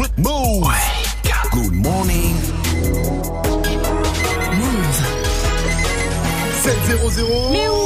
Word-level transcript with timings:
Move. 0.00 0.64
Good 1.52 1.72
morning. 1.72 2.34
Move. 4.56 5.00
700. 6.62 7.50
Mais 7.52 7.68
oui, 7.68 7.79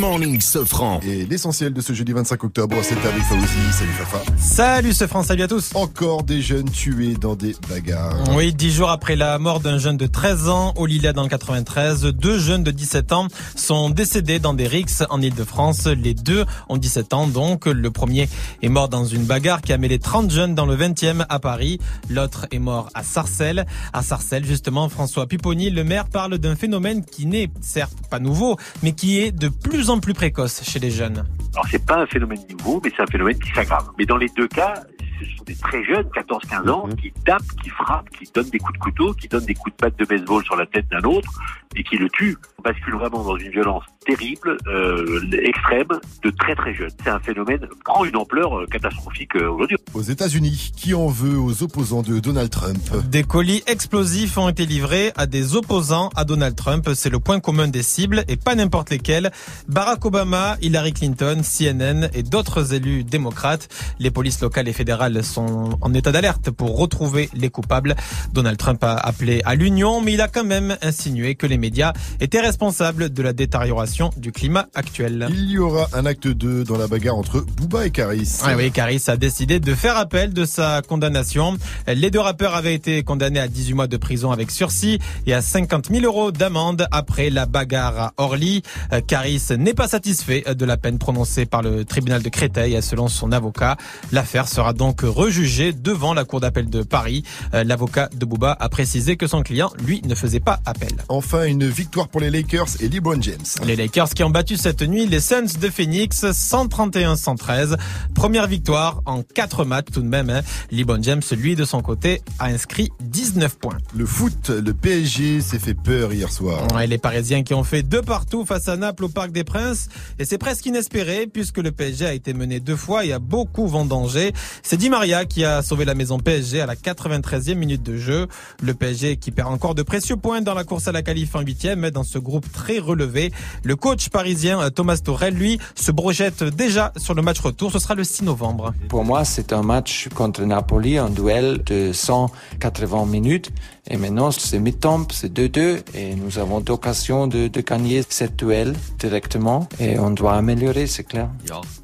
morning, 0.00 0.40
Sofran. 0.40 0.98
Et 1.02 1.26
l'essentiel 1.26 1.74
de 1.74 1.80
ce 1.82 1.92
jeudi 1.92 2.12
25 2.12 2.42
octobre, 2.44 2.74
c'est 2.82 2.96
avec 3.06 3.22
Fawzi. 3.22 3.72
Salut 3.72 3.92
Fafa. 3.92 4.22
Salut 4.38 4.94
ce 4.94 5.06
France, 5.06 5.26
salut 5.26 5.42
à 5.42 5.48
tous. 5.48 5.72
Encore 5.74 6.22
des 6.22 6.40
jeunes 6.40 6.70
tués 6.70 7.14
dans 7.20 7.36
des 7.36 7.54
bagarres. 7.68 8.16
Oui, 8.34 8.54
dix 8.54 8.72
jours 8.72 8.88
après 8.88 9.14
la 9.14 9.38
mort 9.38 9.60
d'un 9.60 9.76
jeune 9.76 9.98
de 9.98 10.06
13 10.06 10.48
ans 10.48 10.72
au 10.76 10.86
Lillet 10.86 11.12
dans 11.12 11.22
le 11.22 11.28
93, 11.28 12.04
deux 12.04 12.38
jeunes 12.38 12.64
de 12.64 12.70
17 12.70 13.12
ans 13.12 13.28
sont 13.54 13.90
décédés 13.90 14.38
dans 14.38 14.54
des 14.54 14.66
rixes 14.66 15.04
en 15.10 15.20
Ile-de-France. 15.20 15.86
Les 15.86 16.14
deux 16.14 16.46
ont 16.70 16.78
17 16.78 17.12
ans 17.12 17.26
donc. 17.26 17.66
Le 17.66 17.90
premier 17.90 18.30
est 18.62 18.70
mort 18.70 18.88
dans 18.88 19.04
une 19.04 19.24
bagarre 19.24 19.60
qui 19.60 19.74
a 19.74 19.78
mêlé 19.78 19.98
30 19.98 20.30
jeunes 20.30 20.54
dans 20.54 20.66
le 20.66 20.76
20e 20.76 21.26
à 21.28 21.38
Paris. 21.40 21.78
L'autre 22.08 22.46
est 22.50 22.58
mort 22.58 22.88
à 22.94 23.02
Sarcelles. 23.02 23.66
À 23.92 24.02
Sarcelles, 24.02 24.46
justement, 24.46 24.88
François 24.88 25.26
Pipponi, 25.26 25.68
le 25.68 25.84
maire, 25.84 26.06
parle 26.06 26.38
d'un 26.38 26.56
phénomène 26.56 27.04
qui 27.04 27.26
n'est 27.26 27.50
certes 27.60 27.92
pas 28.08 28.18
nouveau, 28.18 28.56
mais 28.82 28.92
qui 28.92 29.20
est 29.20 29.30
de 29.30 29.48
plus 29.48 29.89
en 29.89 29.89
plus 29.98 30.14
précoce 30.14 30.62
chez 30.62 30.78
les 30.78 30.90
jeunes. 30.90 31.24
Alors 31.54 31.66
c'est 31.70 31.84
pas 31.84 31.96
un 31.96 32.06
phénomène 32.06 32.40
nouveau, 32.50 32.80
mais 32.84 32.92
c'est 32.94 33.02
un 33.02 33.06
phénomène 33.06 33.38
qui 33.38 33.50
s'aggrave. 33.52 33.90
Mais 33.98 34.06
dans 34.06 34.16
les 34.16 34.28
deux 34.36 34.46
cas, 34.46 34.74
ce 35.24 35.36
sont 35.36 35.44
des 35.44 35.56
très 35.56 35.84
jeunes, 35.84 36.06
14-15 36.14 36.70
ans, 36.70 36.88
qui 37.00 37.12
tapent, 37.24 37.42
qui 37.62 37.70
frappent, 37.70 38.10
qui 38.10 38.30
donnent 38.34 38.50
des 38.50 38.58
coups 38.58 38.78
de 38.78 38.82
couteau, 38.82 39.14
qui 39.14 39.28
donnent 39.28 39.44
des 39.44 39.54
coups 39.54 39.76
de 39.76 39.80
batte 39.80 39.98
de 39.98 40.04
baseball 40.04 40.44
sur 40.44 40.56
la 40.56 40.66
tête 40.66 40.88
d'un 40.90 41.02
autre 41.02 41.30
et 41.76 41.84
qui 41.84 41.96
le 41.96 42.08
tuent. 42.10 42.36
On 42.58 42.62
bascule 42.62 42.94
vraiment 42.94 43.22
dans 43.22 43.36
une 43.36 43.50
violence 43.50 43.84
terrible, 44.04 44.56
euh, 44.66 45.30
extrême, 45.42 45.88
de 46.22 46.30
très 46.30 46.54
très 46.54 46.74
jeunes. 46.74 46.90
C'est 47.02 47.10
un 47.10 47.20
phénomène 47.20 47.60
qui 47.60 47.78
prend 47.84 48.04
une 48.04 48.16
ampleur 48.16 48.58
euh, 48.58 48.66
catastrophique 48.66 49.36
euh, 49.36 49.50
aujourd'hui. 49.50 49.76
Aux 49.94 50.02
États-Unis, 50.02 50.72
qui 50.76 50.94
en 50.94 51.06
veut 51.06 51.38
aux 51.38 51.62
opposants 51.62 52.02
de 52.02 52.18
Donald 52.18 52.50
Trump? 52.50 52.78
Des 53.08 53.22
colis 53.22 53.62
explosifs 53.66 54.36
ont 54.36 54.48
été 54.48 54.66
livrés 54.66 55.12
à 55.16 55.26
des 55.26 55.54
opposants 55.54 56.10
à 56.16 56.24
Donald 56.24 56.56
Trump. 56.56 56.88
C'est 56.94 57.10
le 57.10 57.20
point 57.20 57.40
commun 57.40 57.68
des 57.68 57.82
cibles 57.82 58.24
et 58.26 58.36
pas 58.36 58.54
n'importe 58.54 58.90
lesquels. 58.90 59.30
Barack 59.68 60.04
Obama, 60.04 60.56
Hillary 60.60 60.92
Clinton, 60.92 61.42
CNN 61.42 62.08
et 62.14 62.22
d'autres 62.22 62.74
élus 62.74 63.04
démocrates. 63.04 63.68
Les 63.98 64.10
polices 64.10 64.40
locales 64.40 64.68
et 64.68 64.72
fédérales 64.72 65.09
sont 65.22 65.78
en 65.80 65.94
état 65.94 66.12
d'alerte 66.12 66.50
pour 66.50 66.78
retrouver 66.78 67.28
les 67.34 67.50
coupables. 67.50 67.94
Donald 68.32 68.56
Trump 68.56 68.82
a 68.84 68.94
appelé 68.94 69.42
à 69.44 69.54
l'union, 69.54 70.00
mais 70.00 70.14
il 70.14 70.20
a 70.20 70.28
quand 70.28 70.44
même 70.44 70.76
insinué 70.82 71.34
que 71.34 71.46
les 71.46 71.58
médias 71.58 71.92
étaient 72.20 72.40
responsables 72.40 73.12
de 73.12 73.22
la 73.22 73.32
détérioration 73.32 74.10
du 74.16 74.32
climat 74.32 74.66
actuel. 74.74 75.28
Il 75.30 75.50
y 75.50 75.58
aura 75.58 75.88
un 75.92 76.06
acte 76.06 76.28
2 76.28 76.64
dans 76.64 76.78
la 76.78 76.86
bagarre 76.86 77.16
entre 77.16 77.40
Booba 77.40 77.86
et 77.86 77.90
Caris. 77.90 78.38
Ah 78.42 78.54
oui, 78.56 78.70
Caris 78.70 79.02
a 79.08 79.16
décidé 79.16 79.60
de 79.60 79.74
faire 79.74 79.96
appel 79.96 80.32
de 80.32 80.44
sa 80.44 80.82
condamnation. 80.82 81.56
Les 81.86 82.10
deux 82.10 82.20
rappeurs 82.20 82.54
avaient 82.54 82.74
été 82.74 83.02
condamnés 83.02 83.40
à 83.40 83.48
18 83.48 83.74
mois 83.74 83.86
de 83.86 83.96
prison 83.96 84.30
avec 84.32 84.50
sursis 84.50 84.98
et 85.26 85.34
à 85.34 85.42
50 85.42 85.90
000 85.90 86.04
euros 86.04 86.32
d'amende 86.32 86.86
après 86.90 87.30
la 87.30 87.46
bagarre 87.46 87.98
à 87.98 88.12
Orly. 88.16 88.62
Caris 89.06 89.42
n'est 89.58 89.74
pas 89.74 89.88
satisfait 89.88 90.44
de 90.54 90.64
la 90.64 90.76
peine 90.76 90.98
prononcée 90.98 91.46
par 91.46 91.62
le 91.62 91.84
tribunal 91.84 92.22
de 92.22 92.28
Créteil 92.28 92.80
selon 92.82 93.08
son 93.08 93.32
avocat. 93.32 93.76
L'affaire 94.12 94.48
sera 94.48 94.72
donc 94.72 94.99
rejugée 95.08 95.72
devant 95.72 96.14
la 96.14 96.24
cour 96.24 96.40
d'appel 96.40 96.68
de 96.68 96.82
Paris. 96.82 97.22
Euh, 97.54 97.64
L'avocat 97.64 98.08
de 98.14 98.24
Booba 98.24 98.56
a 98.58 98.68
précisé 98.68 99.16
que 99.16 99.26
son 99.26 99.42
client, 99.42 99.70
lui, 99.84 100.02
ne 100.04 100.14
faisait 100.14 100.40
pas 100.40 100.60
appel. 100.66 100.92
Enfin, 101.08 101.44
une 101.44 101.68
victoire 101.68 102.08
pour 102.08 102.20
les 102.20 102.30
Lakers 102.30 102.68
et 102.80 102.88
LeBron 102.88 103.20
James. 103.20 103.36
Les 103.64 103.76
Lakers 103.76 104.10
qui 104.10 104.24
ont 104.24 104.30
battu 104.30 104.56
cette 104.56 104.82
nuit 104.82 105.06
les 105.06 105.20
Suns 105.20 105.58
de 105.60 105.68
Phoenix 105.68 106.24
131-113. 106.24 107.76
Première 108.14 108.46
victoire 108.46 109.02
en 109.06 109.22
4 109.22 109.64
matchs 109.64 109.86
tout 109.92 110.02
de 110.02 110.08
même. 110.08 110.30
Hein. 110.30 110.42
LeBron 110.70 111.02
James, 111.02 111.22
lui 111.32 111.54
de 111.56 111.64
son 111.64 111.82
côté, 111.82 112.22
a 112.38 112.46
inscrit 112.46 112.90
19 113.00 113.58
points. 113.58 113.78
Le 113.94 114.06
foot, 114.06 114.50
le 114.50 114.72
PSG 114.74 115.40
s'est 115.40 115.58
fait 115.58 115.74
peur 115.74 116.12
hier 116.12 116.30
soir. 116.30 116.66
Ouais, 116.74 116.86
les 116.86 116.98
Parisiens 116.98 117.42
qui 117.42 117.54
ont 117.54 117.64
fait 117.64 117.82
deux 117.82 118.02
partout 118.02 118.44
face 118.44 118.68
à 118.68 118.76
Naples 118.76 119.04
au 119.04 119.08
Parc 119.08 119.32
des 119.32 119.44
Princes. 119.44 119.88
Et 120.18 120.24
c'est 120.24 120.38
presque 120.38 120.66
inespéré 120.66 121.26
puisque 121.26 121.58
le 121.58 121.72
PSG 121.72 122.06
a 122.06 122.12
été 122.12 122.32
mené 122.34 122.60
deux 122.60 122.76
fois 122.76 123.04
et 123.04 123.12
a 123.12 123.18
beaucoup 123.18 123.66
vendangé. 123.66 124.32
C'est 124.62 124.76
Di 124.90 124.96
Maria 124.96 125.24
qui 125.24 125.44
a 125.44 125.62
sauvé 125.62 125.84
la 125.84 125.94
maison 125.94 126.18
PSG 126.18 126.60
à 126.60 126.66
la 126.66 126.74
93e 126.74 127.54
minute 127.54 127.80
de 127.80 127.96
jeu. 127.96 128.26
Le 128.60 128.74
PSG 128.74 129.18
qui 129.18 129.30
perd 129.30 129.52
encore 129.52 129.76
de 129.76 129.84
précieux 129.84 130.16
points 130.16 130.40
dans 130.40 130.52
la 130.52 130.64
course 130.64 130.88
à 130.88 130.92
la 130.92 131.02
qualif 131.02 131.36
en 131.36 131.42
huitième 131.42 131.90
dans 131.90 132.02
ce 132.02 132.18
groupe 132.18 132.50
très 132.50 132.80
relevé. 132.80 133.30
Le 133.62 133.76
coach 133.76 134.08
parisien 134.08 134.68
Thomas 134.70 134.96
Torel, 134.96 135.34
lui, 135.34 135.60
se 135.76 135.92
projette 135.92 136.42
déjà 136.42 136.92
sur 136.96 137.14
le 137.14 137.22
match 137.22 137.38
retour. 137.38 137.70
Ce 137.70 137.78
sera 137.78 137.94
le 137.94 138.02
6 138.02 138.24
novembre. 138.24 138.74
Pour 138.88 139.04
moi, 139.04 139.24
c'est 139.24 139.52
un 139.52 139.62
match 139.62 140.08
contre 140.12 140.42
Napoli, 140.42 140.98
un 140.98 141.08
duel 141.08 141.62
de 141.64 141.92
180 141.92 143.06
minutes. 143.06 143.52
Et 143.88 143.96
maintenant, 143.96 144.32
c'est 144.32 144.58
mi-temps, 144.58 145.06
c'est 145.12 145.32
2-2. 145.32 145.82
Et 145.94 146.16
nous 146.16 146.38
avons 146.38 146.62
l'occasion 146.66 147.28
de, 147.28 147.46
de 147.46 147.60
gagner 147.60 148.02
cette 148.08 148.36
duel 148.36 148.74
directement. 148.98 149.68
Et 149.78 150.00
on 150.00 150.10
doit 150.10 150.34
améliorer, 150.34 150.88
c'est 150.88 151.04
clair. 151.04 151.28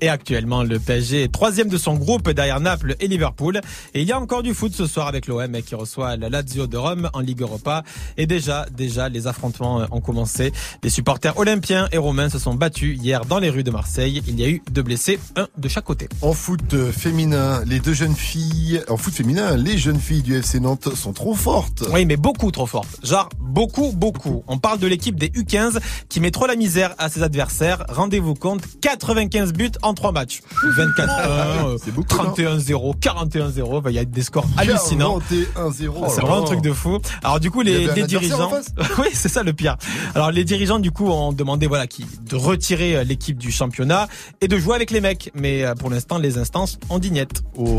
Et 0.01 0.09
actuellement, 0.09 0.65
le 0.65 0.81
PSG 0.81 1.23
est 1.23 1.33
troisième 1.33 1.69
de 1.69 1.79
son 1.79 1.95
groupe 1.95 2.31
derrière 2.31 2.59
Naples 2.59 2.96
et 3.01 3.09
Liverpool. 3.09 3.61
Et 3.95 4.03
il 4.03 4.09
y 4.09 4.13
a 4.13 4.21
encore 4.21 4.43
du 4.43 4.55
foot 4.55 4.73
ce 4.75 4.87
soir 4.87 5.09
avec 5.09 5.27
l'OM 5.27 5.53
qui 5.63 5.75
reçoit 5.75 6.17
la 6.17 6.29
Lazio 6.29 6.67
de 6.67 6.77
Rome 6.77 7.11
en 7.13 7.21
Ligue 7.21 7.43
Europa. 7.43 7.83
Et 8.17 8.27
déjà, 8.27 8.67
déjà, 8.71 9.09
les 9.09 9.27
affrontements 9.27 9.87
ont 9.91 10.01
commencé. 10.01 10.53
Les 10.83 10.91
supporters 10.91 11.39
olympiens 11.39 11.89
et 11.93 11.99
romains 11.99 12.29
se 12.29 12.39
sont 12.39 12.55
battus 12.55 12.99
hier 13.01 13.25
dans 13.25 13.39
les 13.39 13.51
rues 13.51 13.65
de 13.65 13.71
Marseille. 13.71 14.23
Il 14.27 14.39
y 14.39 14.45
a 14.45 14.49
eu 14.49 14.63
deux 14.71 14.83
blessés, 14.83 15.19
un 15.37 15.49
de 15.57 15.69
chaque 15.69 15.85
côté. 15.85 16.09
En 16.23 16.33
foot 16.33 16.91
féminin, 16.91 17.63
les 17.67 17.81
deux 17.81 17.95
jeunes 17.95 18.15
filles, 18.15 18.83
en 18.89 18.97
foot 18.97 19.15
féminin, 19.15 19.57
les 19.57 19.79
jeunes 19.79 20.01
filles 20.01 20.23
du 20.23 20.37
FC 20.37 20.61
Nantes 20.61 20.95
sont 20.95 21.13
trop 21.13 21.35
fortes. 21.35 21.85
Oui, 21.93 22.05
mais 22.05 22.17
beaucoup 22.17 22.51
trop 22.51 22.67
fortes. 22.67 22.99
Genre, 23.03 23.29
beaucoup, 23.41 23.93
beaucoup. 23.93 24.45
On 24.47 24.59
parle 24.59 24.79
de 24.79 24.87
l'équipe 24.87 25.19
des 25.19 25.29
U15 25.29 25.79
qui 26.09 26.21
met 26.21 26.31
trop 26.31 26.47
la 26.47 26.57
misère 26.57 26.95
à 26.99 27.09
ses 27.09 27.23
adversaires. 27.23 27.85
Rendez-vous 27.89 28.35
compte, 28.35 28.63
95 28.81 29.53
buts 29.53 29.71
en 29.83 29.95
3 29.95 30.13
matchs. 30.13 30.41
24-1, 30.63 31.79
31-0, 32.07 32.86
41-0. 32.95 33.83
Il 33.89 33.95
y 33.95 33.99
a 33.99 34.05
des 34.05 34.23
scores 34.23 34.47
hallucinants. 34.57 35.19
41-0. 35.19 35.73
C'est 36.09 36.21
vraiment 36.21 36.39
un 36.39 36.45
truc 36.45 36.61
de 36.61 36.73
fou. 36.73 36.99
Alors 37.23 37.41
du 37.41 37.51
coup, 37.51 37.63
les, 37.63 37.87
les 37.95 38.05
dirigeants... 38.05 38.51
oui, 38.99 39.09
c'est 39.13 39.29
ça 39.29 39.43
le 39.43 39.53
pire. 39.53 39.77
Alors 40.15 40.31
les 40.31 40.45
dirigeants 40.45 40.79
du 40.79 40.91
coup 40.91 41.09
ont 41.09 41.33
demandé 41.33 41.67
voilà 41.67 41.87
qui 41.87 42.07
de 42.29 42.37
retirer 42.37 43.05
l'équipe 43.05 43.39
du 43.39 43.51
championnat 43.51 44.09
et 44.41 44.49
de 44.49 44.59
jouer 44.59 44.75
avec 44.75 44.91
les 44.91 45.01
mecs. 45.01 45.31
Mais 45.35 45.65
pour 45.79 45.91
l'instant, 45.91 46.19
les 46.19 46.39
instances 46.39 46.79
ont 46.91 46.99
dignette. 46.99 47.43
Oh. 47.57 47.77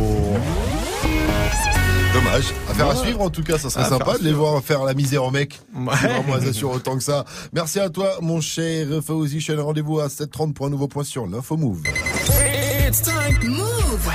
Dommage. 2.14 2.46
Affaire 2.70 2.90
à 2.90 2.96
suivre 2.96 3.22
en 3.22 3.30
tout 3.30 3.44
cas, 3.44 3.58
ça 3.58 3.70
serait 3.70 3.84
Affaire 3.84 3.98
sympa 4.00 4.18
de 4.18 4.24
les 4.24 4.34
voir 4.34 4.62
faire 4.64 4.84
la 4.84 4.94
misère 4.94 5.24
aux 5.24 5.32
mecs. 5.32 5.60
Ouais. 5.76 5.94
Vraiment, 5.96 6.38
elles 6.38 6.50
assurent 6.50 6.72
autant 6.72 6.98
que 6.98 7.04
ça. 7.04 7.26
Merci 7.54 7.80
à 7.80 7.90
toi, 7.90 8.18
mon 8.22 8.42
cher 8.42 8.88
Fawzi. 9.06 9.40
Je 9.40 9.48
te 9.48 9.52
donne 9.52 9.66
rendez-vous 9.66 10.00
à 10.00 10.08
7h30 10.08 10.54
pour 10.54 10.66
un 10.66 10.70
nouveau 10.70 10.88
point 10.88 11.04
sur 11.04 11.28
l'info 11.28 11.58
move. 11.58 11.84
It's 12.88 13.02
time. 13.02 13.38
Move. 13.44 14.10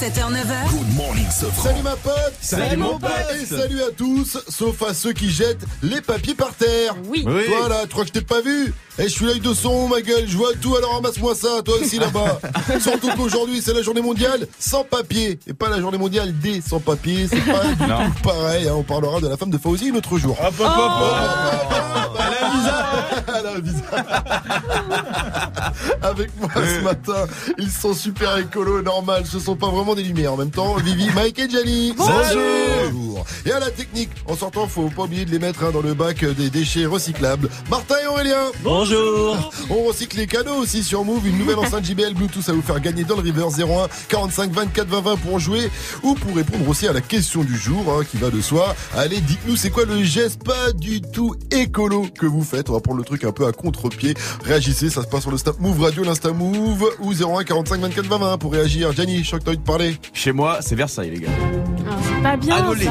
7h, 0.00 0.32
9h. 0.32 0.70
Good 0.70 0.96
morning, 0.96 1.26
Sofran. 1.30 1.62
Salut 1.70 1.82
ma 1.82 1.96
pote. 1.96 2.14
Salut, 2.40 2.76
mon 2.76 2.98
pote. 2.98 3.10
Et 3.40 3.46
salut 3.46 3.80
à 3.82 3.90
tous, 3.96 4.38
sauf 4.48 4.82
à 4.82 4.92
ceux 4.92 5.12
qui 5.12 5.30
jettent 5.30 5.64
les 5.82 6.00
papiers 6.00 6.34
par 6.34 6.52
terre. 6.54 6.94
Oui. 7.08 7.22
Toi 7.24 7.68
là, 7.68 7.82
tu 7.82 7.88
crois 7.90 8.02
que 8.04 8.08
je 8.08 8.12
t'ai 8.12 8.20
pas 8.20 8.40
vu? 8.40 8.74
Eh, 8.98 9.04
je 9.04 9.08
suis 9.08 9.24
l'œil 9.24 9.40
de 9.40 9.54
son, 9.54 9.88
ma 9.88 10.00
gueule, 10.00 10.24
je 10.26 10.36
vois 10.36 10.52
tout, 10.60 10.74
alors 10.76 10.94
ramasse-moi 10.94 11.34
ça, 11.34 11.62
toi 11.64 11.76
aussi 11.80 11.98
là-bas. 11.98 12.40
Surtout 12.80 13.10
qu'aujourd'hui, 13.16 13.60
c'est 13.64 13.72
la 13.72 13.82
journée 13.82 14.02
mondiale 14.02 14.46
sans 14.58 14.84
papier. 14.84 15.38
Et 15.46 15.52
pas 15.54 15.68
la 15.68 15.80
journée 15.80 15.98
mondiale 15.98 16.36
des 16.38 16.60
sans 16.60 16.80
papier. 16.80 17.26
C'est 17.28 17.40
pas 17.40 17.64
du 17.64 17.76
tout 17.76 18.22
pareil. 18.22 18.68
hein. 18.68 18.74
On 18.76 18.82
parlera 18.82 19.20
de 19.20 19.28
la 19.28 19.36
femme 19.36 19.50
de 19.50 19.58
Fauzi 19.58 19.90
un 19.90 19.96
autre 19.96 20.18
jour. 20.18 20.36
Hop, 20.40 20.54
hop, 20.58 20.66
hop, 20.76 20.92
hop. 21.02 22.18
Elle 22.18 22.34
a 22.34 22.46
un 22.46 22.50
visa. 22.56 22.86
Elle 23.38 23.46
a 23.46 23.50
un 23.50 23.60
visa. 23.60 23.84
Avec 26.02 26.30
moi 26.40 26.48
ce 26.54 26.82
matin, 26.82 27.26
ils 27.58 27.70
sont 27.70 27.94
super 27.94 28.36
écolos, 28.38 28.82
normal. 28.82 29.24
Ce 29.26 29.38
sont 29.38 29.56
pas 29.56 29.68
vraiment 29.68 29.94
des 29.94 30.02
lumières. 30.02 30.34
En 30.34 30.36
même 30.36 30.50
temps, 30.50 30.74
Vivi, 30.76 31.08
Mike 31.14 31.38
et 31.38 31.48
Gianni. 31.48 31.94
Bonjour. 31.96 33.24
Et 33.46 33.52
à 33.52 33.58
la 33.58 33.70
technique, 33.70 34.10
en 34.26 34.36
sortant, 34.36 34.66
faut 34.66 34.88
pas 34.88 35.02
oublier 35.02 35.24
de 35.24 35.30
les 35.30 35.38
mettre 35.38 35.64
hein, 35.64 35.70
dans 35.72 35.82
le 35.82 35.94
bac 35.94 36.24
des 36.24 36.50
déchets 36.50 36.86
recyclables. 36.86 37.48
Martin 37.70 37.96
et 38.02 38.06
Aurélien. 38.06 38.50
Bonjour. 38.62 39.52
On 39.70 39.84
recycle 39.84 40.16
les 40.16 40.26
cadeaux 40.26 40.56
aussi 40.56 40.82
sur 40.82 41.04
Move. 41.04 41.26
Une 41.26 41.38
nouvelle 41.38 41.58
enceinte 41.58 41.84
JBL 41.84 42.14
Bluetooth 42.14 42.48
à 42.48 42.52
vous 42.52 42.62
faire 42.62 42.80
gagner 42.80 43.04
dans 43.04 43.16
le 43.16 43.22
River 43.22 43.46
01 43.58 43.88
45 44.08 44.52
24 44.52 44.88
20 44.88 45.00
20 45.00 45.16
pour 45.16 45.38
jouer 45.38 45.70
ou 46.02 46.14
pour 46.14 46.36
répondre 46.36 46.68
aussi 46.68 46.86
à 46.86 46.92
la 46.92 47.00
question 47.00 47.44
du 47.44 47.56
jour 47.56 47.84
hein, 47.92 48.04
qui 48.10 48.16
va 48.16 48.30
de 48.30 48.40
soi. 48.40 48.74
Allez, 48.96 49.20
dites-nous 49.20 49.56
c'est 49.56 49.70
quoi 49.70 49.84
le 49.84 50.02
geste? 50.02 50.42
Pas 50.44 50.72
du 50.72 51.00
tout 51.00 51.34
écolo 51.50 52.06
que 52.18 52.26
vous 52.26 52.42
faites. 52.42 52.70
On 52.70 52.74
va 52.74 52.80
prendre 52.80 52.98
le 52.98 53.04
truc 53.04 53.24
un 53.24 53.32
peu 53.32 53.46
à 53.46 53.52
contre-pied. 53.52 54.14
Réagissez, 54.44 54.90
ça 54.90 55.02
se 55.02 55.06
passe 55.06 55.22
sur 55.22 55.30
le 55.30 55.38
Snap 55.38 55.58
Move 55.64 55.80
Radio, 55.80 56.04
l'Insta 56.04 56.30
Move 56.30 56.90
ou 57.00 57.14
01 57.14 57.42
45 57.42 57.80
24 57.80 58.06
20, 58.06 58.18
20 58.18 58.36
pour 58.36 58.52
réagir. 58.52 58.92
Gianni, 58.92 59.24
je 59.24 59.28
crois 59.28 59.38
que 59.38 59.44
t'as 59.44 59.50
envie 59.52 59.58
de 59.58 59.62
parler. 59.62 59.96
Chez 60.12 60.30
moi, 60.30 60.58
c'est 60.60 60.74
Versailles, 60.74 61.08
les 61.08 61.20
gars. 61.20 61.30
Ah, 61.88 61.96
c'est 62.02 62.22
pas 62.22 62.36
bien. 62.36 62.56
Annulé. 62.56 62.86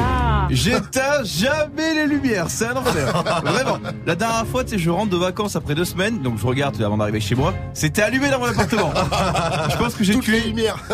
J'éteins 0.50 1.22
jamais 1.24 1.94
les 1.94 2.06
lumières. 2.06 2.46
C'est 2.48 2.66
un 2.66 2.76
enfer. 2.76 3.22
Vraiment. 3.44 3.78
La 4.06 4.14
dernière 4.14 4.46
fois, 4.46 4.64
tu 4.64 4.70
sais, 4.70 4.78
je 4.78 4.90
rentre 4.90 5.10
de 5.10 5.16
vacances 5.16 5.56
après 5.56 5.74
deux 5.74 5.84
semaines, 5.84 6.20
donc 6.20 6.38
je 6.38 6.46
regarde 6.46 6.80
avant 6.82 6.96
d'arriver 6.96 7.20
chez 7.20 7.34
moi. 7.34 7.54
C'était 7.72 8.02
allumé 8.02 8.28
dans 8.28 8.38
mon 8.38 8.46
appartement. 8.46 8.92
je 9.70 9.76
pense 9.76 9.94
que 9.94 10.04
j'ai 10.04 10.14
Toutes 10.14 10.24
tué. 10.24 10.42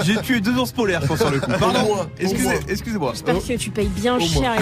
J'ai 0.02 0.16
tué 0.16 0.40
deux 0.40 0.56
ours 0.56 0.72
polaires, 0.72 1.00
je 1.02 1.06
pense, 1.06 1.18
sur 1.18 1.30
le. 1.30 1.40
Pardon. 1.40 2.06
Excusez, 2.18 2.60
excusez-moi. 2.68 3.12
J'espère 3.14 3.38
que 3.38 3.56
tu 3.56 3.70
payes 3.70 3.88
bien 3.88 4.18
oh 4.20 4.20
cher 4.20 4.52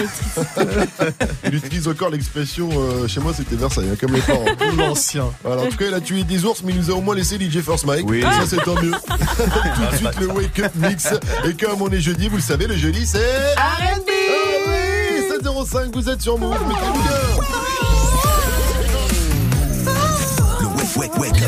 Il 1.45 1.55
utilise 1.55 1.87
encore 1.87 2.09
l'expression 2.09 2.69
euh, 2.71 3.07
chez 3.07 3.19
moi, 3.19 3.33
c'était 3.33 3.55
Versailles, 3.55 3.89
hein, 3.91 3.97
comme 3.99 4.13
les 4.13 4.21
parents. 4.21 4.45
L'ancien. 4.77 5.25
Voilà, 5.43 5.63
en 5.63 5.67
tout 5.67 5.77
cas, 5.77 5.85
il 5.87 5.93
a 5.93 6.01
tué 6.01 6.23
des 6.23 6.45
ours, 6.45 6.63
mais 6.63 6.71
il 6.71 6.79
nous 6.79 6.91
a 6.91 6.93
au 6.93 7.01
moins 7.01 7.08
moins 7.09 7.15
laissé 7.15 7.39
DJ 7.39 7.61
First 7.61 7.85
Mike. 7.87 8.05
Oui. 8.07 8.21
Ça, 8.21 8.45
c'est 8.45 8.57
tant 8.57 8.75
mieux. 8.75 8.91
Tout 9.07 9.91
de 9.91 9.95
suite, 9.97 10.19
le 10.19 10.27
Wake 10.27 10.59
Up 10.59 10.71
Mix. 10.75 11.07
Et 11.43 11.55
comme 11.55 11.81
on 11.81 11.89
est 11.89 11.99
jeudi, 11.99 12.27
vous 12.27 12.35
le 12.35 12.41
savez, 12.41 12.67
le 12.67 12.75
jeudi, 12.75 13.03
c'est. 13.07 13.17
RB 13.17 13.57
oh 13.57 13.57
ah 13.57 14.69
oui 15.17 15.27
705, 15.27 15.91
vous 15.91 16.07
êtes 16.07 16.21
sur 16.21 16.37
Move, 16.37 16.55
mettez-vous 16.67 17.01
bien. 17.01 17.11
Le 20.61 20.99
Wake 20.99 21.17
Wake 21.17 21.38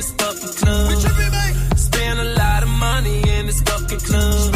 drunk 0.00 0.42
up 0.42 0.50
in 0.50 0.50
this 0.50 0.50
fucking 0.50 0.52
club. 0.54 1.78
Spend 1.78 2.20
a 2.20 2.24
lot 2.34 2.62
of 2.62 2.68
money 2.68 3.22
in 3.38 3.46
this 3.46 3.60
fucking 3.62 4.00
club. 4.00 4.54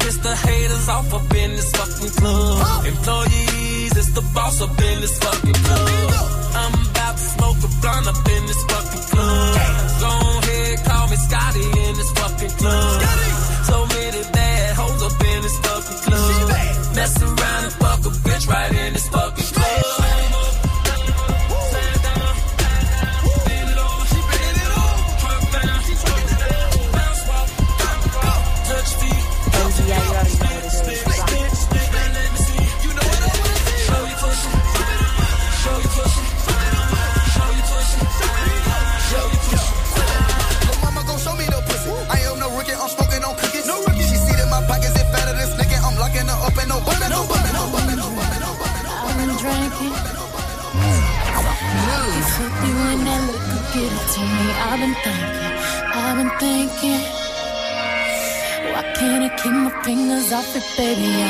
Piss 0.00 0.18
the 0.18 0.34
haters 0.36 0.88
off 0.88 1.12
up 1.14 1.34
in 1.34 1.50
this 1.52 1.70
fucking 1.72 2.10
club. 2.10 2.86
Employees, 2.86 3.96
it's 3.96 4.12
the 4.12 4.22
boss 4.34 4.60
up 4.60 4.78
in 4.80 5.00
this 5.00 5.18
fucking 5.18 5.49
baby? 60.80 61.12
I 61.22 61.29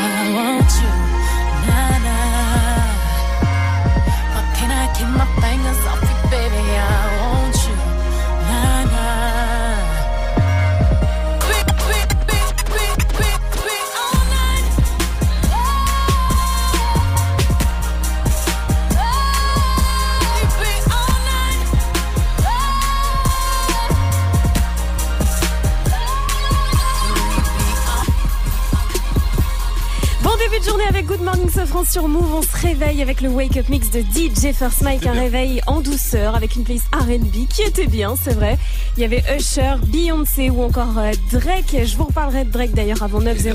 Réveille 32.81 33.03
avec 33.03 33.21
le 33.21 33.29
Wake 33.29 33.59
Up 33.59 33.69
Mix 33.69 33.91
de 33.91 34.01
DJ 34.01 34.55
First 34.55 34.81
Mike. 34.81 35.07
Un 35.07 35.13
réveil 35.13 35.61
en 35.67 35.83
douceur 35.83 36.35
avec 36.35 36.57
une 36.57 36.65
playlist 36.65 36.87
R&B 36.95 37.47
qui 37.47 37.61
était 37.61 37.87
bien, 37.87 38.15
c'est 38.17 38.33
vrai. 38.33 38.57
Il 38.97 39.03
y 39.03 39.05
avait 39.05 39.23
Usher, 39.37 39.75
Beyoncé 39.87 40.49
ou 40.49 40.63
encore 40.63 40.97
euh, 40.97 41.13
Drake. 41.31 41.77
Je 41.85 41.97
vous 41.99 42.05
reparlerai 42.05 42.45
de 42.45 42.51
Drake 42.51 42.73
d'ailleurs 42.73 43.03
avant 43.03 43.21
900. 43.21 43.51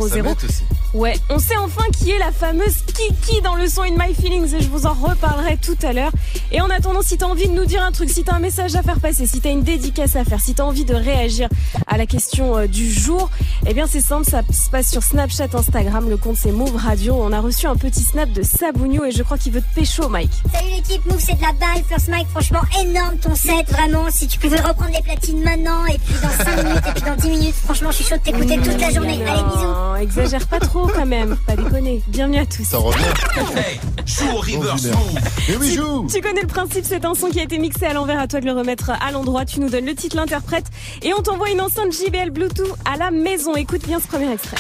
Ouais, 0.94 1.18
on 1.30 1.40
sait 1.40 1.58
enfin 1.58 1.84
qui 1.92 2.12
est 2.12 2.20
la 2.20 2.32
fameuse 2.32 2.78
Kiki 2.86 3.42
dans 3.42 3.56
le 3.56 3.68
son 3.68 3.82
In 3.82 3.96
My 3.98 4.14
Feelings 4.14 4.54
et 4.54 4.62
je 4.62 4.70
vous 4.70 4.86
en 4.86 4.94
reparlerai 4.94 5.58
tout 5.58 5.78
à 5.84 5.92
l'heure. 5.92 6.12
Et 6.52 6.62
en 6.62 6.70
attendant, 6.70 7.02
si 7.02 7.18
t'as 7.18 7.26
envie 7.26 7.48
de 7.48 7.54
nous 7.54 7.66
dire 7.66 7.84
un 7.84 7.92
truc, 7.92 8.10
si 8.10 8.24
t'as 8.24 8.36
un 8.36 8.40
message 8.40 8.76
à 8.76 8.84
faire 8.84 9.00
passer, 9.00 9.26
si 9.26 9.42
t'as 9.42 9.52
une 9.52 9.64
dédicace 9.64 10.16
à 10.16 10.24
faire, 10.24 10.40
si 10.40 10.54
t'as 10.54 10.64
envie 10.64 10.86
de 10.86 10.94
réagir 10.94 11.50
à 11.88 11.98
la 11.98 12.06
question 12.06 12.58
euh, 12.58 12.68
du 12.68 12.92
jour, 12.92 13.30
eh 13.66 13.74
bien 13.74 13.88
c'est 13.88 14.02
simple, 14.02 14.26
ça 14.30 14.42
se 14.52 14.70
passe 14.70 14.90
sur 14.92 15.04
Snapchat, 15.04 15.48
Instagram, 15.54 16.10
le 16.10 16.18
compte 16.18 16.38
c'est 16.38 16.52
Move 16.52 16.76
Radio. 16.76 17.16
On 17.20 17.32
a 17.32 17.40
reçu 17.40 17.68
un 17.68 17.76
petit 17.76 18.04
snap 18.04 18.32
de 18.32 18.44
Sabougno 18.44 19.06
et 19.06 19.12
je 19.12 19.24
crois 19.24 19.38
qu'il 19.38 19.54
veut 19.54 19.62
te 19.62 19.76
pécho, 19.76 20.08
Mike. 20.10 20.32
Salut 20.54 20.70
l'équipe 20.76 21.06
Move, 21.06 21.20
c'est 21.20 21.36
de 21.36 21.42
la 21.42 21.54
balle. 21.54 21.84
First 21.88 22.08
Mike, 22.10 22.28
franchement 22.30 22.62
énorme 22.82 23.18
ton 23.18 23.36
set, 23.36 23.70
vraiment. 23.70 24.06
Si 24.12 24.28
tu 24.28 24.40
pouvais 24.40 24.60
reprendre 24.60 24.92
les 24.94 25.02
platines 25.02 25.44
maintenant 25.44 25.86
et 25.86 25.98
puis 25.98 26.16
dans 26.22 26.30
5 26.46 26.64
minutes 26.64 26.84
et 26.88 26.92
puis 26.94 27.04
dans 27.04 27.16
10 27.16 27.30
minutes, 27.30 27.56
franchement, 27.56 27.92
je 27.92 27.96
suis 27.98 28.06
chaud 28.06 28.16
de 28.18 28.22
t'écouter 28.22 28.58
toute 28.58 28.80
la 28.82 28.90
journée. 28.92 29.20
Allez, 29.28 29.44
bisous. 29.44 29.64
Non, 29.66 29.96
exagère 29.96 30.48
pas 30.48 30.60
trop 30.60 30.88
quand 30.88 31.06
même, 31.06 31.38
pas 31.48 31.56
déconner. 31.56 32.02
Bienvenue 32.08 32.40
à 32.40 32.46
tous. 32.46 32.64
Ça 32.64 32.78
revient. 32.78 33.04
Hey, 33.56 33.80
joue 34.06 34.30
au 34.36 34.40
reverse 34.40 34.86
move. 34.86 35.60
Oui, 35.60 35.72
Tu- 35.76 36.16
Tu 36.16 36.22
connais 36.22 36.42
le 36.42 36.48
principe, 36.48 36.86
c'est 36.86 37.04
un 37.06 37.14
son 37.14 37.28
qui 37.30 37.40
a 37.40 37.44
été 37.44 37.58
mixé 37.60 37.86
à 37.86 37.94
l'envers, 37.94 38.20
à 38.20 38.28
toi 38.28 38.40
de 38.40 38.46
le 38.46 38.52
remettre 38.54 38.92
à 38.92 39.12
l'endroit. 39.12 39.46
Tu 39.46 39.60
nous 39.60 39.70
donnes 39.70 39.86
le 39.86 39.96
titre, 39.96 40.16
l'interprète 40.16 40.66
et 41.02 41.14
on 41.14 41.22
t'envoie 41.22 41.50
une 41.50 41.62
enceinte 41.66 41.94
JBL 41.94 42.30
Bluetooth 42.30 42.78
à 42.86 42.96
la 42.98 43.10
maison. 43.10 43.56
Écoute 43.56 43.86
bien 43.88 44.00
ce 44.00 44.08
premier 44.08 44.32
extrait. 44.32 44.58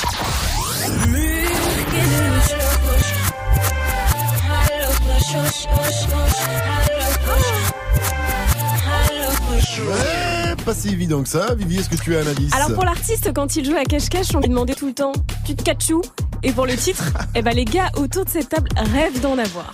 Ouais, 9.77 10.55
pas 10.65 10.73
si 10.73 10.89
évident 10.89 11.21
que 11.21 11.29
ça. 11.29 11.53
Vivi, 11.53 11.77
est-ce 11.77 11.89
que 11.89 11.95
tu 11.95 12.15
as 12.15 12.21
un 12.21 12.27
indice 12.27 12.53
Alors 12.55 12.73
pour 12.73 12.85
l'artiste, 12.85 13.31
quand 13.33 13.55
il 13.55 13.65
joue 13.65 13.75
à 13.75 13.83
cache-cache, 13.83 14.33
on 14.33 14.39
lui 14.39 14.49
demandait 14.49 14.73
tout 14.73 14.87
le 14.87 14.93
temps 14.93 15.13
Tu 15.45 15.55
te 15.55 15.61
catches 15.61 15.91
où 15.91 16.01
Et 16.41 16.51
pour 16.51 16.65
le 16.65 16.75
titre, 16.75 17.03
eh 17.35 17.43
ben 17.43 17.53
les 17.53 17.65
gars 17.65 17.91
autour 17.97 18.25
de 18.25 18.29
cette 18.31 18.49
table 18.49 18.69
rêvent 18.77 19.21
d'en 19.21 19.37
avoir. 19.37 19.73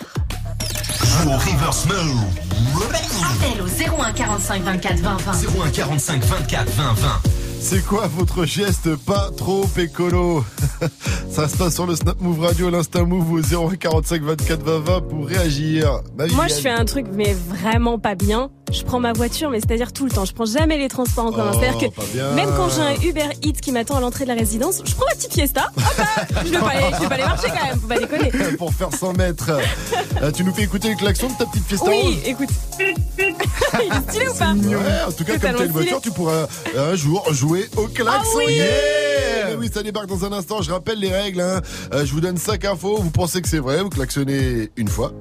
Joue 1.04 1.30
au 1.30 1.38
reverse. 1.38 1.88
Appel 3.42 3.62
au 3.62 4.02
01 4.02 4.14
45 4.14 4.64
24 4.64 5.00
20 5.00 5.18
20. 5.18 5.32
01 5.66 5.70
45 5.72 6.24
24 6.24 6.70
20 6.70 6.94
20. 6.94 7.10
C'est 7.60 7.86
quoi 7.86 8.08
votre 8.08 8.46
geste 8.46 8.96
pas 8.96 9.30
trop 9.38 9.66
écolo? 9.78 10.44
Ça 11.30 11.48
se 11.48 11.56
passe 11.58 11.76
sur 11.76 11.86
le 11.86 11.96
Snap 11.96 12.20
Move 12.20 12.40
Radio, 12.40 12.70
l'Insta 12.70 13.04
Move 13.04 13.32
au 13.32 13.40
0145 13.40 14.24
24 14.24 14.64
20 14.64 14.80
20 14.80 15.02
pour 15.02 15.28
réagir. 15.28 16.02
Moi, 16.34 16.48
je 16.48 16.56
fais 16.56 16.72
un 16.72 16.86
truc, 16.86 17.06
mais 17.14 17.34
vraiment 17.34 18.00
pas 18.00 18.16
bien. 18.16 18.50
Je 18.72 18.84
prends 18.84 19.00
ma 19.00 19.14
voiture, 19.14 19.50
mais 19.50 19.60
c'est-à-dire 19.60 19.94
tout 19.94 20.06
le 20.06 20.12
temps. 20.12 20.26
Je 20.26 20.34
prends 20.34 20.46
jamais 20.46 20.78
les 20.78 20.88
transports 20.88 21.28
en 21.28 21.32
commun. 21.32 21.52
Oh, 21.54 21.58
c'est-à-dire 21.60 21.92
pas 21.92 22.02
que 22.02 22.36
même 22.36 22.50
quand 22.58 22.70
j'ai 22.70 22.82
un 22.82 23.10
Uber 23.10 23.30
Eats 23.44 23.60
qui 23.62 23.72
m'attend 23.72 23.98
à 23.98 24.02
l'entrée 24.02 24.24
de 24.24 24.30
la 24.30 24.36
résidence, 24.36 24.82
je 24.84 24.96
prends 24.96 25.06
ma 25.06 25.16
petite 25.16 25.34
fiesta. 25.34 25.72
Hop 25.78 25.98
là, 25.98 26.42
je 26.44 26.52
vais 26.52 26.58
pas 26.58 26.70
aller, 26.70 26.86
je 26.96 27.02
vais 27.02 27.08
pas 27.08 27.16
aller 27.16 27.24
marcher 27.24 27.48
quand 27.50 27.66
même, 27.66 27.80
faut 27.80 27.88
pas 27.88 28.00
déconner. 28.00 28.32
pour 28.58 28.74
faire 28.74 28.94
100 28.94 29.14
mètres. 29.14 29.52
Euh, 30.22 30.32
tu 30.32 30.44
nous 30.44 30.54
fais 30.54 30.64
écouter 30.64 30.90
le 30.90 30.96
klaxon 30.96 31.28
de 31.28 31.34
ta 31.38 31.46
petite 31.46 31.68
fiesta 31.68 31.90
Oui, 31.90 32.02
rose 32.02 32.16
écoute. 32.26 32.50
Il 33.86 33.94
est 33.94 34.10
stylé 34.12 34.28
ou 34.28 34.34
pas 34.34 34.54
Ouais, 34.54 35.02
en 35.08 35.12
tout 35.12 35.24
cas, 35.24 35.38
comme 35.38 35.56
tu 35.56 35.62
as 35.62 35.66
une 35.66 35.72
voiture, 35.72 36.02
tu 36.02 36.12
pourras 36.12 36.48
euh, 36.76 36.94
un 36.94 36.96
jour 36.96 37.26
jouer 37.34 37.70
au 37.78 37.88
klaxon. 37.88 38.40
Ah 38.42 38.44
oui 38.46 38.54
Yeah 38.56 39.56
oui, 39.58 39.70
ça 39.74 39.84
débarque 39.84 40.08
dans 40.08 40.26
un 40.26 40.32
instant. 40.34 40.62
Je 40.62 40.72
rappelle 40.72 41.00
les 41.00 41.12
règles. 41.12 41.42
hein. 41.42 41.62
Euh, 41.94 42.06
je 42.06 42.12
vous 42.14 42.22
donne 42.22 42.38
5 42.38 42.66
infos. 42.66 42.98
Vous 42.98 43.12
pensez 43.12 43.42
que 43.42 43.50
c'est 43.50 43.60
vrai 43.60 43.82
Vous 43.82 43.90
klaxonnez 43.90 44.72
une 44.78 44.88
fois. 44.88 45.14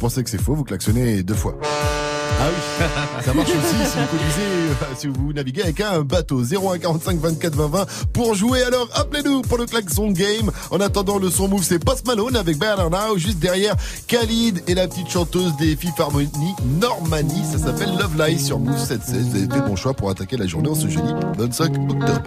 Vous 0.00 0.06
pensez 0.06 0.24
que 0.24 0.30
c'est 0.30 0.40
faux, 0.40 0.54
vous 0.54 0.64
klaxonnez 0.64 1.22
deux 1.22 1.34
fois. 1.34 1.54
Ah 1.60 2.46
oui, 2.48 2.86
ça 3.22 3.34
marche 3.34 3.50
aussi 3.50 3.76
si 3.84 3.98
vous 3.98 4.40
euh, 4.40 4.94
si 4.96 5.06
vous 5.08 5.34
naviguez 5.34 5.60
avec 5.60 5.78
un 5.82 6.00
bateau. 6.00 6.42
0145 6.42 7.18
24 7.18 7.54
20 7.54 7.66
20 7.66 7.86
pour 8.14 8.34
jouer. 8.34 8.62
Alors 8.62 8.88
appelez-nous 8.94 9.42
pour 9.42 9.58
le 9.58 9.66
klaxon 9.66 10.10
game. 10.10 10.50
En 10.70 10.80
attendant, 10.80 11.18
le 11.18 11.28
son 11.28 11.48
move, 11.48 11.62
c'est 11.62 11.78
Post 11.78 12.06
Malone 12.06 12.34
avec 12.34 12.56
Bernard 12.56 12.88
Now. 12.88 13.18
Juste 13.18 13.40
derrière, 13.40 13.76
Khalid 14.06 14.62
et 14.68 14.74
la 14.74 14.88
petite 14.88 15.10
chanteuse 15.10 15.54
des 15.58 15.76
Fifth 15.76 16.00
Harmony, 16.00 16.54
Normani. 16.80 17.44
Ça 17.52 17.58
s'appelle 17.58 17.90
Love 17.98 18.16
Live 18.16 18.40
sur 18.40 18.58
Move 18.58 18.78
716. 18.78 19.22
Vous 19.22 19.36
avez 19.36 19.54
fait 19.54 19.68
bon 19.68 19.76
choix 19.76 19.92
pour 19.92 20.08
attaquer 20.08 20.38
la 20.38 20.46
journée 20.46 20.70
en 20.70 20.74
ce 20.74 20.88
jeudi 20.88 21.12
25 21.36 21.76
octobre. 21.90 22.22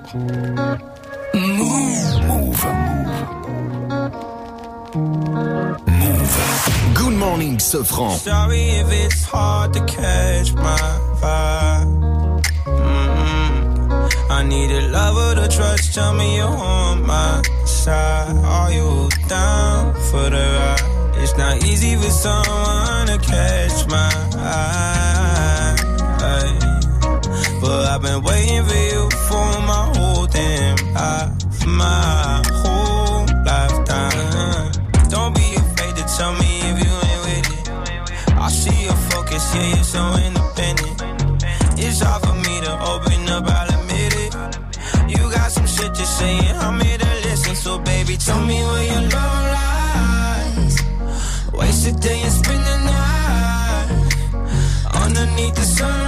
Move. 1.34 2.22
Move. 2.28 2.68
Move. 5.88 6.83
Good 7.04 7.20
morning, 7.20 7.58
Sofran. 7.58 8.18
Sorry 8.18 8.62
if 8.80 8.90
it's 8.90 9.26
hard 9.26 9.74
to 9.74 9.82
catch 9.86 10.54
my 10.54 10.84
vibe. 11.20 11.90
Mm 12.66 13.04
-hmm. 13.06 14.38
I 14.38 14.44
need 14.44 14.72
a 14.72 14.82
lover 14.96 15.36
to 15.36 15.48
trust. 15.56 15.94
Tell 15.96 16.14
me 16.14 16.28
you're 16.38 16.60
on 16.80 17.06
my 17.06 17.32
side. 17.66 18.40
Are 18.58 18.72
you 18.78 19.10
down 19.28 19.94
for 20.10 20.26
the 20.36 20.46
ride? 20.58 20.84
It's 21.22 21.36
not 21.44 21.56
easy 21.70 21.94
for 22.02 22.12
someone 22.26 23.06
to 23.12 23.18
catch 23.32 23.78
my 23.96 24.12
eye. 24.58 25.76
But 27.62 27.80
I've 27.92 28.02
been 28.08 28.22
waiting 28.30 28.64
for 28.70 28.82
you 28.92 29.02
for 29.28 29.50
my 29.72 29.84
whole 29.96 30.28
damn 30.38 30.78
life. 30.98 31.66
My 31.82 32.63
yeah, 39.56 39.76
you're 39.76 39.84
so 39.84 40.04
independent. 40.28 41.02
It's 41.78 42.00
hard 42.02 42.22
for 42.24 42.36
me 42.46 42.62
to 42.62 42.74
open 42.92 43.30
up, 43.30 43.46
I'll 43.48 43.70
admit 43.80 44.14
it. 44.26 44.34
You 45.10 45.32
got 45.32 45.52
some 45.52 45.68
shit 45.68 45.94
to 45.94 46.06
say, 46.06 46.38
and 46.50 46.58
I'm 46.58 46.80
here 46.80 46.98
to 46.98 47.14
listen. 47.28 47.56
So, 47.56 47.80
baby, 47.80 48.18
tell 48.18 48.42
me 48.46 48.64
where 48.64 48.86
your 48.94 49.02
love 49.16 49.46
lies. 49.58 50.76
Waste 51.54 51.88
a 51.88 51.92
day 51.94 52.22
and 52.22 52.32
spend 52.32 52.64
the 52.72 52.78
night 52.92 53.90
underneath 55.04 55.56
the 55.56 55.66
sun. 55.78 56.03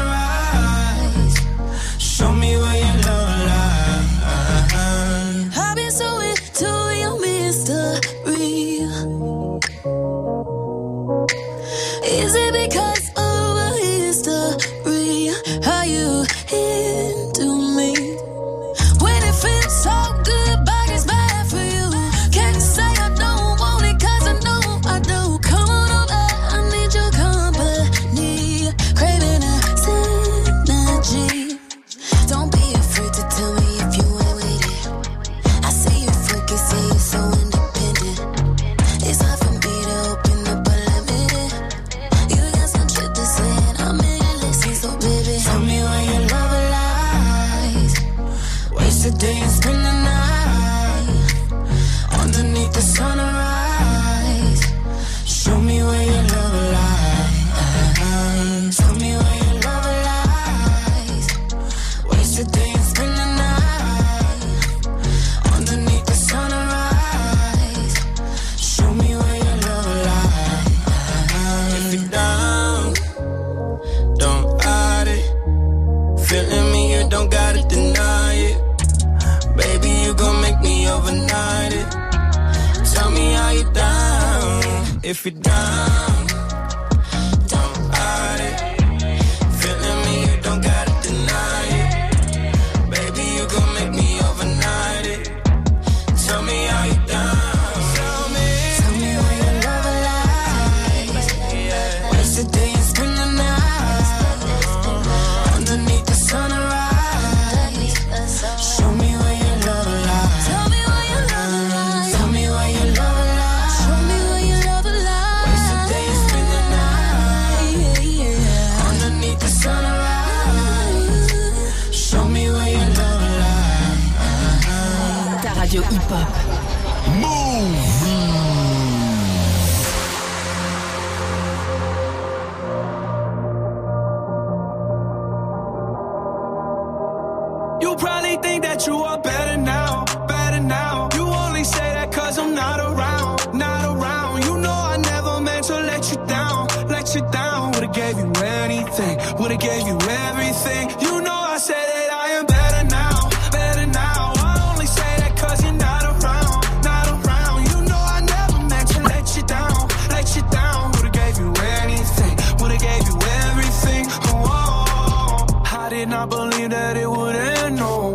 did 166.06 166.12
not 166.12 166.30
believe 166.30 166.70
that 166.70 166.98
it 166.98 167.10
would 167.10 167.36
end, 167.36 167.78
no. 167.78 168.14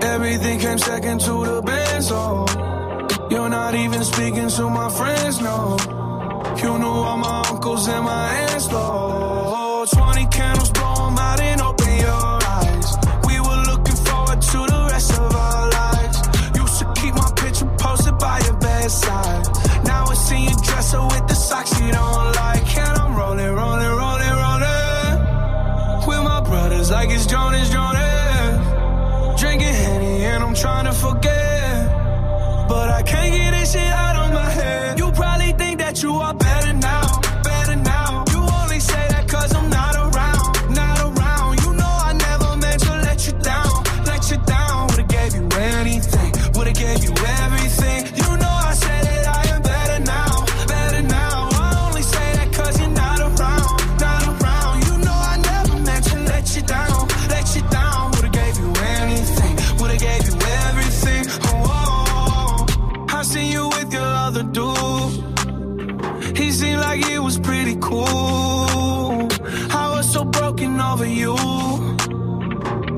Everything 0.00 0.58
came 0.58 0.78
second 0.78 1.20
to 1.20 1.44
the 1.44 1.60
band, 1.60 2.02
so 2.02 2.46
you're 3.30 3.50
not 3.50 3.74
even 3.74 4.02
speaking 4.04 4.48
to 4.48 4.70
my 4.70 4.88
friends, 4.88 5.38
no. 5.42 5.76
You 6.62 6.78
knew 6.78 6.96
all 7.08 7.18
my 7.18 7.42
uncles 7.50 7.88
and 7.88 8.04
my 8.06 8.34
aunts, 8.46 8.68
though. 8.68 9.63
trying 30.64 30.86
to 30.86 30.92
forget, 30.94 31.88
but 32.66 32.88
I 32.88 33.02
can't 33.02 33.34
get 33.34 33.50
this 33.50 33.72
shit 33.72 33.82
out. 33.82 34.03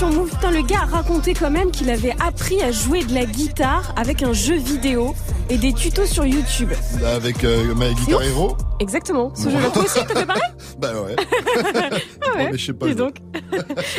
Better 0.00 0.06
Now 0.06 0.10
sur 0.10 0.10
Move. 0.10 0.30
Putain, 0.30 0.50
le 0.50 0.62
gars 0.62 0.80
a 0.82 0.86
raconté 0.86 1.34
quand 1.34 1.50
même 1.50 1.70
qu'il 1.70 1.90
avait 1.90 2.14
appris 2.20 2.62
à 2.62 2.72
jouer 2.72 3.04
de 3.04 3.14
la 3.14 3.24
guitare 3.26 3.92
avec 3.96 4.22
un 4.22 4.32
jeu 4.32 4.56
vidéo 4.56 5.14
et 5.48 5.58
des 5.58 5.72
tutos 5.72 6.06
sur 6.06 6.24
YouTube. 6.24 6.70
Avec 7.04 7.44
euh, 7.44 7.74
My 7.74 7.94
Guitar. 7.94 8.22
Hero 8.22 8.56
Exactement. 8.78 9.32
Ce 9.34 9.50
jeu-là, 9.50 9.68
toi 9.70 9.82
aussi, 9.82 9.98
t'as 10.06 10.14
fait 10.20 10.26
pareil 10.26 10.42
Bah 10.78 10.92
ouais. 11.04 11.16
Ah 12.22 12.36
ouais. 12.36 12.50
mais 12.52 12.58
je 12.58 12.66
sais 12.66 12.72
pas 12.72 12.86
Dis 12.86 12.94
donc. 12.94 13.16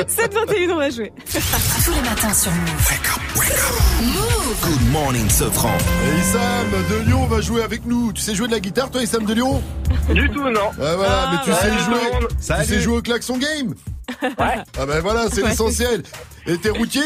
7-21, 0.07 0.71
on 0.71 0.75
va 0.77 0.89
jouer. 0.89 1.11
Tous 1.31 1.91
les 1.91 2.01
matins 2.09 2.33
sur 2.33 2.51
Move. 2.51 2.91
Move 4.01 4.57
Good 4.63 4.91
morning, 4.91 5.29
Sofran. 5.29 5.69
Et 5.77 6.19
Issam 6.21 6.67
de 6.89 7.09
Lyon 7.09 7.25
va 7.27 7.41
jouer 7.41 7.63
avec 7.63 7.85
nous. 7.85 8.11
Tu 8.13 8.21
sais 8.21 8.33
jouer 8.35 8.47
de 8.47 8.53
la 8.53 8.59
guitare, 8.59 8.89
toi, 8.89 9.01
Issam 9.03 9.25
de 9.25 9.33
Lyon? 9.33 9.61
Du 10.13 10.29
tout, 10.31 10.49
non. 10.49 10.71
Ah 10.81 10.95
voilà, 10.95 11.27
Ah, 11.27 11.29
mais 11.33 11.37
tu 11.43 11.51
ouais. 11.51 11.55
sais 11.57 11.69
le 11.69 11.77
jouer. 11.79 12.27
Tu 12.39 12.65
sais 12.73 12.79
jouer 12.81 12.97
au 12.97 13.01
klaxon 13.01 13.37
game 13.37 13.73
Ouais. 14.23 14.63
Ah 14.79 14.85
ben 14.85 14.99
voilà, 15.01 15.27
c'est 15.31 15.41
Ouais. 15.43 15.49
l'essentiel. 15.49 16.03
Et 16.47 16.57
t'es 16.57 16.69
routier 16.69 17.01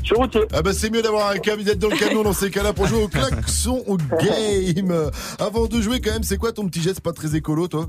Je 0.00 0.04
suis 0.04 0.14
routier. 0.14 0.42
Ah 0.52 0.62
bah 0.62 0.72
c'est 0.72 0.90
mieux 0.90 1.02
d'avoir 1.02 1.30
un 1.30 1.38
camion 1.38 1.64
dans 1.76 1.88
le 1.88 1.96
camion 1.96 2.22
dans 2.22 2.32
ces 2.32 2.50
cas-là 2.50 2.72
pour 2.72 2.86
jouer 2.86 3.02
au 3.02 3.08
klaxon 3.08 3.82
au 3.86 3.96
game. 3.96 5.10
Avant 5.38 5.66
de 5.66 5.80
jouer 5.80 6.00
quand 6.00 6.12
même, 6.12 6.22
c'est 6.22 6.36
quoi 6.38 6.52
ton 6.52 6.68
petit 6.68 6.82
geste 6.82 7.00
pas 7.00 7.12
très 7.12 7.34
écolo 7.36 7.68
toi? 7.68 7.88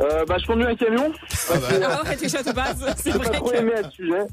Euh, 0.00 0.24
bah, 0.26 0.36
je 0.40 0.46
conduis 0.46 0.64
un 0.64 0.76
camion. 0.76 1.12
Ah 1.50 1.54
bah, 1.58 1.68
Ah 1.84 2.02
ouais, 2.08 2.16
déjà 2.16 2.42
de 2.42 2.52
base, 2.52 2.84
c'est 3.02 3.10
J'ai 3.12 3.18
pas 3.18 3.24
vrai 3.24 3.36
trop 3.38 3.50
que... 3.50 3.56
aimé 3.56 3.72
à 3.74 3.82
ce 3.84 3.90
sujet. 3.90 4.26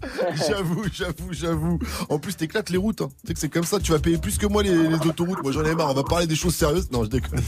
J'avoue, 0.48 0.84
j'avoue, 0.94 1.28
j'avoue. 1.32 1.80
En 2.10 2.20
plus, 2.20 2.36
t'éclates 2.36 2.70
les 2.70 2.78
routes. 2.78 3.02
Hein. 3.02 3.10
Tu 3.22 3.28
sais 3.30 3.34
que 3.34 3.40
c'est 3.40 3.50
comme 3.50 3.64
ça, 3.64 3.80
tu 3.80 3.92
vas 3.92 3.98
payer 4.00 4.18
plus 4.20 4.38
que 4.38 4.46
moi 4.46 4.62
les, 4.62 4.76
les 4.76 5.08
autoroutes. 5.08 5.42
Moi, 5.42 5.52
j'en 5.52 5.66
ai 5.66 5.74
marre. 5.74 5.90
On 5.90 5.94
va 5.96 6.04
parler 6.04 6.28
des 6.28 6.36
choses 6.36 6.56
sérieuses. 6.56 6.92
Non, 6.92 7.04
je 7.04 7.10
déconne. 7.10 7.42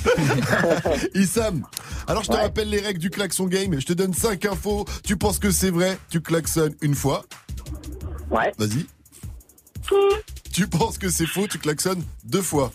Issam, 1.13 1.63
alors 2.08 2.23
je 2.23 2.30
te 2.30 2.34
Ouais. 2.34 2.41
rappelle 2.41 2.69
les 2.69 2.80
règles 2.80 2.99
du 2.99 3.10
klaxon 3.12 3.45
game. 3.45 3.80
Je 3.80 3.86
te 3.86 3.93
donne 3.93 4.13
5 4.13 4.45
infos. 4.45 4.86
Tu 5.03 5.15
penses 5.17 5.38
que 5.39 5.51
c'est 5.51 5.69
vrai 5.71 5.97
Tu 6.10 6.21
klaxonnes 6.21 6.73
une 6.82 6.95
fois. 6.95 7.23
Ouais. 8.32 8.51
Vas-y. 8.58 8.86
Tu 10.51 10.67
penses 10.67 10.97
que 10.97 11.10
c'est 11.10 11.27
faux 11.27 11.47
Tu 11.47 11.60
klaxonnes 11.60 12.03
deux 12.23 12.41
fois. 12.41 12.71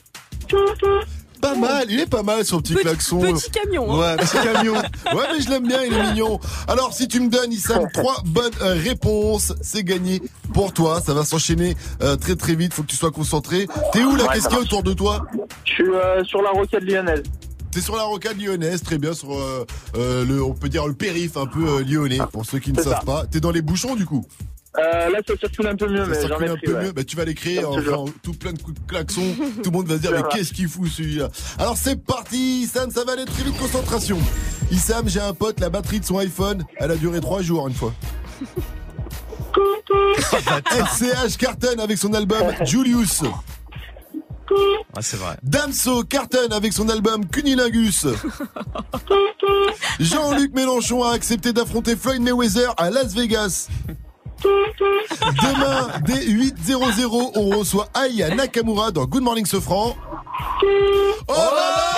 Pas 1.43 1.55
mal, 1.57 1.87
il 1.91 2.01
est 2.01 2.07
pas 2.09 2.23
mal 2.23 2.45
son 2.45 2.61
petit 2.61 2.73
Petit, 2.75 2.85
klaxon. 2.85 3.21
petit 3.21 3.51
camion. 3.51 3.93
hein. 3.93 3.99
Ouais, 3.99 4.17
petit 4.17 4.37
camion. 4.43 4.75
Ouais, 4.75 5.27
mais 5.35 5.41
je 5.45 5.51
l'aime 5.51 5.67
bien, 5.67 5.83
il 5.83 5.93
est 5.93 6.03
mignon. 6.11 6.41
Alors, 6.69 6.95
si 6.95 7.09
tu 7.09 7.21
me 7.21 7.29
donnes, 7.29 7.53
Issam, 7.53 7.87
trois 7.93 8.23
bonnes 8.25 8.53
euh, 8.63 8.75
réponses, 8.75 9.53
c'est 9.61 9.83
gagné 9.85 10.23
pour 10.55 10.73
toi. 10.73 11.01
Ça 11.05 11.13
va 11.15 11.25
s'enchaîner 11.25 11.77
euh, 12.03 12.17
très 12.17 12.37
très 12.37 12.55
vite. 12.55 12.73
Faut 12.73 12.83
que 12.83 12.89
tu 12.89 12.97
sois 12.97 13.11
concentré. 13.11 13.67
T'es 13.93 14.03
où 14.03 14.15
là 14.17 14.25
Ouais, 14.25 14.31
Qu'est-ce 14.35 14.49
qu'il 14.49 14.57
y 14.57 14.61
a 14.61 14.63
autour 14.63 14.83
de 14.83 14.93
toi? 14.95 15.27
Je 15.65 15.73
suis 15.73 15.85
euh, 15.93 16.23
sur 16.25 16.41
la 16.43 16.51
rocade 16.51 16.85
lyonnaise. 16.85 17.23
T'es 17.73 17.81
sur 17.81 17.97
la 17.97 18.03
rocade 18.05 18.39
lyonnaise, 18.41 18.83
très 18.83 18.99
bien 18.99 19.15
sur 19.15 19.33
euh, 19.35 19.67
euh, 19.97 20.25
le, 20.27 20.43
on 20.45 20.53
peut 20.53 20.69
dire 20.69 20.87
le 20.87 20.93
périph 20.93 21.37
un 21.39 21.47
peu 21.47 21.67
euh, 21.67 21.83
lyonnais 21.83 22.19
pour 22.31 22.45
ceux 22.45 22.59
qui 22.59 22.71
ne 22.73 22.81
savent 22.83 22.99
ça. 23.01 23.01
pas. 23.05 23.25
T'es 23.31 23.41
dans 23.41 23.51
les 23.51 23.63
bouchons 23.63 23.97
du 23.97 24.05
coup? 24.07 24.25
Euh, 24.79 25.11
là, 25.11 25.19
ça 25.27 25.35
circule 25.39 25.67
un 25.67 25.77
peu 25.77 25.87
mieux, 25.87 26.05
Ça 26.05 26.11
mais 26.11 26.29
j'en 26.29 26.41
ai 26.41 26.49
un 26.49 26.57
pris, 26.57 26.67
peu 26.67 26.75
ouais. 26.75 26.85
mieux. 26.85 26.93
Bah, 26.93 27.05
tu 27.05 27.15
vas 27.17 27.25
les 27.27 27.35
créer 27.35 27.61
Comme 27.61 27.93
en 27.93 28.05
tout 28.23 28.33
plein 28.33 28.53
de 28.53 28.63
coups 28.63 28.81
de 28.81 28.87
klaxon. 28.87 29.21
Tout 29.63 29.71
le 29.71 29.77
monde 29.77 29.87
va 29.87 29.97
se 29.97 30.01
dire 30.01 30.13
mais 30.13 30.23
qu'est-ce 30.31 30.53
qu'il 30.53 30.69
fout 30.69 30.89
celui-là? 30.89 31.29
Alors 31.59 31.77
c'est 31.77 32.03
parti, 32.03 32.63
Issam, 32.63 32.91
ça 32.91 33.05
va 33.05 33.13
aller 33.13 33.27
très 33.27 33.43
vite. 33.43 33.59
Concentration. 33.59 34.19
Issam, 34.71 35.09
j'ai 35.09 35.21
un 35.21 35.35
pote, 35.35 35.61
la 35.61 35.69
batterie 35.69 36.01
de 36.01 36.05
son 36.07 36.17
iPhone, 36.19 36.65
elle 36.77 36.91
a 36.91 36.97
duré 36.97 37.21
trois 37.21 37.43
jours 37.43 37.69
une 37.69 37.75
fois. 37.75 37.93
SCH 40.71 41.37
Carton 41.39 41.79
avec 41.79 41.99
son 41.99 42.15
album 42.15 42.43
Julius. 42.65 43.23
Ah, 44.95 45.01
c'est 45.01 45.17
vrai. 45.19 45.37
Damso 45.43 46.03
Carton 46.05 46.49
avec 46.51 46.73
son 46.73 46.89
album 46.89 47.27
Cunilingus. 47.27 48.07
Jean-Luc 50.01 50.55
Mélenchon 50.55 51.05
a 51.05 51.13
accepté 51.13 51.53
d'affronter 51.53 51.97
Floyd 51.97 52.21
Mayweather 52.23 52.75
à 52.77 52.91
Las 52.91 53.15
Vegas. 53.15 53.69
Demain, 54.43 55.89
dès 56.05 56.27
8.00, 56.27 57.33
on 57.35 57.59
reçoit 57.59 57.89
Aya 57.95 58.35
Nakamura 58.35 58.91
dans 58.91 59.05
Good 59.05 59.23
Morning 59.23 59.47
Sofran. 59.47 59.97
Oh 61.29 61.33
là 61.33 61.37
là 61.37 61.93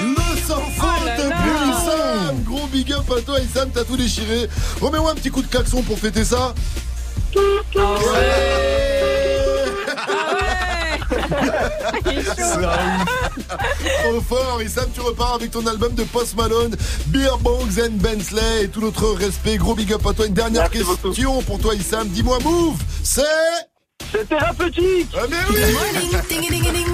Le 0.00 0.36
sans 0.46 0.60
faute 0.60 1.10
Issam 1.70 2.42
Gros 2.44 2.66
big 2.68 2.92
up 2.92 3.10
à 3.16 3.20
toi 3.20 3.40
Issam, 3.40 3.70
t'as 3.72 3.84
tout 3.84 3.96
déchiré. 3.96 4.48
Remets-moi 4.80 5.10
un 5.12 5.14
petit 5.14 5.30
coup 5.30 5.42
de 5.42 5.48
klaxon 5.48 5.82
pour 5.82 5.98
fêter 5.98 6.24
ça. 6.24 6.54
Trop 14.04 14.20
fort, 14.20 14.62
Issam, 14.62 14.86
tu 14.94 15.00
repars 15.00 15.34
avec 15.34 15.50
ton 15.50 15.66
album 15.66 15.94
de 15.94 16.04
Post 16.04 16.36
Malone, 16.36 16.76
Beer 17.06 17.36
Bongs 17.40 17.78
and 17.80 17.92
Bensley 17.96 18.64
et 18.64 18.68
tout 18.68 18.80
notre 18.80 19.08
respect. 19.12 19.56
Gros 19.56 19.74
big 19.74 19.92
up 19.92 20.06
à 20.06 20.12
toi. 20.12 20.26
Une 20.26 20.34
dernière 20.34 20.68
Merci 20.70 20.84
beaucoup. 20.84 21.08
question 21.08 21.42
pour 21.42 21.58
toi, 21.58 21.74
Issam. 21.74 22.08
Dis-moi, 22.08 22.38
move, 22.44 22.76
c'est. 23.02 23.22
C'est 24.12 24.28
thérapeutique 24.28 25.08
Ah, 25.16 25.20
mais 25.30 25.36
oui 25.48 25.56
Good 25.56 25.72
morning, 25.72 26.10
ding 26.28 26.50
ding 26.50 26.72
ding. 26.72 26.86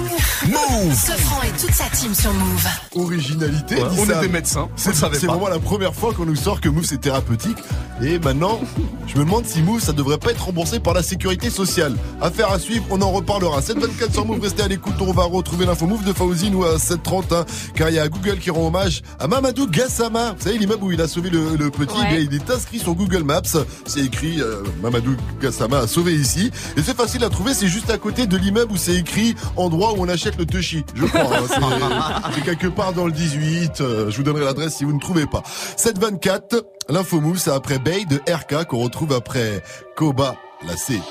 Move 0.47 0.93
Sofran 0.95 1.41
et 1.43 1.51
toute 1.59 1.73
sa 1.73 1.83
team 1.89 2.13
sur 2.15 2.33
Move. 2.33 2.65
Originalité, 2.95 3.75
Ouais, 3.75 3.81
on 3.83 3.89
d'Issam. 4.05 4.17
était 4.23 4.27
médecins. 4.31 4.69
C'est 4.75 4.95
vraiment 5.25 5.49
la 5.49 5.59
première 5.59 5.93
fois 5.93 6.13
qu'on 6.13 6.25
nous 6.25 6.35
sort 6.35 6.61
que 6.61 6.69
Move 6.69 6.85
c'est 6.85 7.01
thérapeutique. 7.01 7.57
Et 8.01 8.17
maintenant, 8.19 8.61
je 9.07 9.15
me 9.17 9.25
demande 9.25 9.45
si 9.45 9.61
Move 9.61 9.81
ça 9.81 9.91
devrait 9.91 10.17
pas 10.17 10.31
être 10.31 10.45
remboursé 10.45 10.79
par 10.79 10.93
la 10.93 11.03
sécurité 11.03 11.49
sociale. 11.49 11.93
Affaire 12.21 12.51
à 12.51 12.59
suivre, 12.59 12.85
on 12.89 13.01
en 13.01 13.11
reparlera. 13.11 13.61
724 13.61 14.13
sur 14.13 14.25
Move, 14.25 14.39
restez 14.41 14.63
à 14.63 14.67
l'écoute. 14.69 14.93
On 15.01 15.11
va 15.11 15.23
retrouver 15.23 15.65
l'info 15.65 15.85
Move 15.87 16.05
de 16.05 16.13
Fauzi 16.13 16.49
nous 16.49 16.63
à 16.63 16.79
730. 16.79 17.33
hein, 17.33 17.45
car 17.75 17.89
il 17.89 17.95
y 17.95 17.99
a 17.99 18.07
Google 18.07 18.37
qui 18.39 18.49
rend 18.49 18.67
hommage 18.67 19.01
à 19.19 19.27
Mamadou 19.27 19.67
Gassama. 19.67 20.31
Vous 20.37 20.43
savez, 20.45 20.57
l'immeuble 20.57 20.83
où 20.85 20.91
il 20.91 21.01
a 21.01 21.07
sauvé 21.09 21.29
le, 21.29 21.55
le 21.57 21.69
petit, 21.69 21.97
Ouais. 21.97 22.07
bien, 22.07 22.17
il 22.31 22.33
est 22.33 22.49
inscrit 22.49 22.79
sur 22.79 22.93
Google 22.95 23.23
Maps. 23.23 23.41
C'est 23.85 23.99
écrit 24.01 24.41
euh, 24.41 24.63
Mamadou 24.81 25.15
Gassama 25.41 25.79
a 25.79 25.87
sauvé 25.87 26.13
ici. 26.15 26.49
Et 26.77 26.81
c'est 26.81 26.95
facile 26.95 27.08
à 27.17 27.29
trouver, 27.29 27.53
c'est 27.53 27.67
juste 27.67 27.89
à 27.89 27.97
côté 27.97 28.27
de 28.27 28.37
l'immeuble 28.37 28.71
où 28.71 28.77
c'est 28.77 28.95
écrit 28.95 29.35
endroit 29.57 29.93
où 29.93 29.97
on 30.03 30.07
achète 30.09 30.37
le 30.37 30.45
Tushi. 30.45 30.83
Je 30.95 31.05
crois. 31.05 31.21
hein. 31.21 32.21
C'est- 32.35 32.41
quelque 32.41 32.67
part 32.67 32.93
dans 32.93 33.05
le 33.05 33.11
18. 33.11 33.81
euh, 33.81 34.09
je 34.11 34.17
vous 34.17 34.23
donnerai 34.23 34.45
l'adresse 34.45 34.75
si 34.77 34.83
vous 34.85 34.93
ne 34.93 34.99
trouvez 34.99 35.25
pas. 35.25 35.41
724, 35.77 36.63
l'info 36.89 37.19
Move, 37.19 37.37
c'est 37.39 37.51
après 37.51 37.79
Bay 37.79 38.05
de 38.05 38.17
RK 38.31 38.65
qu'on 38.67 38.79
retrouve 38.83 39.13
après 39.13 39.61
Koba, 39.95 40.35
la 40.67 40.77
C. 40.77 41.01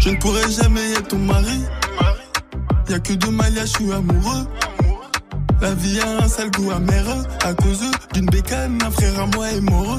Je 0.00 0.08
ne 0.10 0.16
pourrai 0.16 0.50
jamais 0.50 0.92
être 0.92 1.08
ton 1.08 1.18
mari. 1.18 1.60
Y'a 2.88 2.98
que 2.98 3.12
de 3.12 3.26
Malia, 3.28 3.62
je 3.66 3.70
suis 3.70 3.92
amoureux. 3.92 4.46
La 5.60 5.74
vie 5.74 6.00
a 6.00 6.24
un 6.24 6.28
sale 6.28 6.50
goût 6.50 6.70
amer 6.70 7.04
à 7.44 7.52
cause 7.52 7.82
d'une 8.14 8.26
bécane, 8.26 8.78
un 8.82 8.90
frère 8.90 9.20
à 9.20 9.26
moi 9.26 9.50
est 9.50 9.60
mort. 9.60 9.98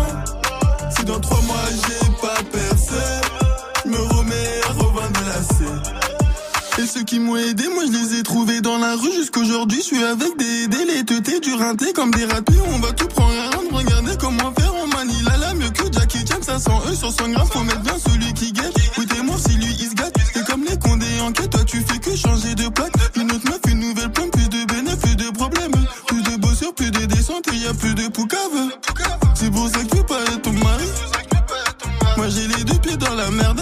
Ceux 6.91 7.03
qui 7.03 7.19
m'ont 7.19 7.37
aidé, 7.37 7.63
moi 7.69 7.83
je 7.85 7.91
les 7.91 8.19
ai 8.19 8.23
trouvés 8.23 8.59
dans 8.59 8.77
la 8.77 8.95
rue 8.95 9.11
jusqu'aujourd'hui. 9.13 9.77
Je 9.77 9.95
suis 9.95 10.03
avec 10.03 10.35
des 10.37 11.05
teutés, 11.05 11.39
du 11.39 11.53
rinté 11.53 11.93
comme 11.93 12.11
des 12.11 12.25
ratés. 12.25 12.59
On 12.67 12.79
va 12.79 12.91
tout 12.91 13.07
prendre 13.07 13.33
à 13.33 13.55
rendre, 13.55 13.71
regardez 13.71 14.11
comment 14.19 14.51
faire. 14.53 14.73
On 14.75 14.87
manie 14.87 15.21
la 15.23 15.37
la 15.37 15.53
mieux 15.53 15.69
que 15.69 15.83
Jackie 15.91 16.25
Chan, 16.27 16.41
500 16.41 16.81
E 16.89 16.95
sur 16.95 17.11
100 17.11 17.29
grammes. 17.29 17.47
Faut 17.47 17.63
mettre 17.63 17.81
bien 17.81 17.97
celui 17.97 18.33
qui 18.33 18.51
gagne. 18.51 18.71
Écoutez-moi 18.91 19.35
si 19.37 19.55
lui 19.55 19.73
il 19.79 19.89
se 19.89 19.95
gâte. 19.95 20.15
C'est 20.33 20.45
comme 20.45 20.63
les 20.63 20.77
condés 20.77 21.19
en 21.21 21.31
quête, 21.31 21.49
toi 21.49 21.63
tu 21.63 21.81
fais 21.81 21.99
que 21.99 22.15
changer 22.15 22.55
de 22.55 22.67
plaque. 22.67 22.93
Une 23.15 23.31
autre 23.31 23.45
meuf, 23.45 23.59
une 23.67 23.79
nouvelle 23.79 24.11
pomme, 24.11 24.29
plus 24.29 24.49
de 24.49 24.65
bénéfices, 24.65 24.99
plus 24.99 25.15
de 25.15 25.29
problèmes. 25.31 25.71
Plus 26.07 26.21
de 26.23 26.35
bossures, 26.37 26.73
plus 26.73 26.91
de 26.91 27.05
descentes, 27.05 27.47
et 27.53 27.55
y 27.55 27.67
a 27.67 27.73
plus 27.73 27.95
de 27.95 28.07
poucave. 28.09 28.39
C'est 29.35 29.51
pour 29.51 29.67
ça 29.69 29.79
que 29.79 29.95
tu 29.95 30.03
pas 30.03 30.21
être 30.23 30.41
ton 30.41 30.53
mari. 30.53 30.87
Moi 32.17 32.27
j'ai 32.29 32.47
les 32.47 32.63
deux 32.65 32.79
pieds 32.79 32.97
dans 32.97 33.15
la 33.15 33.29
merde. 33.31 33.61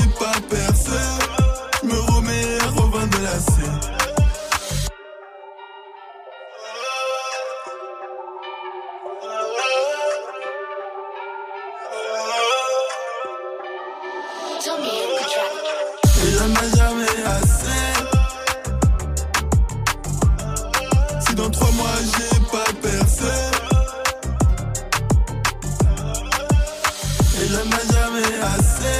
Ai 27.63 27.93
jamais 27.93 28.33
assez. 28.55 28.99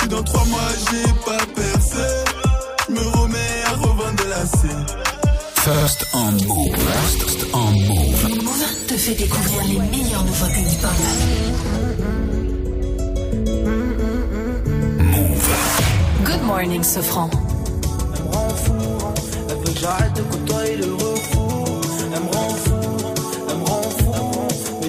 Si 0.00 0.08
dans 0.08 0.22
trois 0.22 0.44
mois 0.44 0.70
j'ai 0.90 1.12
pas 1.26 1.44
percé. 1.54 2.06
Je 2.88 2.92
me 2.94 3.00
remets 3.18 3.62
à 3.66 3.70
revendre 3.70 4.24
la 4.28 4.46
scène. 4.46 4.86
First 5.56 6.06
on 6.14 6.32
move. 6.46 6.76
First 6.76 7.46
on 7.52 7.70
move. 7.72 8.44
Move 8.44 8.86
te 8.86 8.94
fait 8.94 9.14
découvrir 9.14 9.62
les 9.64 9.78
meilleures 9.96 10.24
nouveautés 10.24 10.60
hip-hop. 10.60 10.98
Good 16.24 16.42
morning, 16.44 16.82
Sofran. 16.84 17.28
Elle 18.14 18.22
me 18.22 18.28
rend 18.34 18.48
fou, 18.50 18.72
elle 19.48 19.56
veut 19.56 19.74
que 19.74 19.80
j'arrête 19.80 20.14
de 20.14 20.22
côtoyer 20.22 20.76
le 20.76 20.86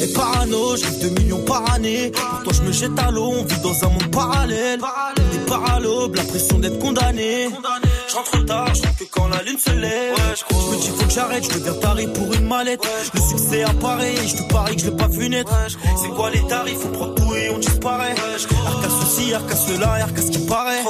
Et 0.00 0.12
parano, 0.12 0.70
rêve 0.70 0.98
de 1.00 1.20
millions 1.20 1.44
par 1.44 1.72
année. 1.72 2.12
Pourtant, 2.12 2.52
je 2.52 2.62
me 2.62 2.72
jette 2.72 2.98
à 2.98 3.10
l'eau, 3.10 3.32
on 3.38 3.44
vit 3.44 3.60
dans 3.60 3.84
un 3.84 3.88
monde 3.88 4.10
parallèle. 4.10 4.80
Et 5.34 5.38
par 5.48 5.74
à 5.74 5.80
l'aube, 5.80 6.16
la 6.16 6.24
pression 6.24 6.58
d'être 6.58 6.78
condamné. 6.78 7.48
Je 8.08 8.14
rentre 8.14 8.44
tard, 8.44 8.74
je 8.74 8.82
que 8.82 9.10
quand 9.10 9.28
la 9.28 9.42
lune 9.42 9.58
se 9.58 9.70
lève. 9.70 10.14
je 10.36 10.54
me 10.54 10.80
dis, 10.80 10.88
faut 10.88 11.04
que 11.04 11.10
j'arrête, 11.10 11.44
je 11.44 11.58
deviens 11.58 11.74
taré 11.74 12.06
pour 12.08 12.32
une 12.32 12.46
mallette. 12.46 12.82
Le 13.14 13.20
succès 13.20 13.62
apparaît, 13.62 14.14
et 14.14 14.28
je 14.28 14.36
te 14.36 14.52
parie 14.52 14.76
que 14.76 14.82
je 14.82 14.90
l'ai 14.90 14.96
pas 14.96 15.08
vu 15.08 15.28
naître. 15.28 15.52
C'est 16.00 16.08
quoi 16.10 16.30
les 16.30 16.46
tarifs, 16.46 16.84
on 16.84 16.92
prend 16.92 17.08
tout 17.14 17.34
et 17.34 17.50
on 17.50 17.58
disparaît. 17.58 18.14
Arca 18.66 18.88
ceci, 19.00 19.34
arca 19.34 19.56
cela, 19.56 19.92
arca 19.92 20.22
ce 20.22 20.30
qui 20.30 20.46
paraît. 20.46 20.82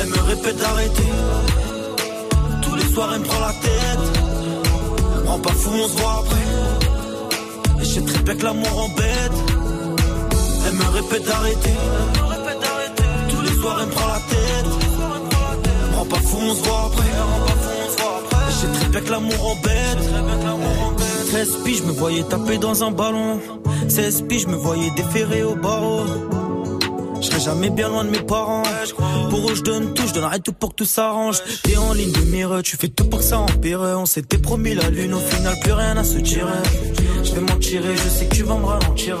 Elle 0.00 0.08
me 0.08 0.20
répète 0.28 0.56
d'arrêter. 0.56 1.08
Tous 2.62 2.74
les 2.74 2.92
soirs, 2.92 3.10
elle 3.14 3.20
me 3.20 3.24
prend 3.24 3.40
la 3.40 3.52
tête. 3.52 4.20
Rends 5.26 5.38
pas 5.38 5.52
fou, 5.52 5.70
on 5.72 5.88
se 5.88 5.96
voit 5.96 6.24
après. 6.24 6.69
Et 7.80 7.84
je 7.84 8.00
très 8.00 8.22
bien 8.22 8.34
que 8.34 8.44
l'amour 8.44 8.78
embête. 8.78 9.32
Elle 10.66 10.74
me 10.74 10.88
répète 10.94 11.26
d'arrêter. 11.26 11.70
Tous 13.28 13.40
les 13.42 13.60
soirs, 13.60 13.78
elle 13.80 13.86
me 13.86 13.92
prend 13.92 14.08
la 14.08 14.20
tête. 14.30 14.66
Rends 15.96 16.04
pas 16.06 16.16
fou, 16.16 16.38
on 16.40 16.54
se 16.54 16.62
voit 16.62 16.86
après. 16.86 17.08
Et 17.08 18.50
je 18.50 18.56
sais 18.56 18.72
très 18.80 18.88
bien 18.88 19.00
que 19.00 19.10
l'amour 19.10 19.46
embête. 19.46 19.98
13 21.28 21.56
piges, 21.64 21.78
je 21.78 21.84
me 21.84 21.92
voyais 21.92 22.22
taper 22.24 22.58
dans 22.58 22.84
un 22.84 22.90
ballon. 22.90 23.40
16 23.88 24.22
piges, 24.28 24.42
je 24.42 24.48
me 24.48 24.56
voyais 24.56 24.90
déférer 24.96 25.42
au 25.42 25.54
barreau. 25.54 26.04
Je 27.22 27.38
jamais 27.38 27.70
bien 27.70 27.88
loin 27.88 28.04
de 28.04 28.10
mes 28.10 28.20
parents. 28.20 28.62
Pour 29.30 29.50
eux, 29.50 29.54
je 29.54 29.62
donne 29.62 29.94
tout, 29.94 30.06
je 30.06 30.14
donnerai 30.14 30.40
tout 30.40 30.52
pour 30.52 30.70
que 30.70 30.76
tout 30.76 30.84
s'arrange. 30.84 31.38
T'es 31.62 31.76
en 31.76 31.92
ligne 31.92 32.12
de 32.12 32.20
mire, 32.22 32.60
tu 32.62 32.76
fais 32.76 32.88
tout 32.88 33.04
pour 33.04 33.20
que 33.20 33.24
ça 33.24 33.38
empire. 33.38 33.80
On 33.80 34.06
s'était 34.06 34.38
promis 34.38 34.74
la 34.74 34.88
lune, 34.90 35.14
au 35.14 35.20
final, 35.20 35.54
plus 35.62 35.72
rien 35.72 35.96
à 35.96 36.04
se 36.04 36.18
tirer. 36.18 36.50
Je 37.22 37.34
vais 37.34 37.40
m'en 37.40 37.58
tirer, 37.58 37.96
je 37.96 38.08
sais 38.08 38.26
que 38.26 38.34
tu 38.34 38.42
vas 38.42 38.56
me 38.56 38.64
ralentir. 38.64 39.16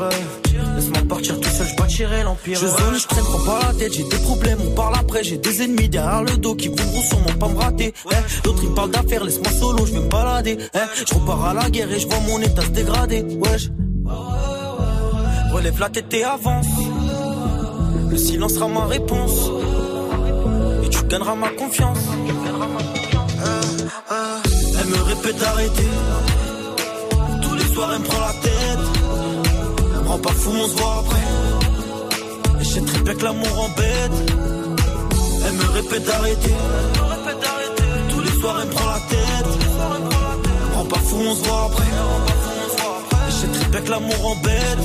Laisse-moi 0.74 1.02
partir 1.08 1.38
tout 1.40 1.48
seul, 1.50 1.66
je 1.68 1.76
bâtirai 1.76 2.22
l'empire. 2.22 2.58
Je 2.58 2.66
zone, 2.66 2.98
je 2.98 3.06
traîne, 3.06 3.24
prends 3.24 3.44
pas 3.44 3.66
la 3.66 3.74
tête, 3.74 3.92
j'ai 3.92 4.04
des 4.04 4.16
problèmes, 4.16 4.58
on 4.66 4.70
parle 4.74 4.94
après. 4.98 5.22
J'ai 5.22 5.36
des 5.36 5.62
ennemis 5.62 5.88
derrière 5.88 6.22
le 6.22 6.36
dos 6.36 6.54
qui 6.54 6.68
voudront 6.68 7.02
sûrement 7.02 7.38
pas 7.38 7.48
me 7.48 7.58
rater. 7.58 7.92
Eh, 8.10 8.42
D'autres 8.42 8.62
ils 8.64 8.74
parlent 8.74 8.90
d'affaires, 8.90 9.24
laisse-moi 9.24 9.52
solo, 9.52 9.86
je 9.86 9.92
vais 9.92 10.00
me 10.00 10.08
balader. 10.08 10.58
Eh, 10.74 10.78
je 11.06 11.14
repars 11.14 11.44
à 11.44 11.54
la 11.54 11.70
guerre 11.70 11.92
et 11.92 12.00
je 12.00 12.06
vois 12.06 12.20
mon 12.20 12.40
état 12.40 12.62
se 12.62 12.68
dégrader. 12.68 13.22
Wesh. 13.22 13.68
Relève 15.52 15.78
la 15.80 15.88
tête 15.90 16.14
et 16.14 16.24
avance. 16.24 16.66
Le 18.10 18.16
silence 18.16 18.54
sera 18.54 18.68
ma 18.68 18.86
réponse. 18.86 19.50
Et 20.84 20.88
tu 20.88 21.02
gagneras 21.04 21.34
ma 21.34 21.50
confiance. 21.50 21.98
Elle 24.80 24.88
me 24.88 25.02
répète 25.02 25.36
d'arrêter. 25.38 25.88
Tous 27.80 27.86
les 27.86 27.88
soirs, 27.88 27.92
elle 27.94 28.00
me 28.00 28.04
prend 28.04 28.20
la 28.20 28.32
tête. 28.42 28.78
Elle 29.94 30.02
me 30.02 30.08
rend 30.08 30.18
pas 30.18 30.32
fou, 30.32 30.50
on 30.52 30.68
se 30.68 30.76
voit 30.76 30.98
après. 31.00 32.60
Et 32.60 32.64
je 32.64 32.68
sais 32.68 32.80
très 32.82 33.00
bien 33.00 33.14
que 33.14 33.24
l'amour 33.24 33.60
embête. 33.64 34.32
Elle 35.46 35.52
me 35.54 35.64
répète 35.72 36.04
d'arrêter. 36.04 36.54
Tous 38.10 38.20
les 38.20 38.40
soirs, 38.40 38.58
elle 38.60 38.68
me 38.68 38.72
prend 38.72 38.86
la 38.86 39.00
tête. 39.08 39.46
Elle 39.96 40.70
me 40.70 40.74
rend 40.74 40.84
pas 40.84 40.98
fou, 40.98 41.16
on 41.20 41.34
se 41.34 41.44
voit 41.44 41.70
après. 41.72 41.84
Et 43.28 43.30
je 43.30 43.36
sais 43.36 43.46
très 43.46 43.68
bien 43.70 43.80
que 43.80 43.90
l'amour 43.90 44.26
embête. 44.26 44.78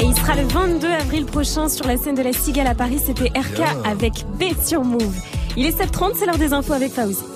Et 0.00 0.04
il 0.04 0.16
sera 0.16 0.34
le 0.34 0.48
22 0.48 0.88
avril 0.88 1.26
prochain 1.26 1.68
sur 1.68 1.86
la 1.86 1.96
scène 1.96 2.16
de 2.16 2.22
la 2.22 2.32
Cigale 2.32 2.66
à 2.66 2.74
Paris. 2.74 2.98
C'était 3.04 3.28
RK 3.28 3.62
avec 3.84 4.24
B 4.40 4.44
sur 4.64 4.82
Move. 4.82 5.14
Il 5.56 5.66
est 5.66 5.78
7h30, 5.78 6.14
c'est 6.18 6.26
l'heure 6.26 6.38
des 6.38 6.52
infos 6.52 6.72
avec 6.72 6.92
Fauzi. 6.92 7.31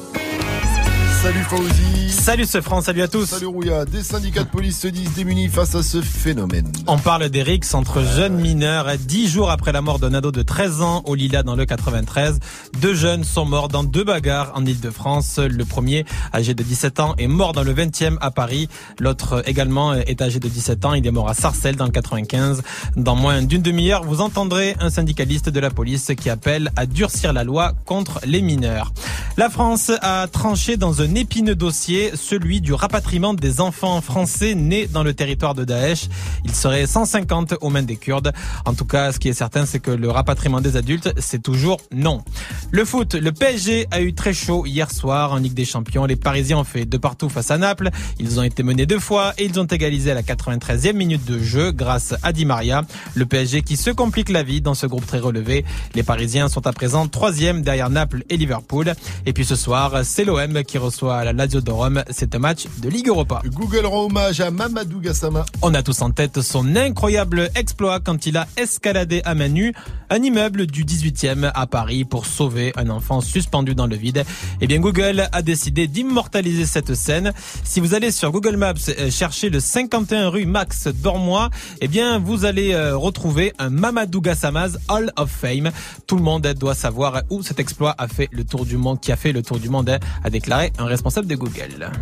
Salut 1.27 1.43
Fauzi. 1.49 2.06
Salut 2.09 2.45
ce 2.45 2.61
France, 2.61 2.85
salut 2.85 3.03
à 3.03 3.09
tous. 3.09 3.27
Salut 3.27 3.47
Rouya. 3.47 3.85
Des 3.85 4.03
syndicats 4.03 4.45
de 4.45 4.49
police 4.49 4.81
se 4.81 4.89
disent 4.89 5.15
démunis 5.15 5.49
face 5.49 5.75
à 5.75 5.83
ce 5.83 6.01
phénomène. 6.01 6.71
On 6.87 6.99
parle 6.99 7.29
des 7.29 7.43
rixes 7.43 7.75
entre 7.75 8.03
jeunes 8.03 8.37
mineurs. 8.37 8.87
Dix 8.99 9.29
jours 9.29 9.51
après 9.51 9.73
la 9.73 9.81
mort 9.81 9.99
d'un 9.99 10.15
ado 10.15 10.31
de 10.31 10.43
13 10.43 10.83
ans 10.83 11.03
au 11.05 11.15
Lila 11.15 11.43
dans 11.43 11.57
le 11.57 11.65
93, 11.65 12.39
deux 12.81 12.95
jeunes 12.95 13.25
sont 13.25 13.45
morts 13.45 13.69
dans 13.69 13.85
deux 13.85 14.05
bagarres 14.05 14.53
en 14.55 14.65
Ile-de-France. 14.65 15.39
Le 15.39 15.65
premier, 15.65 16.05
âgé 16.33 16.55
de 16.55 16.63
17 16.63 17.01
ans, 17.01 17.15
est 17.19 17.29
mort 17.29 17.53
dans 17.53 17.63
le 17.63 17.73
20e 17.73 18.17
à 18.21 18.31
Paris. 18.31 18.69
L'autre 19.01 19.43
également 19.47 19.95
est 19.95 20.21
âgé 20.23 20.39
de 20.39 20.49
17 20.49 20.85
ans. 20.85 20.95
Il 20.95 21.07
est 21.07 21.13
mort 21.13 21.29
à 21.29 21.35
Sarcelles 21.35 21.77
dans 21.77 21.87
le 21.87 21.93
95. 21.93 22.63
Dans 22.97 23.17
moins 23.17 23.43
d'une 23.43 23.63
demi-heure, 23.63 24.05
vous 24.05 24.21
entendrez 24.21 24.77
un 24.81 24.91
syndicaliste 24.91 25.49
de 25.49 25.61
la 25.61 25.71
police 25.71 26.13
qui 26.17 26.31
appelle 26.31 26.71
à 26.77 26.87
durcir 26.87 27.33
la 27.33 27.45
loi 27.45 27.73
contre 27.85 28.21
les 28.25 28.43
mineurs. 28.43 28.93
La 29.39 29.51
France 29.51 29.93
a 30.01 30.27
tranché 30.29 30.79
dans 30.79 31.03
un 31.03 31.15
épineux 31.15 31.55
dossier, 31.55 31.96
celui 32.15 32.61
du 32.61 32.73
rapatriement 32.73 33.35
des 33.35 33.61
enfants 33.61 34.01
français 34.01 34.55
nés 34.55 34.87
dans 34.87 35.03
le 35.03 35.15
territoire 35.15 35.55
de 35.55 35.65
Daesh. 35.65 36.09
Il 36.45 36.55
serait 36.55 36.87
150 36.87 37.55
aux 37.61 37.71
mains 37.71 37.83
des 37.83 37.97
Kurdes. 37.97 38.33
En 38.65 38.75
tout 38.75 38.85
cas, 38.85 39.13
ce 39.13 39.19
qui 39.19 39.29
est 39.29 39.35
certain, 39.35 39.67
c'est 39.67 39.81
que 39.81 39.91
le 39.91 40.11
rapatriement 40.11 40.61
des 40.61 40.77
adultes, 40.77 41.13
c'est 41.19 41.43
toujours 41.43 41.79
non. 41.93 42.23
Le 42.71 42.85
foot, 42.85 43.15
le 43.15 43.33
PSG 43.33 43.87
a 43.91 44.01
eu 44.01 44.15
très 44.15 44.35
chaud 44.35 44.67
hier 44.67 44.91
soir 44.91 45.33
en 45.33 45.37
Ligue 45.37 45.55
des 45.55 45.65
Champions. 45.65 46.05
Les 46.05 46.17
Parisiens 46.17 46.59
ont 46.59 46.65
fait 46.65 46.85
de 46.85 46.97
partout 46.99 47.29
face 47.29 47.51
à 47.51 47.59
Naples. 47.59 47.91
Ils 48.19 48.39
ont 48.39 48.43
été 48.43 48.63
menés 48.63 48.87
deux 48.87 48.99
fois 48.99 49.33
et 49.39 49.45
ils 49.45 49.59
ont 49.59 49.65
égalisé 49.65 50.11
à 50.11 50.15
la 50.15 50.23
93e 50.23 50.93
minute 50.93 51.25
de 51.25 51.39
jeu 51.39 51.73
grâce 51.73 52.15
à 52.23 52.33
Di 52.33 52.45
Maria. 52.45 52.83
Le 53.15 53.27
PSG 53.27 53.63
qui 53.63 53.77
se 53.77 53.91
complique 53.91 54.29
la 54.29 54.43
vie 54.43 54.61
dans 54.61 54.75
ce 54.75 54.87
groupe 54.87 55.07
très 55.07 55.19
relevé. 55.19 55.65
Les 55.95 56.03
Parisiens 56.03 56.49
sont 56.49 56.67
à 56.67 56.73
présent 56.73 57.09
troisième 57.09 57.63
derrière 57.63 57.91
Naples 57.91 58.25
et 58.29 58.37
Liverpool. 58.37 58.95
Et 59.25 59.33
puis 59.33 59.45
ce 59.45 59.57
soir, 59.57 60.05
c'est 60.05 60.25
l'OM 60.25 60.63
qui 60.65 60.79
reçoit 60.79 61.25
la 61.25 61.33
Lazio 61.33 61.61
de 61.61 61.71
Rome. 61.87 62.03
C'est 62.11 62.35
un 62.35 62.39
match 62.39 62.67
de 62.83 62.89
Ligue 62.89 63.09
Europa. 63.09 63.43
Google 63.47 63.87
rend 63.87 64.07
hommage 64.07 64.41
à 64.41 64.51
Mamadou 64.51 65.01
Gassama. 65.01 65.47
On 65.63 65.73
a 65.75 65.83
tous 65.83 66.03
en 66.03 66.11
tête 66.11 66.41
son 66.41 66.75
incroyable 66.75 67.49
exploit 67.55 68.01
quand 68.01 68.27
il 68.27 68.37
a 68.37 68.47
escaladé 68.57 69.23
à 69.25 69.35
main 69.35 69.49
nue 69.49 69.73
un 70.11 70.23
immeuble 70.23 70.67
du 70.67 70.85
18e 70.85 71.51
à 71.55 71.67
Paris 71.67 72.05
pour 72.05 72.27
sauver 72.27 72.73
un 72.77 72.91
enfant 72.91 73.21
suspendu 73.21 73.75
dans 73.75 73.87
le 73.87 73.97
vide. 73.97 74.25
Eh 74.61 74.67
bien, 74.67 74.79
Google 74.79 75.29
a 75.33 75.43
décidé 75.43 75.87
d'immortaliser 75.87 76.67
cette 76.67 76.95
scène. 76.95 77.33
Si 77.65 77.81
vous 77.81 77.95
allez 77.95 78.11
sur 78.11 78.31
Google 78.31 78.57
Maps 78.57 78.75
chercher 79.11 79.51
le 79.51 79.61
51 79.61 80.29
rue 80.29 80.47
Max 80.47 80.89
Dormois, 80.89 81.51
eh 81.81 81.89
bien, 81.89 82.19
vous 82.19 82.45
allez 82.45 82.73
euh, 82.73 82.97
retrouver 82.97 83.53
un 83.59 83.71
Mamadou 83.71 84.21
Gassama's 84.21 84.79
Hall 84.89 85.13
of 85.17 85.31
Fame. 85.31 85.71
Tout 86.07 86.17
le 86.17 86.23
monde 86.23 86.47
doit 86.59 86.75
savoir 86.75 87.23
où 87.31 87.43
cet 87.43 87.61
exploit 87.61 87.95
a 87.99 88.09
fait 88.09 88.29
le 88.33 88.45
tour 88.45 88.65
du 88.65 88.77
monde, 88.77 89.01
qui 89.01 89.13
a 89.13 89.17
fait 89.17 89.33
le 89.33 89.43
tour 89.43 89.59
du 89.59 89.69
monde, 89.69 89.91
hein, 89.91 89.99
a 90.25 90.31
déclaré 90.31 90.73
un 90.79 90.87
responsable 90.87 91.27
de 91.27 91.35
Google. 91.35 91.76
Águila. 91.77 91.93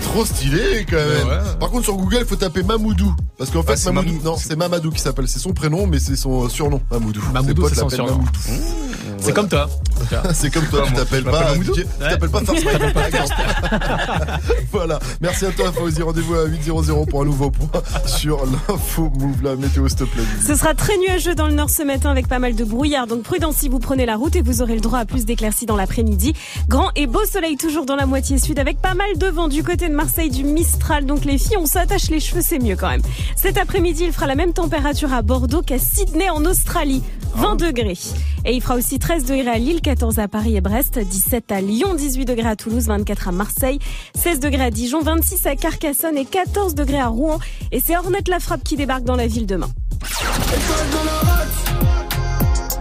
Trop 0.00 0.24
stylé 0.24 0.86
quand 0.88 0.96
même. 0.96 1.58
Par 1.60 1.70
contre 1.70 1.84
sur 1.84 1.96
Google 1.96 2.24
faut 2.26 2.36
taper 2.36 2.62
Mamoudou 2.62 3.14
parce 3.38 3.50
qu'en 3.50 3.62
fait 3.62 3.72
Ah, 3.72 3.76
c'est 3.76 3.92
Mamoudou 3.92 4.12
Mamoudou. 4.14 4.30
non 4.30 4.36
c'est 4.36 4.56
Mamadou 4.56 4.90
qui 4.90 5.00
s'appelle 5.00 5.28
c'est 5.28 5.38
son 5.38 5.52
prénom 5.52 5.86
mais 5.86 5.98
c'est 5.98 6.16
son 6.16 6.48
surnom 6.48 6.80
Mamoudou. 6.90 7.20
Mamoudou, 7.32 7.68
c'est 7.68 7.74
son 7.76 7.88
surnom. 7.88 8.12
Mamoudou. 8.12 8.30
C'est 9.18 9.32
comme 9.32 9.48
toi. 9.48 9.68
c'est 10.32 10.52
comme 10.52 10.66
toi 10.66 10.84
tu 10.86 10.94
t'appelles 10.94 11.24
pas 11.24 11.44
Mamoudou. 11.50 11.72
Tu 11.74 11.86
t'appelles 11.98 12.30
pas. 12.30 12.40
Voilà 14.72 14.98
merci 15.20 15.46
à 15.46 15.50
toi 15.52 15.70
Fauzi 15.72 16.02
rendez-vous 16.02 16.34
à 16.34 16.46
8.00 16.46 17.06
pour 17.08 17.22
un 17.22 17.24
nouveau 17.24 17.50
point 17.50 17.68
sur 18.06 18.44
l'info 18.46 19.10
move 19.18 19.42
la 19.42 19.56
météo 19.56 19.88
s'il 19.88 19.98
te 19.98 20.04
plaît. 20.04 20.22
Ce 20.46 20.54
sera 20.54 20.74
très 20.74 20.96
nuageux 20.98 21.34
dans 21.34 21.46
le 21.46 21.54
nord 21.54 21.70
ce 21.70 21.82
matin 21.82 22.10
avec 22.10 22.26
pas 22.28 22.38
mal 22.38 22.54
de 22.54 22.64
brouillard. 22.64 23.06
Donc 23.06 23.22
prudence 23.22 23.56
si 23.56 23.68
vous 23.68 23.78
prenez 23.78 24.06
la 24.06 24.16
route 24.16 24.34
et 24.36 24.42
vous 24.42 24.62
aurez 24.62 24.74
le 24.74 24.80
droit 24.80 24.98
à 24.98 25.04
plus 25.04 25.24
d'éclaircies 25.24 25.66
dans 25.66 25.76
l'après-midi. 25.76 26.34
Grand 26.68 26.90
et 26.96 27.06
beau 27.06 27.24
soleil 27.30 27.56
toujours 27.56 27.86
dans 27.86 27.96
la 27.96 28.06
moitié 28.06 28.38
sud 28.38 28.58
avec 28.58 28.80
pas 28.80 28.94
mal 28.94 29.16
de 29.16 29.26
vent 29.26 29.48
du 29.48 29.62
côté 29.62 29.81
de 29.88 29.94
Marseille 29.94 30.30
du 30.30 30.44
Mistral. 30.44 31.06
Donc 31.06 31.24
les 31.24 31.38
filles, 31.38 31.56
on 31.56 31.66
s'attache 31.66 32.08
les 32.08 32.20
cheveux, 32.20 32.42
c'est 32.42 32.58
mieux 32.58 32.76
quand 32.76 32.88
même. 32.88 33.02
Cet 33.36 33.58
après-midi, 33.58 34.04
il 34.06 34.12
fera 34.12 34.26
la 34.26 34.34
même 34.34 34.52
température 34.52 35.12
à 35.12 35.22
Bordeaux 35.22 35.62
qu'à 35.62 35.78
Sydney 35.78 36.30
en 36.30 36.44
Australie. 36.44 37.02
20 37.34 37.56
degrés. 37.56 37.98
Et 38.44 38.52
il 38.52 38.60
fera 38.60 38.74
aussi 38.74 38.98
13 38.98 39.24
degrés 39.24 39.48
à 39.48 39.58
Lille, 39.58 39.80
14 39.80 40.18
à 40.18 40.28
Paris 40.28 40.56
et 40.56 40.60
Brest, 40.60 40.98
17 40.98 41.50
à 41.50 41.60
Lyon, 41.62 41.94
18 41.94 42.26
degrés 42.26 42.48
à 42.48 42.56
Toulouse, 42.56 42.86
24 42.86 43.28
à 43.28 43.32
Marseille, 43.32 43.78
16 44.14 44.40
degrés 44.40 44.64
à 44.64 44.70
Dijon, 44.70 45.00
26 45.00 45.46
à 45.46 45.56
Carcassonne 45.56 46.18
et 46.18 46.26
14 46.26 46.74
degrés 46.74 47.00
à 47.00 47.08
Rouen. 47.08 47.38
Et 47.70 47.80
c'est 47.80 47.96
Ornette 47.96 48.28
la 48.28 48.38
frappe 48.38 48.62
qui 48.62 48.76
débarque 48.76 49.04
dans 49.04 49.16
la 49.16 49.26
ville 49.26 49.46
demain. 49.46 49.70
Étoile 50.02 50.90
dans 50.92 51.04
la 51.04 51.32
race, 51.32 51.64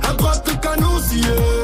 à 0.09 0.13
droite 0.13 0.47
le 0.47 1.60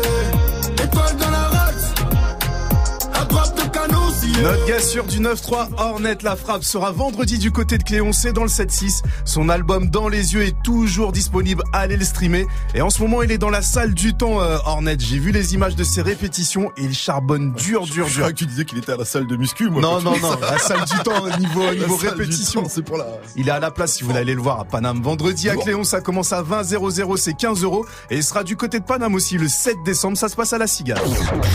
Notre 4.44 4.66
gars 4.68 4.80
sûr 4.80 5.04
du 5.06 5.20
9-3, 5.20 5.70
Ornette 5.78 6.22
la 6.22 6.36
frappe 6.36 6.64
sera 6.64 6.92
vendredi 6.92 7.40
du 7.40 7.52
côté 7.52 7.78
de 7.80 7.84
Cléoncé 7.84 8.32
dans 8.34 8.44
le 8.44 8.50
7-6. 8.50 9.02
Son 9.26 9.50
album 9.50 9.90
Dans 9.90 10.08
les 10.08 10.36
yeux 10.36 10.44
est 10.44 10.56
toujours 10.64 11.12
disponible, 11.12 11.64
allez 11.74 11.98
le 11.98 12.06
streamer. 12.06 12.46
Et 12.76 12.82
en 12.82 12.90
ce 12.92 13.02
moment, 13.02 13.24
il 13.24 13.32
est 13.32 13.40
dans 13.40 13.50
la 13.50 13.64
salle 13.64 13.96
du 13.96 14.14
temps, 14.14 14.40
euh, 14.40 14.58
Ornette. 14.66 15.02
J'ai 15.02 15.18
vu 15.18 15.32
les 15.32 15.56
images 15.56 15.76
de 15.76 15.84
ses 15.84 16.04
répétitions 16.04 16.70
et 16.78 16.84
il 16.84 16.94
charbonne 16.94 17.52
dur, 17.54 17.86
dur, 17.86 18.06
Je 18.08 18.14
dur. 18.14 18.20
crois 18.22 18.30
que 18.32 18.38
tu 18.38 18.46
disais 18.46 18.64
qu'il 18.64 18.78
était 18.78 18.92
à 18.92 18.98
la 18.98 19.06
salle 19.06 19.26
de 19.26 19.36
muscu 19.36 19.70
moi. 19.72 19.82
Non, 19.82 20.02
non, 20.02 20.16
non, 20.20 20.38
la 20.40 20.60
salle 20.60 20.86
du 20.86 21.00
temps, 21.04 21.26
niveau, 21.40 21.64
La 21.66 21.74
niveau 21.74 21.96
répétition. 21.98 22.62
temps, 22.64 22.70
C'est 22.72 22.84
pour 22.84 22.98
la 22.98 23.08
Il 23.36 23.48
est 23.48 23.52
à 23.52 23.60
la 23.60 23.72
place 23.72 23.94
si 23.96 24.04
vous 24.04 24.10
voulez 24.10 24.20
aller 24.22 24.36
le 24.36 24.42
voir 24.42 24.60
à 24.60 24.66
Paname. 24.66 25.02
Vendredi 25.02 25.50
à 25.50 25.56
Bon. 25.56 25.62
Cléon, 25.62 25.84
ça 25.84 26.00
commence 26.00 26.32
à 26.32 26.44
20 26.44 26.64
00, 26.64 27.18
c'est 27.18 27.34
15 27.34 27.64
euros. 27.64 27.86
Et 28.12 28.18
il 28.18 28.24
sera 28.24 28.44
du 28.44 28.56
côté 28.56 28.80
de 28.80 28.86
Paname 28.86 29.16
aussi 29.16 29.38
le 29.40 29.48
7 29.48 29.78
décembre, 29.84 30.16
ça 30.16 30.30
se 30.30 30.36
passe 30.36 30.54
à 30.54 30.60
la 30.60 30.68
cigale. 30.68 31.02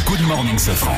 Good 0.08 0.26
morning, 0.26 0.58
Safran. 0.58 0.96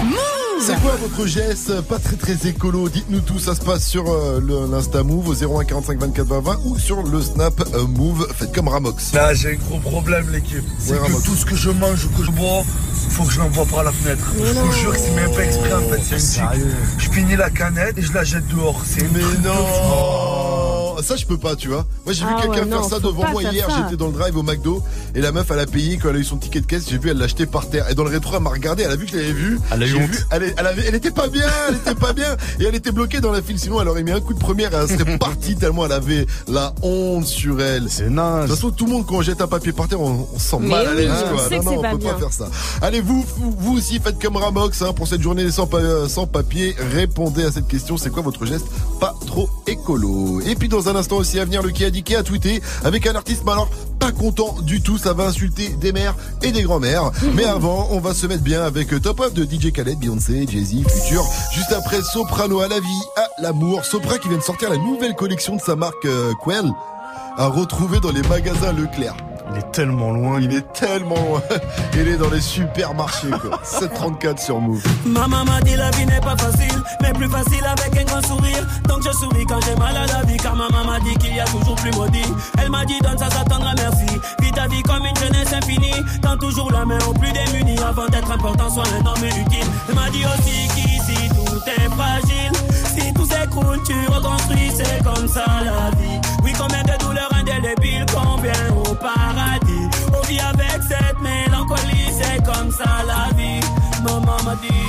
C'est 0.66 0.80
quoi 0.80 0.96
votre 0.96 1.26
geste 1.26 1.80
Pas 1.82 1.98
très 1.98 2.16
très 2.16 2.48
écolo. 2.48 2.88
Dites-nous 2.88 3.20
tout. 3.20 3.38
Ça 3.38 3.54
se 3.54 3.60
passe 3.60 3.84
sur 3.86 4.10
euh, 4.10 4.40
l'Insta 4.70 5.02
Move 5.02 5.28
au 5.28 5.34
01 5.60 5.64
45 5.64 5.98
24 6.00 6.26
20 6.26 6.40
20 6.40 6.58
ou 6.64 6.78
sur 6.78 7.02
le 7.02 7.20
Snap 7.20 7.60
euh, 7.74 7.86
Move. 7.86 8.26
Faites 8.34 8.54
comme 8.54 8.68
Ramox. 8.68 9.12
Là, 9.12 9.34
j'ai 9.34 9.50
un 9.52 9.54
gros 9.56 9.78
problème, 9.78 10.30
l'équipe. 10.32 10.64
C'est 10.78 10.92
Ouais, 10.92 10.98
que 10.98 11.02
Ramox. 11.02 11.22
tout 11.24 11.34
ce 11.34 11.44
que 11.44 11.54
je 11.56 11.70
mange 11.70 12.06
ou 12.06 12.08
que 12.18 12.24
je 12.24 12.30
bois, 12.30 12.62
faut 13.10 13.24
que 13.24 13.32
je 13.32 13.38
l'envoie 13.40 13.66
par 13.66 13.84
la 13.84 13.92
fenêtre. 13.92 14.24
je 14.42 14.52
vous 14.52 14.72
jure 14.72 14.92
que 14.92 14.98
c'est 14.98 15.14
même 15.14 15.30
pas 15.32 15.44
exprès, 15.44 15.72
en 15.74 15.80
fait. 15.80 16.18
C'est 16.18 16.40
un 16.40 16.48
tic. 16.52 16.60
Je 16.98 17.10
finis 17.10 17.36
la 17.36 17.50
canette 17.50 17.98
et 17.98 18.02
je 18.02 18.12
la 18.14 18.24
jette 18.24 18.46
dehors. 18.48 18.80
C'est 18.86 19.02
Mais 19.12 19.20
non 19.42 19.52
Ça 21.02 21.16
je 21.16 21.26
peux 21.26 21.38
pas 21.38 21.56
tu 21.56 21.68
vois 21.68 21.84
Moi 22.04 22.12
j'ai 22.14 22.24
vu 22.24 22.30
Ah 22.36 22.40
quelqu'un 22.42 22.62
ouais, 22.64 22.68
faire 22.68 22.80
non, 22.80 22.88
ça 22.88 22.98
devant 23.00 23.28
moi 23.30 23.42
hier. 23.42 23.66
J'étais 23.84 23.96
dans 23.96 24.06
le 24.08 24.12
drive 24.12 24.36
au 24.36 24.42
McDo 24.42 24.82
Et 25.14 25.20
la 25.20 25.32
meuf 25.32 25.46
elle 25.50 25.58
a 25.60 25.66
payé 25.66 25.98
Quand 25.98 26.10
elle 26.10 26.16
a 26.16 26.18
eu 26.18 26.24
son 26.24 26.36
ticket 26.36 26.60
de 26.60 26.66
caisse 26.66 26.84
J'ai 26.88 26.98
vu 26.98 27.10
elle 27.10 27.18
l'a 27.18 27.24
acheté 27.26 27.46
par 27.46 27.68
terre 27.68 27.88
Et 27.90 27.94
dans 27.94 28.04
le 28.04 28.10
rétro 28.10 28.34
elle 28.36 28.42
m'a 28.42 28.50
regardé 28.50 28.82
Elle 28.84 28.90
a 28.90 28.96
vu 28.96 29.06
que 29.06 29.12
je 29.12 29.16
l'avais 29.16 29.32
vu 29.32 29.58
Elle 29.72 29.82
a 29.82 29.86
eu 29.86 29.94
honte. 29.96 30.10
vu, 30.10 30.18
elle, 30.30 30.42
est- 30.44 30.54
elle, 30.56 30.66
avait, 30.66 30.84
elle 30.86 30.94
était 30.94 31.10
pas 31.10 31.28
bien 31.28 31.46
Elle 31.68 31.76
était 31.76 31.94
pas 31.94 32.12
bien 32.12 32.36
Et 32.60 32.64
elle 32.64 32.74
était 32.74 32.92
bloquée 32.92 33.20
dans 33.20 33.32
la 33.32 33.42
file 33.42 33.58
Sinon 33.58 33.80
elle 33.80 33.88
aurait 33.88 34.02
mis 34.02 34.12
un 34.12 34.20
coup 34.20 34.34
de 34.34 34.38
première 34.38 34.72
Et 34.72 34.76
elle 34.76 34.88
serait 34.98 35.18
partie 35.18 35.56
Tellement 35.56 35.86
elle 35.86 35.92
avait 35.92 36.26
la 36.48 36.74
honte 36.82 37.26
sur 37.26 37.60
elle 37.60 37.88
C'est 37.88 38.04
De 38.04 38.08
naze. 38.10 38.46
toute 38.48 38.56
façon, 38.56 38.70
tout 38.70 38.86
le 38.86 38.92
monde, 38.92 39.06
quand 39.06 39.16
on 39.16 39.22
jette 39.22 39.40
un 39.40 39.46
papier 39.46 39.72
par 39.72 39.88
terre, 39.88 40.00
on, 40.00 40.26
on 40.34 40.38
se 40.38 40.44
sent 40.50 40.56
Mais 40.60 40.68
mal 40.68 40.86
à 40.88 40.94
l'aise. 40.94 41.08
Non, 41.08 41.62
non, 41.62 41.78
on 41.78 41.82
pas 41.82 41.90
peut 41.90 41.98
bien. 41.98 42.12
pas 42.12 42.18
faire 42.18 42.32
ça. 42.32 42.48
Allez, 42.82 43.00
vous, 43.00 43.24
vous, 43.36 43.54
vous 43.58 43.76
aussi, 43.78 43.98
faites 44.00 44.20
comme 44.20 44.36
Ramox 44.36 44.82
hein, 44.82 44.92
pour 44.92 45.06
cette 45.08 45.22
journée 45.22 45.50
sans, 45.50 45.66
pa- 45.66 46.08
sans 46.08 46.26
papier. 46.26 46.74
Répondez 46.94 47.44
à 47.44 47.52
cette 47.52 47.66
question. 47.68 47.96
C'est 47.96 48.10
quoi 48.10 48.22
votre 48.22 48.44
geste 48.46 48.66
pas 49.00 49.14
trop 49.26 49.48
écolo? 49.66 50.40
Et 50.46 50.54
puis 50.54 50.68
dans 50.68 50.83
un 50.88 50.96
instant 50.96 51.16
aussi 51.16 51.38
à 51.38 51.44
venir, 51.44 51.62
le 51.62 51.70
qui 51.70 51.84
a 51.84 51.90
dit 51.90 52.02
qui 52.02 52.14
a 52.14 52.22
tweeté 52.22 52.62
avec 52.84 53.06
un 53.06 53.14
artiste, 53.14 53.42
mais 53.44 53.52
alors 53.52 53.68
pas 53.98 54.12
content 54.12 54.56
du 54.62 54.80
tout. 54.80 54.98
Ça 54.98 55.12
va 55.12 55.26
insulter 55.26 55.68
des 55.80 55.92
mères 55.92 56.14
et 56.42 56.52
des 56.52 56.62
grands-mères. 56.62 57.10
Mais 57.34 57.44
avant, 57.44 57.88
on 57.90 58.00
va 58.00 58.12
se 58.14 58.26
mettre 58.26 58.42
bien 58.42 58.62
avec 58.62 58.88
Top 59.02 59.20
Up 59.20 59.32
de 59.32 59.44
DJ 59.44 59.72
Khaled, 59.72 59.98
Beyoncé, 59.98 60.46
Jay-Z, 60.46 60.84
Future. 60.88 61.24
Juste 61.54 61.72
après, 61.72 62.02
Soprano 62.02 62.60
à 62.60 62.68
la 62.68 62.80
vie, 62.80 63.02
à 63.16 63.42
l'amour. 63.42 63.84
Sopra 63.84 64.18
qui 64.18 64.28
vient 64.28 64.38
de 64.38 64.42
sortir 64.42 64.70
la 64.70 64.76
nouvelle 64.76 65.14
collection 65.14 65.56
de 65.56 65.60
sa 65.60 65.76
marque 65.76 66.04
euh, 66.04 66.32
Quell 66.44 66.70
à 67.36 67.46
retrouver 67.46 68.00
dans 68.00 68.12
les 68.12 68.22
magasins 68.22 68.72
Leclerc. 68.72 69.16
Il 69.50 69.58
est 69.58 69.72
tellement 69.72 70.12
loin. 70.12 70.40
Il 70.40 70.54
est 70.54 70.72
tellement 70.72 71.16
loin. 71.28 71.42
Il 71.94 72.08
est 72.08 72.16
dans 72.16 72.30
les 72.30 72.40
supermarchés, 72.40 73.30
quoi. 73.30 73.60
734 73.64 74.38
sur 74.40 74.60
Move. 74.60 74.82
Ma 75.04 75.26
maman 75.26 75.60
dit 75.64 75.76
la 75.76 75.90
vie 75.92 76.06
n'est 76.06 76.20
pas 76.20 76.36
facile, 76.36 76.82
mais 77.02 77.12
plus 77.12 77.28
facile 77.28 77.64
avec 77.64 77.96
un 78.00 78.04
grand 78.04 78.26
sourire. 78.26 78.66
Donc 78.88 79.02
je 79.02 79.10
souris 79.12 79.44
quand 79.46 79.60
j'ai 79.64 79.76
mal 79.76 79.96
à 79.96 80.06
la 80.06 80.22
vie, 80.22 80.36
car 80.36 80.54
ma 80.56 80.68
maman 80.68 80.98
dit 81.04 81.14
qu'il 81.18 81.34
y 81.34 81.40
a 81.40 81.44
toujours 81.44 81.76
plus 81.76 81.92
maudit. 81.92 82.24
Elle 82.60 82.70
m'a 82.70 82.84
dit 82.84 82.98
donne 83.00 83.18
ça, 83.18 83.28
ça 83.30 83.44
t'attendra, 83.44 83.74
merci. 83.76 84.18
Vis 84.40 84.52
ta 84.52 84.66
vie 84.66 84.82
comme 84.82 85.04
une 85.04 85.16
jeunesse 85.16 85.52
infinie. 85.52 85.94
Tends 86.22 86.36
toujours 86.36 86.70
la 86.72 86.84
main 86.84 86.98
aux 87.08 87.14
plus 87.14 87.32
démunis 87.32 87.78
avant 87.78 88.06
d'être 88.08 88.30
important, 88.30 88.70
sois 88.70 88.84
un 89.00 89.06
homme 89.06 89.24
utile. 89.24 89.66
Elle 89.88 89.94
m'a 89.94 90.10
dit 90.10 90.24
aussi 90.24 90.68
qu'ici 90.74 91.28
tout 91.28 91.60
est 91.66 91.90
fragile. 91.90 92.52
Si 92.96 93.12
tout 93.12 93.26
s'écroule, 93.26 93.80
tu 93.86 93.94
reconstruis, 94.08 94.70
c'est 94.74 95.02
comme 95.02 95.28
ça 95.28 95.44
la 95.64 95.90
vie. 95.96 96.20
Oui, 96.42 96.52
combien 96.58 96.82
de 96.82 97.04
douleurs 97.04 97.30
indélébiles, 97.34 98.06
combien 98.12 98.52
paradis. 98.94 99.88
On 100.12 100.20
vit 100.26 100.40
avec 100.40 100.80
cette 100.88 101.20
mélancolie, 101.20 102.08
c'est 102.20 102.42
comme 102.44 102.70
ça 102.70 103.02
la 103.06 103.34
vie. 103.36 103.60
Maman 104.02 104.36
m'a 104.44 104.54
dit. 104.56 104.84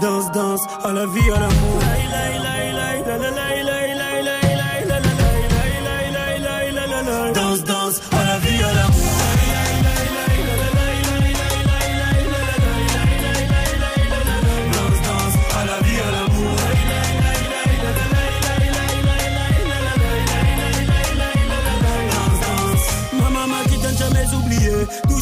Danse, 0.00 0.32
danse, 0.32 0.62
à 0.84 0.92
la 0.92 1.06
vie, 1.06 1.30
à 1.30 1.40
l'amour. 1.40 1.80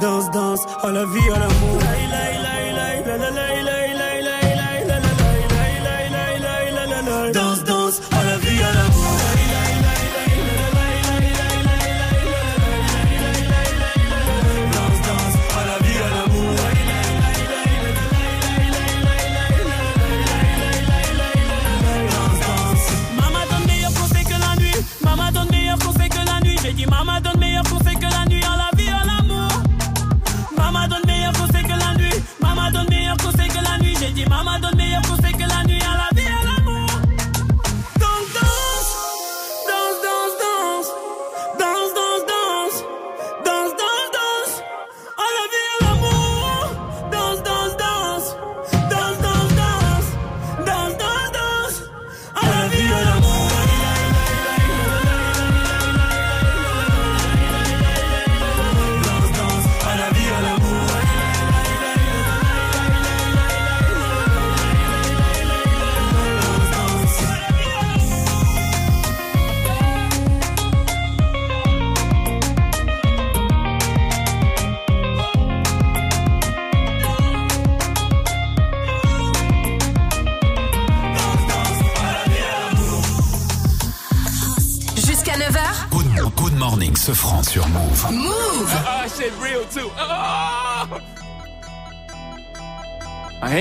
Danse, 0.00 0.30
danse, 0.30 0.60
à 0.82 0.90
la 0.90 1.04
vie, 1.04 1.30
à 1.34 1.38
l'amour. 1.38 1.51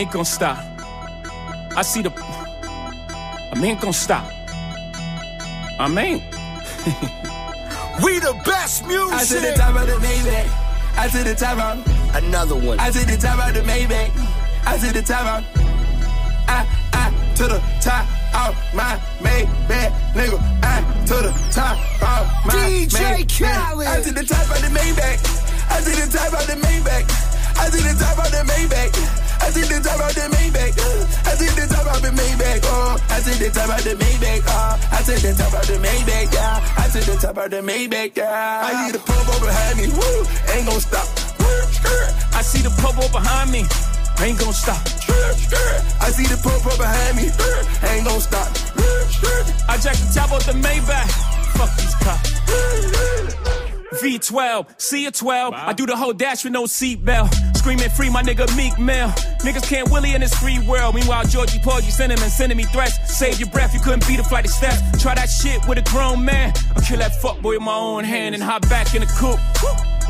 Ain't 0.01 0.11
gonna 0.11 0.25
stop. 0.25 0.57
I 1.77 1.83
see 1.83 2.01
the. 2.01 2.11
I 3.53 3.61
ain't 3.63 3.79
gonna 3.79 3.93
stop. 3.93 4.25
I 5.79 5.87
mean. 5.87 6.23
We 8.01 8.17
the 8.17 8.33
best 8.45 8.87
music. 8.87 9.13
I 9.13 9.23
to 9.25 9.39
the 9.45 9.53
top 9.53 9.75
of 9.75 9.85
the 9.85 9.97
Maybach. 10.01 10.47
I 10.97 11.07
to 11.09 11.23
the 11.23 11.35
top 11.35 11.57
of 11.59 12.15
another 12.15 12.55
one. 12.55 12.79
I 12.79 12.89
to 12.89 13.05
the 13.05 13.17
top 13.17 13.37
of 13.45 13.53
the 13.53 13.61
Maybach. 13.61 14.09
I 14.65 14.77
to 14.77 14.91
the 14.91 15.03
top 15.03 15.21
of 15.21 15.45
I 16.47 16.65
I 16.93 17.11
to 17.35 17.43
the 17.43 17.61
top 17.79 18.07
of 18.41 18.57
my 18.73 18.97
Maybach, 19.19 19.91
nigga. 20.17 20.39
I 20.63 20.81
to 21.05 21.17
the 21.27 21.33
top 21.51 21.77
of 22.01 22.23
my 22.47 22.53
DJ 22.55 22.97
Maybach. 22.97 23.37
Khaled. 23.37 23.87
I 23.87 24.01
to 24.01 24.11
the 24.13 24.23
top 24.23 24.49
of 24.49 24.61
the 24.63 24.71
Maybach. 24.73 25.19
I 25.69 25.77
to 25.83 25.91
the 25.91 26.17
top 26.17 26.33
of 26.33 26.47
the 26.47 26.57
Maybach. 26.65 27.05
I 27.59 27.69
to 27.69 27.77
the 27.77 27.93
top 28.01 28.17
of 28.25 28.31
the 28.31 28.41
Maybach. 28.51 29.20
I 29.41 29.49
to 29.49 29.61
the 29.65 29.79
top 29.81 29.99
of 29.99 30.13
the 30.13 30.25
Maybach. 30.29 30.77
uh, 30.77 31.29
I 31.29 31.35
to 31.35 31.45
the 31.57 31.65
top 31.65 31.87
of 31.89 32.01
the 32.01 32.09
Maybach. 32.13 32.61
Oh, 32.63 32.97
I 33.09 33.19
to 33.19 33.31
the 33.41 33.49
top 33.49 33.69
of 33.73 33.83
the 33.83 33.93
Maybach. 33.97 34.43
Oh, 34.45 34.79
I 34.91 35.01
to 35.01 35.13
the 35.17 35.33
top 35.33 35.53
of 35.53 35.67
the 35.67 35.77
Maybach. 35.81 36.33
Yeah, 36.33 36.77
I 36.77 36.87
to 36.93 36.99
the 37.01 37.17
top 37.17 37.37
of 37.37 37.49
the 37.49 37.61
Maybach. 37.61 38.15
Yeah, 38.15 38.29
I 38.29 38.89
a 38.89 38.99
pump 38.99 39.29
over 39.29 39.45
behind 39.45 39.77
me. 39.77 39.87
Woo, 39.89 40.25
ain't 40.53 40.67
gonna 40.67 40.79
stop. 40.79 41.07
I 42.37 42.41
see 42.43 42.61
the 42.61 42.69
popo 42.81 43.09
behind 43.11 43.51
me. 43.51 43.65
Ain't 44.21 44.37
gonna 44.37 44.53
stop. 44.53 44.77
I 46.01 46.11
see 46.11 46.27
the 46.29 46.37
pump 46.37 46.65
up 46.65 46.77
behind 46.77 47.17
me. 47.17 47.25
Ain't 47.89 48.05
gonna 48.05 48.21
stop. 48.21 48.47
I 49.67 49.77
jack 49.77 49.97
the 49.97 50.11
top 50.13 50.31
off 50.31 50.45
the 50.45 50.53
Maybach. 50.53 51.09
Fuck 51.57 51.75
these 51.77 51.95
cops. 51.95 52.31
V12, 54.01 54.81
C 54.81 55.05
a 55.07 55.11
12. 55.11 55.53
I 55.53 55.73
do 55.73 55.85
the 55.85 55.95
whole 55.95 56.13
dash 56.13 56.43
with 56.43 56.53
no 56.53 56.63
seatbelt. 56.63 57.50
Screaming 57.61 57.91
free, 57.91 58.09
my 58.09 58.23
nigga 58.23 58.49
Meek 58.57 58.79
Mill. 58.79 59.09
Niggas 59.45 59.69
can't 59.69 59.87
Willie 59.91 60.15
in 60.15 60.21
this 60.21 60.33
free 60.33 60.57
world. 60.65 60.95
Meanwhile, 60.95 61.27
Georgie 61.27 61.59
Porgy 61.59 61.91
sending 61.91 62.17
him 62.17 62.23
and 62.23 62.31
sending 62.31 62.57
me 62.57 62.63
threats. 62.63 62.97
Save 63.15 63.39
your 63.39 63.49
breath, 63.49 63.71
you 63.75 63.79
couldn't 63.79 64.07
beat 64.07 64.19
a 64.19 64.23
flight 64.23 64.45
of 64.45 64.51
steps. 64.51 64.81
Try 64.99 65.13
that 65.13 65.29
shit 65.29 65.61
with 65.67 65.77
a 65.77 65.83
grown 65.83 66.25
man. 66.25 66.53
I'll 66.75 66.81
kill 66.81 66.97
that 66.97 67.11
fuckboy 67.21 67.53
with 67.53 67.61
my 67.61 67.75
own 67.75 68.03
hand 68.03 68.33
and 68.33 68.43
hop 68.43 68.67
back 68.67 68.95
in 68.95 69.01
the 69.01 69.07
coupe. 69.19 69.37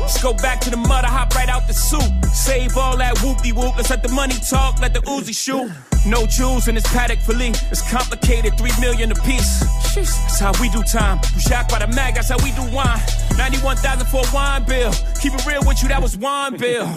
Let's 0.00 0.22
go 0.22 0.32
back 0.32 0.60
to 0.60 0.70
the 0.70 0.78
mud, 0.78 1.04
I 1.04 1.08
hop 1.08 1.34
right 1.34 1.50
out 1.50 1.66
the 1.66 1.74
soup. 1.74 2.24
Save 2.32 2.78
all 2.78 2.96
that 2.96 3.16
whoopty 3.16 3.52
whoop. 3.52 3.76
Let's 3.76 3.90
let 3.90 4.02
the 4.02 4.08
money 4.08 4.36
talk, 4.48 4.80
let 4.80 4.94
the 4.94 5.00
Uzi 5.00 5.36
shoot. 5.36 5.70
No 6.06 6.24
jewels 6.24 6.68
in 6.68 6.74
this 6.74 6.86
paddock 6.90 7.18
fillet. 7.18 7.52
It's 7.70 7.82
complicated, 7.90 8.56
three 8.56 8.72
million 8.80 9.12
a 9.12 9.14
piece. 9.16 9.60
That's 9.94 10.40
how 10.40 10.52
we 10.58 10.70
do 10.70 10.82
time. 10.84 11.20
You 11.34 11.40
shocked 11.40 11.70
by 11.70 11.80
the 11.80 11.88
mag, 11.88 12.14
that's 12.14 12.30
how 12.30 12.38
we 12.42 12.52
do 12.52 12.64
wine. 12.74 12.98
91,000 13.36 14.06
for 14.06 14.24
a 14.24 14.34
wine 14.34 14.64
bill. 14.64 14.90
Keep 15.20 15.34
it 15.34 15.44
real 15.44 15.60
with 15.66 15.82
you, 15.82 15.90
that 15.90 16.00
was 16.00 16.16
wine 16.16 16.56
bill. 16.56 16.88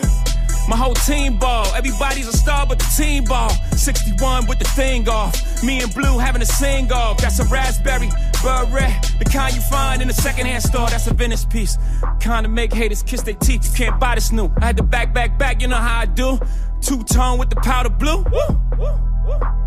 My 0.67 0.75
whole 0.75 0.95
team 0.95 1.37
ball. 1.37 1.67
Everybody's 1.75 2.27
a 2.27 2.35
star 2.35 2.65
but 2.65 2.79
the 2.79 2.85
team 2.97 3.23
ball. 3.25 3.49
61 3.77 4.47
with 4.47 4.59
the 4.59 4.65
thing 4.65 5.07
off. 5.07 5.63
Me 5.63 5.81
and 5.81 5.93
Blue 5.93 6.17
having 6.17 6.41
a 6.41 6.45
sing 6.45 6.91
off. 6.91 7.21
Got 7.21 7.31
some 7.33 7.47
raspberry, 7.49 8.09
beret. 8.43 9.13
The 9.19 9.25
kind 9.25 9.53
you 9.53 9.61
find 9.61 10.01
in 10.01 10.09
a 10.09 10.13
secondhand 10.13 10.63
store. 10.63 10.87
That's 10.89 11.07
a 11.07 11.13
Venice 11.13 11.45
piece. 11.45 11.77
Kind 12.19 12.45
of 12.45 12.51
make 12.51 12.73
haters 12.73 13.03
kiss 13.03 13.21
their 13.21 13.35
teeth. 13.35 13.69
You 13.69 13.85
can't 13.85 13.99
buy 13.99 14.15
this 14.15 14.31
new. 14.31 14.51
I 14.57 14.65
had 14.65 14.77
to 14.77 14.83
back, 14.83 15.13
back, 15.13 15.37
back. 15.37 15.61
You 15.61 15.67
know 15.67 15.77
how 15.77 15.99
I 15.99 16.05
do. 16.05 16.39
Two 16.81 17.03
tone 17.03 17.37
with 17.37 17.49
the 17.49 17.57
powder 17.57 17.89
blue. 17.89 18.23
Woo. 18.23 18.59
woo, 18.77 18.99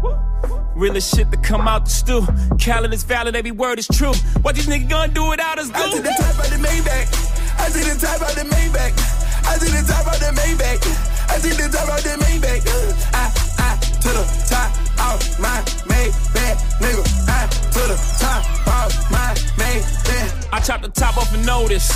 woo, 0.03 0.19
Realest 0.75 1.17
shit 1.17 1.31
to 1.31 1.37
come 1.37 1.67
out 1.67 1.85
the 1.85 1.91
stew. 1.91 2.27
Khaled 2.59 2.93
is 2.93 3.03
valid, 3.03 3.35
every 3.35 3.51
word 3.51 3.79
is 3.79 3.89
true. 3.89 4.13
What 4.43 4.55
these 4.55 4.67
niggas 4.67 4.89
gonna 4.89 5.13
do 5.13 5.29
without 5.29 5.59
us, 5.59 5.71
I 5.75 5.91
do? 5.91 5.97
to 5.97 6.03
the 6.03 6.15
top 6.19 6.45
of 6.45 6.51
the 6.51 6.57
Maybach. 6.57 7.59
I 7.59 7.67
to 7.71 7.79
the 7.79 8.07
top 8.07 8.21
of 8.29 8.35
the 8.37 8.43
Maybach. 8.55 9.28
I 9.49 9.57
to 9.59 9.65
the 9.65 9.83
top 9.89 10.07
of 10.07 10.21
the 10.21 10.31
Maybach. 10.37 10.85
I 11.31 11.39
to 11.41 11.49
the 11.49 11.69
top 11.73 11.89
of 11.89 12.03
the 12.05 12.15
Maybach. 12.23 12.63
Uh, 12.69 13.17
I, 13.17 13.25
I 13.59 13.77
to 13.81 14.11
the 14.13 14.25
top 14.45 14.71
of 15.09 15.41
my 15.41 15.59
Maybach, 15.89 16.59
nigga. 16.85 17.05
I 17.29 17.47
to 17.73 17.83
the 17.89 17.99
top 18.21 18.45
of 18.69 19.11
my 19.11 19.33
Maybach. 19.57 20.53
I 20.53 20.61
chop 20.61 20.83
the 20.83 20.89
top 20.91 21.17
off 21.17 21.35
a 21.35 21.39
notice. 21.39 21.89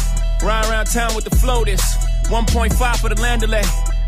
Ride 0.43 0.65
around 0.71 0.87
town 0.87 1.15
with 1.15 1.25
the 1.25 1.37
floaters. 1.37 1.83
1.5 2.29 2.97
for 2.97 3.11
the 3.11 3.17
landolay. 3.17 3.92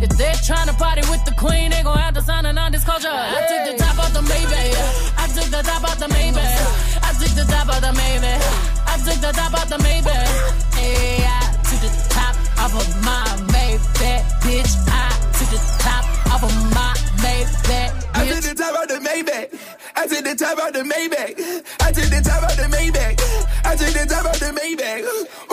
If 0.00 0.10
they're 0.16 0.34
trying 0.46 0.68
to 0.68 0.74
party 0.74 1.02
with 1.10 1.24
the 1.24 1.34
queen, 1.34 1.70
they 1.70 1.82
gon' 1.82 1.98
have 1.98 2.14
to 2.14 2.22
sign 2.22 2.46
a 2.46 2.52
non-disclosure. 2.52 3.08
I 3.10 3.42
took 3.50 3.62
the 3.66 3.82
top 3.82 3.98
off 3.98 4.12
the 4.12 4.20
Maybach. 4.20 5.18
I 5.18 5.26
took 5.26 5.50
the 5.50 5.62
top 5.62 5.82
off 5.82 5.98
the 5.98 6.06
Maybach. 6.06 7.02
I 7.02 7.10
took 7.18 7.34
the 7.34 7.44
top 7.50 7.68
off 7.68 7.80
the 7.80 7.92
Maybach. 7.98 8.42
I 8.86 8.94
took 9.02 9.20
the 9.20 9.32
top 9.32 9.54
off 9.54 9.68
the 9.68 9.78
Maybach. 9.78 10.74
Hey, 10.78 11.26
I 11.26 11.50
took 11.66 11.80
the 11.82 11.90
top 12.14 12.34
off 12.62 12.74
of 12.78 12.88
my 13.02 13.26
Maybach, 13.50 14.22
bitch. 14.46 14.72
I 14.86 15.18
to 15.38 15.44
the 15.50 15.60
top 15.82 16.04
off 16.34 16.42
of 16.42 16.54
my 16.74 16.94
Maybach, 17.22 17.58
Bitch. 17.66 17.90
I 18.14 18.26
took 18.26 18.42
the 18.42 18.54
top 18.54 18.74
out 18.78 18.88
the 18.88 18.98
Maybach. 19.02 19.46
I 19.96 20.06
took 20.06 20.24
the 20.24 20.34
top 20.34 20.58
out 20.58 20.72
the 20.72 20.82
Maybach. 20.82 21.64
I 21.80 21.92
took 21.92 22.10
the 22.10 22.20
top 22.22 22.42
out 22.42 22.56
the 22.56 22.66
Maybach. 22.70 23.18
I 23.64 23.76
took 23.76 23.92
the 23.94 24.06
top 24.08 24.26
out 24.26 24.38
the 24.38 24.50
Maybach. 24.54 25.02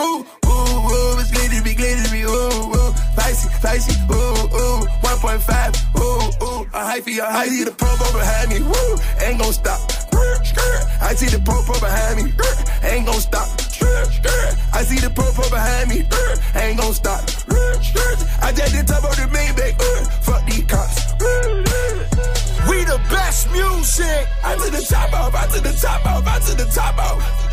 Ooh, 0.00 0.26
ooh, 0.46 0.52
ooh, 0.52 1.20
it's 1.20 1.30
glittery, 1.30 1.74
glittery, 1.74 2.22
ooh, 2.22 2.75
Spicy, 3.16 3.48
spicy, 3.48 3.94
ooh, 4.12 4.44
ooh. 4.60 4.84
1.5, 5.00 5.96
ooh, 5.96 6.44
ooh. 6.44 6.62
A 6.74 6.84
hyphy, 6.84 7.16
a 7.16 7.24
hyphy, 7.24 7.64
the 7.64 7.72
popo 7.72 8.12
behind 8.12 8.50
me, 8.50 8.60
woo. 8.60 8.96
Ain't 9.24 9.40
gon' 9.40 9.54
stop. 9.54 9.80
I 11.00 11.14
see 11.14 11.26
the 11.32 11.40
popo 11.40 11.72
behind 11.80 12.16
me. 12.20 12.32
Ain't 12.84 13.06
gon' 13.06 13.20
stop. 13.20 13.48
I 14.74 14.82
see 14.84 15.00
the 15.00 15.08
popo 15.08 15.48
behind 15.48 15.88
me. 15.88 16.04
Ain't 16.60 16.78
gon' 16.78 16.92
stop. 16.92 17.24
I 18.44 18.52
just 18.52 18.76
the 18.76 18.84
top 18.84 19.02
of 19.02 19.16
the 19.16 19.26
Maybach, 19.32 19.80
uh, 19.80 20.04
fuck 20.20 20.44
these 20.44 20.64
cops. 20.68 21.16
We 22.68 22.84
the 22.84 23.00
best 23.08 23.50
music. 23.50 24.28
I 24.44 24.56
to 24.56 24.70
the 24.70 24.84
top 24.86 25.14
off, 25.14 25.34
I 25.34 25.46
to 25.56 25.60
the 25.62 25.72
top 25.72 26.04
off, 26.04 26.26
I 26.26 26.38
to 26.40 26.54
the 26.54 26.70
top 26.70 26.98
off. 26.98 27.45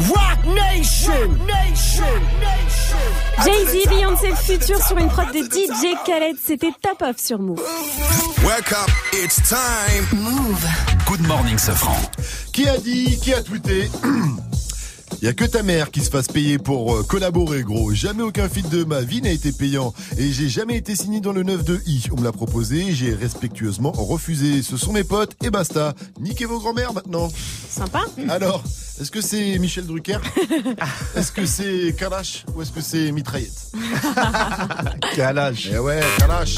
Rock 0.00 0.44
Nation. 0.44 1.36
Nation. 1.46 2.04
Nation. 2.40 3.44
Jay-Z, 3.44 3.88
Beyoncé, 3.88 4.30
le 4.30 4.36
futur 4.36 4.82
sur 4.84 4.98
une 4.98 5.08
prod 5.08 5.26
de 5.32 5.42
DJ 5.42 5.94
Khaled. 6.04 6.36
C'était 6.44 6.72
Top 6.80 7.02
Off 7.02 7.18
sur 7.18 7.38
Move. 7.38 7.60
Wake 8.44 8.72
up, 8.72 8.90
it's 9.12 9.36
time. 9.48 10.06
Move. 10.12 10.64
Good 11.06 11.26
morning, 11.26 11.58
Safran. 11.58 11.96
Qui 12.52 12.68
a 12.68 12.76
dit, 12.78 13.18
qui 13.20 13.32
a 13.32 13.42
tweeté? 13.42 13.90
y 15.20 15.26
a 15.28 15.32
que 15.32 15.44
ta 15.44 15.62
mère 15.62 15.90
qui 15.90 16.00
se 16.00 16.10
fasse 16.10 16.28
payer 16.28 16.58
pour 16.58 16.94
euh, 16.94 17.02
collaborer, 17.02 17.62
gros. 17.62 17.92
Jamais 17.92 18.22
aucun 18.22 18.48
feat 18.48 18.68
de 18.70 18.84
ma 18.84 19.00
vie 19.00 19.22
n'a 19.22 19.30
été 19.30 19.52
payant. 19.52 19.92
Et 20.18 20.32
j'ai 20.32 20.48
jamais 20.48 20.76
été 20.76 20.96
signé 20.96 21.20
dans 21.20 21.32
le 21.32 21.42
9 21.42 21.64
de 21.64 21.80
I. 21.86 22.04
On 22.12 22.20
me 22.20 22.24
l'a 22.24 22.32
proposé, 22.32 22.92
j'ai 22.92 23.14
respectueusement 23.14 23.92
refusé. 23.92 24.62
Ce 24.62 24.76
sont 24.76 24.92
mes 24.92 25.04
potes 25.04 25.36
et 25.44 25.50
basta. 25.50 25.94
Niquez 26.20 26.46
vos 26.46 26.58
grand-mères 26.58 26.92
maintenant. 26.92 27.30
Sympa. 27.68 28.02
Alors, 28.28 28.62
est-ce 29.00 29.10
que 29.10 29.20
c'est 29.20 29.58
Michel 29.58 29.86
Drucker 29.86 30.18
Est-ce 31.16 31.32
que 31.32 31.46
c'est 31.46 31.94
Kalash 31.98 32.44
Ou 32.54 32.62
est-ce 32.62 32.72
que 32.72 32.80
c'est 32.80 33.10
Mitraillette 33.12 33.72
Kalash. 35.16 35.70
Eh 35.72 35.78
ouais, 35.78 36.00
Kalash. 36.18 36.56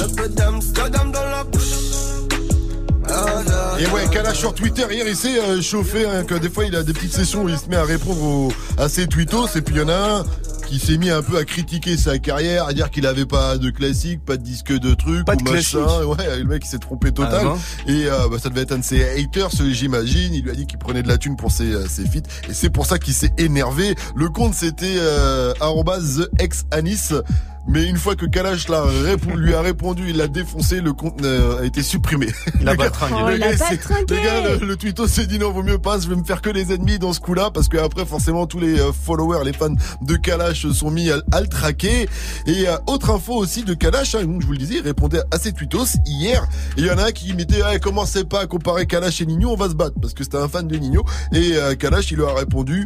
Et 3.79 3.87
ouais, 3.89 4.07
Kalash 4.11 4.39
sur 4.39 4.55
Twitter, 4.55 4.85
hier 4.91 5.07
il 5.07 5.17
s'est 5.17 5.39
euh, 5.39 5.61
chauffé, 5.61 6.07
hein, 6.07 6.25
que 6.25 6.35
des 6.35 6.49
fois 6.49 6.65
il 6.65 6.77
a 6.77 6.83
des 6.83 6.93
petites 6.93 7.13
sessions 7.13 7.43
où 7.43 7.49
il 7.49 7.59
se 7.59 7.69
met 7.69 7.77
à 7.77 7.85
répondre 7.85 8.53
à 8.79 8.89
ses 8.89 9.07
tweetos, 9.07 9.49
et 9.57 9.63
puis 9.63 9.75
il 9.75 9.81
y 9.81 9.85
en 9.85 9.89
a 9.89 10.21
un 10.21 10.25
qui 10.67 10.79
s'est 10.79 10.97
mis 10.99 11.11
un 11.11 11.23
peu 11.23 11.37
à 11.39 11.45
critiquer 11.45 11.97
sa 11.97 12.19
carrière, 12.19 12.67
à 12.67 12.73
dire 12.73 12.91
qu'il 12.91 13.07
avait 13.07 13.27
pas 13.27 13.59
de 13.59 13.71
classique, 13.71 14.25
pas 14.25 14.37
de 14.37 14.43
disque 14.43 14.73
de 14.73 14.95
trucs, 14.95 15.25
Pas 15.25 15.37
de 15.37 15.43
machin. 15.45 15.85
classique. 15.85 16.09
Ouais, 16.19 16.39
le 16.39 16.45
mec 16.45 16.63
il 16.65 16.69
s'est 16.69 16.79
trompé 16.79 17.13
total. 17.13 17.41
Ah 17.41 17.45
bon 17.45 17.59
et 17.87 18.07
euh, 18.07 18.29
bah, 18.31 18.37
ça 18.43 18.49
devait 18.49 18.63
être 18.63 18.73
un 18.73 18.79
de 18.79 18.85
ses 18.85 19.03
haters, 19.05 19.51
j'imagine. 19.71 20.35
Il 20.35 20.43
lui 20.43 20.51
a 20.51 20.55
dit 20.55 20.67
qu'il 20.67 20.79
prenait 20.79 21.03
de 21.03 21.09
la 21.09 21.19
thune 21.19 21.37
pour 21.37 21.51
ses, 21.53 21.73
euh, 21.73 21.87
ses 21.89 22.05
feats, 22.07 22.29
et 22.49 22.55
c'est 22.55 22.71
pour 22.71 22.87
ça 22.87 22.99
qu'il 22.99 23.15
s'est 23.15 23.33
énervé. 23.39 23.95
Le 24.17 24.29
compte 24.29 24.55
c'était 24.55 24.97
euh, 24.99 25.53
@thexanis. 26.39 27.13
Mais 27.67 27.85
une 27.87 27.97
fois 27.97 28.15
que 28.15 28.27
Kalash 28.27 28.69
l'a 28.69 28.85
lui 29.37 29.55
a 29.55 29.63
répondu, 29.63 30.11
il 30.11 30.19
l'a 30.19 30.29
défoncé, 30.29 30.83
le 30.83 30.93
compte 30.93 31.23
euh, 31.25 31.63
a 31.63 31.65
été 31.65 31.83
supprimé. 31.83 32.27
Il 32.61 32.69
a 32.69 32.75
baltringué. 32.75 33.15
Oh, 33.25 33.29
le 33.31 33.37
il 33.37 33.43
a 33.43 33.55
gars, 33.55 33.71
le 33.71 34.05
gars, 34.23 34.59
le, 34.61 34.67
le 34.67 34.77
tweeto 34.77 35.07
s'est 35.09 35.25
dit 35.25 35.39
non, 35.39 35.51
vaut 35.51 35.63
mieux 35.63 35.79
pas, 35.79 35.99
je 35.99 36.07
vais 36.07 36.15
me 36.15 36.25
faire 36.25 36.43
que 36.43 36.51
des 36.51 36.75
ennemis 36.75 36.99
dans 36.99 37.15
ce 37.15 37.21
coup-là, 37.21 37.51
parce 37.51 37.69
que 37.69 37.79
après, 37.79 38.05
forcément, 38.05 38.47
tous 38.47 38.61
les 38.61 38.79
euh, 38.79 38.93
followers, 38.93 39.47
les 39.47 39.55
fans 39.55 39.75
de 40.03 40.17
Kalash 40.17 40.54
sont 40.55 40.91
mis 40.91 41.11
à, 41.11 41.17
à 41.33 41.41
le 41.41 41.47
traquer. 41.47 42.09
Et 42.47 42.69
euh, 42.69 42.77
autre 42.87 43.11
info 43.11 43.35
aussi 43.35 43.65
de 43.65 43.75
Kalash, 43.75 44.15
hein, 44.15 44.21
je 44.23 44.47
vous 44.47 44.53
le 44.53 44.59
disais, 44.59 44.77
il 44.77 44.83
répondait 44.83 45.21
à 45.31 45.39
ses 45.39 45.53
tweetos 45.53 45.87
hier. 46.07 46.47
Et 46.77 46.83
il 46.83 46.87
y 46.87 46.91
en 46.91 46.99
a 46.99 47.07
un 47.07 47.13
qui 47.13 47.33
mettait, 47.35 47.63
ouais, 47.63 47.79
commencez 47.81 48.25
pas 48.25 48.41
à 48.41 48.47
comparer 48.47 48.87
Kalash 48.87 49.21
et 49.21 49.27
Nino, 49.27 49.51
on 49.51 49.57
va 49.57 49.69
se 49.69 49.75
battre, 49.75 49.97
parce 50.01 50.15
que 50.15 50.25
c'était 50.25 50.39
un 50.39 50.49
fan 50.49 50.67
de 50.67 50.77
Nino. 50.77 51.05
Et 51.33 51.53
euh, 51.55 51.75
Kalash, 51.75 52.11
il 52.11 52.19
lui 52.19 52.25
a 52.25 52.33
répondu, 52.35 52.85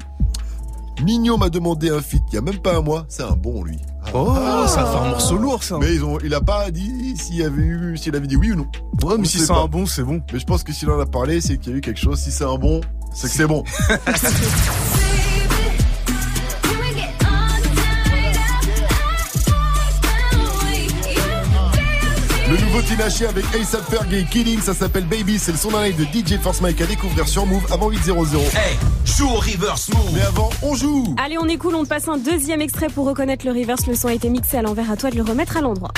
Nino 1.02 1.36
m'a 1.36 1.48
demandé 1.48 1.90
un 1.90 2.00
feat 2.00 2.22
il 2.32 2.34
y 2.34 2.38
a 2.38 2.40
même 2.40 2.58
pas 2.58 2.76
un 2.76 2.80
mois, 2.80 3.06
c'est 3.08 3.22
un 3.22 3.36
bon 3.36 3.62
lui. 3.62 3.78
Oh, 4.14 4.34
ça 4.66 4.86
fait 4.86 4.98
un 4.98 5.10
morceau 5.10 5.36
lourd, 5.36 5.62
ça. 5.62 5.76
Mais 5.78 5.94
ils 5.94 6.02
ont, 6.02 6.18
il 6.24 6.32
a 6.34 6.40
pas 6.40 6.70
dit 6.70 7.14
s'il 7.16 7.42
avait 7.42 7.62
eu, 7.62 7.96
s'il 7.96 8.16
avait 8.16 8.26
dit 8.26 8.36
oui 8.36 8.52
ou 8.52 8.56
non. 8.56 8.66
Ouais, 9.02 9.14
On 9.14 9.18
mais 9.18 9.26
si 9.26 9.38
c'est 9.38 9.52
un 9.52 9.66
bon, 9.66 9.86
c'est 9.86 10.02
bon. 10.02 10.22
Mais 10.32 10.38
je 10.38 10.46
pense 10.46 10.62
que 10.62 10.72
s'il 10.72 10.90
en 10.90 10.98
a 10.98 11.06
parlé, 11.06 11.40
c'est 11.40 11.58
qu'il 11.58 11.72
y 11.72 11.74
a 11.74 11.78
eu 11.78 11.80
quelque 11.82 12.00
chose. 12.00 12.18
Si 12.18 12.30
c'est 12.30 12.44
un 12.44 12.56
bon, 12.56 12.80
c'est 13.14 13.28
que 13.28 13.34
c'est 13.34 13.46
bon. 13.46 13.64
Le 22.48 22.56
nouveau 22.56 22.80
Tinaché 22.80 23.26
avec 23.26 23.44
ASAP 23.54 23.90
Ferg 23.90 24.14
et 24.14 24.24
Killing, 24.24 24.60
ça 24.62 24.72
s'appelle 24.72 25.04
Baby, 25.04 25.38
c'est 25.38 25.52
le 25.52 25.58
son 25.58 25.70
d'un 25.70 25.82
live 25.84 25.96
de 25.96 26.04
DJ 26.04 26.40
Force 26.40 26.62
Mike 26.62 26.80
à 26.80 26.86
découvrir 26.86 27.28
sur 27.28 27.44
Move 27.44 27.66
avant 27.70 27.90
8.00. 27.90 28.38
Hey, 28.56 28.78
joue 29.04 29.28
au 29.28 29.34
reverse 29.34 29.90
move. 29.90 30.14
Mais 30.14 30.22
avant, 30.22 30.48
on 30.62 30.74
joue 30.74 31.14
Allez, 31.22 31.36
on 31.36 31.46
est 31.46 31.58
cool, 31.58 31.74
on 31.74 31.84
te 31.84 31.88
passe 31.88 32.08
un 32.08 32.16
deuxième 32.16 32.62
extrait 32.62 32.86
pour 32.86 33.04
reconnaître 33.04 33.44
le 33.44 33.52
reverse. 33.52 33.86
Le 33.86 33.94
son 33.94 34.08
a 34.08 34.14
été 34.14 34.30
mixé 34.30 34.56
à 34.56 34.62
l'envers, 34.62 34.90
à 34.90 34.96
toi 34.96 35.10
de 35.10 35.16
le 35.16 35.22
remettre 35.24 35.58
à 35.58 35.60
l'endroit. 35.60 35.90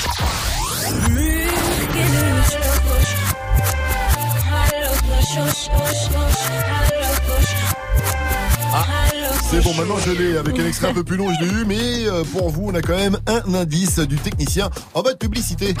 C'est 9.51 9.61
bon, 9.61 9.73
maintenant 9.73 9.97
je 9.97 10.11
l'ai 10.11 10.37
avec 10.37 10.57
un 10.57 10.65
extrait 10.65 10.87
un 10.87 10.93
peu 10.93 11.03
plus 11.03 11.17
long, 11.17 11.27
je 11.33 11.43
l'ai 11.43 11.51
eu, 11.51 11.65
mais 11.65 12.07
euh, 12.07 12.23
pour 12.23 12.49
vous, 12.49 12.69
on 12.69 12.73
a 12.73 12.81
quand 12.81 12.95
même 12.95 13.17
un 13.27 13.53
indice 13.53 13.99
du 13.99 14.15
technicien 14.15 14.69
en 14.93 15.01
bas 15.01 15.11
de 15.11 15.17
publicité. 15.17 15.73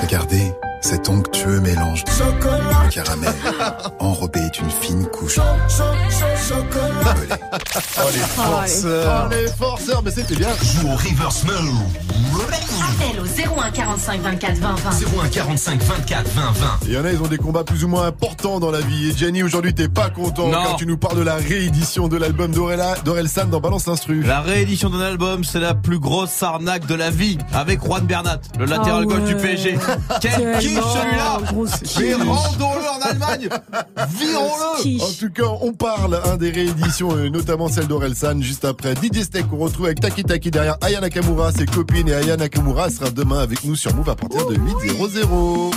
Regardez, 0.00 0.52
cet 0.80 1.08
onctueux 1.08 1.58
mélange 1.58 2.04
de 2.04 2.94
caramel 2.94 3.32
enrobé 3.98 4.40
d'une 4.50 4.70
fine 4.70 5.06
couche. 5.06 5.40
Pelé. 5.40 7.34
Oh 7.98 8.08
les 8.12 8.20
forceurs 8.20 9.28
Oh 9.28 9.34
les 9.34 9.48
forceurs, 9.48 10.02
mais 10.04 10.12
c'était 10.12 10.36
bien 10.36 10.50
Joue 10.62 10.86
au 10.86 10.94
reverse 10.94 11.42
move. 11.42 11.82
Appel 12.88 13.20
au 13.20 13.24
01 13.60 13.70
45 13.70 14.20
24 14.22 14.56
20 14.58 14.74
20. 14.76 14.90
01 15.24 15.28
45 15.28 15.82
24 15.82 16.28
20 16.30 16.42
20. 16.52 16.66
Il 16.86 16.92
y 16.92 16.98
en 16.98 17.04
a, 17.04 17.10
ils 17.12 17.20
ont 17.22 17.26
des 17.26 17.36
combats 17.36 17.64
plus 17.64 17.84
ou 17.84 17.88
moins 17.88 18.06
importants 18.06 18.60
dans 18.60 18.70
la 18.70 18.80
vie. 18.80 19.10
Et 19.10 19.16
Gianni, 19.16 19.42
aujourd'hui, 19.42 19.74
t'es 19.74 19.88
pas 19.88 20.10
content 20.10 20.46
Non. 20.48 20.52
car 20.62 20.76
tu 20.76 20.86
nous 20.86 20.96
parles 20.96 21.16
de 21.18 21.22
la 21.22 21.34
réédition 21.36 22.08
de 22.08 22.16
l'album 22.16 22.50
d'Orella- 22.52 22.96
d'Orelsan 23.04 23.46
dans 23.46 23.60
Balance 23.60 23.86
l'Instru. 23.86 24.22
La 24.22 24.40
réédition 24.40 24.90
d'un 24.90 25.00
album, 25.00 25.44
c'est 25.44 25.60
la 25.60 25.74
plus 25.74 25.98
grosse 25.98 26.42
arnaque 26.42 26.86
de 26.86 26.94
la 26.94 27.10
vie. 27.10 27.36
Avec 27.52 27.80
Juan 27.84 28.04
Bernat, 28.06 28.40
le 28.58 28.64
latéral 28.64 29.04
Ah 29.04 29.14
gauche 29.14 29.24
du. 29.28 29.36
PSG. 29.36 29.78
Quel 30.20 30.58
quiche 30.58 30.74
Tellement, 30.74 31.66
celui-là 31.84 32.16
Mais 32.18 32.24
rendons-le 32.24 32.88
en 32.88 33.06
Allemagne 33.10 33.48
Virons-le. 34.18 35.02
En 35.02 35.12
tout 35.18 35.30
cas, 35.32 35.48
on 35.62 35.72
parle 35.72 36.20
hein, 36.24 36.36
des 36.36 36.50
rééditions, 36.50 37.12
euh, 37.14 37.28
notamment 37.28 37.68
celle 37.68 37.86
d'Orelsan, 37.86 38.40
juste 38.40 38.64
après 38.64 38.94
DJ 38.94 39.22
Steak 39.24 39.48
qu'on 39.48 39.58
retrouve 39.58 39.86
avec 39.86 40.00
Taki 40.00 40.24
Taki 40.24 40.50
derrière 40.50 40.76
Aya 40.80 41.00
Nakamura, 41.00 41.52
ses 41.52 41.66
copines, 41.66 42.08
et 42.08 42.14
Aya 42.14 42.36
Nakamura 42.36 42.77
sera 42.88 43.10
demain 43.10 43.40
avec 43.40 43.64
nous 43.64 43.74
sur 43.74 43.92
Move 43.92 44.08
à 44.08 44.14
partir 44.14 44.46
de 44.46 44.54
8.00. 44.54 45.74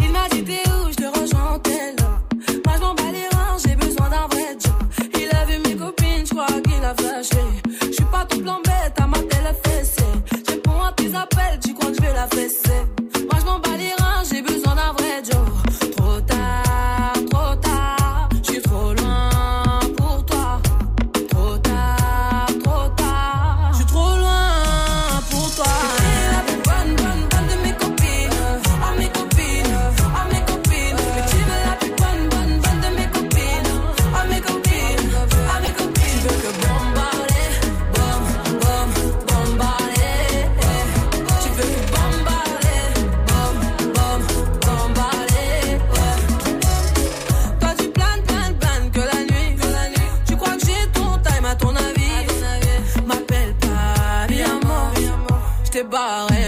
Il 0.00 0.10
m'a 0.10 0.28
dit 0.28 0.42
t'es 0.42 0.60
où, 0.68 0.90
je 0.90 0.96
te 0.96 1.20
rejoins 1.20 1.52
en 1.52 1.58
tel. 1.60 1.94
Moi 2.66 2.74
je 2.76 2.80
m'en 2.80 2.94
bats 2.94 3.12
les 3.12 3.28
reins, 3.36 3.56
j'ai 3.64 3.76
besoin 3.76 4.10
d'un 4.10 4.26
vrai 4.26 4.58
job. 4.62 4.74
Il 5.14 5.28
a 5.34 5.44
vu 5.44 5.58
mes 5.60 5.76
copines, 5.76 6.26
je 6.26 6.34
crois 6.34 6.46
qu'il 6.46 6.84
a 6.84 6.94
flashé. 6.94 7.38
Je 7.82 7.92
suis 7.92 8.04
pas 8.04 8.26
tout 8.28 8.40
plan 8.40 8.58
bête, 8.64 9.00
à 9.00 9.06
ma 9.06 9.18
télé 9.18 9.54
fessée. 9.64 10.02
Je 10.44 10.52
réponds 10.52 10.82
à 10.82 10.92
tes 10.92 11.14
appels, 11.14 11.60
tu 11.64 11.72
crois 11.72 11.90
que 11.90 11.96
je 11.96 12.02
vais 12.02 12.14
la 12.14 12.26
fesser. 12.26 12.82
Moi 13.30 13.38
je 13.40 13.44
m'en 13.44 13.58
bats 13.60 13.76
les 13.78 13.94
reins, 14.02 14.22
j'ai 14.28 14.42
besoin 14.42 14.74
d'un 14.74 14.92
vrai 14.92 15.22
job. 15.24 15.53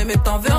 Mais 0.06 0.16
t'en 0.24 0.38
veux 0.38 0.55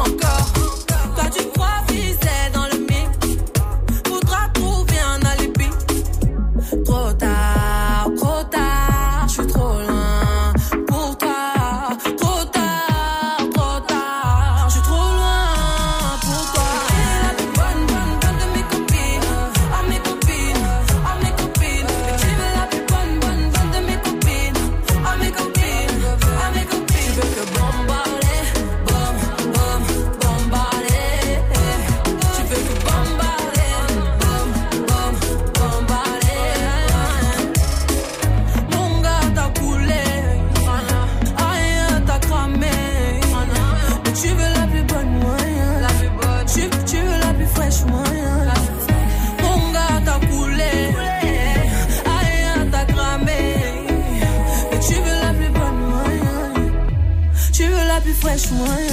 much 58.38 58.52
one. 58.52 58.87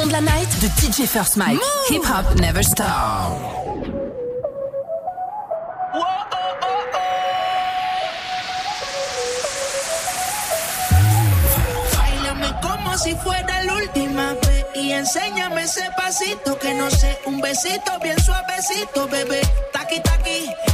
son 0.00 0.08
de 0.08 0.12
la 0.12 0.20
night 0.20 0.48
de 0.60 0.68
DJ 0.68 1.06
First 1.06 1.36
Mike. 1.36 1.60
Hip 1.90 2.02
Hop 2.04 2.40
Never 2.40 2.62
Stop. 2.62 3.58
si 12.98 13.14
fuera 13.14 13.62
la 13.62 13.74
última 13.74 14.34
vez 14.42 14.66
y 14.74 14.90
enséñame 14.90 15.62
ese 15.62 15.88
pasito 15.96 16.58
que 16.58 16.74
no 16.74 16.90
sé, 16.90 17.16
un 17.26 17.40
besito 17.40 17.92
bien 18.02 18.18
suavecito, 18.18 19.06
bebé. 19.06 19.40
Taqui 19.72 20.00
taqui 20.00 20.67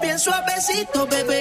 bien 0.00 0.18
suavecito, 0.18 1.06
bebé. 1.06 1.37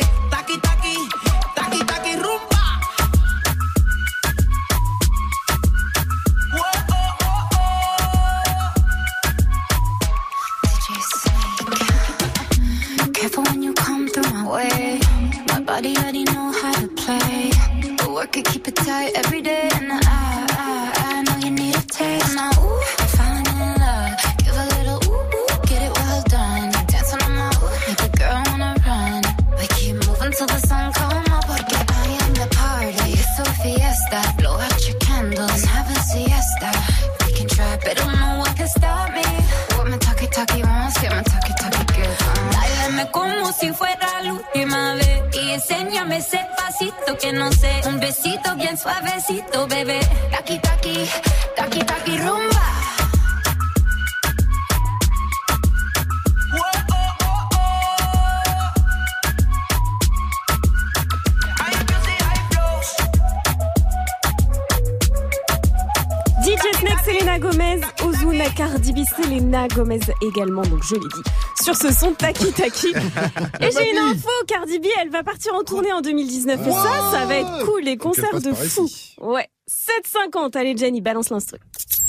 donc 70.46 70.84
je 70.84 70.96
l'ai 70.96 71.00
dit, 71.00 71.64
sur 71.64 71.76
ce 71.76 71.92
son 71.92 72.14
Taki 72.14 72.52
Taki. 72.52 72.88
et 73.60 73.72
j'ai 73.72 73.92
une 73.92 73.98
info, 73.98 74.30
Cardi 74.48 74.80
B, 74.80 74.86
elle 75.02 75.10
va 75.10 75.24
partir 75.24 75.54
en 75.56 75.64
tournée 75.64 75.92
en 75.92 76.02
2019. 76.02 76.68
Et 76.68 76.72
ça, 76.72 77.12
ça 77.12 77.26
va 77.26 77.36
être 77.36 77.66
cool, 77.66 77.82
les 77.84 77.98
concerts 77.98 78.40
de 78.40 78.54
fou. 78.54 78.88
Ouais, 79.20 79.48
7,50. 79.70 80.58
Allez, 80.58 80.78
Jenny, 80.78 81.02
balance 81.02 81.30
l'instru. 81.30 81.58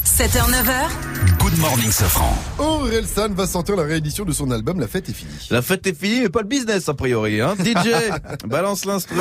7h, 0.04 0.50
9h. 0.50 1.07
Good 1.58 1.66
Morning 1.70 1.90
Sofran. 1.90 2.36
Orelsan 2.58 3.34
va 3.34 3.44
sortir 3.48 3.74
la 3.74 3.82
réédition 3.82 4.24
de 4.24 4.30
son 4.30 4.52
album 4.52 4.78
La 4.78 4.86
fête 4.86 5.08
est 5.08 5.12
finie. 5.12 5.32
La 5.50 5.60
fête 5.60 5.84
est 5.88 5.98
finie, 5.98 6.20
mais 6.20 6.28
pas 6.28 6.42
le 6.42 6.46
business 6.46 6.88
a 6.88 6.94
priori. 6.94 7.40
Hein. 7.40 7.56
DJ, 7.58 8.46
balance 8.46 8.84
l'instru. 8.84 9.16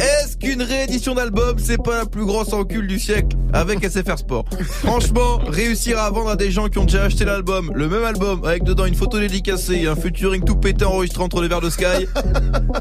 Est-ce 0.00 0.36
qu'une 0.36 0.62
réédition 0.62 1.14
d'album, 1.14 1.56
c'est 1.58 1.82
pas 1.82 1.98
la 1.98 2.06
plus 2.06 2.24
grosse 2.24 2.52
encule 2.52 2.86
du 2.86 2.98
siècle 2.98 3.36
avec 3.52 3.84
SFR 3.84 4.18
Sport? 4.18 4.44
Franchement, 4.82 5.38
réussir 5.46 5.98
à 5.98 6.10
vendre 6.10 6.30
à 6.30 6.36
des 6.36 6.50
gens 6.50 6.68
qui 6.68 6.78
ont 6.78 6.84
déjà 6.84 7.04
acheté 7.04 7.24
l'album, 7.24 7.70
le 7.74 7.88
même 7.88 8.04
album, 8.04 8.44
avec 8.44 8.64
dedans 8.64 8.86
une 8.86 8.94
photo 8.94 9.18
dédicacée 9.18 9.74
et 9.74 9.88
un 9.88 9.94
featuring 9.94 10.44
tout 10.44 10.56
pété 10.56 10.84
enregistré 10.84 11.22
entre 11.22 11.42
les 11.42 11.48
verres 11.48 11.60
de 11.60 11.70
Sky, 11.70 12.06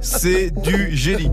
c'est 0.01 0.51
du 0.61 0.95
génie. 0.95 1.29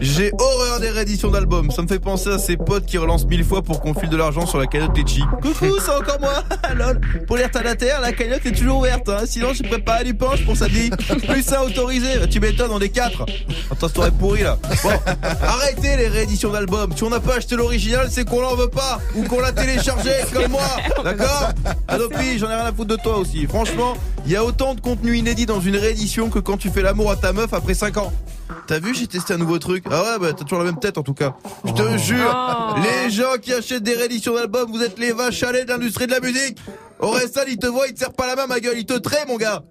J'ai 0.00 0.32
horreur 0.38 0.80
des 0.80 0.90
rééditions 0.90 1.30
d'albums. 1.30 1.70
Ça 1.70 1.82
me 1.82 1.88
fait 1.88 2.00
penser 2.00 2.30
à 2.30 2.38
ces 2.38 2.56
potes 2.56 2.86
qui 2.86 2.98
relancent 2.98 3.26
mille 3.26 3.44
fois 3.44 3.62
pour 3.62 3.80
qu'on 3.80 3.94
file 3.94 4.10
de 4.10 4.16
l'argent 4.16 4.46
sur 4.46 4.58
la 4.58 4.66
cagnotte 4.66 4.96
Litchi. 4.96 5.22
Coucou, 5.42 5.76
c'est 5.78 5.90
encore 5.90 6.20
moi. 6.20 6.42
Lol. 6.74 7.00
Pour 7.26 7.36
les 7.36 7.44
retardataires, 7.44 8.00
la 8.00 8.12
cagnotte 8.12 8.44
est 8.46 8.52
toujours 8.52 8.78
ouverte. 8.78 9.08
Hein. 9.08 9.22
Sinon, 9.26 9.52
j'ai 9.52 9.64
préparé 9.64 10.04
du 10.04 10.14
punch 10.14 10.44
pour 10.44 10.56
samedi. 10.56 10.90
Plus 11.28 11.42
ça 11.42 11.64
autorisé. 11.64 12.08
Tu 12.30 12.40
m'étonnes, 12.40 12.70
on 12.72 12.80
est 12.80 12.88
quatre. 12.88 13.26
Attends, 13.70 13.88
c'est 13.88 14.14
pourri 14.14 14.42
là. 14.42 14.58
Bon, 14.82 14.90
arrêtez 15.42 15.96
les 15.96 16.08
rééditions 16.08 16.50
d'albums. 16.50 16.92
Si 16.96 17.04
on 17.04 17.10
n'a 17.10 17.20
pas 17.20 17.36
acheté 17.36 17.56
l'original, 17.56 18.08
c'est 18.10 18.24
qu'on 18.24 18.40
l'en 18.40 18.54
veut 18.54 18.68
pas 18.68 19.00
ou 19.14 19.24
qu'on 19.24 19.40
l'a 19.40 19.52
téléchargé 19.52 20.12
comme 20.32 20.52
moi. 20.52 20.68
D'accord? 21.04 21.50
Adopi, 21.86 22.38
j'en 22.38 22.50
ai 22.50 22.54
rien 22.54 22.66
à 22.66 22.72
foutre 22.72 22.96
de 22.96 22.96
toi 22.96 23.18
aussi. 23.18 23.46
Franchement, 23.46 23.96
il 24.26 24.32
y 24.32 24.36
a 24.36 24.44
autant 24.44 24.74
de 24.74 24.80
contenu 24.80 25.16
inédit 25.16 25.46
dans 25.46 25.60
une 25.60 25.76
réédition 25.76 26.30
que 26.30 26.38
quand 26.38 26.56
tu 26.56 26.70
fais 26.70 26.82
l'amour 26.82 27.10
à 27.10 27.16
ta 27.16 27.32
meuf 27.32 27.52
après 27.52 27.74
5 27.74 27.96
ans. 27.98 28.12
T'as 28.66 28.78
vu, 28.80 28.94
j'ai 28.94 29.06
testé 29.06 29.34
un 29.34 29.38
nouveau 29.38 29.58
truc. 29.58 29.84
Ah 29.90 30.02
ouais, 30.02 30.18
bah 30.20 30.32
t'as 30.36 30.44
toujours 30.44 30.58
la 30.58 30.64
même 30.70 30.78
tête 30.80 30.98
en 30.98 31.02
tout 31.02 31.14
cas. 31.14 31.34
Je 31.64 31.72
te 31.72 31.98
jure, 31.98 32.34
Oh. 32.34 32.74
les 32.82 33.10
gens 33.10 33.36
qui 33.40 33.52
achètent 33.52 33.82
des 33.82 33.94
rééditions 33.94 34.34
d'albums, 34.34 34.70
vous 34.70 34.82
êtes 34.82 34.98
les 34.98 35.12
vaches 35.12 35.42
à 35.42 35.52
lait 35.52 35.64
de 35.64 35.70
l'industrie 35.70 36.06
de 36.06 36.12
la 36.12 36.20
musique. 36.20 36.58
Orelsan, 37.00 37.42
il 37.48 37.58
te 37.58 37.66
voit, 37.66 37.86
il 37.86 37.94
te 37.94 38.00
serre 38.00 38.12
pas 38.12 38.26
la 38.26 38.34
main, 38.36 38.46
ma 38.46 38.60
gueule, 38.60 38.76
il 38.78 38.84
te 38.86 38.94
trait, 38.98 39.24
mon 39.28 39.36
gars. 39.36 39.62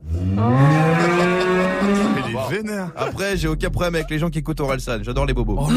Il 2.29 2.35
est 2.35 2.49
vénère. 2.57 2.89
Après, 2.95 3.35
j'ai 3.37 3.47
aucun 3.47 3.69
problème 3.69 3.95
avec 3.95 4.09
les 4.09 4.19
gens 4.19 4.29
qui 4.29 4.39
écoutent 4.39 4.59
Orelsan. 4.59 4.99
J'adore 5.03 5.25
les 5.25 5.33
bobos. 5.33 5.55
Good 5.55 5.73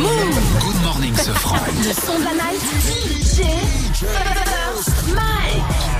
Morning 0.84 1.14
Sofran. 1.16 1.56
Le 1.78 1.92
son 1.92 2.18
de 2.18 2.24
la 2.24 2.32
night. 2.32 2.60
DJ 2.80 3.42
First 3.94 5.14
Mike. 5.14 5.99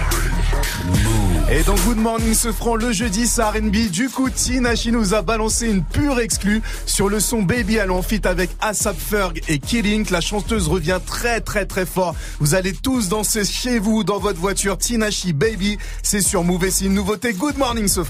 Et 1.52 1.64
dans 1.64 1.74
Good 1.74 1.98
Morning 1.98 2.32
franc 2.52 2.76
le 2.76 2.92
jeudi, 2.92 3.26
c'est 3.26 3.42
R&B. 3.42 3.90
Du 3.90 4.08
coup, 4.08 4.30
Tinashi 4.30 4.92
nous 4.92 5.14
a 5.14 5.22
balancé 5.22 5.68
une 5.68 5.82
pure 5.82 6.20
exclue 6.20 6.62
sur 6.86 7.08
le 7.08 7.18
son 7.18 7.42
Baby 7.42 7.80
à 7.80 7.86
fit 8.02 8.20
avec 8.22 8.50
Asap 8.60 8.96
Ferg 8.96 9.40
et 9.48 9.58
Killing. 9.58 10.08
La 10.10 10.20
chanteuse 10.20 10.68
revient 10.68 11.00
très 11.04 11.40
très 11.40 11.66
très 11.66 11.86
fort. 11.86 12.14
Vous 12.38 12.54
allez 12.54 12.72
tous 12.72 13.08
danser 13.08 13.44
chez 13.44 13.80
vous, 13.80 14.04
dans 14.04 14.20
votre 14.20 14.38
voiture. 14.38 14.78
Tinashi 14.78 15.32
Baby, 15.32 15.76
c'est 16.04 16.20
sur 16.22 16.44
Move 16.44 16.70
c'est 16.70 16.84
une 16.84 16.94
nouveauté. 16.94 17.32
Good 17.32 17.58
Morning 17.58 17.88
ce. 17.88 18.02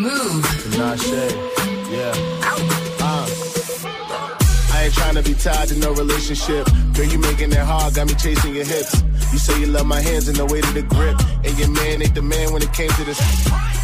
Move. 0.00 0.42
Yeah. 1.92 2.14
Uh. 3.04 3.26
I 4.72 4.84
ain't 4.84 4.94
trying 4.94 5.14
to 5.16 5.22
be 5.22 5.34
tied 5.34 5.68
to 5.68 5.78
no 5.78 5.92
relationship. 5.92 6.66
Girl, 6.94 7.04
you 7.04 7.18
making 7.18 7.52
it 7.52 7.58
hard, 7.58 7.94
got 7.94 8.06
me 8.06 8.14
chasing 8.14 8.54
your 8.54 8.64
hips. 8.64 9.02
You 9.30 9.36
say 9.36 9.60
you 9.60 9.66
love 9.66 9.84
my 9.84 10.00
hands 10.00 10.26
and 10.28 10.38
the 10.38 10.46
weight 10.46 10.64
of 10.64 10.72
the 10.72 10.80
grip. 10.80 11.20
And 11.44 11.58
your 11.58 11.68
man 11.68 12.00
ain't 12.00 12.14
the 12.14 12.22
man 12.22 12.50
when 12.50 12.62
it 12.62 12.72
came 12.72 12.88
to 12.88 13.04
this. 13.04 13.20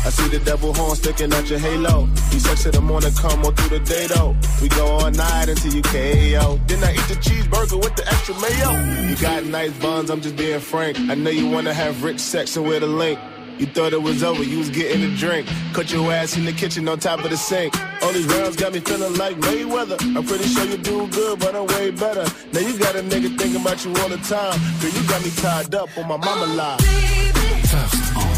I 0.07 0.09
see 0.09 0.27
the 0.29 0.43
devil 0.43 0.73
horn 0.73 0.97
sticking 0.97 1.35
out 1.35 1.51
your 1.51 1.59
halo. 1.59 2.09
You 2.33 2.41
sex 2.41 2.65
in 2.65 2.73
the 2.73 2.81
morning, 2.81 3.13
come 3.13 3.45
on 3.45 3.55
through 3.55 3.79
the 3.79 3.85
day 3.85 4.07
though. 4.07 4.35
We 4.63 4.71
go 4.71 4.87
all 4.87 5.11
night 5.11 5.51
until 5.51 5.75
you 5.75 5.83
KO. 5.83 6.59
Then 6.67 6.83
I 6.83 6.93
eat 6.93 7.09
the 7.13 7.21
cheeseburger 7.21 7.77
with 7.77 7.95
the 7.95 8.09
extra 8.09 8.35
mayo. 8.41 9.07
You 9.07 9.17
got 9.17 9.45
nice 9.45 9.77
buns, 9.81 10.09
I'm 10.09 10.23
just 10.23 10.37
being 10.37 10.61
frank. 10.61 10.99
I 10.99 11.15
know 11.15 11.29
you 11.29 11.51
wanna 11.51 11.75
have 11.75 12.03
rich 12.03 12.21
sex 12.21 12.57
and 12.57 12.67
where 12.67 12.81
the 12.81 12.87
link. 12.87 13.19
You 13.59 13.67
thought 13.67 13.95
it 13.95 14.03
was 14.03 14.23
over, 14.23 14.43
you 14.43 14.59
was 14.59 14.69
getting 14.69 15.03
a 15.03 15.17
drink. 15.17 15.49
Cut 15.73 15.91
your 15.91 16.13
ass 16.13 16.37
in 16.37 16.45
the 16.45 16.53
kitchen 16.53 16.87
on 16.89 16.99
top 16.99 17.25
of 17.25 17.31
the 17.31 17.37
sink. 17.37 17.75
All 18.03 18.13
these 18.13 18.27
rounds 18.27 18.57
got 18.57 18.75
me 18.75 18.81
feeling 18.81 19.15
like 19.17 19.37
Mayweather. 19.37 19.99
I'm 20.17 20.25
pretty 20.25 20.45
sure 20.45 20.67
you 20.67 20.77
do 20.77 21.07
good, 21.09 21.39
but 21.41 21.55
I'm 21.55 21.67
way 21.67 21.91
better. 21.91 22.27
Now 22.53 22.61
you 22.61 22.79
got 22.79 22.95
a 22.97 23.01
nigga 23.01 23.37
thinking 23.39 23.63
about 23.63 23.83
you 23.85 23.95
all 23.97 24.09
the 24.11 24.19
time. 24.19 24.61
Girl, 24.81 24.91
you 24.91 25.09
got 25.09 25.25
me 25.25 25.31
tied 25.31 25.75
up 25.75 25.89
on 25.97 26.07
my 26.07 26.19
mama 26.19 26.47
lie. 26.55 26.77
First 26.77 28.17
on 28.17 28.36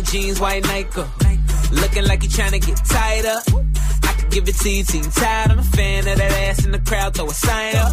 blue 0.00 0.12
jeans, 0.12 0.40
white 0.40 0.64
Nike. 0.64 1.02
Looking 1.72 2.04
like 2.04 2.22
you 2.22 2.28
trying 2.28 2.52
to 2.52 2.58
get 2.58 2.76
tied 2.84 3.26
up. 3.26 3.42
I 4.02 4.12
could 4.18 4.30
give 4.30 4.48
it 4.48 4.56
to 4.56 4.70
you 4.70 4.78
you 4.78 5.02
tired. 5.10 5.50
I'm 5.50 5.58
a 5.58 5.62
fan 5.62 6.08
of 6.08 6.18
that 6.18 6.32
ass 6.48 6.64
in 6.64 6.72
the 6.72 6.80
crowd, 6.80 7.14
throw 7.14 7.26
a 7.26 7.34
sign 7.34 7.76
up. 7.76 7.92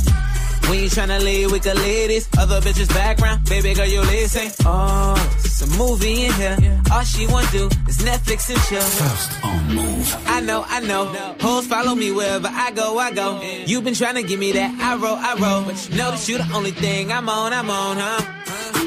When 0.70 0.80
you 0.80 0.90
tryna 0.90 1.24
leave, 1.24 1.52
with 1.52 1.64
the 1.64 1.76
ladies, 1.76 2.28
other 2.38 2.60
bitches 2.60 2.90
background. 2.90 3.48
Baby 3.48 3.74
girl, 3.74 3.86
you 3.86 4.02
listen. 4.02 4.52
Oh, 4.66 5.16
it's 5.40 5.62
a 5.62 5.78
movie 5.78 6.26
in 6.26 6.34
here. 6.34 6.82
All 6.92 7.04
she 7.04 7.26
wanna 7.28 7.48
do 7.52 7.68
is 7.88 8.00
Netflix 8.00 8.50
and 8.50 8.62
chill. 8.68 8.82
First 8.82 9.46
on 9.46 9.76
Move. 9.76 10.16
I 10.28 10.42
know, 10.42 10.66
I 10.68 10.80
know. 10.82 11.06
Hoes 11.40 11.68
follow 11.68 11.96
me 11.96 12.12
wherever 12.12 12.50
I 12.52 12.72
go, 12.72 12.98
I 12.98 13.12
go. 13.12 13.42
You've 13.66 13.84
been 13.84 13.94
trying 13.94 14.16
to 14.16 14.24
give 14.24 14.40
me 14.40 14.52
that 14.54 14.72
I 14.82 14.96
roll, 14.96 15.16
I 15.16 15.36
roll. 15.36 15.64
But 15.64 15.90
you 15.90 15.98
know 15.98 16.12
that 16.12 16.28
you 16.28 16.38
the 16.38 16.50
only 16.54 16.72
thing 16.72 17.12
I'm 17.12 17.30
on, 17.30 17.54
I'm 17.54 17.70
on, 17.70 17.98
huh? 17.98 18.87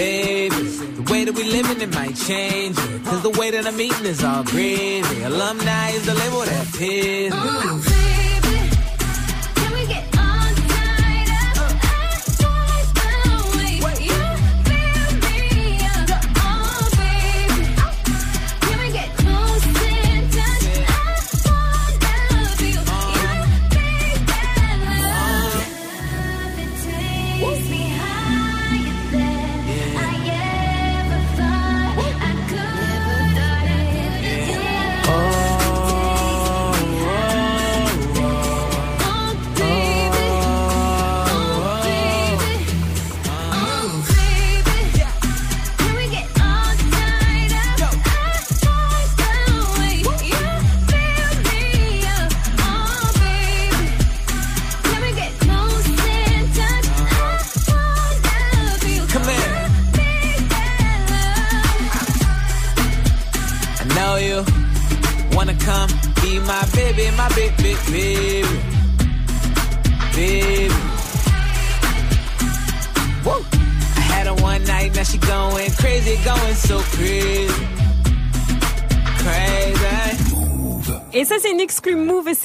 Baby, 0.00 0.56
the 0.56 1.12
way 1.12 1.24
that 1.26 1.34
we 1.34 1.44
living, 1.44 1.78
it 1.82 1.92
might 1.94 2.16
change 2.16 2.78
it. 2.78 3.04
Cause 3.04 3.22
the 3.22 3.38
way 3.38 3.50
that 3.50 3.66
I'm 3.66 3.78
eating 3.78 4.06
is 4.06 4.24
all 4.24 4.42
gravy. 4.44 5.22
Alumni 5.24 5.90
is 5.90 6.06
the 6.06 6.14
label 6.14 6.40
that 6.40 6.66
pays 6.72 7.34
me. 7.34 8.19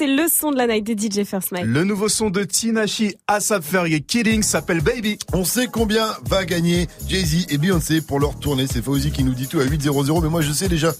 C'est 0.06 0.14
le 0.14 0.28
son 0.28 0.52
de 0.52 0.56
la 0.56 0.66
night 0.68 0.86
de 0.86 0.92
DJ 0.94 1.24
First 1.24 1.50
Mike. 1.52 1.64
Le 1.66 1.82
nouveau 1.84 2.08
son 2.08 2.30
de 2.30 2.44
Tinashi, 2.44 3.16
Asap 3.26 3.64
Ferg 3.64 3.92
et 3.92 4.00
Killing 4.00 4.42
s'appelle 4.42 4.80
Baby. 4.80 5.18
On 5.32 5.44
sait 5.44 5.66
combien 5.66 6.06
va 6.28 6.44
gagner 6.44 6.86
Jay-Z 7.08 7.46
et 7.50 7.58
Beyoncé 7.58 8.00
pour 8.00 8.20
leur 8.20 8.38
tournée. 8.38 8.66
C'est 8.72 8.82
Fauzi 8.82 9.10
qui 9.10 9.24
nous 9.24 9.34
dit 9.34 9.48
tout 9.48 9.58
à 9.58 9.64
8-0-0, 9.64 10.22
mais 10.22 10.28
moi 10.28 10.42
je 10.42 10.52
sais 10.52 10.68
déjà. 10.68 10.92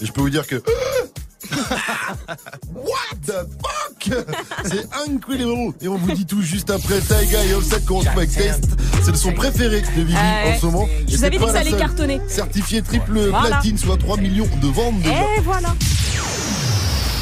Et 0.00 0.06
je 0.06 0.12
peux 0.12 0.20
vous 0.20 0.30
dire 0.30 0.46
que 0.46 0.62
What 2.72 3.16
the 3.26 3.46
fuck? 3.60 4.10
C'est 4.64 4.86
incredible 5.08 5.74
Et 5.80 5.88
on 5.88 5.96
vous 5.96 6.12
dit 6.12 6.24
tout 6.24 6.40
juste 6.42 6.70
après 6.70 7.00
Taiga 7.00 7.44
et 7.44 7.54
Offset 7.54 7.80
qu'on 7.86 8.00
avec 8.02 8.32
Taste. 8.32 8.64
C'est 9.02 9.10
le 9.10 9.16
son 9.16 9.32
préféré 9.32 9.80
de 9.80 10.02
Vivi 10.02 10.14
Ah 10.16 10.50
en 10.54 10.60
ce 10.60 10.66
moment. 10.66 10.88
Je 11.08 11.16
vous 11.16 11.24
avais 11.24 11.36
dit 11.36 11.44
que 11.44 11.50
ça 11.50 11.54
la 11.54 11.60
allait 11.60 11.72
cartonner. 11.76 12.20
Certifié 12.28 12.80
triple 12.82 13.18
Voilà. 13.28 13.56
platine, 13.56 13.76
soit 13.76 13.96
3 13.96 14.18
millions 14.18 14.48
de 14.62 14.68
ventes 14.68 15.00
déjà. 15.00 15.20
Et 15.36 15.40
voilà. 15.40 15.74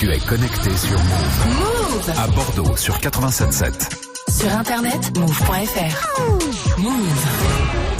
Tu 0.00 0.10
es 0.10 0.18
connecté 0.20 0.74
sur 0.78 0.98
Move. 0.98 1.46
Move. 1.46 2.18
À 2.18 2.26
Bordeaux 2.28 2.74
sur 2.74 2.96
87.7. 2.96 3.70
Sur 4.30 4.50
internet, 4.50 5.18
move.fr. 5.18 6.78
Move. 6.78 7.99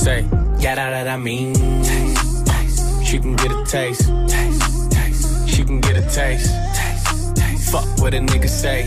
Say, 0.00 0.22
yeah, 0.58 0.76
that, 0.76 0.90
that 0.90 1.08
I 1.08 1.18
mean. 1.18 1.52
Taste, 1.84 2.46
taste. 2.46 3.04
She 3.04 3.18
can 3.18 3.36
get 3.36 3.52
a 3.52 3.64
taste. 3.66 4.08
taste, 4.28 4.90
taste. 4.90 5.46
She 5.46 5.62
can 5.62 5.78
get 5.82 5.94
a 5.98 6.00
taste. 6.00 6.50
taste, 6.74 7.36
taste. 7.36 7.70
Fuck 7.70 7.84
what 7.98 8.14
a 8.14 8.18
nigga 8.18 8.48
say. 8.48 8.84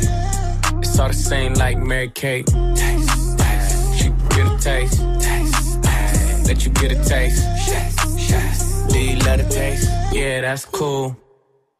It's 0.79 0.97
all 0.97 1.09
the 1.09 1.13
same 1.13 1.53
like 1.53 1.77
Mary 1.77 2.09
Kate. 2.09 2.47
Taste, 2.47 3.37
taste. 3.37 3.95
She 3.95 4.05
can 4.05 4.27
get 4.29 4.47
a 4.47 4.57
taste. 4.57 5.01
taste, 5.21 5.83
taste. 5.83 6.47
Let 6.47 6.65
you 6.65 6.71
get 6.71 6.91
a 6.93 6.95
taste. 7.07 7.43
Yes, 7.67 8.31
yes. 8.31 8.87
Do 8.91 8.99
you 8.99 9.15
love 9.17 9.37
the 9.37 9.47
taste? 9.53 9.87
Yeah, 10.11 10.41
that's 10.41 10.65
cool. 10.65 11.15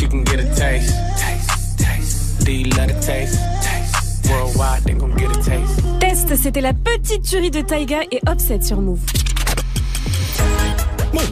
She 0.00 0.08
can 0.08 0.24
get 0.24 0.40
a 0.40 0.44
taste. 0.54 0.94
taste. 1.18 1.78
taste. 1.78 2.46
Do 2.46 2.52
you 2.52 2.70
love 2.70 2.88
the 2.88 2.98
taste? 3.02 3.38
taste. 3.60 4.30
Worldwide, 4.30 4.82
they 4.84 4.94
gon' 4.94 5.14
get 5.14 5.36
a 5.36 5.42
taste. 5.42 5.78
Test, 6.00 6.34
c'était 6.36 6.62
la 6.62 6.72
petite 6.72 7.22
tuerie 7.22 7.50
de 7.50 7.60
Taiga 7.60 8.00
et 8.10 8.18
Offset 8.26 8.62
sur 8.62 8.80
Move. 8.80 8.98
Move. 11.12 11.30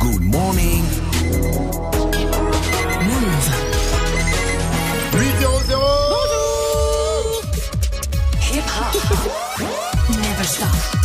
Good 0.00 0.20
morning. 0.20 0.82
Move. 3.06 3.46
800 5.12 5.78
Hip 8.50 8.64
hop. 8.66 8.94
Never 10.10 10.42
stop. 10.42 11.03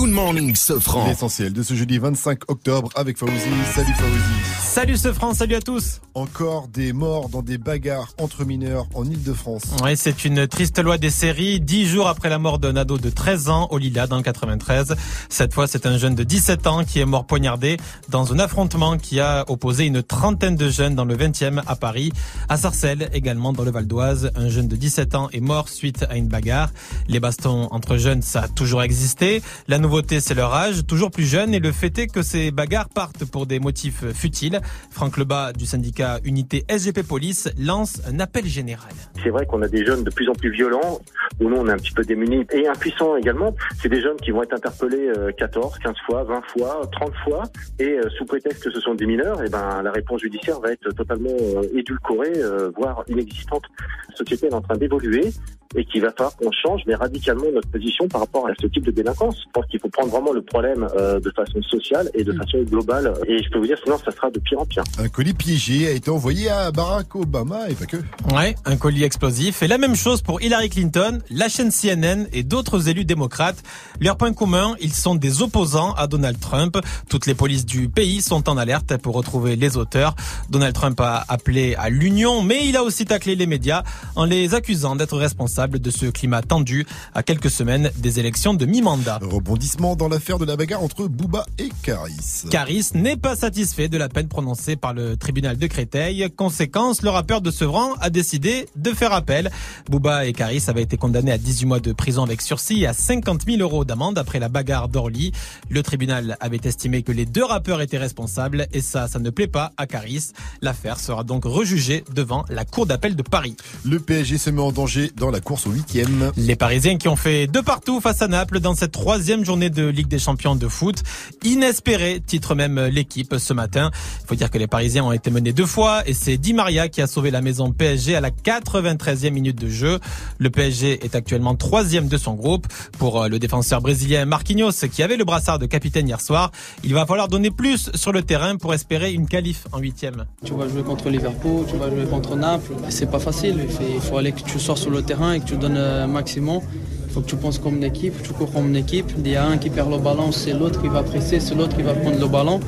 Good 0.00 0.12
morning. 0.12 0.54
Sofran. 0.54 1.08
L'essentiel 1.08 1.52
de 1.52 1.62
ce 1.62 1.74
jeudi 1.74 1.98
25 1.98 2.50
octobre 2.50 2.88
avec 2.94 3.18
Fauzi. 3.18 3.34
Salut 3.74 3.92
Fauzi. 3.92 4.50
Salut 4.62 4.96
ce 4.96 5.12
France, 5.12 5.38
salut 5.38 5.56
à 5.56 5.60
tous. 5.60 6.00
Encore 6.14 6.68
des 6.68 6.92
morts 6.92 7.28
dans 7.28 7.42
des 7.42 7.58
bagarres 7.58 8.14
entre 8.18 8.44
mineurs 8.44 8.86
en 8.94 9.04
Ile-de-France. 9.04 9.64
Ouais, 9.82 9.96
c'est 9.96 10.24
une 10.24 10.46
triste 10.46 10.78
loi 10.78 10.96
des 10.96 11.10
séries. 11.10 11.60
Dix 11.60 11.86
jours 11.86 12.08
après 12.08 12.28
la 12.30 12.38
mort 12.38 12.58
d'un 12.58 12.76
ado 12.76 12.96
de 12.96 13.10
13 13.10 13.48
ans 13.48 13.68
au 13.72 13.78
Lila 13.78 14.06
dans 14.06 14.16
le 14.16 14.22
93. 14.22 14.94
Cette 15.28 15.52
fois, 15.52 15.66
c'est 15.66 15.86
un 15.86 15.98
jeune 15.98 16.14
de 16.14 16.22
17 16.22 16.66
ans 16.66 16.84
qui 16.84 17.00
est 17.00 17.04
mort 17.04 17.26
poignardé 17.26 17.78
dans 18.08 18.32
un 18.32 18.38
affrontement 18.38 18.96
qui 18.96 19.18
a 19.20 19.44
opposé 19.48 19.86
une 19.86 20.02
trentaine 20.02 20.56
de 20.56 20.70
jeunes 20.70 20.94
dans 20.94 21.04
le 21.04 21.16
20e 21.16 21.62
à 21.66 21.76
Paris. 21.76 22.12
À 22.48 22.56
Sarcelles, 22.56 23.10
également 23.12 23.52
dans 23.52 23.64
le 23.64 23.72
Val 23.72 23.86
d'Oise, 23.86 24.30
un 24.36 24.48
jeune 24.48 24.68
de 24.68 24.76
17 24.76 25.14
ans 25.16 25.28
est 25.32 25.40
mort 25.40 25.68
suite 25.68 26.06
à 26.08 26.16
une 26.16 26.28
bagarre. 26.28 26.70
Les 27.08 27.18
bastons 27.18 27.68
entre 27.72 27.96
jeunes, 27.96 28.22
ça 28.22 28.42
a 28.42 28.48
toujours 28.48 28.82
existé. 28.82 29.42
La 29.66 29.78
nouveauté, 29.90 30.20
c'est 30.20 30.34
leur 30.34 30.54
âge, 30.54 30.86
toujours 30.86 31.10
plus 31.10 31.24
jeune, 31.24 31.52
et 31.52 31.58
le 31.58 31.72
fait 31.72 31.98
est 31.98 32.06
que 32.06 32.22
ces 32.22 32.52
bagarres 32.52 32.88
partent 32.88 33.24
pour 33.24 33.46
des 33.46 33.58
motifs 33.58 34.04
futiles. 34.12 34.60
Franck 34.92 35.16
Lebas 35.16 35.52
du 35.52 35.66
syndicat 35.66 36.20
Unité 36.22 36.64
SGP 36.68 37.02
Police 37.02 37.48
lance 37.58 38.00
un 38.06 38.20
appel 38.20 38.44
général. 38.44 38.92
C'est 39.20 39.30
vrai 39.30 39.46
qu'on 39.46 39.62
a 39.62 39.66
des 39.66 39.84
jeunes 39.84 40.04
de 40.04 40.10
plus 40.10 40.28
en 40.28 40.34
plus 40.34 40.52
violents, 40.52 41.00
où 41.40 41.48
nous 41.48 41.56
on 41.56 41.66
est 41.66 41.72
un 41.72 41.76
petit 41.76 41.90
peu 41.90 42.04
démunis 42.04 42.46
et 42.52 42.68
impuissants 42.68 43.16
également. 43.16 43.52
C'est 43.82 43.88
des 43.88 44.00
jeunes 44.00 44.16
qui 44.18 44.30
vont 44.30 44.44
être 44.44 44.54
interpellés 44.54 45.10
euh, 45.18 45.32
14, 45.32 45.80
15 45.80 45.94
fois, 46.06 46.22
20 46.22 46.42
fois, 46.56 46.88
30 46.92 47.12
fois, 47.24 47.42
et 47.80 47.88
euh, 47.88 48.08
sous 48.10 48.26
prétexte 48.26 48.62
que 48.62 48.70
ce 48.70 48.78
sont 48.78 48.94
des 48.94 49.06
mineurs, 49.06 49.42
et 49.42 49.48
ben 49.48 49.82
la 49.82 49.90
réponse 49.90 50.20
judiciaire 50.20 50.60
va 50.60 50.70
être 50.70 50.88
totalement 50.92 51.30
euh, 51.30 51.62
édulcorée, 51.74 52.34
euh, 52.36 52.70
voire 52.76 53.02
inexistante. 53.08 53.64
La 54.10 54.14
société 54.14 54.46
est 54.46 54.54
en 54.54 54.60
train 54.60 54.76
d'évoluer 54.76 55.32
et 55.76 55.84
qu'il 55.84 56.02
va 56.02 56.10
falloir 56.10 56.36
qu'on 56.36 56.50
change 56.50 56.82
mais 56.86 56.94
radicalement 56.94 57.46
notre 57.52 57.68
position 57.68 58.08
par 58.08 58.22
rapport 58.22 58.46
à 58.48 58.52
ce 58.60 58.66
type 58.66 58.84
de 58.84 58.90
délinquance. 58.90 59.36
Je 59.46 59.50
pense 59.52 59.66
qu'il 59.66 59.78
faut 59.78 59.88
prendre 59.88 60.10
vraiment 60.10 60.32
le 60.32 60.42
problème 60.42 60.88
euh, 60.96 61.20
de 61.20 61.30
façon 61.30 61.62
sociale 61.62 62.10
et 62.14 62.24
de 62.24 62.32
façon 62.32 62.58
globale. 62.62 63.12
Et 63.28 63.42
je 63.42 63.50
peux 63.50 63.58
vous 63.58 63.66
dire, 63.66 63.78
sinon 63.82 63.96
ça 63.98 64.10
sera 64.10 64.30
de 64.30 64.40
pire 64.40 64.60
en 64.60 64.66
pire. 64.66 64.82
Un 64.98 65.08
colis 65.08 65.34
piégé 65.34 65.86
a 65.86 65.92
été 65.92 66.10
envoyé 66.10 66.50
à 66.50 66.72
Barack 66.72 67.14
Obama 67.14 67.70
et 67.70 67.74
pas 67.74 67.86
que. 67.86 67.98
Ouais, 68.34 68.56
un 68.64 68.76
colis 68.76 69.04
explosif. 69.04 69.62
Et 69.62 69.68
la 69.68 69.78
même 69.78 69.94
chose 69.94 70.22
pour 70.22 70.42
Hillary 70.42 70.70
Clinton, 70.70 71.20
la 71.30 71.48
chaîne 71.48 71.70
CNN 71.70 72.26
et 72.32 72.42
d'autres 72.42 72.88
élus 72.88 73.04
démocrates. 73.04 73.62
Leur 74.00 74.16
point 74.16 74.32
commun, 74.32 74.74
ils 74.80 74.92
sont 74.92 75.14
des 75.14 75.42
opposants 75.42 75.92
à 75.94 76.08
Donald 76.08 76.40
Trump. 76.40 76.78
Toutes 77.08 77.26
les 77.26 77.34
polices 77.34 77.66
du 77.66 77.88
pays 77.88 78.22
sont 78.22 78.48
en 78.48 78.56
alerte 78.56 78.96
pour 78.96 79.14
retrouver 79.14 79.54
les 79.54 79.76
auteurs. 79.76 80.16
Donald 80.48 80.74
Trump 80.74 81.00
a 81.00 81.24
appelé 81.28 81.76
à 81.76 81.90
l'union, 81.90 82.42
mais 82.42 82.66
il 82.66 82.76
a 82.76 82.82
aussi 82.82 83.04
taclé 83.04 83.36
les 83.36 83.46
médias 83.46 83.84
en 84.16 84.24
les 84.24 84.54
accusant 84.54 84.96
d'être 84.96 85.16
responsables 85.16 85.59
de 85.68 85.90
ce 85.90 86.06
climat 86.06 86.42
tendu 86.42 86.86
à 87.14 87.22
quelques 87.22 87.50
semaines 87.50 87.90
des 87.98 88.18
élections 88.18 88.54
de 88.54 88.64
mi-mandat. 88.64 89.18
Rebondissement 89.22 89.94
dans 89.94 90.08
l'affaire 90.08 90.38
de 90.38 90.44
la 90.44 90.56
bagarre 90.56 90.82
entre 90.82 91.06
Booba 91.06 91.44
et 91.58 91.68
Caris. 91.82 92.44
Caris 92.50 92.88
n'est 92.94 93.16
pas 93.16 93.36
satisfait 93.36 93.88
de 93.88 93.98
la 93.98 94.08
peine 94.08 94.28
prononcée 94.28 94.76
par 94.76 94.94
le 94.94 95.16
tribunal 95.16 95.58
de 95.58 95.66
Créteil. 95.66 96.30
Conséquence, 96.34 97.02
le 97.02 97.10
rappeur 97.10 97.42
de 97.42 97.50
Sevran 97.50 97.92
a 98.00 98.08
décidé 98.08 98.68
de 98.76 98.90
faire 98.92 99.12
appel. 99.12 99.50
Booba 99.90 100.26
et 100.26 100.32
Caris 100.32 100.64
avaient 100.68 100.82
été 100.82 100.96
condamnés 100.96 101.32
à 101.32 101.38
18 101.38 101.66
mois 101.66 101.80
de 101.80 101.92
prison 101.92 102.22
avec 102.22 102.40
sursis 102.40 102.82
et 102.82 102.86
à 102.86 102.94
50 102.94 103.42
000 103.46 103.60
euros 103.60 103.84
d'amende 103.84 104.16
après 104.18 104.38
la 104.38 104.48
bagarre 104.48 104.88
d'Orly. 104.88 105.32
Le 105.68 105.82
tribunal 105.82 106.36
avait 106.40 106.60
estimé 106.64 107.02
que 107.02 107.12
les 107.12 107.26
deux 107.26 107.44
rappeurs 107.44 107.82
étaient 107.82 107.98
responsables 107.98 108.66
et 108.72 108.80
ça, 108.80 109.08
ça 109.08 109.18
ne 109.18 109.30
plaît 109.30 109.46
pas 109.46 109.72
à 109.76 109.86
Caris. 109.86 110.32
L'affaire 110.62 110.98
sera 110.98 111.22
donc 111.22 111.44
rejugée 111.44 112.04
devant 112.14 112.44
la 112.48 112.64
cour 112.64 112.86
d'appel 112.86 113.14
de 113.14 113.22
Paris. 113.22 113.56
Le 113.84 114.00
PSG 114.00 114.38
se 114.38 114.50
met 114.50 114.62
en 114.62 114.72
danger 114.72 115.10
dans 115.16 115.30
la 115.30 115.40
course 115.50 115.66
au 115.66 115.70
huitième. 115.72 116.30
Les 116.36 116.54
Parisiens 116.54 116.96
qui 116.96 117.08
ont 117.08 117.16
fait 117.16 117.48
deux 117.48 117.62
partout 117.62 118.00
face 118.00 118.22
à 118.22 118.28
Naples 118.28 118.60
dans 118.60 118.76
cette 118.76 118.92
troisième 118.92 119.44
journée 119.44 119.68
de 119.68 119.84
Ligue 119.88 120.06
des 120.06 120.20
Champions 120.20 120.54
de 120.54 120.68
foot. 120.68 121.02
Inespéré, 121.44 122.22
titre 122.24 122.54
même 122.54 122.78
l'équipe 122.78 123.34
ce 123.36 123.52
matin. 123.52 123.90
Il 124.22 124.28
faut 124.28 124.34
dire 124.36 124.48
que 124.48 124.58
les 124.58 124.68
Parisiens 124.68 125.02
ont 125.02 125.10
été 125.12 125.28
menés 125.32 125.52
deux 125.52 125.66
fois 125.66 126.02
et 126.08 126.14
c'est 126.14 126.36
Di 126.36 126.54
Maria 126.54 126.88
qui 126.88 127.02
a 127.02 127.08
sauvé 127.08 127.32
la 127.32 127.40
maison 127.40 127.72
PSG 127.72 128.14
à 128.14 128.20
la 128.20 128.30
93e 128.30 129.30
minute 129.30 129.60
de 129.60 129.68
jeu. 129.68 129.98
Le 130.38 130.50
PSG 130.50 131.04
est 131.04 131.16
actuellement 131.16 131.56
troisième 131.56 132.06
de 132.06 132.16
son 132.16 132.34
groupe. 132.34 132.68
Pour 133.00 133.20
euh, 133.24 133.28
le 133.28 133.40
défenseur 133.40 133.80
brésilien 133.80 134.24
Marquinhos 134.26 134.70
qui 134.92 135.02
avait 135.02 135.16
le 135.16 135.24
brassard 135.24 135.58
de 135.58 135.66
capitaine 135.66 136.06
hier 136.06 136.20
soir, 136.20 136.52
il 136.84 136.94
va 136.94 137.06
falloir 137.06 137.26
donner 137.26 137.50
plus 137.50 137.90
sur 137.96 138.12
le 138.12 138.22
terrain 138.22 138.54
pour 138.54 138.72
espérer 138.72 139.12
une 139.12 139.26
qualif 139.26 139.66
en 139.72 139.78
huitième. 139.78 140.26
Tu 140.44 140.54
vas 140.54 140.68
jouer 140.68 140.84
contre 140.84 141.08
Liverpool, 141.10 141.64
tu 141.68 141.76
vas 141.76 141.90
jouer 141.90 142.04
contre 142.08 142.36
Naples. 142.36 142.74
C'est 142.90 143.10
pas 143.10 143.18
facile. 143.18 143.56
Il 143.64 143.68
faut- 143.68 143.80
Il 143.92 144.00
faut 144.00 144.16
aller 144.18 144.30
que 144.32 144.42
tu 144.42 144.60
sors 144.60 144.78
sur 144.78 144.90
le 144.90 145.02
terrain 145.02 145.32
et 145.32 145.39
que 145.40 145.46
tu 145.46 145.56
donnes 145.56 145.76
un 145.76 146.06
maximum. 146.06 146.60
Il 147.06 147.12
faut 147.12 147.20
que 147.22 147.26
tu 147.26 147.36
penses 147.36 147.58
comme 147.58 147.76
une 147.76 147.84
équipe, 147.84 148.22
tu 148.22 148.32
cours 148.32 148.52
comme 148.52 148.68
une 148.68 148.76
équipe. 148.76 149.10
Il 149.18 149.28
y 149.28 149.34
a 149.34 149.44
un 149.44 149.58
qui 149.58 149.68
perd 149.68 149.90
le 149.90 149.98
ballon, 149.98 150.30
c'est 150.30 150.52
l'autre 150.52 150.80
qui 150.80 150.88
va 150.88 151.02
presser, 151.02 151.40
c'est 151.40 151.56
l'autre 151.56 151.76
qui 151.76 151.82
va 151.82 151.94
prendre 151.94 152.20
le 152.20 152.28
ballon. 152.28 152.60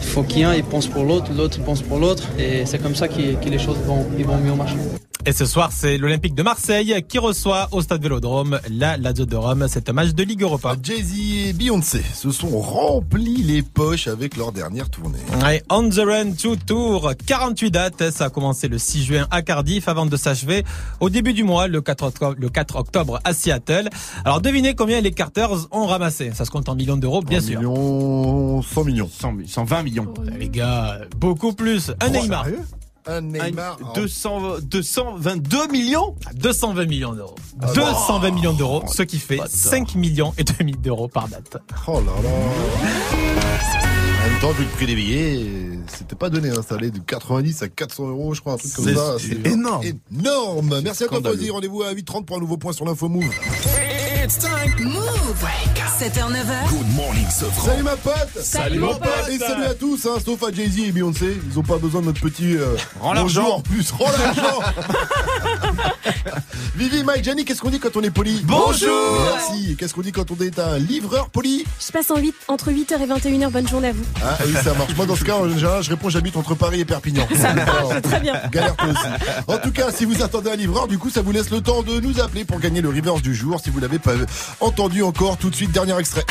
Il 0.00 0.06
faut 0.06 0.22
qu'il 0.22 0.38
y 0.38 0.42
ait 0.42 0.44
un, 0.44 0.54
il 0.54 0.64
pense 0.64 0.86
pour 0.86 1.04
l'autre, 1.04 1.30
l'autre 1.36 1.62
pense 1.62 1.82
pour 1.82 1.98
l'autre. 1.98 2.24
Et 2.38 2.64
c'est 2.64 2.78
comme 2.78 2.94
ça 2.94 3.08
que, 3.08 3.34
que 3.42 3.48
les 3.50 3.58
choses 3.58 3.76
vont, 3.86 4.06
ils 4.18 4.24
vont 4.24 4.38
mieux 4.38 4.54
marcher. 4.54 4.78
Et 5.24 5.30
ce 5.32 5.46
soir, 5.46 5.70
c'est 5.72 5.98
l'Olympique 5.98 6.34
de 6.34 6.42
Marseille 6.42 7.00
qui 7.06 7.18
reçoit 7.18 7.68
au 7.70 7.80
Stade 7.80 8.02
Vélodrome 8.02 8.58
la 8.68 8.96
Lazio 8.96 9.24
de 9.24 9.36
Rome. 9.36 9.66
C'est 9.68 9.88
un 9.88 9.92
match 9.92 10.10
de 10.14 10.22
Ligue 10.24 10.42
Europa. 10.42 10.74
Jay-Z 10.82 11.12
et 11.48 11.52
Beyoncé 11.52 12.02
se 12.12 12.32
sont 12.32 12.58
remplis 12.58 13.36
les 13.44 13.62
poches 13.62 14.08
avec 14.08 14.36
leur 14.36 14.50
dernière 14.50 14.90
tournée. 14.90 15.20
Ouais, 15.44 15.62
On 15.70 15.88
the 15.88 16.00
Run 16.04 16.32
to 16.32 16.56
Tour, 16.56 17.12
48 17.24 17.70
dates, 17.70 18.10
ça 18.10 18.24
a 18.24 18.30
commencé 18.30 18.66
le 18.66 18.78
6 18.78 19.04
juin 19.04 19.28
à 19.30 19.42
Cardiff 19.42 19.86
avant 19.86 20.06
de 20.06 20.16
s'achever 20.16 20.64
au 20.98 21.08
début 21.08 21.34
du 21.34 21.44
mois, 21.44 21.68
le 21.68 21.80
4 21.80 22.02
octobre, 22.04 22.34
le 22.36 22.48
4 22.48 22.74
octobre 22.74 23.20
à 23.22 23.32
Seattle. 23.32 23.90
Alors 24.24 24.40
devinez 24.40 24.74
combien 24.74 25.00
les 25.00 25.12
Carters 25.12 25.68
ont 25.70 25.86
ramassé? 25.86 26.32
Ça 26.34 26.44
se 26.44 26.50
compte 26.50 26.68
en 26.68 26.74
millions 26.74 26.96
d'euros, 26.96 27.22
bien 27.22 27.40
100 27.40 27.46
sûr. 27.46 27.60
millions, 27.60 28.60
100 28.62 28.84
millions. 28.84 29.08
120 29.46 29.82
millions. 29.84 30.12
Les 30.36 30.48
gars, 30.48 30.98
beaucoup 31.16 31.52
plus. 31.52 31.90
Un 32.00 32.08
Oh, 32.08 32.10
Neymar. 32.10 32.46
Un 33.06 33.20
Neymar. 33.22 33.78
Un 33.84 33.92
200, 33.94 34.58
222 34.62 35.68
millions 35.68 36.14
220 36.34 36.84
millions 36.86 37.12
d'euros. 37.14 37.34
Ah, 37.60 37.72
220 37.74 38.30
millions 38.30 38.52
d'euros, 38.52 38.82
ce 38.86 39.02
qui 39.02 39.18
fait 39.18 39.36
bâtard. 39.38 39.50
5 39.52 39.94
millions 39.96 40.32
et 40.38 40.44
demi 40.44 40.72
d'euros 40.72 41.08
par 41.08 41.28
date. 41.28 41.56
Oh 41.88 41.94
là 41.94 42.00
là. 42.22 42.30
En 44.24 44.30
même 44.30 44.40
temps, 44.40 44.50
vu 44.52 44.62
le 44.64 44.70
prix 44.70 44.86
des 44.86 44.94
billets, 44.94 45.44
c'était 45.88 46.14
pas 46.14 46.30
donné. 46.30 46.50
Hein. 46.50 46.62
Ça 46.66 46.76
allait 46.76 46.90
de 46.92 47.00
90 47.00 47.62
à 47.62 47.68
400 47.68 48.08
euros, 48.08 48.34
je 48.34 48.40
crois, 48.40 48.52
un 48.52 48.56
truc 48.56 48.72
comme 48.72 48.84
C'est- 48.84 48.94
ça. 48.94 49.16
c'est 49.18 49.46
énorme. 49.50 49.82
Énorme. 50.12 50.80
Merci 50.82 51.04
à 51.04 51.08
toi. 51.08 51.18
Rendez-vous 51.50 51.82
à 51.82 51.92
8h30 51.92 52.24
pour 52.24 52.36
un 52.36 52.40
nouveau 52.40 52.56
point 52.56 52.72
sur 52.72 52.84
l'info 52.84 53.08
Move. 53.08 53.24
It's 54.22 54.38
time. 54.38 54.72
Move. 54.78 55.44
7h, 55.98 56.30
9h. 56.30 56.68
Good 56.70 56.94
morning, 56.94 57.26
Sofran. 57.28 57.66
Salut 57.66 57.82
ma 57.82 57.96
pote 57.96 58.14
Salut, 58.40 58.78
mon 58.78 58.94
pote. 58.94 59.28
Et 59.30 59.38
salut 59.38 59.64
à 59.64 59.74
tous, 59.74 60.06
hein, 60.06 60.18
sauf 60.24 60.42
à 60.44 60.52
Jay-Z 60.52 60.78
et 60.78 60.92
Beyoncé. 60.92 61.38
Ils 61.50 61.58
ont 61.58 61.62
pas 61.64 61.78
besoin 61.78 62.00
de 62.00 62.06
notre 62.06 62.20
petit 62.20 62.56
euh, 62.56 62.76
Rends 63.00 63.14
bonjour 63.14 63.42
l'argent. 63.42 63.56
en 63.56 63.60
plus. 63.60 63.90
Rends 63.90 64.10
l'argent 64.18 64.60
Vivi, 66.76 67.02
Mike, 67.04 67.24
Gianni, 67.24 67.44
qu'est-ce 67.44 67.60
qu'on 67.60 67.70
dit 67.70 67.78
quand 67.80 67.96
on 67.96 68.02
est 68.02 68.10
poli? 68.10 68.40
Bonjour. 68.44 69.20
Merci. 69.34 69.76
Qu'est-ce 69.76 69.92
qu'on 69.94 70.00
dit 70.02 70.12
quand 70.12 70.30
on 70.30 70.42
est 70.42 70.58
un 70.58 70.78
livreur 70.78 71.28
poli? 71.28 71.64
Je 71.84 71.92
passe 71.92 72.10
en 72.10 72.16
8, 72.18 72.34
entre 72.48 72.70
8h 72.70 73.00
et 73.00 73.06
21h. 73.06 73.50
Bonne 73.50 73.68
journée 73.68 73.88
à 73.88 73.92
vous. 73.92 74.04
Ah 74.22 74.38
oui, 74.46 74.52
ça 74.62 74.72
marche. 74.74 74.94
Moi, 74.96 75.06
dans 75.06 75.16
ce 75.16 75.24
cas, 75.24 75.34
en 75.36 75.48
général, 75.48 75.82
je 75.82 75.90
réponds, 75.90 76.08
j'habite 76.08 76.36
entre 76.36 76.54
Paris 76.54 76.80
et 76.80 76.84
Perpignan. 76.84 77.26
Ça 77.36 77.52
marche, 77.54 78.00
très 78.02 78.20
bien. 78.20 78.40
Galère 78.50 78.76
toi 78.76 78.88
aussi. 78.88 79.32
En 79.48 79.58
tout 79.58 79.72
cas, 79.72 79.90
si 79.92 80.04
vous 80.04 80.22
attendez 80.22 80.50
un 80.50 80.56
livreur, 80.56 80.88
du 80.88 80.98
coup, 80.98 81.10
ça 81.10 81.22
vous 81.22 81.32
laisse 81.32 81.50
le 81.50 81.60
temps 81.60 81.82
de 81.82 82.00
nous 82.00 82.20
appeler 82.20 82.44
pour 82.44 82.58
gagner 82.60 82.80
le 82.80 82.88
reverse 82.88 83.20
du 83.22 83.34
jour. 83.34 83.60
Si 83.62 83.70
vous 83.70 83.80
l'avez 83.80 83.98
pas 83.98 84.11
entendu 84.60 85.02
encore, 85.02 85.36
tout 85.36 85.50
de 85.50 85.54
suite, 85.54 85.72
dernier 85.72 85.98
extrait. 85.98 86.24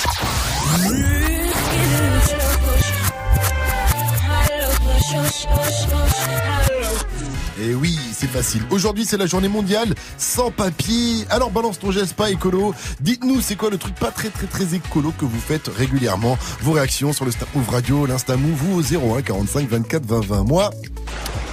Et 7.64 7.76
oui, 7.76 7.98
c'est 8.14 8.30
facile. 8.30 8.64
Aujourd'hui, 8.72 9.06
c'est 9.06 9.18
la 9.18 9.28
journée 9.28 9.48
mondiale 9.48 9.94
sans 10.18 10.50
papier. 10.50 11.26
Alors 11.30 11.52
balance 11.52 11.78
ton 11.78 11.92
geste 11.92 12.14
pas 12.16 12.32
écolo. 12.32 12.74
Dites-nous, 13.02 13.40
c'est 13.42 13.56
quoi 13.56 13.70
le 13.70 13.78
truc 13.78 13.94
pas 13.96 14.10
très 14.10 14.30
très 14.30 14.48
très 14.48 14.74
écolo 14.74 15.14
que 15.18 15.26
vous 15.26 15.40
faites 15.40 15.68
régulièrement? 15.78 16.38
Vos 16.62 16.72
réactions 16.72 17.14
sur 17.14 17.24
le 17.26 17.32
Snap 17.32 17.54
Move 17.54 17.70
Radio, 17.70 18.06
l'Insta 18.08 18.36
Move 18.36 18.64
ou 18.72 18.80
au 18.80 18.82
01 19.18 19.22
45 19.22 19.70
24 19.70 20.06
20 20.06 20.26
20. 20.26 20.44
Moi, 20.46 20.72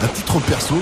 à 0.01 0.09
titre 0.09 0.39
perso, 0.41 0.77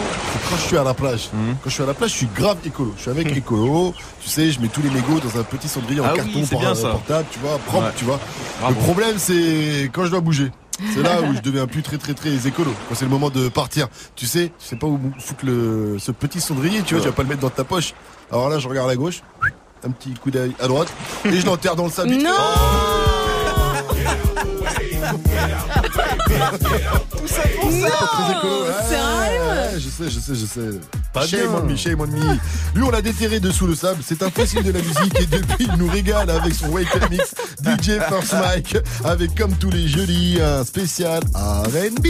quand 0.49 0.57
je 0.59 0.63
suis 0.63 0.77
à 0.77 0.85
la 0.85 0.95
plage, 0.95 1.31
Mhm. 1.33 1.57
quand 1.63 1.71
je 1.71 1.75
suis 1.75 1.83
à 1.83 1.87
la 1.87 1.95
plage, 1.95 2.11
je 2.11 2.17
suis 2.17 2.29
grave 2.37 2.59
écolo. 2.65 2.93
Je 2.97 3.03
suis 3.03 3.11
avec 3.11 3.37
écolo. 3.37 3.95
Tu 4.23 4.29
sais, 4.29 4.51
je 4.53 4.61
mets 4.61 4.69
tous 4.69 4.83
les 4.83 4.91
mégots 4.91 5.19
dans 5.19 5.41
un 5.41 5.43
petit 5.43 5.67
cendrier 5.69 6.01
en 6.01 6.05
Ah 6.05 6.13
carton 6.15 6.43
pour 6.47 6.65
un 6.67 6.75
portable, 6.75 7.27
tu 7.33 7.39
vois, 7.41 7.59
propre, 7.67 7.87
Ouais. 7.87 7.93
tu 7.97 8.05
vois. 8.05 8.21
Bravo. 8.61 8.75
Le 8.75 8.81
problème, 8.85 9.15
c'est 9.19 9.91
quand 9.93 10.05
je 10.05 10.11
dois 10.11 10.21
bouger. 10.21 10.51
C'est 10.95 11.03
là 11.03 11.23
où 11.23 11.35
je 11.35 11.41
deviens 11.41 11.67
plus 11.67 11.83
très 11.83 11.99
très 11.99 12.15
très 12.15 12.47
écolo. 12.47 12.73
Quand 12.89 12.95
c'est 12.95 13.05
le 13.05 13.11
moment 13.11 13.31
de 13.31 13.49
partir, 13.49 13.89
tu 14.15 14.27
sais, 14.27 14.53
tu 14.59 14.67
sais 14.67 14.77
pas 14.77 14.87
où 14.87 15.01
foutre 15.19 15.45
le, 15.45 15.97
ce 15.99 16.13
petit 16.13 16.41
cendrier, 16.41 16.83
tu 16.83 16.95
vois, 16.95 17.03
tu 17.03 17.09
vas 17.09 17.15
pas 17.15 17.23
le 17.23 17.29
mettre 17.29 17.41
dans 17.41 17.51
ta 17.51 17.65
poche. 17.65 17.95
Alors 18.31 18.49
là, 18.49 18.59
je 18.59 18.69
regarde 18.69 18.91
à 18.91 18.97
gauche, 18.97 19.23
un 19.85 19.91
petit 19.91 20.15
coup 20.15 20.31
d'œil 20.31 20.55
à 20.61 20.69
droite, 20.69 20.93
et 21.25 21.39
je 21.39 21.47
l'enterre 21.47 21.77
dans 21.77 21.85
le 21.85 21.91
sable. 21.91 22.11
fait. 22.11 22.19
Non 26.29 26.37
Tout 27.11 27.27
ça 27.29 27.43
pour 27.61 27.71
ça, 27.71 27.91
pas 27.91 28.07
très 28.07 28.33
écolo. 28.39 28.63
Ouais, 28.63 28.89
Sérieux 28.89 29.41
ouais, 29.41 29.81
je 29.81 29.89
sais, 29.89 30.11
je 30.11 30.21
sais, 30.21 30.35
je 30.35 30.47
sais. 30.47 30.81
Pas 31.13 31.27
shame 31.27 31.41
bien. 31.41 31.51
on 31.61 31.65
me, 31.65 31.77
shame 31.77 32.01
on 32.01 32.07
me. 32.07 32.35
Lui, 32.75 32.83
on 32.83 32.91
l'a 32.91 33.03
déterré 33.03 33.41
dessous 33.41 33.67
le 33.67 33.75
sable. 33.75 34.03
C'est 34.07 34.23
un 34.23 34.31
fossile 34.31 34.63
de 34.63 34.73
la 34.73 34.81
musique 34.81 35.19
et 35.21 35.27
depuis, 35.27 35.67
il 35.71 35.77
nous 35.79 35.89
régale 35.89 36.31
avec 36.31 36.55
son 36.55 36.69
Wake 36.69 36.95
Up 36.97 37.11
Mix 37.11 37.35
DJ 37.63 37.99
First 38.09 38.33
Mike 38.35 38.77
avec 39.05 39.35
comme 39.35 39.55
tous 39.57 39.71
les 39.71 39.89
jeudis 39.89 40.39
un 40.43 40.65
spécial 40.65 41.23
R&B. 41.35 42.07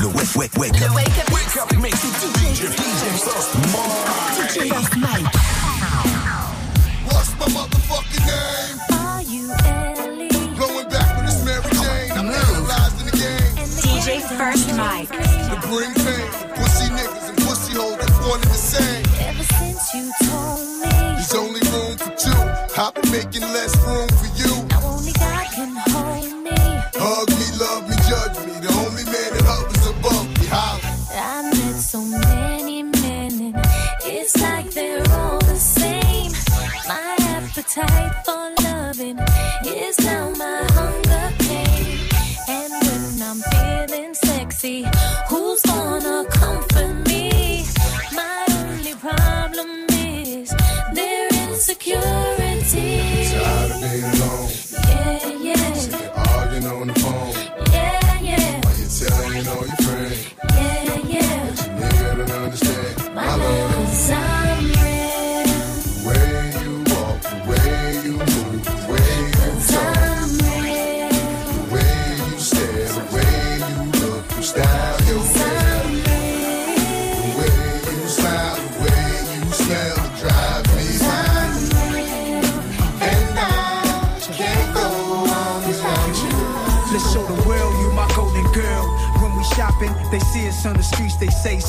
Le 0.00 0.06
wake, 0.08 0.34
wake, 0.36 0.56
wake 0.58 0.82
up. 0.82 0.94
Wake 0.94 1.56
up 1.60 1.72
mix 1.80 1.98
DJ, 2.00 2.66
DJ 2.66 4.68
First 4.68 4.96
Mike. 4.96 5.26
What's 7.06 7.30
my 7.38 7.46
motherfucking 7.46 8.26
name? 8.26 8.78
Are 8.90 9.22
you 9.22 9.48
First 14.42 14.76
Mike. 14.76 15.08
To 15.08 15.56
bring 15.68 15.94
fame, 16.02 16.30
pussy 16.56 16.90
niggas 16.90 17.28
and 17.28 17.38
pussy 17.46 17.74
holders 17.78 18.10
wanted 18.26 18.48
the 18.48 18.62
same. 18.74 19.04
Ever 19.28 19.44
since 19.44 19.94
you 19.94 20.10
told 20.26 20.66
me 20.82 20.90
There's 21.14 21.34
only 21.36 21.60
room 21.70 21.96
for 21.96 22.10
two. 22.16 22.42
I've 22.76 22.92
been 22.92 23.12
making 23.12 23.42
less 23.54 23.72
room 23.86 24.08
for 24.08 24.30
you. 24.40 24.66
now 24.66 24.82
only 24.82 25.12
God 25.12 25.46
can 25.54 25.76
hold 25.94 26.42
me. 26.42 26.58
Hug 26.98 27.28
me, 27.38 27.48
love 27.62 27.88
me, 27.88 27.94
judge 28.10 28.36
me. 28.44 28.54
The 28.66 28.72
only 28.82 29.04
man 29.04 29.30
that 29.30 29.44
hovers 29.46 29.86
above 29.86 30.26
me. 30.36 30.46
Holla. 30.50 30.90
I 31.14 31.42
met 31.42 31.78
so 31.78 32.00
many 32.00 32.82
men, 32.82 33.32
and 33.46 33.54
it's 34.04 34.36
like 34.42 34.72
they're 34.72 35.08
all 35.20 35.38
the 35.38 35.54
same. 35.54 36.32
My 36.88 37.14
appetite 37.36 38.24
for 38.24 38.50
loving 38.64 39.20
is 39.64 40.00
now 40.00 40.30
my 40.30 40.66
hunger 40.72 41.01
sexy, 44.62 44.84
who's 45.28 45.62
gonna 45.62 46.24
comfort 46.30 46.94
me? 47.08 47.64
My 48.12 48.46
only 48.48 48.94
problem 48.94 49.86
is 49.90 50.54
their 50.94 51.28
insecurity. 51.48 53.02
Tired 53.32 53.70
of 53.72 53.80
being 53.80 54.04
alone. 54.04 54.61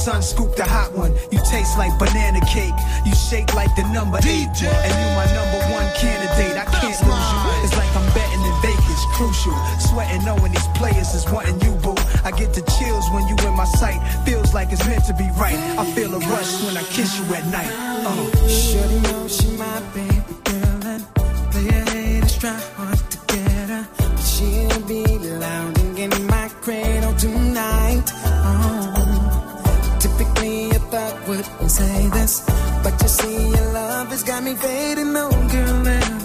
Son, 0.03 0.21
scoop 0.21 0.53
the 0.55 0.65
hot 0.65 0.91
one. 0.91 1.15
You 1.31 1.39
taste 1.47 1.77
like 1.77 1.97
banana 1.97 2.41
cake, 2.43 2.75
you 3.05 3.15
shake 3.15 3.53
like 3.53 3.71
the 3.79 3.87
number 3.95 4.19
eight. 4.27 4.51
And 4.51 4.93
you 4.99 5.07
my 5.15 5.27
number 5.31 5.59
one 5.71 5.87
candidate, 5.95 6.59
I 6.59 6.65
can't 6.67 6.99
lose 7.07 7.27
you. 7.31 7.39
It's 7.63 7.75
like 7.79 7.91
I'm 7.95 8.07
betting 8.11 8.43
in 8.43 8.55
Vegas, 8.59 9.01
crucial. 9.15 9.55
Sweating 9.79 10.25
knowing 10.27 10.51
these 10.51 10.67
players 10.75 11.15
is 11.15 11.23
wanting 11.31 11.59
you, 11.63 11.71
boo. 11.79 11.95
I 12.27 12.31
get 12.31 12.51
the 12.53 12.63
chills 12.75 13.07
when 13.15 13.23
you 13.31 13.35
in 13.47 13.55
my 13.55 13.69
sight, 13.79 13.99
feels 14.25 14.53
like 14.53 14.73
it's 14.73 14.85
meant 14.85 15.05
to 15.05 15.13
be 15.13 15.27
right. 15.39 15.59
I 15.79 15.85
feel 15.95 16.13
a 16.13 16.19
rush 16.19 16.51
when 16.63 16.75
I 16.75 16.83
kiss 16.83 17.17
you 17.19 17.25
at 17.35 17.45
night. 17.47 17.71
Uh. 18.03 18.47
Shorty 18.47 18.99
know 19.07 19.27
she 19.27 19.55
my 19.55 19.79
baby 19.95 20.35
girl 20.43 20.83
and 20.91 21.03
player 21.51 21.85
haters 21.95 22.37
try 22.37 22.59
say 31.73 32.07
this, 32.09 32.41
but 32.83 32.93
you 33.01 33.07
see 33.07 33.49
your 33.49 33.73
love 33.73 34.09
has 34.09 34.21
got 34.21 34.43
me 34.43 34.53
fading. 34.53 35.11
No 35.11 35.29
girl 35.29 35.87
ever 35.87 36.22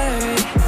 hurt 0.00 0.59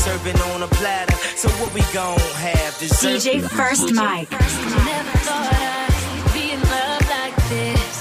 serving 0.00 0.40
on 0.52 0.62
a 0.62 0.68
platter. 0.68 1.14
So 1.36 1.48
what 1.60 1.72
we 1.74 1.82
gon' 1.92 2.18
have? 2.40 2.78
Dessert? 2.78 3.20
DJ 3.20 3.42
First 3.42 3.92
Mike. 3.92 4.30
Never 4.30 5.18
thought 5.26 5.52
I'd 5.52 6.32
be 6.32 6.52
in 6.56 6.60
love 6.74 7.04
like 7.16 7.36
this. 7.52 7.96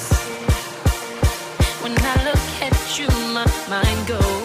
When 1.84 1.94
I 2.00 2.16
look 2.24 2.46
at 2.68 3.00
you, 3.00 3.08
my 3.36 3.46
mind 3.70 4.08
goes 4.08 4.39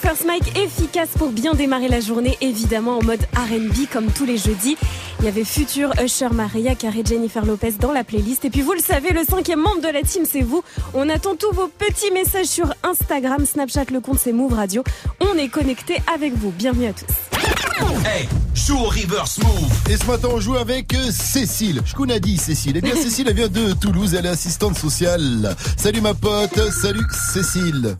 First 0.00 0.24
Mike, 0.24 0.56
efficace 0.56 1.10
pour 1.18 1.30
bien 1.30 1.52
démarrer 1.52 1.88
la 1.88 2.00
journée, 2.00 2.38
évidemment 2.40 2.98
en 2.98 3.02
mode 3.02 3.20
R&B 3.34 3.86
comme 3.92 4.06
tous 4.06 4.24
les 4.24 4.38
jeudis. 4.38 4.76
Il 5.18 5.26
y 5.26 5.28
avait 5.28 5.44
Future, 5.44 5.92
Usher, 6.02 6.28
Maria 6.32 6.74
Carey, 6.74 7.02
Jennifer 7.04 7.44
Lopez 7.44 7.72
dans 7.72 7.92
la 7.92 8.02
playlist. 8.02 8.46
Et 8.46 8.50
puis 8.50 8.62
vous 8.62 8.72
le 8.72 8.80
savez, 8.80 9.10
le 9.10 9.24
cinquième 9.24 9.60
membre 9.60 9.82
de 9.82 9.88
la 9.88 10.02
team, 10.02 10.22
c'est 10.24 10.40
vous. 10.40 10.62
On 10.94 11.08
attend 11.10 11.36
tous 11.36 11.52
vos 11.52 11.68
petits 11.68 12.10
messages 12.12 12.46
sur 12.46 12.74
Instagram, 12.82 13.44
Snapchat, 13.44 13.84
le 13.92 14.00
compte 14.00 14.18
c'est 14.18 14.32
Move 14.32 14.54
Radio. 14.54 14.82
On 15.20 15.36
est 15.36 15.48
connecté 15.48 16.00
avec 16.14 16.34
vous. 16.34 16.50
Bienvenue 16.50 16.86
à 16.86 16.92
tous. 16.94 18.06
Hey, 18.06 18.26
joue 18.54 18.78
au 18.78 18.88
reverse 18.88 19.38
move. 19.38 19.70
Et 19.90 19.96
ce 19.98 20.06
matin, 20.06 20.28
on 20.32 20.40
joue 20.40 20.56
avec 20.56 20.94
euh, 20.94 21.10
Cécile. 21.10 21.82
Je 21.84 21.94
connais 21.94 22.20
dit 22.20 22.38
Cécile. 22.38 22.76
Eh 22.76 22.80
bien, 22.80 22.94
Cécile, 23.02 23.26
elle 23.28 23.36
vient 23.36 23.48
de 23.48 23.74
Toulouse. 23.74 24.14
Elle 24.14 24.24
est 24.24 24.30
assistante 24.30 24.78
sociale. 24.78 25.54
Salut 25.76 26.00
ma 26.00 26.14
pote. 26.14 26.58
Salut 26.70 27.04
Cécile. 27.32 27.96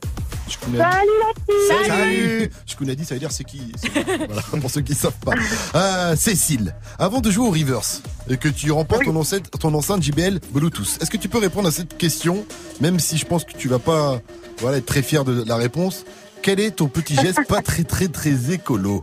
Salut 0.58 0.76
la 0.76 1.86
Salut. 1.86 2.50
Je 2.66 2.76
connais 2.76 2.96
dit, 2.96 3.04
ça 3.04 3.14
veut 3.14 3.20
dire 3.20 3.32
c'est 3.32 3.44
qui 3.44 3.72
Voilà, 3.94 4.42
pour 4.60 4.70
ceux 4.70 4.80
qui 4.80 4.94
savent 4.94 5.18
pas. 5.24 5.32
Euh, 5.74 6.16
Cécile, 6.16 6.74
avant 6.98 7.20
de 7.20 7.30
jouer 7.30 7.46
au 7.46 7.50
reverse 7.50 8.02
et 8.28 8.36
que 8.36 8.48
tu 8.48 8.70
remportes 8.72 9.04
ton 9.04 9.14
enceinte, 9.16 9.50
ton 9.58 9.72
enceinte 9.74 10.02
JBL 10.02 10.40
Bluetooth, 10.50 10.98
est-ce 11.00 11.10
que 11.10 11.16
tu 11.16 11.28
peux 11.28 11.38
répondre 11.38 11.68
à 11.68 11.70
cette 11.70 11.96
question, 11.96 12.44
même 12.80 12.98
si 12.98 13.16
je 13.16 13.24
pense 13.24 13.44
que 13.44 13.52
tu 13.52 13.68
vas 13.68 13.78
pas, 13.78 14.20
voilà, 14.58 14.78
être 14.78 14.86
très 14.86 15.02
fier 15.02 15.24
de 15.24 15.44
la 15.46 15.56
réponse? 15.56 16.04
Quel 16.42 16.58
est 16.58 16.72
ton 16.72 16.88
petit 16.88 17.14
geste 17.14 17.46
pas 17.46 17.62
très 17.62 17.84
très 17.84 18.08
très 18.08 18.52
écolo? 18.52 19.02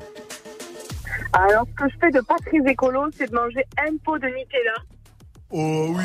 Alors, 1.34 1.66
ce 1.70 1.84
que 1.84 1.90
je 1.90 1.96
fais 2.00 2.12
de 2.12 2.22
pas 2.22 2.36
très 2.46 2.72
écolo, 2.72 3.06
c'est 3.18 3.30
de 3.30 3.36
manger 3.36 3.64
un 3.78 3.96
pot 4.04 4.18
de 4.18 4.28
Nutella. 4.28 4.74
Oh 5.50 5.94
oui 5.96 6.04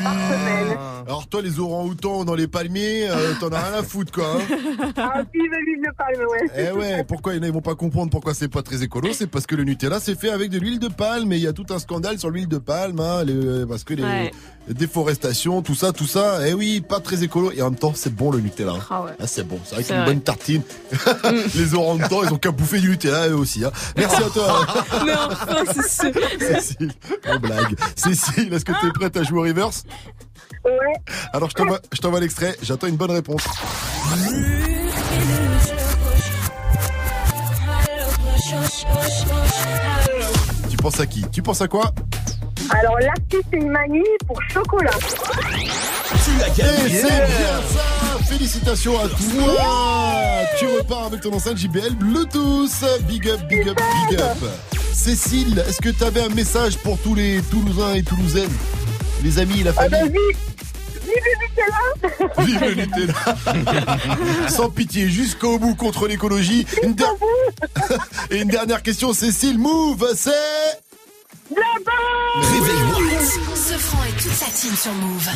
Alors 1.05 1.27
toi 1.27 1.41
les 1.41 1.59
orang-outans 1.59 2.23
dans 2.23 2.33
les 2.35 2.47
palmiers, 2.47 3.09
euh, 3.09 3.33
t'en 3.41 3.49
as 3.49 3.59
rien 3.61 3.79
à 3.79 3.83
foutre 3.83 4.11
quoi. 4.13 4.25
hein 4.37 4.55
Ah, 4.95 5.21
vive, 5.33 5.43
vive 5.43 5.83
le 5.83 5.91
palme, 5.97 6.27
ouais. 6.29 6.49
Eh 6.57 6.71
ouais, 6.77 7.03
pourquoi 7.03 7.35
ils 7.35 7.51
vont 7.51 7.59
pas 7.61 7.75
comprendre 7.75 8.09
pourquoi 8.09 8.33
c'est 8.33 8.47
pas 8.47 8.61
très 8.61 8.83
écolo, 8.83 9.09
c'est 9.11 9.27
parce 9.27 9.45
que 9.45 9.55
le 9.55 9.65
Nutella 9.65 9.99
c'est 9.99 10.17
fait 10.17 10.29
avec 10.29 10.49
de 10.49 10.59
l'huile 10.59 10.79
de 10.79 10.87
palme 10.87 11.31
et 11.33 11.35
il 11.37 11.41
y 11.43 11.47
a 11.47 11.53
tout 11.53 11.65
un 11.71 11.79
scandale 11.79 12.19
sur 12.19 12.29
l'huile 12.29 12.47
de 12.47 12.57
palme, 12.57 12.99
hein, 13.01 13.23
les- 13.25 13.65
parce 13.65 13.83
que 13.83 13.93
les, 13.93 14.03
Ouais. 14.03 14.31
déforestations, 14.69 15.61
tout 15.61 15.75
ça, 15.75 15.91
tout 15.91 16.05
ça, 16.07 16.47
eh 16.47 16.53
oui, 16.53 16.79
pas 16.79 17.01
très 17.01 17.21
écolo 17.23 17.51
et 17.51 17.61
en 17.61 17.71
même 17.71 17.79
temps 17.79 17.91
c'est 17.95 18.15
bon 18.15 18.31
le 18.31 18.39
Nutella. 18.39 18.73
hein. 18.73 18.79
Ah 18.89 19.01
ouais. 19.03 19.11
Ah, 19.19 19.27
c'est 19.27 19.45
bon, 19.45 19.59
c'est 19.65 19.75
vrai 19.75 19.83
C'est 19.83 19.93
qu'une 19.93 20.03
vrai. 20.03 20.13
bonne 20.13 20.21
tartine. 20.21 20.61
les 21.55 21.73
orang-outans 21.73 22.23
ils 22.23 22.33
ont 22.33 22.37
qu'à 22.37 22.51
bouffer 22.51 22.79
du 22.79 22.89
Nutella 22.91 23.27
eux 23.27 23.35
aussi. 23.35 23.65
Hein. 23.65 23.71
Merci 23.97 24.23
à 24.23 24.29
toi. 24.29 24.65
Mais 25.05 25.13
enfin, 25.13 25.63
c'est 25.73 25.89
sûr. 26.13 26.13
Cécile, 26.39 26.91
en 27.29 27.39
blague. 27.39 27.75
Cécile, 27.97 28.53
est-ce 28.53 28.63
que 28.63 28.71
tu 28.79 28.87
es 28.87 28.91
prête 28.91 29.17
à 29.17 29.23
jouer 29.23 29.32
au 29.37 29.41
reverse 29.43 29.83
Ouais. 30.65 30.71
Alors 31.33 31.49
je 31.49 31.55
t'envoie, 31.55 31.79
je 31.91 31.99
t'envoie 31.99 32.21
l'extrait, 32.21 32.55
j'attends 32.61 32.87
une 32.87 32.95
bonne 32.95 33.11
réponse. 33.11 33.43
Tu 40.69 40.77
penses 40.77 40.99
à 40.99 41.05
qui? 41.05 41.23
Tu 41.31 41.41
penses 41.41 41.61
à 41.61 41.67
quoi? 41.67 41.91
Alors, 42.69 42.97
l'artiste 42.99 43.53
et 43.53 43.57
Imani 43.57 44.01
pour 44.27 44.39
chocolat. 44.51 44.91
Tu 46.25 46.43
as 46.43 46.49
gagné. 46.49 46.89
C'est 46.89 47.07
bien 47.07 47.61
ça. 47.73 48.23
Félicitations 48.25 48.97
à 48.99 49.07
toi 49.07 50.47
Tu 50.57 50.65
repars 50.65 51.05
avec 51.05 51.21
ton 51.21 51.33
enceinte 51.33 51.57
JBL 51.57 51.95
Bluetooth. 51.95 52.83
Big 53.07 53.27
up, 53.29 53.41
big 53.49 53.67
up, 53.67 53.79
big 54.09 54.19
up. 54.19 54.37
Cécile, 54.93 55.59
est-ce 55.67 55.81
que 55.81 55.89
tu 55.89 56.03
avais 56.03 56.21
un 56.23 56.29
message 56.29 56.77
pour 56.77 56.97
tous 56.99 57.15
les 57.15 57.41
Toulousains 57.41 57.93
et 57.95 58.03
Toulousaines? 58.03 58.49
Les 59.23 59.39
amis, 59.39 59.63
la 59.63 59.71
Ah, 59.77 59.89
famille 59.89 60.11
vas-y. 60.11 60.45
Vive 62.45 62.61
le 62.61 62.73
Nutella 62.75 63.13
Sans 64.49 64.69
pitié, 64.69 65.07
jusqu'au 65.09 65.57
bout 65.59 65.75
contre 65.75 66.07
l'écologie. 66.07 66.65
Une 66.83 66.93
der- 66.95 67.13
Et 68.31 68.41
une 68.41 68.47
dernière 68.49 68.81
question, 68.83 69.13
Cécile, 69.13 69.57
move, 69.59 70.13
c'est... 70.15 70.31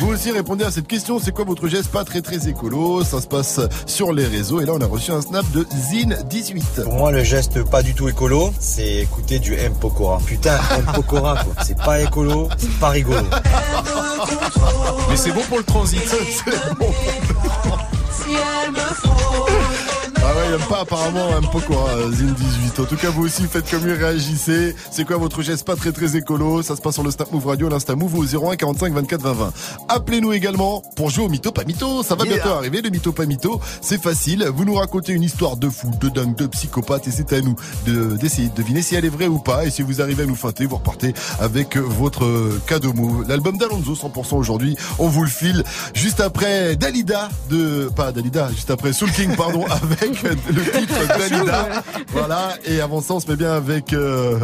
Vous 0.00 0.08
aussi 0.12 0.30
répondez 0.30 0.64
à 0.64 0.70
cette 0.70 0.86
question, 0.86 1.18
c'est 1.18 1.32
quoi 1.32 1.44
votre 1.44 1.68
geste 1.68 1.88
pas 1.88 2.04
très 2.04 2.20
très 2.22 2.48
écolo? 2.48 3.04
Ça 3.04 3.20
se 3.20 3.26
passe 3.26 3.60
sur 3.86 4.12
les 4.12 4.26
réseaux 4.26 4.60
et 4.60 4.64
là 4.64 4.72
on 4.74 4.80
a 4.80 4.86
reçu 4.86 5.10
un 5.12 5.20
snap 5.20 5.44
de 5.52 5.64
Zine18. 5.64 6.82
Pour 6.84 6.94
moi, 6.94 7.12
le 7.12 7.22
geste 7.24 7.62
pas 7.64 7.82
du 7.82 7.94
tout 7.94 8.08
écolo, 8.08 8.52
c'est 8.58 8.96
écouter 8.96 9.38
du 9.38 9.54
M. 9.54 9.72
Pokora. 9.80 10.18
Putain, 10.26 10.58
M. 10.76 10.84
Pokora, 10.94 11.44
quoi. 11.44 11.64
C'est 11.64 11.78
pas 11.78 12.00
écolo, 12.00 12.48
c'est 12.58 12.78
pas 12.78 12.88
rigolo. 12.90 13.20
Mais 15.10 15.16
c'est 15.16 15.32
bon 15.32 15.42
pour 15.48 15.58
le 15.58 15.64
transit. 15.64 16.02
Ah 18.30 18.70
ouais, 19.44 19.77
il 20.48 20.54
aime 20.54 20.68
pas 20.68 20.80
apparemment 20.80 21.34
un 21.36 21.42
peu 21.42 21.60
quoi, 21.60 21.88
Zine 22.12 22.32
18. 22.34 22.80
En 22.80 22.84
tout 22.84 22.96
cas, 22.96 23.10
vous 23.10 23.24
aussi 23.24 23.42
faites 23.44 23.70
comme 23.70 23.84
lui, 23.84 23.92
réagissez. 23.92 24.74
C'est 24.90 25.04
quoi 25.04 25.16
votre 25.16 25.42
geste 25.42 25.66
pas 25.66 25.76
très 25.76 25.92
très 25.92 26.16
écolo? 26.16 26.62
Ça 26.62 26.76
se 26.76 26.80
passe 26.80 26.94
sur 26.94 27.02
le 27.02 27.10
Snap 27.10 27.30
Move 27.32 27.46
Radio, 27.46 27.68
l'Insta 27.68 27.94
Move 27.96 28.14
au 28.16 28.24
01 28.24 28.56
45 28.56 28.92
24 28.94 29.20
20 29.22 29.32
20. 29.32 29.52
Appelez-nous 29.88 30.32
également 30.32 30.82
pour 30.96 31.10
jouer 31.10 31.24
au 31.24 31.28
mytho 31.28 31.52
pas 31.52 31.64
mytho. 31.64 32.02
Ça 32.02 32.14
va 32.14 32.24
Yeah. 32.24 32.34
bientôt 32.36 32.50
arriver 32.50 32.82
le 32.82 32.90
mytho 32.90 33.12
pas 33.12 33.24
mytho. 33.26 33.60
C'est 33.80 34.00
facile. 34.02 34.44
Vous 34.54 34.64
nous 34.64 34.74
racontez 34.74 35.12
une 35.12 35.22
histoire 35.22 35.56
de 35.56 35.68
fou, 35.70 35.90
de 36.00 36.08
dingue, 36.10 36.34
de 36.36 36.46
psychopathe 36.46 37.08
et 37.08 37.10
c'est 37.10 37.32
à 37.32 37.40
nous 37.40 37.56
de 37.86 38.16
d'essayer 38.16 38.48
de 38.48 38.54
deviner 38.54 38.82
si 38.82 38.94
elle 38.94 39.04
est 39.06 39.10
vraie 39.10 39.28
ou 39.28 39.38
pas. 39.38 39.64
Et 39.66 39.70
si 39.70 39.82
vous 39.82 40.00
arrivez 40.02 40.24
à 40.24 40.26
nous 40.26 40.34
feinter, 40.34 40.66
vous 40.66 40.76
repartez 40.76 41.14
avec 41.40 41.76
votre 41.76 42.26
cadeau 42.66 42.92
Move. 42.92 43.24
L'album 43.28 43.56
d'Alonso 43.56 43.94
100% 43.94 44.36
aujourd'hui. 44.36 44.76
On 44.98 45.08
vous 45.08 45.22
le 45.24 45.30
file 45.30 45.64
juste 45.94 46.20
après 46.20 46.76
Dalida 46.76 47.28
de 47.50 47.90
pas 47.94 48.12
Dalida, 48.12 48.50
juste 48.52 48.70
après 48.70 48.92
Soul 48.92 49.10
King 49.12 49.34
pardon 49.36 49.64
avec 49.70 50.22
le 50.48 50.62
titre 50.62 51.06
Dalida. 51.18 51.82
Voilà 52.12 52.50
et 52.64 52.80
avant 52.80 53.00
ça 53.00 53.14
on 53.14 53.20
se 53.20 53.28
met 53.28 53.36
bien 53.36 53.52
avec 53.52 53.92
euh, 53.92 54.38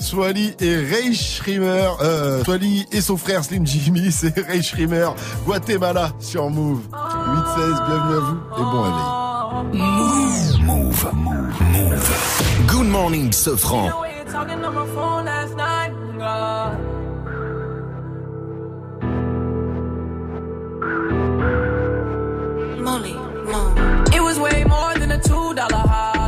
Swally 0.00 0.54
et 0.60 0.76
Ray 0.76 1.14
Schrimmer, 1.14 1.88
euh, 2.02 2.42
Swally 2.44 2.86
et 2.90 3.00
son 3.00 3.16
frère 3.16 3.44
Slim 3.44 3.66
Jimmy, 3.66 4.10
c'est 4.12 4.38
Ray 4.38 4.62
Schrimmer, 4.62 5.10
Guatemala 5.44 6.12
sur 6.18 6.48
Move. 6.50 6.80
8-16, 6.90 7.86
bienvenue 7.86 8.16
à 8.16 8.20
vous 8.20 8.38
et 8.56 8.62
bon 8.62 8.82
réveil. 8.82 9.20
Move. 10.64 11.10
Move. 11.12 12.00
Good 12.66 12.86
morning, 12.86 13.32
Sofran. 13.32 13.90
Molly, 22.82 23.14
It 24.09 24.09
was 24.30 24.38
way 24.38 24.62
more 24.62 24.94
than 24.94 25.10
a 25.10 25.18
two 25.18 25.54
dollar 25.54 25.84
holler. 25.88 26.19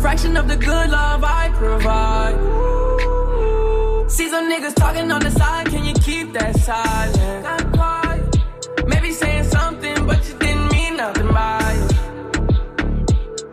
Fraction 0.00 0.36
of 0.36 0.46
the 0.46 0.56
good 0.56 0.90
love 0.90 1.24
I 1.24 1.50
provide. 1.54 2.36
See 4.10 4.28
some 4.28 4.50
niggas 4.50 4.74
talking 4.74 5.10
on 5.10 5.20
the 5.20 5.30
side, 5.30 5.66
can 5.66 5.84
you 5.84 5.94
keep 5.94 6.32
that 6.34 6.56
silent? 6.56 7.44
Got 7.44 7.72
quiet. 7.72 8.36
Maybe 8.86 9.12
saying 9.12 9.44
something, 9.44 10.06
but 10.06 10.26
you 10.28 10.38
didn't 10.38 10.70
mean 10.72 10.96
nothing 10.96 11.28
by 11.28 11.58
it. 11.82 11.92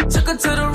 Took 0.10 0.28
her 0.28 0.38
to 0.38 0.50
the 0.62 0.75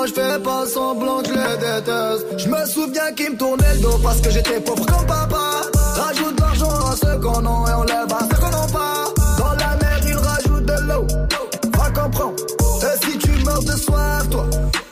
Moi 0.00 0.06
je 0.06 0.14
fais 0.14 0.38
pas 0.38 0.64
semblant 0.66 1.20
que 1.20 1.28
les 1.28 1.56
déteste. 1.58 2.38
Je 2.38 2.48
me 2.48 2.64
souviens 2.64 3.12
qu'ils 3.14 3.32
me 3.32 3.36
tournaient 3.36 3.74
le 3.74 3.80
dos 3.80 3.98
parce 4.02 4.18
que 4.22 4.30
j'étais 4.30 4.58
pauvre 4.58 4.86
comme 4.86 5.06
papa. 5.06 5.60
Rajoute 5.94 6.36
de 6.36 6.40
l'argent 6.40 6.70
à 6.70 6.96
ceux 6.96 7.18
qu'on 7.18 7.40
a 7.40 7.70
et 7.70 7.74
on 7.74 7.82
lève 7.82 8.10
à 8.10 8.20
ceux 8.20 8.40
qu'on 8.40 8.48
n'a 8.48 8.66
pas. 8.72 9.04
Dans 9.36 9.52
la 9.52 9.76
mer, 9.76 10.00
ils 10.06 10.16
rajoutent 10.16 10.64
de 10.64 10.88
l'eau. 10.88 11.06
Va 11.76 11.90
comprendre. 11.90 12.34
Et 12.80 13.04
si 13.04 13.18
tu 13.18 13.30
meurs 13.44 13.62
de 13.62 13.72
soif, 13.72 14.30
toi, 14.30 14.46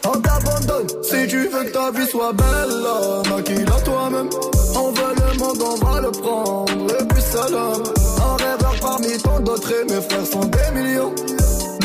on 0.05 0.21
t'abandonne. 0.21 0.89
Si 1.03 1.27
tu 1.27 1.49
veux 1.49 1.65
que 1.65 1.73
ta 1.73 1.91
vie 1.91 2.07
soit 2.07 2.35
belle, 2.35 3.35
maquille-la 3.35 3.81
toi-même. 3.87 4.29
On 4.77 4.91
veut 4.91 5.15
le 5.17 5.39
monde, 5.39 5.63
on 5.63 5.87
va 5.87 6.01
le 6.03 6.11
prendre. 6.11 7.01
Et 7.01 7.05
puis 7.07 7.23
salam. 7.23 7.83
Un 8.21 8.37
rêveur 8.45 8.75
parmi 8.83 9.17
tant 9.23 9.41
d'autres 9.41 9.73
et 9.73 9.85
mes 9.91 10.03
frères 10.03 10.27
sont 10.27 10.45
des 10.45 10.79
millions. 10.79 11.15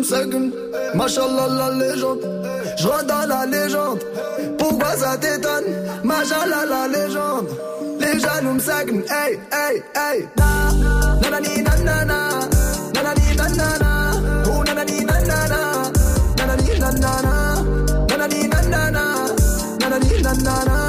Les 0.00 0.06
jaloux 0.06 0.38
me 0.38 0.48
seguent, 0.48 0.52
machallah 0.94 1.48
la 1.58 1.70
légende. 1.72 2.20
Je 2.78 3.06
dans 3.06 3.26
la 3.28 3.44
légende. 3.44 4.00
Pourquoi 4.58 4.96
ça 4.96 5.16
t'étonne? 5.18 5.64
Machallah 6.04 6.64
la 6.66 6.88
légende. 6.88 7.48
Les 8.00 8.18
jaloux 8.18 8.54
me 8.54 8.60
hey 9.10 9.38
hey 9.52 9.82
hey. 9.94 10.28
Na, 10.38 10.72
nanani 11.20 11.62
nanana. 11.62 12.18
Nanani 12.94 13.36
nanana, 13.36 13.90
oh 14.46 14.64
nanani 14.64 15.04
nanana, 15.04 15.60
nanani 16.38 16.78
nanana, 16.82 17.34
nanani 18.08 18.48
nanana, 18.48 19.04
nanani 19.80 20.22
nanana, 20.22 20.79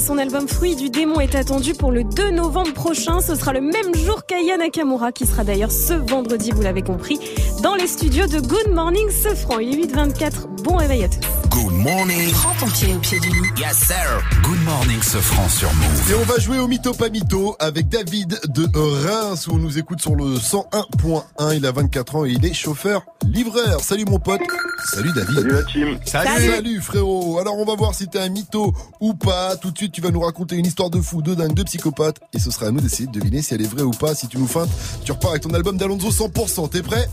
son 0.00 0.18
album 0.18 0.48
Fruit 0.48 0.76
du 0.76 0.90
démon 0.90 1.20
est 1.20 1.34
attendu 1.34 1.72
pour 1.74 1.90
le 1.90 2.04
2 2.04 2.30
novembre 2.30 2.72
prochain. 2.72 3.20
Ce 3.20 3.34
sera 3.34 3.52
le 3.52 3.60
même 3.60 3.94
jour 3.94 4.24
qu'Aya 4.26 4.56
Nakamura 4.56 5.12
qui 5.12 5.26
sera 5.26 5.44
d'ailleurs 5.44 5.72
ce 5.72 5.94
vendredi, 5.94 6.50
vous 6.50 6.62
l'avez 6.62 6.82
compris, 6.82 7.18
dans 7.62 7.74
les 7.74 7.86
studios 7.86 8.26
de 8.26 8.40
Good 8.40 8.72
Morning 8.72 9.10
Sofran. 9.10 9.58
Il 9.58 9.80
est 9.80 9.86
8h24. 9.86 10.62
Bon 10.62 10.76
réveil 10.76 11.04
à 11.04 11.08
tous. 11.08 11.35
Good 11.56 11.72
morning. 11.72 12.32
Prends 12.34 12.66
ton 12.66 12.70
pied 12.70 12.94
au 12.94 12.98
pied 12.98 13.18
du 13.18 13.30
lit. 13.30 13.48
Yes, 13.56 13.78
sir. 13.78 14.22
Good 14.42 14.62
morning, 14.66 15.00
Sofran 15.00 15.48
sur 15.48 15.72
Move. 15.72 16.10
Et 16.10 16.14
on 16.14 16.24
va 16.24 16.38
jouer 16.38 16.58
au 16.58 16.68
mytho 16.68 16.92
pas 16.92 17.08
mytho 17.08 17.56
avec 17.58 17.88
David 17.88 18.38
de 18.48 18.68
Reims 18.74 19.46
où 19.46 19.52
on 19.54 19.56
nous 19.56 19.78
écoute 19.78 20.02
sur 20.02 20.14
le 20.16 20.36
101.1. 20.36 21.56
Il 21.56 21.64
a 21.64 21.72
24 21.72 22.16
ans 22.16 22.26
et 22.26 22.32
il 22.32 22.44
est 22.44 22.52
chauffeur 22.52 23.06
livreur. 23.24 23.80
Salut 23.80 24.04
mon 24.04 24.18
pote. 24.18 24.42
Salut 24.84 25.12
David. 25.14 25.34
Salut 25.34 25.52
la 25.52 25.62
team. 25.62 25.98
Salut. 26.04 26.46
Salut 26.46 26.80
frérot. 26.82 27.38
Alors 27.38 27.56
on 27.58 27.64
va 27.64 27.74
voir 27.74 27.94
si 27.94 28.06
t'es 28.06 28.18
un 28.18 28.28
mytho 28.28 28.74
ou 29.00 29.14
pas. 29.14 29.56
Tout 29.56 29.70
de 29.70 29.78
suite 29.78 29.92
tu 29.92 30.02
vas 30.02 30.10
nous 30.10 30.20
raconter 30.20 30.56
une 30.56 30.66
histoire 30.66 30.90
de 30.90 31.00
fou, 31.00 31.22
de 31.22 31.34
dingue, 31.34 31.54
de 31.54 31.62
psychopathe 31.62 32.18
et 32.34 32.38
ce 32.38 32.50
sera 32.50 32.66
à 32.66 32.70
nous 32.70 32.82
d'essayer 32.82 33.06
de 33.06 33.18
deviner 33.18 33.40
si 33.40 33.54
elle 33.54 33.62
est 33.62 33.72
vraie 33.72 33.82
ou 33.82 33.92
pas. 33.92 34.14
Si 34.14 34.28
tu 34.28 34.36
nous 34.36 34.46
feintes, 34.46 34.68
tu 35.06 35.12
repars 35.12 35.30
avec 35.30 35.44
ton 35.44 35.54
album 35.54 35.78
d'Alonso 35.78 36.10
100%. 36.10 36.68
T'es 36.68 36.82
prêt? 36.82 37.08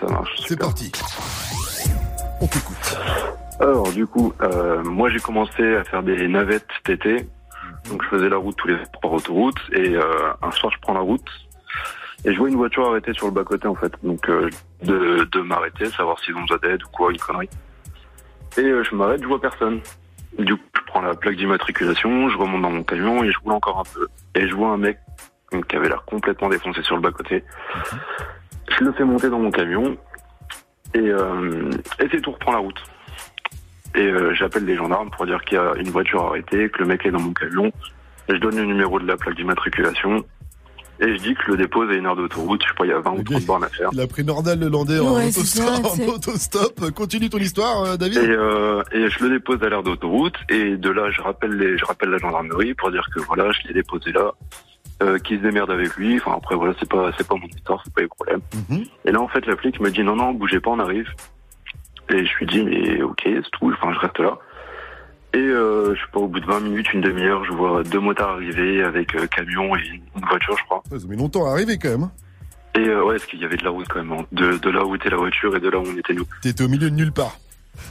Ça 0.00 0.06
marche. 0.08 0.30
C'est 0.48 0.58
parti. 0.58 0.90
On 2.40 2.48
t'écoute. 2.48 2.96
Alors 3.60 3.90
du 3.92 4.06
coup, 4.06 4.32
euh, 4.42 4.82
moi 4.84 5.08
j'ai 5.08 5.18
commencé 5.18 5.76
à 5.76 5.84
faire 5.84 6.02
des 6.02 6.28
navettes 6.28 6.68
TT. 6.84 7.26
Donc 7.88 8.02
je 8.02 8.08
faisais 8.08 8.28
la 8.28 8.36
route 8.36 8.56
tous 8.56 8.68
les 8.68 8.76
jours 8.76 9.00
par 9.00 9.12
autoroute 9.12 9.58
et 9.72 9.94
euh, 9.94 10.32
un 10.42 10.50
soir 10.50 10.72
je 10.72 10.80
prends 10.80 10.94
la 10.94 11.00
route 11.00 11.28
et 12.24 12.32
je 12.32 12.38
vois 12.38 12.48
une 12.48 12.56
voiture 12.56 12.88
arrêtée 12.88 13.12
sur 13.14 13.26
le 13.26 13.32
bas 13.32 13.44
côté 13.44 13.68
en 13.68 13.74
fait. 13.74 13.92
Donc 14.02 14.28
euh, 14.28 14.50
de, 14.82 15.24
de 15.30 15.40
m'arrêter, 15.40 15.86
savoir 15.86 16.18
s'ils 16.18 16.34
ont 16.36 16.42
besoin 16.42 16.58
d'aide 16.58 16.82
ou 16.82 16.88
quoi, 16.88 17.10
une 17.10 17.18
connerie. 17.18 17.48
Et 18.58 18.62
euh, 18.62 18.82
je 18.82 18.94
m'arrête, 18.94 19.22
je 19.22 19.26
vois 19.26 19.40
personne. 19.40 19.80
Du 20.38 20.56
coup, 20.56 20.62
je 20.76 20.80
prends 20.86 21.00
la 21.00 21.14
plaque 21.14 21.36
d'immatriculation, 21.36 22.28
je 22.28 22.36
remonte 22.36 22.62
dans 22.62 22.70
mon 22.70 22.82
camion 22.82 23.22
et 23.22 23.30
je 23.30 23.38
roule 23.40 23.52
encore 23.52 23.78
un 23.78 23.94
peu. 23.94 24.08
Et 24.34 24.48
je 24.48 24.54
vois 24.54 24.70
un 24.70 24.76
mec 24.76 24.98
qui 25.68 25.76
avait 25.76 25.88
l'air 25.88 26.04
complètement 26.04 26.48
défoncé 26.48 26.82
sur 26.82 26.96
le 26.96 27.02
bas 27.02 27.12
côté. 27.12 27.44
Je 28.68 28.84
le 28.84 28.92
fais 28.92 29.04
monter 29.04 29.30
dans 29.30 29.38
mon 29.38 29.50
camion 29.50 29.96
et, 30.94 30.98
euh, 30.98 31.70
et 32.00 32.08
c'est 32.10 32.20
tout 32.20 32.32
reprend 32.32 32.52
la 32.52 32.58
route. 32.58 32.82
Et 33.96 34.00
euh, 34.06 34.34
j'appelle 34.34 34.64
les 34.64 34.76
gendarmes 34.76 35.10
pour 35.10 35.26
dire 35.26 35.42
qu'il 35.44 35.56
y 35.56 35.60
a 35.60 35.74
une 35.76 35.90
voiture 35.90 36.22
arrêtée, 36.24 36.68
que 36.68 36.78
le 36.80 36.86
mec 36.86 37.04
est 37.06 37.10
dans 37.10 37.20
mon 37.20 37.32
camion. 37.32 37.72
Je 38.28 38.34
donne 38.36 38.56
le 38.56 38.64
numéro 38.64 39.00
de 39.00 39.06
la 39.06 39.16
plaque 39.16 39.36
d'immatriculation. 39.36 40.24
Et 40.98 41.14
je 41.14 41.22
dis 41.22 41.34
que 41.34 41.42
je 41.46 41.50
le 41.52 41.56
dépose 41.58 41.90
à 41.90 41.94
une 41.94 42.06
heure 42.06 42.16
d'autoroute. 42.16 42.62
Je 42.62 42.68
sais 42.68 42.74
pas, 42.74 42.84
il 42.86 42.88
y 42.88 42.92
a 42.92 43.00
20 43.00 43.10
ou 43.18 43.22
30 43.22 43.44
bornes 43.44 43.64
à 43.64 43.68
faire. 43.68 43.90
Il 43.92 44.00
a 44.00 44.06
pris 44.06 44.24
Nordal 44.24 44.58
le 44.58 44.68
Landais 44.68 44.98
en, 44.98 45.14
Ouais, 45.16 45.28
autostop, 45.28 45.64
ça, 45.66 45.72
en 45.80 45.94
c'est- 45.94 46.06
autostop. 46.08 46.90
Continue 46.92 47.28
ton 47.28 47.36
histoire, 47.38 47.82
euh, 47.84 47.96
David. 47.98 48.18
Et, 48.18 48.28
euh, 48.30 48.82
et 48.92 49.08
je 49.10 49.22
le 49.24 49.30
dépose 49.30 49.62
à 49.62 49.68
l'aire 49.68 49.82
d'autoroute. 49.82 50.36
Et 50.48 50.76
de 50.76 50.90
là, 50.90 51.10
je 51.10 51.20
rappelle, 51.20 51.52
les, 51.52 51.76
je 51.76 51.84
rappelle 51.84 52.08
la 52.10 52.18
gendarmerie 52.18 52.72
pour 52.74 52.90
dire 52.90 53.06
que 53.14 53.20
voilà, 53.20 53.50
je 53.52 53.68
l'ai 53.68 53.74
déposé 53.74 54.12
là. 54.12 54.32
Euh, 55.02 55.18
qu'il 55.18 55.36
se 55.36 55.42
démerde 55.42 55.70
avec 55.70 55.94
lui. 55.96 56.16
Enfin 56.16 56.32
après 56.38 56.54
voilà, 56.56 56.72
c'est 56.80 56.88
pas 56.88 57.10
c'est 57.18 57.28
pas 57.28 57.34
mon 57.34 57.46
histoire, 57.48 57.82
c'est 57.84 57.92
pas 57.92 58.00
les 58.00 58.08
problèmes. 58.08 58.40
Mhm. 58.70 58.84
Et 59.04 59.12
là 59.12 59.20
en 59.20 59.28
fait 59.28 59.44
la 59.44 59.54
flic 59.54 59.78
me 59.78 59.90
dit 59.90 60.02
non 60.02 60.16
non, 60.16 60.32
bougez 60.32 60.58
pas, 60.58 60.70
on 60.70 60.78
arrive. 60.78 61.06
Et 62.10 62.24
je 62.24 62.36
lui 62.38 62.46
dis, 62.46 62.62
mais 62.62 63.02
ok, 63.02 63.22
c'est 63.24 63.50
tout, 63.52 63.72
enfin, 63.72 63.92
je 63.94 63.98
reste 63.98 64.18
là. 64.18 64.38
Et 65.34 65.38
euh, 65.38 65.94
je 65.94 66.00
sais 66.00 66.06
pas, 66.12 66.20
au 66.20 66.28
bout 66.28 66.40
de 66.40 66.46
20 66.46 66.60
minutes, 66.60 66.92
une 66.94 67.00
demi-heure, 67.00 67.44
je 67.44 67.52
vois 67.52 67.82
deux 67.82 67.98
motards 68.00 68.30
arriver 68.30 68.82
avec 68.82 69.14
euh, 69.16 69.26
camion 69.26 69.74
et 69.76 69.80
une 70.16 70.24
voiture, 70.28 70.56
je 70.56 70.64
crois. 70.64 70.82
Ouais, 70.90 70.98
ça 70.98 71.06
met 71.08 71.16
longtemps 71.16 71.46
à 71.46 71.52
arriver 71.52 71.78
quand 71.78 71.90
même. 71.90 72.04
hein. 72.04 72.12
Et 72.74 72.86
euh, 72.88 73.02
ouais, 73.04 73.14
parce 73.16 73.26
qu'il 73.26 73.40
y 73.40 73.44
avait 73.44 73.56
de 73.56 73.64
la 73.64 73.70
route 73.70 73.86
quand 73.88 74.02
même, 74.02 74.12
hein. 74.12 74.24
de, 74.32 74.56
de 74.58 74.70
là 74.70 74.84
où 74.84 74.94
était 74.94 75.10
la 75.10 75.16
voiture 75.16 75.54
et 75.56 75.60
de 75.60 75.68
là 75.68 75.78
où 75.78 75.84
on 75.86 75.96
était 75.98 76.14
nous. 76.14 76.26
T'étais 76.42 76.62
au 76.64 76.68
milieu 76.68 76.90
de 76.90 76.94
nulle 76.94 77.12
part. 77.12 77.36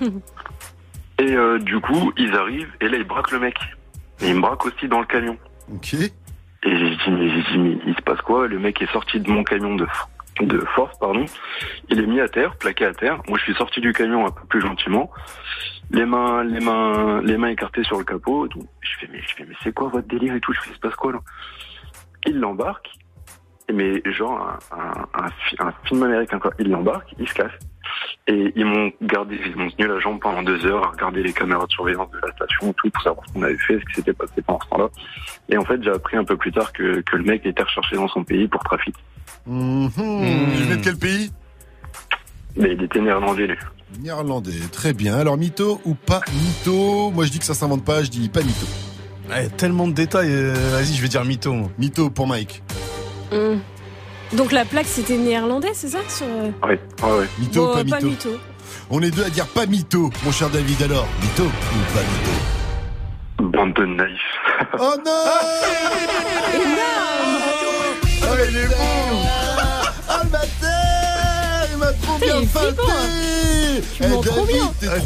Et 1.19 1.31
euh, 1.33 1.59
du 1.59 1.79
coup, 1.79 2.11
ils 2.17 2.35
arrivent 2.35 2.71
et 2.81 2.89
là, 2.89 2.97
ils 2.97 3.05
braquent 3.07 3.31
le 3.31 3.39
mec. 3.39 3.55
Et 4.21 4.27
ils 4.29 4.35
me 4.35 4.41
braquent 4.41 4.65
aussi 4.65 4.87
dans 4.89 4.99
le 4.99 5.05
camion. 5.05 5.37
Ok. 5.73 5.93
Et 5.93 6.09
j'ai 6.63 6.89
dit, 6.89 6.97
mais, 7.11 7.29
j'ai 7.29 7.41
dit, 7.51 7.57
mais 7.57 7.77
il 7.87 7.95
se 7.95 8.01
passe 8.01 8.19
quoi? 8.21 8.47
Le 8.47 8.59
mec 8.59 8.81
est 8.81 8.91
sorti 8.91 9.19
de 9.21 9.29
mon 9.31 9.43
camion 9.45 9.75
de, 9.75 9.87
de 10.41 10.59
force, 10.75 10.97
pardon. 10.99 11.25
Il 11.89 11.99
est 11.99 12.05
mis 12.05 12.19
à 12.19 12.27
terre, 12.27 12.57
plaqué 12.57 12.85
à 12.85 12.93
terre. 12.93 13.21
Moi, 13.27 13.37
je 13.37 13.43
suis 13.43 13.55
sorti 13.55 13.79
du 13.81 13.93
camion 13.93 14.25
un 14.25 14.31
peu 14.31 14.45
plus 14.47 14.61
gentiment. 14.61 15.11
Les 15.91 16.05
mains, 16.05 16.43
les 16.43 16.59
mains, 16.59 17.21
les 17.21 17.37
mains 17.37 17.49
écartées 17.49 17.83
sur 17.83 17.97
le 17.97 18.03
capot. 18.03 18.47
Donc, 18.47 18.65
je 18.81 18.89
fais, 18.99 19.07
mais, 19.11 19.21
je 19.21 19.35
fais, 19.35 19.45
mais 19.47 19.55
c'est 19.63 19.73
quoi 19.73 19.87
votre 19.87 20.07
délire 20.07 20.35
et 20.35 20.39
tout? 20.39 20.53
Je 20.53 20.61
fais, 20.61 20.71
il 20.71 20.75
se 20.75 20.79
passe 20.79 20.95
quoi 20.95 21.13
là? 21.13 21.19
Il 22.25 22.39
l'embarque. 22.39 22.89
Mais 23.73 24.03
genre 24.05 24.59
un, 24.71 24.77
un, 24.77 25.23
un, 25.25 25.29
fi- 25.29 25.55
un 25.57 25.73
film 25.85 26.03
américain 26.03 26.37
quoi. 26.37 26.51
Il 26.59 26.69
l'embarque, 26.69 27.15
il 27.17 27.27
se 27.27 27.33
casse. 27.33 27.51
Et 28.27 28.53
ils 28.55 28.65
m'ont 28.65 28.91
gardé, 29.01 29.39
ils 29.43 29.55
m'ont 29.55 29.69
tenu 29.71 29.87
la 29.87 29.99
jambe 29.99 30.19
pendant 30.19 30.43
deux 30.43 30.63
heures 30.67 30.83
à 30.83 30.89
regarder 30.89 31.23
les 31.23 31.33
caméras 31.33 31.65
de 31.65 31.71
surveillance 31.71 32.11
de 32.11 32.19
la 32.19 32.31
station, 32.33 32.73
tout 32.73 32.89
pour 32.91 33.01
savoir 33.01 33.25
ce 33.27 33.33
qu'on 33.33 33.41
avait 33.41 33.57
fait, 33.57 33.79
ce 33.79 33.85
qui 33.85 33.93
s'était 33.95 34.13
passé 34.13 34.41
pendant 34.43 34.59
ce 34.59 34.69
temps-là. 34.69 34.89
Et 35.49 35.57
en 35.57 35.65
fait, 35.65 35.81
j'ai 35.81 35.89
appris 35.89 36.15
un 36.15 36.23
peu 36.23 36.37
plus 36.37 36.51
tard 36.51 36.73
que, 36.73 37.01
que 37.01 37.15
le 37.15 37.23
mec 37.23 37.43
était 37.45 37.63
recherché 37.63 37.95
dans 37.95 38.07
son 38.07 38.23
pays 38.23 38.47
pour 38.47 38.63
trafic. 38.63 38.95
Mhm. 39.47 39.91
Il 39.97 40.63
venait 40.63 40.77
de 40.77 40.83
quel 40.83 40.97
pays 40.97 41.31
Mais 42.55 42.73
il 42.73 42.83
était 42.83 42.99
néerlandais, 43.01 43.47
lui. 43.47 43.57
Néerlandais. 44.01 44.51
Très 44.71 44.93
bien. 44.93 45.15
Alors, 45.17 45.37
mytho 45.37 45.79
ou 45.85 45.93
pas 45.93 46.21
mytho 46.33 47.11
Moi, 47.11 47.25
je 47.25 47.31
dis 47.31 47.39
que 47.39 47.45
ça 47.45 47.53
s'invente 47.53 47.83
pas, 47.85 48.03
je 48.03 48.09
dis 48.09 48.29
pas 48.29 48.41
mytho. 48.41 48.65
Eh, 49.37 49.47
tellement 49.49 49.87
de 49.87 49.93
détails, 49.93 50.29
euh, 50.31 50.53
vas-y, 50.71 50.93
je 50.95 51.01
vais 51.01 51.07
dire 51.07 51.23
mytho. 51.25 51.53
moi. 51.53 51.69
Mytho 51.77 52.09
pour 52.09 52.27
Mike. 52.27 52.61
Hum. 53.31 53.59
Donc 54.33 54.51
la 54.51 54.65
plaque 54.65 54.87
c'était 54.87 55.17
néerlandais, 55.17 55.71
c'est 55.73 55.87
ça 55.89 55.99
sur... 56.09 56.25
euh, 56.27 56.49
Ouais, 56.67 56.79
ouais, 57.03 57.17
ouais. 57.19 57.27
Mytho 57.39 57.61
ou 57.63 57.65
Bon, 57.67 57.73
pas 57.73 57.77
pas 57.77 57.83
mytho 58.01 58.07
mytho. 58.09 58.29
On 58.89 59.01
est 59.01 59.11
deux 59.11 59.23
à 59.23 59.29
dire 59.29 59.47
pas 59.47 59.65
mytho, 59.67 60.09
mon 60.23 60.31
cher 60.31 60.49
David. 60.49 60.81
Alors, 60.83 61.07
mytho 61.21 61.43
ou 61.43 61.93
pas 61.93 62.01
mytho 62.01 63.51
Bande 63.51 63.73
de 63.73 63.85
naïfs. 63.85 64.19
Oh 64.79 64.93
non 65.05 65.11
Énorme 66.53 67.41
Ah, 68.23 68.35
il 68.49 68.57
est 68.57 68.67
bon 68.67 69.24
Tu 72.41 74.03
Eh, 74.03 74.27
trop 74.27 74.45
bien. 74.45 74.71
Ah, 74.83 74.99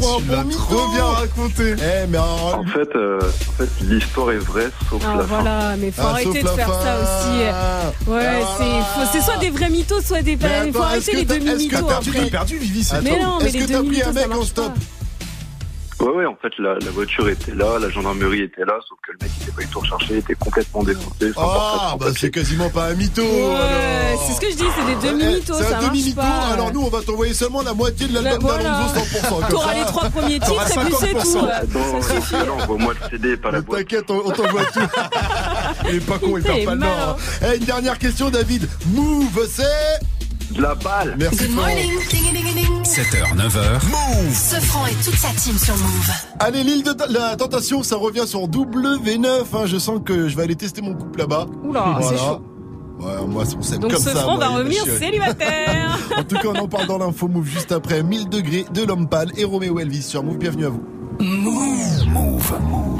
trop 0.50 0.88
bien 0.92 1.04
raconté. 1.04 1.74
Eh, 1.78 2.06
mais 2.08 2.18
alors, 2.18 2.58
En 2.60 2.64
fait, 2.64 2.88
euh, 2.96 3.18
en 3.20 3.52
fait 3.52 3.68
l'histoire 3.82 4.32
est 4.32 4.38
vraie, 4.38 4.68
sauf 4.88 5.02
Ah 5.04 5.14
la 5.16 5.22
fin. 5.24 5.26
voilà, 5.28 5.76
mais 5.78 5.90
faut 5.90 6.02
Ah, 6.04 6.10
arrêter 6.10 6.42
de 6.42 6.48
faire 6.48 6.68
ça 6.68 6.98
aussi. 7.02 8.10
Ouais, 8.10 8.42
c'est 8.58 9.12
c'est 9.12 9.24
soit 9.24 9.36
des 9.38 9.50
vrais 9.50 9.70
mythos, 9.70 10.00
soit 10.02 10.22
des 10.22 10.36
faut 10.72 10.78
attends, 10.78 10.88
arrêter 10.88 11.10
est-ce 11.12 11.16
les 11.18 11.26
t'as- 11.26 11.34
est-ce 11.36 11.44
que 11.44 11.50
demi-mythos 11.50 11.76
t'as 11.76 11.84
perdu, 12.30 12.58
Vivi, 12.58 12.84
c'est 12.84 13.00
Mais 13.02 13.18
non, 13.20 13.38
mais 13.40 13.46
Est-ce 13.48 13.54
les 13.56 13.60
que 13.66 13.72
t'as 13.72 13.78
pris 13.78 13.84
demi-mythos, 13.86 14.08
un 14.08 14.12
mec 14.12 14.36
en 14.36 14.44
stop? 14.44 14.72
Ouais, 16.00 16.08
ouais, 16.08 16.24
en 16.26 16.34
fait, 16.36 16.50
la, 16.58 16.74
la 16.78 16.90
voiture 16.92 17.28
était 17.28 17.54
là, 17.54 17.78
la 17.78 17.90
gendarmerie 17.90 18.40
était 18.42 18.64
là, 18.64 18.78
sauf 18.88 18.98
que 19.06 19.12
le 19.12 19.18
mec, 19.20 19.30
il 19.36 19.42
était 19.42 19.52
pas 19.52 19.60
du 19.62 19.68
tout 19.68 19.80
recherché, 19.80 20.06
il 20.12 20.16
était 20.18 20.34
complètement 20.34 20.82
défoncé. 20.82 21.32
Ah, 21.36 21.94
bah 22.00 22.06
c'est 22.18 22.30
quasiment 22.30 22.70
pas 22.70 22.86
un 22.86 22.94
mytho 22.94 23.22
Ouais, 23.22 23.54
alors. 24.08 24.22
c'est 24.26 24.32
ce 24.32 24.40
que 24.40 24.50
je 24.50 24.56
dis, 24.56 24.64
c'est 24.74 24.86
des 24.86 25.06
Eh, 25.08 25.12
demi-mythos, 25.12 25.54
C'est 25.58 25.62
ça 25.64 25.68
un 25.68 25.80
marche 25.82 25.84
demi-mytho, 25.92 26.20
pas. 26.22 26.52
alors 26.54 26.72
nous 26.72 26.80
on 26.80 26.88
va 26.88 27.02
t'envoyer 27.02 27.34
seulement 27.34 27.60
la 27.60 27.74
moitié 27.74 28.06
de 28.08 28.14
l'album 28.14 28.38
Bah, 28.48 28.54
voilà. 28.54 28.62
d'Alonso 28.70 28.94
100%. 28.94 29.40
comme 29.40 29.48
T'auras 29.50 29.74
les 29.74 29.84
trois 29.84 30.08
premiers 30.08 30.40
titres 30.40 30.52
et 30.74 30.78
puis 30.86 30.94
c'est 30.98 31.12
50%. 31.12 31.32
tout. 31.32 31.46
Attends, 31.46 32.02
Ça 32.02 32.14
suffit. 32.20 32.46
non, 32.46 32.54
envoie-moi 32.62 32.94
le 33.02 33.10
CD, 33.10 33.36
pas 33.36 33.50
la 33.50 33.60
boîte. 33.60 33.80
T'inquiète, 33.80 34.10
on, 34.10 34.22
on 34.24 34.30
t'envoie 34.30 34.64
tout. 34.72 34.80
il 35.90 35.96
est 35.96 36.00
pas 36.06 36.18
con, 36.18 36.36
il 36.38 36.42
perd 36.42 36.64
pas 36.64 36.74
le 36.76 36.80
nord. 36.80 37.18
Eh, 37.42 37.56
une 37.58 37.64
dernière 37.64 37.98
question, 37.98 38.30
David. 38.30 38.66
Move, 38.94 39.46
c'est. 39.50 40.54
De 40.54 40.62
la 40.62 40.74
balle 40.74 41.14
Merci, 41.18 41.36
Good 41.46 41.50
Florent. 41.50 41.66
morning. 41.68 41.98
Ding, 42.94 43.04
ding, 43.04 43.12
ding, 43.12 43.20
ding. 43.20 43.34
7h, 43.34 43.36
9h. 43.36 43.86
Move 43.86 44.34
Sofran 44.34 44.86
et 44.86 44.94
toute 45.04 45.14
sa 45.16 45.28
team 45.28 45.56
sur 45.58 45.76
Move. 45.76 46.10
Allez, 46.38 46.62
l'île 46.64 46.82
de 46.82 46.94
la 47.12 47.36
tentation, 47.36 47.82
ça 47.82 47.96
revient 47.96 48.26
sur 48.26 48.48
W9. 48.48 49.26
hein. 49.54 49.66
Je 49.66 49.78
sens 49.78 50.00
que 50.04 50.28
je 50.28 50.36
vais 50.36 50.42
aller 50.44 50.56
tester 50.56 50.82
mon 50.82 50.94
couple 50.94 51.20
là-bas. 51.20 51.46
Oula, 51.64 51.98
c'est 52.02 52.16
chaud. 52.18 52.40
Ouais, 52.98 53.26
moi, 53.26 53.44
on 53.58 53.62
s'aime 53.62 53.78
Donc 53.80 53.92
comme 53.92 54.02
ce 54.02 54.10
ça. 54.10 54.20
franc 54.20 54.36
moi, 54.36 54.46
va 54.48 54.56
revenir 54.56 54.84
célibataire. 54.84 55.98
En 56.18 56.24
tout 56.24 56.36
cas, 56.36 56.48
on 56.48 56.58
en 56.58 56.68
parle 56.68 56.86
dans 56.86 56.98
l'info 56.98 57.28
Move 57.28 57.46
juste 57.46 57.72
après 57.72 58.02
1000 58.02 58.28
degrés 58.28 58.66
de 58.74 58.82
l'homme 58.84 59.08
pâle 59.08 59.30
et 59.36 59.44
Roméo 59.44 59.78
Elvis 59.78 60.02
sur 60.02 60.22
Move. 60.22 60.38
Bienvenue 60.38 60.66
à 60.66 60.68
vous. 60.70 60.82
Move. 61.20 62.06
Move. 62.08 62.99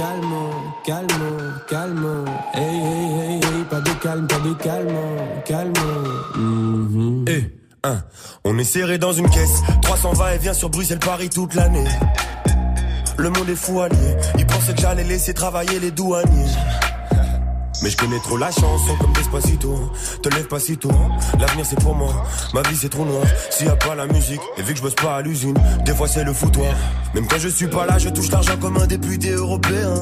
calme, 0.00 0.50
calme, 0.82 1.60
calme. 1.68 2.24
Hey, 2.54 2.62
hey, 2.62 3.12
hey, 3.20 3.34
hey, 3.34 3.64
pas 3.68 3.80
de 3.80 3.90
calme, 4.02 4.26
pas 4.26 4.38
de 4.38 4.54
calme, 4.54 4.98
calme. 5.44 5.72
Mhm. 6.36 7.24
Eh, 7.28 7.44
hein, 7.84 8.02
on 8.44 8.56
est 8.56 8.64
serré 8.64 8.96
dans 8.96 9.12
une 9.12 9.28
caisse. 9.28 9.60
320 9.82 10.32
et 10.32 10.38
vient 10.38 10.54
sur 10.54 10.70
Bruxelles-Paris 10.70 11.28
toute 11.28 11.54
l'année. 11.54 11.84
Le 13.18 13.28
monde 13.28 13.50
est 13.50 13.56
fou 13.56 13.80
allié. 13.80 14.16
Ils 14.38 14.46
pensaient 14.46 14.72
que 14.72 14.80
j'allais 14.80 15.04
laisser 15.04 15.34
travailler 15.34 15.78
les 15.78 15.90
douaniers. 15.90 16.48
Mais 17.82 17.90
je 17.90 17.96
connais 17.96 18.18
trop 18.20 18.36
la 18.36 18.50
chanson 18.50 18.94
comme 19.00 19.12
Despacito. 19.12 19.90
Te 20.22 20.28
lève 20.28 20.46
pas 20.48 20.60
si 20.60 20.76
tôt. 20.76 20.92
L'avenir 21.38 21.64
c'est 21.64 21.80
pour 21.80 21.94
moi. 21.94 22.26
Ma 22.52 22.62
vie 22.62 22.76
c'est 22.76 22.90
trop 22.90 23.04
noir. 23.04 23.24
S'il 23.50 23.66
y 23.66 23.70
a 23.70 23.76
pas 23.76 23.94
la 23.94 24.06
musique, 24.06 24.40
et 24.58 24.62
vu 24.62 24.72
que 24.72 24.78
je 24.78 24.82
bosse 24.82 24.94
pas 24.94 25.16
à 25.16 25.22
l'usine, 25.22 25.56
des 25.84 25.94
fois 25.94 26.06
c'est 26.08 26.24
le 26.24 26.32
foutoir. 26.32 26.74
Même 27.14 27.26
quand 27.26 27.38
je 27.38 27.48
suis 27.48 27.68
pas 27.68 27.86
là, 27.86 27.98
je 27.98 28.10
touche 28.10 28.30
l'argent 28.30 28.56
comme 28.60 28.76
un 28.76 28.86
député 28.86 29.30
européen. 29.30 29.94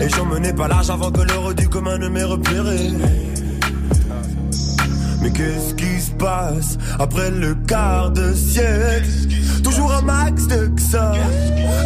Et 0.00 0.08
j'en 0.10 0.26
menais 0.26 0.52
pas 0.52 0.68
large 0.68 0.90
avant 0.90 1.10
que 1.10 1.22
l'heure 1.22 1.54
du 1.54 1.68
commun 1.68 1.96
ne 1.96 2.08
m'ait 2.08 2.24
repéré. 2.24 2.90
Mais 5.22 5.30
qu'est-ce 5.30 5.74
qui 5.74 6.00
se 6.00 6.10
passe 6.12 6.76
après 6.98 7.30
le 7.30 7.54
quart 7.66 8.10
de 8.10 8.34
siècle? 8.34 9.08
Toujours 9.64 9.92
un 9.92 10.02
max 10.02 10.46
de 10.46 10.70
ça, 10.78 11.14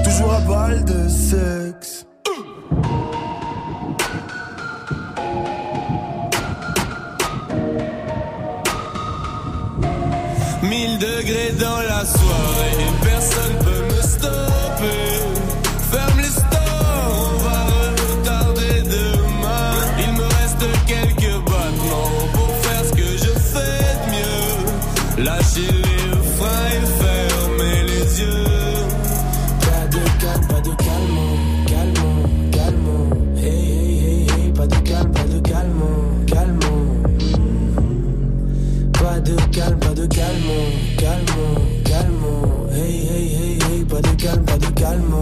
toujours 0.05 0.35
à 0.35 0.41
balle 0.41 0.85
de 0.85 1.09
sexe. 1.09 2.07
Degrés 11.01 11.53
dans 11.59 11.81
la 11.81 12.05
soirée, 12.05 12.90
calme, 44.21 44.45
pas 44.45 44.59
du 44.59 44.73
calme, 44.73 45.15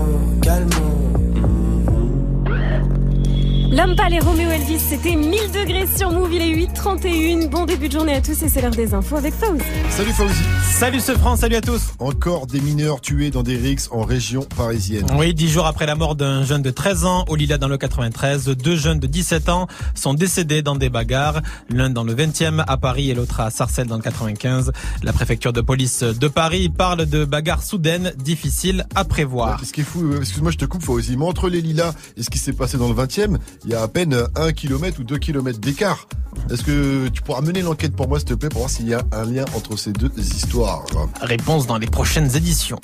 L'homme 3.78 3.94
et 4.10 4.18
Roméo 4.18 4.50
Elvis, 4.50 4.80
c'était 4.80 5.14
1000 5.14 5.52
degrés 5.52 5.86
sur 5.86 6.10
Move, 6.10 6.32
il 6.32 6.42
est 6.42 6.66
8h31. 6.66 7.48
Bon 7.48 7.64
début 7.64 7.86
de 7.86 7.92
journée 7.92 8.14
à 8.14 8.20
tous 8.20 8.42
et 8.42 8.48
c'est 8.48 8.60
l'heure 8.60 8.72
des 8.72 8.92
infos 8.92 9.14
avec 9.14 9.32
Fauzi. 9.34 9.62
Salut 9.90 10.12
Fauzi. 10.12 10.42
Salut 10.64 11.00
ce 11.00 11.12
France, 11.12 11.40
salut 11.40 11.54
à 11.54 11.60
tous. 11.60 11.92
Encore 12.00 12.48
des 12.48 12.60
mineurs 12.60 13.00
tués 13.00 13.30
dans 13.30 13.44
des 13.44 13.56
rixes 13.56 13.88
en 13.92 14.02
région 14.02 14.42
parisienne. 14.56 15.06
Oui, 15.16 15.32
dix 15.32 15.48
jours 15.48 15.66
après 15.66 15.86
la 15.86 15.94
mort 15.94 16.16
d'un 16.16 16.42
jeune 16.42 16.62
de 16.62 16.70
13 16.70 17.04
ans 17.04 17.24
au 17.28 17.36
Lila 17.36 17.56
dans 17.56 17.68
le 17.68 17.78
93, 17.78 18.46
deux 18.46 18.74
jeunes 18.74 18.98
de 18.98 19.06
17 19.06 19.48
ans 19.48 19.68
sont 19.94 20.14
décédés 20.14 20.62
dans 20.62 20.74
des 20.74 20.88
bagarres, 20.88 21.42
l'un 21.70 21.90
dans 21.90 22.04
le 22.04 22.14
20e 22.16 22.64
à 22.66 22.76
Paris 22.78 23.10
et 23.10 23.14
l'autre 23.14 23.38
à 23.40 23.50
Sarcelles 23.50 23.86
dans 23.86 23.96
le 23.96 24.02
95. 24.02 24.72
La 25.04 25.12
préfecture 25.12 25.52
de 25.52 25.60
police 25.60 26.02
de 26.02 26.28
Paris 26.28 26.68
parle 26.68 27.06
de 27.06 27.24
bagarres 27.24 27.62
soudaines 27.62 28.12
difficiles 28.16 28.86
à 28.96 29.04
prévoir. 29.04 29.60
Ouais, 29.60 29.66
ce 29.66 29.72
qui 29.72 29.82
est 29.82 29.84
fou, 29.84 30.04
euh, 30.04 30.18
excuse-moi, 30.18 30.50
je 30.50 30.58
te 30.58 30.64
coupe, 30.64 30.82
Fauzi, 30.82 31.16
mais 31.16 31.26
entre 31.26 31.48
les 31.48 31.60
lilas 31.60 31.92
et 32.16 32.24
ce 32.24 32.30
qui 32.30 32.38
s'est 32.38 32.52
passé 32.52 32.76
dans 32.76 32.88
le 32.88 32.94
20e, 32.94 33.36
il 33.68 33.72
y 33.72 33.74
a 33.74 33.82
à 33.82 33.88
peine 33.88 34.16
un 34.34 34.50
kilomètre 34.52 34.98
ou 34.98 35.04
deux 35.04 35.18
kilomètres 35.18 35.58
d'écart. 35.58 36.08
Est-ce 36.50 36.62
que 36.62 37.08
tu 37.08 37.20
pourras 37.20 37.42
mener 37.42 37.60
l'enquête 37.60 37.94
pour 37.94 38.08
moi, 38.08 38.18
s'il 38.18 38.28
te 38.28 38.34
plaît, 38.34 38.48
pour 38.48 38.60
voir 38.60 38.70
s'il 38.70 38.88
y 38.88 38.94
a 38.94 39.02
un 39.12 39.24
lien 39.26 39.44
entre 39.54 39.76
ces 39.76 39.92
deux 39.92 40.10
histoires? 40.16 40.86
Réponse 41.20 41.66
dans 41.66 41.76
les 41.76 41.86
prochaines 41.86 42.34
éditions. 42.34 42.80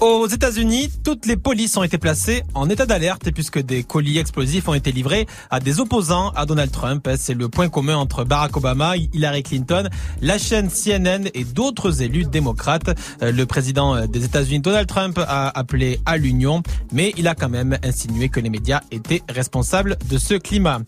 Aux 0.00 0.26
États-Unis, 0.26 0.90
toutes 1.04 1.26
les 1.26 1.36
polices 1.36 1.76
ont 1.76 1.84
été 1.84 1.96
placées 1.96 2.42
en 2.54 2.68
état 2.68 2.86
d'alerte 2.86 3.30
puisque 3.30 3.60
des 3.60 3.84
colis 3.84 4.18
explosifs 4.18 4.66
ont 4.66 4.74
été 4.74 4.90
livrés 4.90 5.28
à 5.48 5.60
des 5.60 5.78
opposants 5.78 6.30
à 6.30 6.44
Donald 6.44 6.72
Trump. 6.72 7.08
C'est 7.16 7.34
le 7.34 7.48
point 7.48 7.68
commun 7.68 7.96
entre 7.96 8.24
Barack 8.24 8.56
Obama, 8.56 8.96
Hillary 8.96 9.44
Clinton, 9.44 9.88
la 10.20 10.38
chaîne 10.38 10.68
CNN 10.70 11.28
et 11.34 11.44
d'autres 11.44 12.02
élus 12.02 12.24
démocrates. 12.24 12.98
Euh, 13.22 13.30
Le 13.30 13.46
président 13.46 14.06
des 14.06 14.24
États-Unis, 14.24 14.58
Donald 14.58 14.88
Trump, 14.88 15.18
a 15.18 15.56
appelé 15.56 16.00
à 16.04 16.16
l'union, 16.16 16.64
mais 16.92 17.12
il 17.16 17.28
a 17.28 17.36
quand 17.36 17.48
même 17.48 17.78
insinué 17.84 18.28
que 18.28 18.40
les 18.40 18.50
médias 18.50 18.80
étaient 18.90 19.22
responsables 19.28 19.96
de 20.10 20.11
ce 20.18 20.34
climat. 20.34 20.80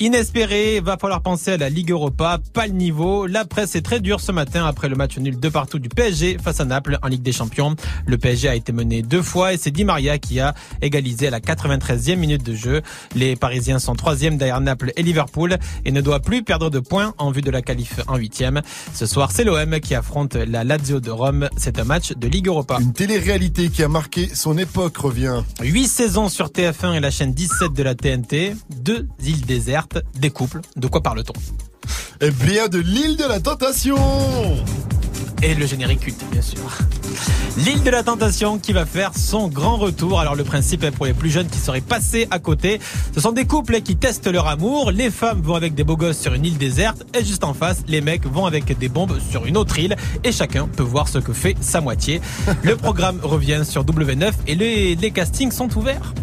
Inespéré, 0.00 0.80
va 0.80 0.96
falloir 0.96 1.22
penser 1.22 1.52
à 1.52 1.56
la 1.56 1.68
Ligue 1.68 1.90
Europa, 1.90 2.38
pas 2.52 2.66
le 2.66 2.72
niveau. 2.72 3.26
La 3.26 3.44
presse 3.44 3.76
est 3.76 3.82
très 3.82 4.00
dure 4.00 4.20
ce 4.20 4.32
matin 4.32 4.66
après 4.66 4.88
le 4.88 4.96
match 4.96 5.16
nul 5.18 5.38
de 5.38 5.48
partout 5.48 5.78
du 5.78 5.88
PSG 5.88 6.38
face 6.42 6.60
à 6.60 6.64
Naples 6.64 6.98
en 7.02 7.08
Ligue 7.08 7.22
des 7.22 7.32
Champions. 7.32 7.76
Le 8.06 8.18
PSG 8.18 8.48
a 8.48 8.54
été 8.54 8.72
mené 8.72 9.02
deux 9.02 9.22
fois 9.22 9.52
et 9.52 9.56
c'est 9.58 9.70
Di 9.70 9.84
Maria 9.84 10.18
qui 10.18 10.40
a 10.40 10.54
égalisé 10.80 11.28
à 11.28 11.30
la 11.30 11.40
93e 11.40 12.16
minute 12.16 12.42
de 12.42 12.54
jeu. 12.54 12.82
Les 13.14 13.36
Parisiens 13.36 13.78
sont 13.78 13.94
troisième 13.94 14.36
derrière 14.38 14.60
Naples 14.60 14.92
et 14.96 15.02
Liverpool 15.02 15.58
et 15.84 15.92
ne 15.92 16.00
doivent 16.00 16.22
plus 16.22 16.42
perdre 16.42 16.70
de 16.70 16.80
points 16.80 17.14
en 17.18 17.30
vue 17.30 17.42
de 17.42 17.50
la 17.50 17.62
qualif 17.62 18.00
en 18.08 18.16
huitième. 18.16 18.62
Ce 18.94 19.06
soir, 19.06 19.30
c'est 19.32 19.44
l'OM 19.44 19.80
qui 19.80 19.94
affronte 19.94 20.34
la 20.34 20.64
Lazio 20.64 21.00
de 21.00 21.10
Rome. 21.10 21.48
C'est 21.56 21.78
un 21.78 21.84
match 21.84 22.12
de 22.12 22.28
Ligue 22.28 22.48
Europa. 22.48 22.78
Une 22.80 22.92
télé-réalité 22.92 23.68
qui 23.68 23.82
a 23.82 23.88
marqué 23.88 24.28
son 24.34 24.58
époque 24.58 24.96
revient. 24.96 25.42
Huit 25.60 25.88
saisons 25.88 26.28
sur 26.28 26.48
TF1 26.48 26.94
et 26.94 27.00
la 27.00 27.10
chaîne 27.10 27.32
17 27.32 27.72
de 27.72 27.82
la 27.82 27.94
TNT. 27.94 28.54
Deux 28.70 29.06
îles 29.24 29.46
désertes, 29.46 29.91
des 30.14 30.30
couples. 30.30 30.60
De 30.76 30.86
quoi 30.86 31.02
parle-t-on 31.02 31.32
Eh 32.20 32.30
bien, 32.30 32.68
de 32.68 32.78
l'île 32.78 33.16
de 33.16 33.24
la 33.24 33.40
tentation 33.40 33.96
et 35.42 35.54
le 35.54 35.66
générique 35.66 36.00
culte, 36.00 36.24
bien 36.30 36.40
sûr. 36.40 36.60
L'île 37.56 37.82
de 37.82 37.90
la 37.90 38.04
tentation 38.04 38.58
qui 38.58 38.72
va 38.72 38.86
faire 38.86 39.10
son 39.16 39.48
grand 39.48 39.76
retour. 39.76 40.20
Alors 40.20 40.36
le 40.36 40.44
principe 40.44 40.84
est 40.84 40.92
pour 40.92 41.04
les 41.04 41.14
plus 41.14 41.30
jeunes 41.30 41.48
qui 41.48 41.58
seraient 41.58 41.80
passés 41.80 42.28
à 42.30 42.38
côté. 42.38 42.80
Ce 43.12 43.20
sont 43.20 43.32
des 43.32 43.44
couples 43.44 43.80
qui 43.80 43.96
testent 43.96 44.28
leur 44.28 44.46
amour. 44.46 44.92
Les 44.92 45.10
femmes 45.10 45.42
vont 45.42 45.56
avec 45.56 45.74
des 45.74 45.82
beaux 45.82 45.96
gosses 45.96 46.18
sur 46.18 46.32
une 46.34 46.44
île 46.44 46.58
déserte 46.58 47.04
et 47.12 47.24
juste 47.24 47.42
en 47.42 47.54
face, 47.54 47.82
les 47.88 48.00
mecs 48.00 48.24
vont 48.24 48.46
avec 48.46 48.78
des 48.78 48.88
bombes 48.88 49.18
sur 49.30 49.44
une 49.44 49.56
autre 49.56 49.78
île 49.80 49.96
et 50.22 50.30
chacun 50.30 50.68
peut 50.68 50.84
voir 50.84 51.08
ce 51.08 51.18
que 51.18 51.32
fait 51.32 51.56
sa 51.60 51.80
moitié. 51.80 52.20
Le 52.62 52.76
programme 52.76 53.18
revient 53.20 53.62
sur 53.64 53.84
W9 53.84 54.32
et 54.46 54.54
les, 54.54 54.94
les 54.94 55.10
castings 55.10 55.50
sont 55.50 55.76
ouverts. 55.76 56.14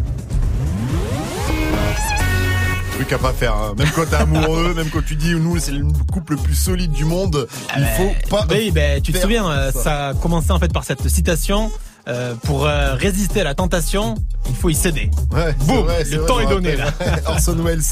Truc 3.00 3.12
à 3.12 3.18
pas 3.18 3.32
faire. 3.32 3.54
hein. 3.54 3.74
Même 3.78 3.88
quand 3.94 4.04
t'es 4.04 4.16
amoureux, 4.16 4.74
même 4.76 4.90
quand 4.90 5.04
tu 5.04 5.16
dis 5.16 5.34
nous 5.34 5.58
c'est 5.58 5.72
le 5.72 5.86
couple 6.12 6.34
le 6.34 6.38
plus 6.38 6.54
solide 6.54 6.92
du 6.92 7.04
monde, 7.04 7.46
il 7.76 7.84
faut 7.96 8.12
pas. 8.28 8.44
Oui, 8.50 8.70
ben, 8.70 9.00
tu 9.00 9.12
te 9.12 9.18
souviens, 9.18 9.48
euh, 9.50 9.72
ça. 9.72 9.82
ça 9.82 10.08
a 10.08 10.14
commencé 10.14 10.50
en 10.50 10.58
fait 10.58 10.72
par 10.72 10.84
cette 10.84 11.08
citation. 11.08 11.70
euh, 12.08 12.34
pour 12.44 12.66
euh, 12.66 12.94
résister 12.94 13.42
à 13.42 13.44
la 13.44 13.54
tentation, 13.54 14.14
il 14.48 14.56
faut 14.56 14.68
y 14.70 14.74
céder. 14.74 15.10
Ouais, 15.32 15.54
Boum, 15.66 15.84
vrai, 15.84 16.02
le 16.10 16.24
temps 16.24 16.40
est 16.40 16.46
donné 16.46 16.74
là. 16.76 16.86
Orson 17.26 17.54
Welles. 17.62 17.82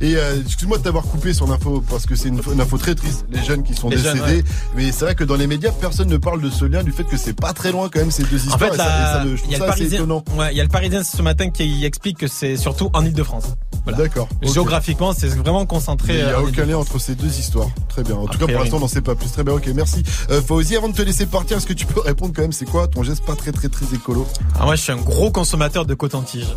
Et 0.00 0.16
euh, 0.16 0.40
excuse-moi 0.44 0.78
de 0.78 0.82
t'avoir 0.82 1.04
coupé 1.04 1.32
son 1.34 1.50
info 1.50 1.84
parce 1.88 2.04
que 2.06 2.14
c'est 2.16 2.28
une, 2.28 2.40
une 2.52 2.60
info 2.60 2.76
très 2.78 2.94
triste. 2.94 3.26
Les 3.30 3.42
jeunes 3.44 3.62
qui 3.62 3.74
sont 3.74 3.88
Les 3.90 3.98
jeunes, 3.98 4.14
décédés. 4.18 4.36
ouais. 4.38 4.44
Mais 4.74 4.90
c'est 4.90 5.04
vrai 5.04 5.14
que 5.14 5.22
dans 5.24 5.36
les 5.36 5.46
médias, 5.46 5.70
personne 5.70 6.08
ne 6.08 6.16
parle 6.16 6.40
de 6.40 6.48
ce 6.50 6.64
lien, 6.64 6.82
du 6.82 6.92
fait 6.92 7.04
que 7.04 7.16
c'est 7.18 7.34
pas 7.38 7.52
très 7.52 7.70
loin 7.70 7.88
quand 7.92 8.00
même 8.00 8.10
ces 8.10 8.22
deux 8.24 8.36
En 8.36 8.48
histoires. 8.48 8.58
fait, 8.58 8.74
et 8.74 8.76
ça, 8.78 9.22
et 9.24 9.36
je 9.36 9.42
il 9.44 9.52
y 9.52 9.54
trouve 9.54 9.62
a 9.62 9.66
le 9.66 9.66
ça 9.66 9.72
assez 9.84 9.94
étonnant. 9.94 10.24
ouais, 10.36 10.48
il 10.52 10.56
y 10.56 10.60
a 10.60 10.64
le 10.64 10.70
Parisien 10.70 11.02
ce 11.04 11.22
matin 11.22 11.50
qui 11.50 11.84
explique 11.84 12.18
que 12.18 12.26
c'est 12.26 12.56
surtout 12.56 12.90
en 12.94 13.04
Ile-de-France. 13.04 13.54
Voilà. 13.88 14.04
D'accord. 14.04 14.28
Géographiquement, 14.42 15.12
c'est 15.12 15.28
vraiment 15.28 15.60
Mais 15.60 15.66
concentré. 15.66 16.14
Il 16.14 16.16
n'y 16.16 16.22
euh, 16.22 16.36
a 16.36 16.40
en 16.40 16.44
aucun 16.44 16.64
lien 16.64 16.76
entre 16.76 16.98
ces 16.98 17.14
deux 17.14 17.38
histoires. 17.38 17.68
Très 17.88 18.02
bien. 18.02 18.16
En 18.16 18.26
tout 18.26 18.38
cas, 18.38 18.46
pour 18.46 18.60
l'instant, 18.60 18.76
on 18.76 18.80
n'en 18.80 18.88
sait 18.88 19.00
pas 19.00 19.14
plus. 19.14 19.30
Très 19.30 19.44
bien. 19.44 19.54
Ok, 19.54 19.68
merci. 19.74 20.02
Euh, 20.30 20.40
Fauzi, 20.42 20.76
avant 20.76 20.88
de 20.88 20.94
te 20.94 21.02
laisser 21.02 21.26
partir, 21.26 21.56
est-ce 21.56 21.66
que 21.66 21.72
tu 21.72 21.86
peux 21.86 22.00
répondre 22.04 22.32
quand 22.34 22.42
même 22.42 22.52
C'est 22.52 22.66
quoi 22.66 22.88
ton 22.88 23.02
geste 23.02 23.24
pas 23.24 23.34
très 23.34 23.52
très 23.52 23.68
très 23.68 23.86
écolo? 23.94 24.26
Ah, 24.58 24.64
moi, 24.64 24.76
je 24.76 24.82
suis 24.82 24.92
un 24.92 24.96
gros 24.96 25.30
consommateur 25.30 25.86
de 25.86 25.94
coton-tige. 25.94 26.48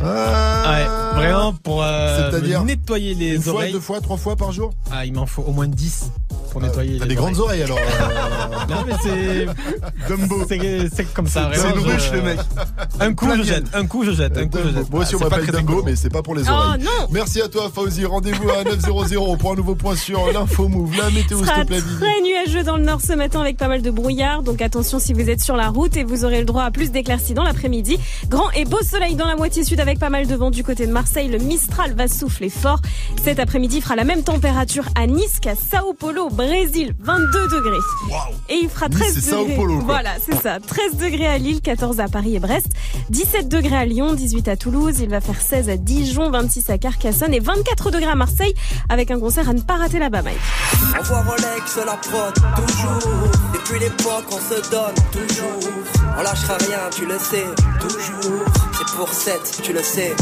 Ouais, 0.00 0.86
vraiment 1.14 1.52
pour 1.54 1.82
euh, 1.82 2.30
me 2.32 2.64
nettoyer 2.64 3.14
les 3.14 3.36
Une 3.36 3.42
fois, 3.42 3.52
oreilles. 3.54 3.72
deux 3.72 3.80
fois, 3.80 4.00
trois 4.00 4.16
fois 4.16 4.36
par 4.36 4.52
jour? 4.52 4.72
Ah, 4.90 5.04
il 5.06 5.12
m'en 5.12 5.26
faut 5.26 5.42
au 5.42 5.52
moins 5.52 5.68
10 5.68 6.10
pour 6.54 6.62
nettoyer 6.62 6.98
T'as 6.98 7.04
les 7.04 7.08
des 7.10 7.14
grandes 7.16 7.36
oreilles 7.38 7.64
alors. 7.64 7.76
euh, 7.78 8.66
Non, 8.70 8.84
mais 8.86 8.94
c'est. 9.02 9.46
Dumbo. 10.08 10.36
C'est 10.48 11.12
comme 11.12 11.26
ça, 11.26 11.50
C'est 11.52 11.68
une 11.68 11.78
ruche, 11.80 12.08
je- 12.10 12.14
le 12.16 12.22
mec. 12.22 12.38
Un 13.00 13.12
coup, 13.12 13.28
je 13.36 13.42
jette. 13.42 13.64
Un 13.74 13.86
coup, 13.86 14.04
je 14.04 14.12
jette. 14.12 14.36
Un 14.38 14.46
coup, 14.46 14.58
je 14.64 14.70
jette. 14.70 14.90
Moi 14.90 15.00
aussi, 15.02 15.14
Ah, 15.14 15.18
on 15.20 15.24
m'appelle 15.28 15.46
Dumbo, 15.50 15.82
mais 15.84 15.96
c'est 15.96 16.10
pas 16.10 16.22
pour 16.22 16.34
les 16.36 16.42
Oh, 16.48 16.52
oreilles. 16.52 16.82
non. 16.84 17.06
Merci 17.10 17.42
à 17.42 17.48
toi, 17.48 17.70
Fauzi. 17.74 18.04
Rendez-vous 18.04 18.48
à 18.50 18.62
9.00 18.64 19.36
pour 19.36 19.52
un 19.52 19.56
nouveau 19.56 19.74
point 19.74 19.96
sur 19.96 20.30
l'info 20.32 20.68
move. 20.68 20.96
La 20.96 21.10
météo, 21.10 21.38
s'il 21.38 21.46
te 21.52 21.66
plaît, 21.66 21.80
très 21.80 22.20
nuageux 22.22 22.62
dans 22.62 22.76
le 22.76 22.84
nord 22.84 23.00
ce 23.00 23.12
matin 23.14 23.40
avec 23.40 23.56
pas 23.56 23.68
mal 23.68 23.82
de 23.82 23.90
brouillard. 23.90 24.42
Donc 24.44 24.62
attention 24.62 24.98
si 25.00 25.12
vous 25.12 25.28
êtes 25.28 25.40
sur 25.42 25.56
la 25.56 25.68
route 25.68 25.96
et 25.96 26.04
vous 26.04 26.24
aurez 26.24 26.38
le 26.38 26.44
droit 26.46 26.62
à 26.62 26.70
plus 26.70 26.92
d'éclaircies 26.92 27.34
dans 27.34 27.42
l'après-midi. 27.44 27.98
Grand 28.28 28.50
et 28.52 28.64
beau 28.64 28.78
soleil 28.88 29.16
dans 29.16 29.26
la 29.26 29.34
moitié 29.36 29.64
sud 29.64 29.80
avec 29.80 29.98
pas 29.98 30.10
mal 30.10 30.26
de 30.28 30.34
vent 30.36 30.50
du 30.50 30.62
côté 30.62 30.86
de 30.86 30.92
Marseille. 30.92 31.28
Le 31.28 31.38
Mistral 31.38 31.94
va 31.94 32.06
souffler 32.08 32.48
fort. 32.48 32.80
Cet 33.22 33.38
après-midi 33.40 33.76
il 33.78 33.82
fera 33.82 33.96
la 33.96 34.04
même 34.04 34.22
température 34.22 34.84
à 34.94 35.06
Nice 35.06 35.40
qu'à 35.40 35.54
Sao 35.56 35.92
Paulo, 35.94 36.26
au 36.26 36.30
Brésil, 36.44 36.94
22 37.00 37.48
degrés. 37.48 37.78
Et 38.50 38.56
il 38.62 38.68
fera 38.68 38.88
Nice, 38.88 38.98
13 38.98 39.14
c'est 39.14 39.20
Sao 39.30 39.42
degrés. 39.44 39.56
Paulo. 39.56 39.80
Voilà, 39.80 40.10
c'est 40.24 40.40
ça. 40.42 40.58
13 40.60 40.96
degrés 40.96 41.26
à 41.26 41.38
Lille, 41.38 41.62
14 41.62 42.00
à 42.00 42.08
Paris 42.08 42.36
et 42.36 42.38
Brest, 42.38 42.66
17 43.08 43.48
degrés 43.48 43.76
à 43.76 43.84
Lyon, 43.86 44.12
18 44.12 44.48
à 44.48 44.56
Toulouse. 44.56 45.00
Il 45.00 45.08
va 45.08 45.20
faire 45.22 45.40
16 45.40 45.70
à 45.70 45.76
Dijon, 45.78 46.30
26 46.30 46.68
à 46.68 46.76
Carcassonne 46.78 47.32
et 47.32 47.40
24 47.40 47.90
degrés 47.90 48.10
à 48.10 48.14
Marseille 48.14 48.54
avec 48.90 49.10
un 49.10 49.18
concert 49.18 49.48
à 49.48 49.54
ne 49.54 49.60
pas 49.62 49.76
rater 49.76 49.98
là-bas, 49.98 50.20
Mike. 50.22 50.36
On 50.98 51.02
voit 51.02 51.22
Rolex, 51.22 51.76
la 51.86 51.96
prod, 51.96 52.34
toujours. 52.56 53.12
Depuis 53.54 53.78
l'époque, 53.80 54.26
on 54.30 54.38
se 54.54 54.70
donne, 54.70 54.94
toujours. 55.12 55.72
On 56.18 56.22
lâchera 56.22 56.56
rien, 56.58 56.78
tu 56.94 57.06
le 57.06 57.18
sais, 57.18 57.46
toujours. 57.80 58.44
C'est 58.94 59.00
pour 59.00 59.12
7, 59.12 59.60
tu 59.64 59.72
le 59.72 59.82
sais. 59.82 60.14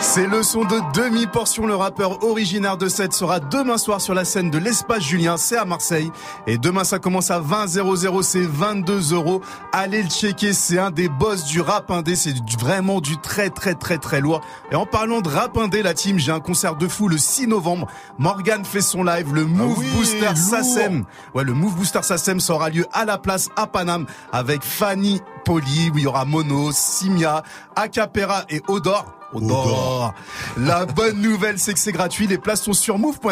C'est 0.00 0.26
le 0.26 0.44
son 0.44 0.64
de 0.64 0.78
demi-portion. 0.94 1.66
Le 1.66 1.74
rappeur 1.74 2.22
originaire 2.22 2.76
de 2.76 2.86
7 2.86 3.12
sera 3.12 3.40
demain 3.40 3.76
soir 3.76 4.00
sur 4.00 4.14
la 4.14 4.24
scène 4.24 4.50
de 4.50 4.58
l'Espace 4.58 5.02
Julien. 5.02 5.36
C'est 5.36 5.56
à 5.56 5.64
Marseille. 5.64 6.12
Et 6.46 6.56
demain, 6.56 6.84
ça 6.84 7.00
commence 7.00 7.32
à 7.32 7.40
20 7.40 7.66
00. 7.66 8.22
C'est 8.22 8.46
22 8.46 9.14
euros. 9.14 9.40
Allez 9.72 10.04
le 10.04 10.08
checker. 10.08 10.52
C'est 10.52 10.78
un 10.78 10.92
des 10.92 11.08
boss 11.08 11.44
du 11.44 11.60
rap 11.60 11.90
indé. 11.90 12.14
C'est 12.14 12.34
vraiment 12.60 13.00
du 13.00 13.16
très, 13.18 13.50
très, 13.50 13.74
très, 13.74 13.98
très 13.98 14.20
lourd. 14.20 14.42
Et 14.70 14.76
en 14.76 14.86
parlant 14.86 15.22
de 15.22 15.28
rap 15.28 15.56
indé, 15.58 15.82
la 15.82 15.94
team, 15.94 16.18
j'ai 16.18 16.30
un 16.30 16.40
concert 16.40 16.76
de 16.76 16.86
fou 16.86 17.08
le 17.08 17.18
6 17.18 17.48
novembre. 17.48 17.88
Morgan 18.18 18.64
fait 18.64 18.80
son 18.80 19.02
live. 19.02 19.34
Le 19.34 19.44
Move 19.44 19.78
oui, 19.78 19.86
Booster. 19.96 20.36
Sassem. 20.36 21.04
Ouais, 21.34 21.42
le 21.42 21.52
Move 21.52 21.74
Booster 21.74 22.02
Sassem 22.02 22.38
ça 22.38 22.54
aura 22.54 22.70
lieu 22.70 22.86
à 22.92 23.04
la 23.04 23.18
place 23.18 23.48
à 23.56 23.66
Paname 23.66 24.06
avec 24.32 24.62
Fanny 24.62 25.20
Poli, 25.44 25.90
où 25.92 25.98
il 25.98 26.04
y 26.04 26.06
aura 26.06 26.24
Mono, 26.24 26.70
Simia, 26.72 27.42
Acapera 27.76 28.44
et 28.48 28.60
Odor. 28.68 29.06
Odor. 29.32 30.14
La 30.56 30.86
bonne 30.86 31.20
nouvelle, 31.20 31.58
c'est 31.58 31.72
que 31.72 31.78
c'est 31.78 31.92
gratuit. 31.92 32.26
Les 32.26 32.38
places 32.38 32.62
sont 32.62 32.72
sur 32.72 32.98
move.fr. 32.98 33.28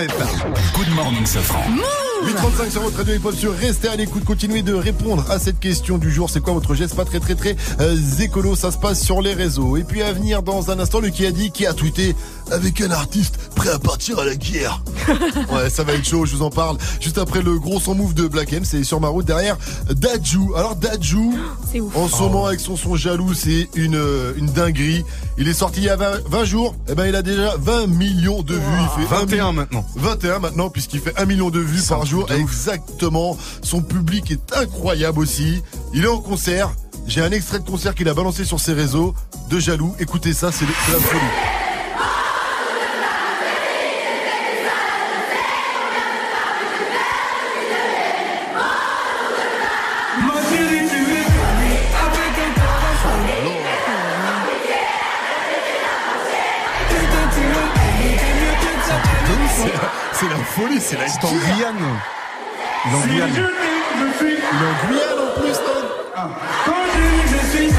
Good 0.75 0.95
morning, 0.95 1.27
Safran. 1.27 1.65
835 2.25 2.71
sur 2.71 2.83
votre 2.83 2.97
radio 2.97 3.15
hip-hop 3.15 3.35
sur 3.35 3.55
restez 3.55 3.89
à 3.89 3.97
l'écoute, 3.97 4.25
continuez 4.25 4.63
de 4.63 4.75
répondre 4.75 5.25
à 5.31 5.39
cette 5.39 5.61
question 5.61 5.99
du 5.99 6.11
jour. 6.11 6.29
C'est 6.31 6.41
quoi 6.41 6.53
votre 6.53 6.75
geste 6.75 6.97
pas 6.97 7.05
très 7.05 7.21
très 7.21 7.35
très 7.35 7.57
euh, 7.81 7.97
écolo 8.21 8.57
Ça 8.57 8.71
se 8.71 8.79
passe 8.79 9.03
sur 9.03 9.23
les 9.23 9.35
réseaux. 9.35 9.77
Et 9.77 9.85
puis 9.85 10.03
à 10.03 10.13
venir 10.13 10.43
dans 10.43 10.71
un 10.71 10.81
instant, 10.81 11.01
le 11.01 11.11
qui 11.11 11.27
a 11.27 11.31
dit, 11.31 11.51
qui 11.51 11.67
a 11.67 11.73
tweeté 11.73 12.17
avec 12.51 12.81
un 12.81 12.91
artiste 12.91 13.39
prêt 13.55 13.71
à 13.71 13.79
partir 13.79 14.19
à 14.19 14.25
la 14.25 14.35
guerre. 14.35 14.83
ouais, 15.53 15.71
ça 15.71 15.85
va 15.85 15.93
être 15.93 16.05
chaud, 16.05 16.27
je 16.27 16.35
vous 16.35 16.43
en 16.43 16.51
parle. 16.51 16.77
Juste 17.01 17.19
après 17.19 17.43
le 17.43 17.59
gros 17.59 17.79
son 17.79 17.95
move 17.95 18.15
de 18.15 18.27
Black 18.27 18.53
M, 18.53 18.65
c'est 18.65 18.83
sur 18.85 19.01
ma 19.01 19.09
route 19.09 19.27
derrière 19.27 19.57
Dajou. 19.91 20.55
Alors 20.57 20.77
Dajou, 20.77 21.39
en 21.95 22.09
ce 22.09 22.23
moment 22.23 22.47
avec 22.47 22.61
son 22.61 22.77
son 22.77 22.97
jaloux, 22.97 23.35
c'est 23.35 23.69
une 23.75 23.97
euh, 23.97 24.33
une 24.37 24.47
dinguerie. 24.47 25.05
Il 25.39 25.47
est 25.47 25.53
sorti 25.53 25.81
il 25.81 25.85
y 25.85 25.89
a 25.89 25.97
20, 25.97 26.29
20 26.29 26.45
jours, 26.45 26.75
et 26.89 26.95
ben 26.95 27.07
il 27.07 27.15
a 27.15 27.23
déjà 27.23 27.55
20 27.59 27.87
millions 27.87 28.43
de 28.43 28.55
vues. 28.55 28.61
Il 28.99 29.07
fait 29.07 29.15
21 29.15 29.53
maintenant. 29.53 29.87
21 29.97 30.41
maintenant 30.41 30.69
puisqu'il 30.69 31.01
fait 31.01 31.17
1 31.17 31.25
million 31.27 31.51
de 31.51 31.61
vues 31.61 31.83
par 31.89 32.07
jour. 32.09 32.31
Exactement. 32.33 33.37
Son 33.63 33.83
public 33.83 34.31
est 34.31 34.57
incroyable 34.57 35.21
aussi. 35.21 35.63
Il 35.95 36.05
est 36.05 36.09
en 36.09 36.19
concert. 36.21 36.73
J'ai 37.07 37.23
un 37.23 37.31
extrait 37.31 37.59
de 37.59 37.65
concert 37.69 37.95
qu'il 37.95 38.09
a 38.09 38.15
balancé 38.15 38.45
sur 38.45 38.61
ses 38.61 38.73
réseaux 38.73 39.15
de 39.51 39.59
jaloux. 39.59 39.95
Écoutez 39.99 40.33
ça, 40.33 40.53
c'est 40.53 40.67
c'est 40.87 40.93
la 40.93 41.01
folie. 41.01 41.68
C'est 60.29 60.37
la 60.37 60.45
folie, 60.45 60.81
c'est 60.81 60.97
la 60.99 61.09
C'est 61.09 61.25
en 61.25 61.31
Guyane. 61.31 61.77
Il 62.85 62.93
est 62.93 62.97
en 62.97 63.03
Si 63.03 63.09
Guyane. 63.09 63.31
je 63.31 63.35
t'aime, 63.35 63.51
je 63.99 64.19
suis. 64.19 64.35
Il 64.35 64.37
est 64.37 64.69
en 64.69 64.89
Guyane 64.89 65.19
en 65.19 65.41
plus, 65.41 65.59
non 65.59 66.31
Quand 66.67 66.73
j'aime, 66.93 67.27
je 67.27 67.57
suis. 67.57 67.71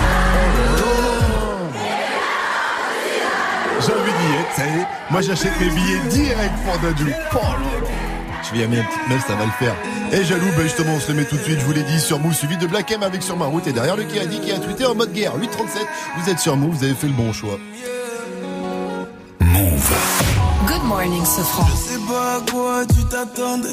J'ai 3.81 3.93
envie 3.93 4.11
d'y 4.11 4.35
être, 4.35 4.55
ça 4.55 4.65
y 4.65 4.80
est. 4.80 4.88
Moi 5.11 5.21
j'achète 5.21 5.59
mes 5.59 5.69
billets 5.69 5.99
direct 6.09 6.53
pour. 6.65 6.73
Oh 7.35 7.38
là. 7.38 7.88
Je 8.43 8.51
vais 8.51 8.59
y 8.59 8.63
amener 8.63 8.77
une 8.80 8.85
petite 8.85 9.07
meuf, 9.09 9.27
ça 9.27 9.35
va 9.35 9.45
le 9.45 9.51
faire. 9.51 9.76
Et 10.11 10.23
jaloux, 10.23 10.47
ben 10.57 10.63
justement, 10.63 10.93
on 10.95 10.99
se 10.99 11.11
le 11.11 11.19
met 11.19 11.26
tout 11.26 11.38
de 11.38 11.43
suite, 11.43 11.59
je 11.59 11.65
vous 11.65 11.73
l'ai 11.73 11.84
dit, 11.84 11.99
sur 11.99 12.19
Move, 12.19 12.34
suivi 12.34 12.57
de 12.57 12.65
Black 12.65 12.89
M 12.91 13.03
avec 13.03 13.21
Sur 13.21 13.38
ma 13.38 13.45
route. 13.45 13.67
Et 13.67 13.73
derrière 13.73 13.95
le 13.95 14.03
qui 14.03 14.17
a 14.17 14.26
dit 14.26 14.39
qui 14.39 14.51
a 14.51 14.57
tweeté 14.57 14.85
en 14.85 14.95
mode 14.95 15.13
guerre. 15.13 15.35
837, 15.35 15.85
vous 16.17 16.30
êtes 16.31 16.39
sur 16.39 16.57
Move, 16.57 16.71
vous 16.77 16.84
avez 16.84 16.95
fait 16.95 17.07
le 17.07 17.13
bon 17.13 17.31
choix. 17.31 17.59
Morning, 20.89 21.23
Sofran. 21.23 21.67
Je 21.67 21.75
sais 21.75 21.99
pas 22.07 22.37
à 22.37 22.51
quoi 22.51 22.83
tu 22.87 23.05
t'attendais. 23.05 23.69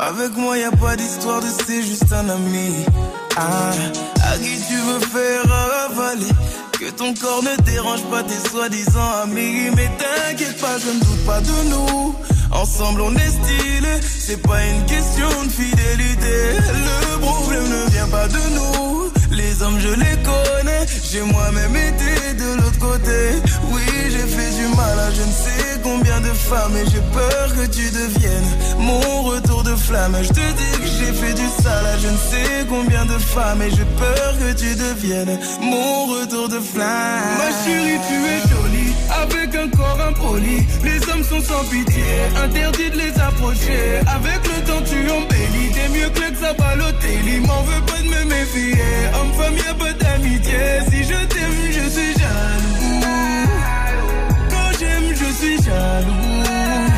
Avec 0.00 0.36
moi, 0.36 0.56
y 0.56 0.62
a 0.62 0.70
pas 0.70 0.94
d'histoire 0.94 1.40
de 1.40 1.46
c'est 1.66 1.82
juste 1.82 2.12
un 2.12 2.28
ami. 2.28 2.84
Ah, 3.36 3.70
à 4.30 4.38
qui 4.38 4.56
tu 4.68 4.76
veux 4.76 5.00
faire 5.00 5.42
avaler? 5.86 6.32
Que 6.78 6.90
ton 6.90 7.12
corps 7.14 7.42
ne 7.42 7.60
dérange 7.62 8.04
pas 8.04 8.22
tes 8.22 8.48
soi-disant 8.48 9.10
amis. 9.24 9.70
Mais 9.74 9.90
t'inquiète 9.98 10.60
pas, 10.60 10.78
je 10.78 10.90
ne 10.90 11.00
doute 11.00 11.26
pas 11.26 11.40
de 11.40 11.68
nous. 11.70 12.14
Ensemble, 12.52 13.00
on 13.00 13.14
est 13.16 13.30
stylé. 13.30 14.00
C'est 14.02 14.40
pas 14.40 14.64
une 14.64 14.86
question 14.86 15.28
de 15.44 15.50
fidélité. 15.50 16.36
Le 16.54 17.20
problème 17.20 17.64
ne 17.68 17.90
vient 17.90 18.08
pas 18.08 18.28
de 18.28 18.40
nous. 18.54 19.10
Les 19.32 19.62
hommes, 19.62 19.80
je 19.80 19.88
les 19.88 20.16
connais. 20.22 20.86
J'ai 21.10 21.22
moi-même 21.22 21.74
été 21.74 22.34
de 22.34 22.54
l'autre 22.54 22.78
côté. 22.78 23.42
Oui, 23.72 23.82
j'ai 24.04 24.26
fait 24.26 24.50
du 24.58 24.76
mal 24.76 24.98
à 24.98 25.10
je 25.10 25.22
ne 25.22 25.32
sais 25.32 25.80
combien 25.82 26.20
de 26.20 26.32
femmes. 26.32 26.76
Et 26.76 26.84
j'ai 26.90 27.02
peur 27.12 27.54
que 27.56 27.66
tu 27.66 27.87
Je 29.90 30.28
te 30.28 30.34
dis 30.34 30.78
que 30.82 30.86
j'ai 30.86 31.12
fait 31.14 31.32
du 31.32 31.48
sale 31.62 31.86
à 31.86 31.96
je 31.96 32.08
ne 32.08 32.16
sais 32.18 32.66
combien 32.68 33.06
de 33.06 33.18
femmes. 33.18 33.62
Et 33.62 33.70
j'ai 33.70 33.86
peur 33.96 34.34
que 34.38 34.52
tu 34.52 34.74
deviennes 34.74 35.38
mon 35.62 36.04
retour 36.04 36.46
de 36.50 36.60
flamme. 36.60 37.38
Ma 37.38 37.48
chérie, 37.64 37.98
tu 38.06 38.14
es 38.14 38.40
jolie. 38.50 38.92
Avec 39.22 39.54
un 39.54 39.68
corps 39.74 39.98
impoli. 40.06 40.66
Les 40.84 40.98
hommes 41.08 41.24
sont 41.24 41.40
sans 41.40 41.64
pitié. 41.70 42.04
Interdit 42.44 42.90
de 42.90 42.98
les 42.98 43.18
approcher. 43.18 44.00
Avec 44.14 44.40
le 44.44 44.62
temps, 44.66 44.82
tu 44.84 45.10
embellis. 45.10 45.72
T'es 45.72 45.88
mieux 45.88 46.10
que 46.10 46.44
à 46.44 46.52
Balotelli. 46.52 47.40
M'en 47.40 47.62
veux 47.62 47.80
pas 47.86 48.02
de 48.02 48.08
me 48.08 48.24
méfier. 48.24 48.82
Homme-femme, 49.18 49.56
y'a 49.56 49.72
pas 49.72 49.92
d'amitié. 49.94 50.80
Si 50.90 51.02
je 51.02 51.26
t'aime, 51.32 51.60
je 51.70 51.88
suis 51.88 52.12
jaloux. 52.12 53.00
Quand 54.50 54.78
j'aime, 54.78 55.14
je 55.14 55.32
suis 55.32 55.62
jaloux. 55.62 56.97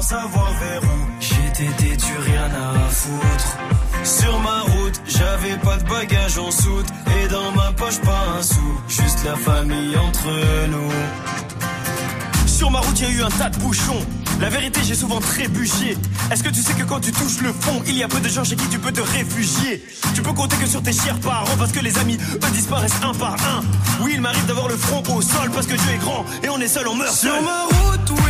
Sans 0.00 0.20
savoir 0.20 0.52
vers 0.60 0.82
où. 0.82 1.20
J'étais 1.20 1.70
têtu, 1.76 2.12
rien 2.24 2.44
à 2.44 2.88
foutre. 2.88 3.56
Sur 4.04 4.38
ma 4.40 4.60
route, 4.62 5.00
j'avais 5.06 5.56
pas 5.58 5.76
de 5.76 5.88
bagages 5.88 6.38
en 6.38 6.50
soute. 6.50 6.86
Et 7.22 7.28
dans 7.28 7.52
ma 7.52 7.72
poche, 7.72 8.00
pas 8.00 8.38
un 8.38 8.42
sou. 8.42 8.80
Juste 8.88 9.24
la 9.24 9.36
famille 9.36 9.96
entre 9.96 10.28
nous. 10.68 10.92
Sur 12.46 12.70
ma 12.70 12.80
route, 12.80 13.00
y 13.00 13.04
a 13.04 13.10
eu 13.10 13.22
un 13.22 13.30
tas 13.30 13.50
de 13.50 13.58
bouchons. 13.58 14.04
La 14.40 14.48
vérité, 14.48 14.80
j'ai 14.82 14.94
souvent 14.94 15.20
trébuché. 15.20 15.98
Est-ce 16.32 16.42
que 16.42 16.48
tu 16.48 16.62
sais 16.62 16.72
que 16.72 16.84
quand 16.84 17.00
tu 17.00 17.12
touches 17.12 17.40
le 17.42 17.52
fond, 17.52 17.82
il 17.86 17.96
y 17.98 18.02
a 18.02 18.08
peu 18.08 18.20
de 18.20 18.28
gens 18.28 18.42
chez 18.44 18.56
qui 18.56 18.66
tu 18.68 18.78
peux 18.78 18.92
te 18.92 19.02
réfugier? 19.02 19.84
Tu 20.14 20.22
peux 20.22 20.32
compter 20.32 20.56
que 20.56 20.66
sur 20.66 20.82
tes 20.82 20.92
chers 20.92 21.18
parents 21.20 21.56
parce 21.58 21.72
que 21.72 21.80
les 21.80 21.98
amis, 21.98 22.16
eux, 22.34 22.50
disparaissent 22.52 23.00
un 23.02 23.12
par 23.12 23.34
un. 23.34 23.62
Oui, 24.02 24.12
il 24.14 24.20
m'arrive 24.22 24.46
d'avoir 24.46 24.68
le 24.68 24.76
front 24.76 25.02
au 25.14 25.20
sol 25.20 25.50
parce 25.52 25.66
que 25.66 25.74
Dieu 25.74 25.90
est 25.92 25.98
grand 25.98 26.24
et 26.42 26.48
on 26.48 26.58
est 26.58 26.68
seul, 26.68 26.88
on 26.88 26.94
meurt 26.94 27.14
Sur 27.14 27.34
seul. 27.34 27.44
ma 27.44 27.64
route, 27.64 28.10
oui, 28.24 28.29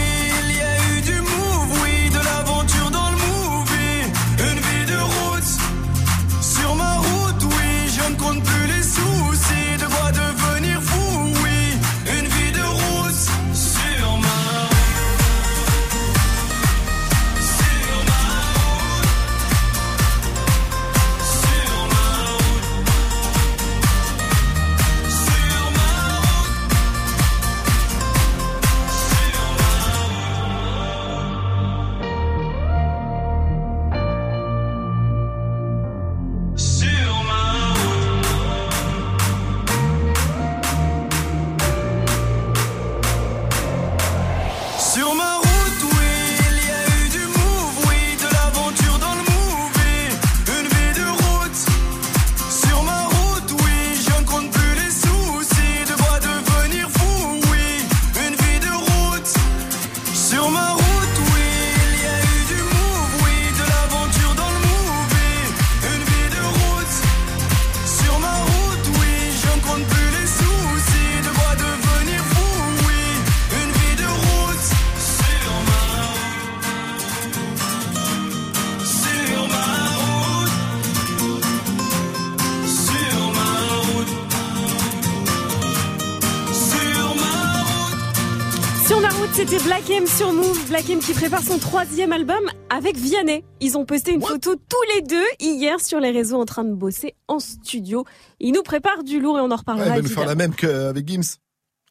du 1.03 1.13
move, 1.21 1.40
sur 90.21 90.33
Move. 90.33 90.67
Black 90.69 90.87
M 90.87 90.99
qui 90.99 91.13
prépare 91.13 91.41
son 91.41 91.57
troisième 91.57 92.11
album 92.11 92.43
avec 92.69 92.95
Vianney. 92.95 93.43
Ils 93.59 93.75
ont 93.75 93.85
posté 93.85 94.11
une 94.11 94.21
photo 94.21 94.53
tous 94.55 94.95
les 94.95 95.01
deux 95.01 95.25
hier 95.39 95.79
sur 95.79 95.99
les 95.99 96.11
réseaux 96.11 96.39
en 96.39 96.45
train 96.45 96.63
de 96.63 96.73
bosser 96.75 97.15
en 97.27 97.39
studio. 97.39 98.05
Ils 98.39 98.51
nous 98.51 98.61
préparent 98.61 99.03
du 99.03 99.19
lourd 99.19 99.39
et 99.39 99.41
on 99.41 99.45
en 99.45 99.49
Ouais, 99.49 99.55
reparlera. 99.55 99.85
il 99.87 99.89
va 99.89 99.95
nous 99.95 100.05
évidemment. 100.05 100.19
faire 100.21 100.29
la 100.29 100.35
même 100.35 100.53
qu'avec 100.53 101.07
Gims. 101.07 101.37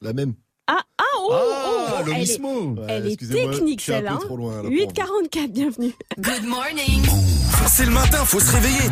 La 0.01 0.13
même. 0.13 0.35
Ah, 0.69 0.79
ah, 0.99 1.03
oh, 1.19 1.29
oh, 1.33 1.35
oh, 1.35 2.03
le 2.07 2.13
elle 2.13 2.23
est, 2.31 2.41
elle 2.89 3.07
Ouais, 3.49 3.51
technique 3.51 3.81
un 3.81 3.85
celle-là. 3.95 4.19
trop 4.21 4.37
loin, 4.37 4.63
là, 4.63 4.63
pour 4.63 4.71
8h44, 4.71 5.49
bienvenue. 5.49 5.93
Good 6.21 6.45
morning. 6.45 7.03
C'est 7.69 7.85
le 7.87 7.91
matin, 7.91 8.25
faut 8.25 8.39
se 8.39 8.53
réveiller. 8.53 8.89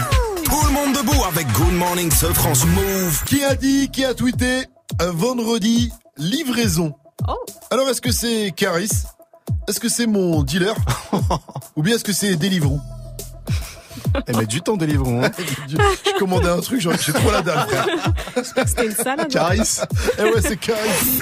Tout 0.47 0.67
le 0.67 0.73
monde 0.73 0.97
debout 0.97 1.23
avec 1.29 1.47
Good 1.53 1.75
Morning 1.75 2.11
ce 2.11 2.27
France 2.33 2.65
Move. 2.67 3.23
Qui 3.27 3.45
a 3.45 3.55
dit, 3.55 3.89
qui 3.93 4.05
a 4.05 4.15
tweeté 4.15 4.65
euh, 5.01 5.13
vendredi 5.13 5.93
livraison 6.17 6.93
Oh. 7.29 7.35
Alors 7.71 7.89
est-ce 7.89 8.01
que 8.01 8.13
c'est 8.13 8.53
Caris 8.57 8.91
Est-ce 9.69 9.81
que 9.81 9.89
c'est 9.89 10.07
mon 10.07 10.43
dealer 10.43 10.75
Ou 11.77 11.83
bien 11.83 11.97
est-ce 11.97 12.05
que 12.05 12.13
c'est 12.13 12.37
Deliveroo 12.37 12.81
Elle 14.27 14.37
met 14.37 14.47
du 14.47 14.61
temps, 14.63 14.77
Deliveroo. 14.77 15.23
Hein. 15.23 15.31
Je 15.69 16.19
commandais 16.19 16.49
un 16.49 16.61
truc, 16.61 16.81
genre, 16.81 16.95
j'ai 16.99 17.13
trop 17.13 17.31
la 17.31 17.43
dalle, 17.43 17.67
frère. 17.69 18.67
C'était 18.67 18.87
une 18.87 18.93
salade. 18.93 19.29
Caris 19.29 19.81
Eh 20.19 20.23
ouais, 20.23 20.43
c'est 20.43 20.57
Caris. 20.57 21.21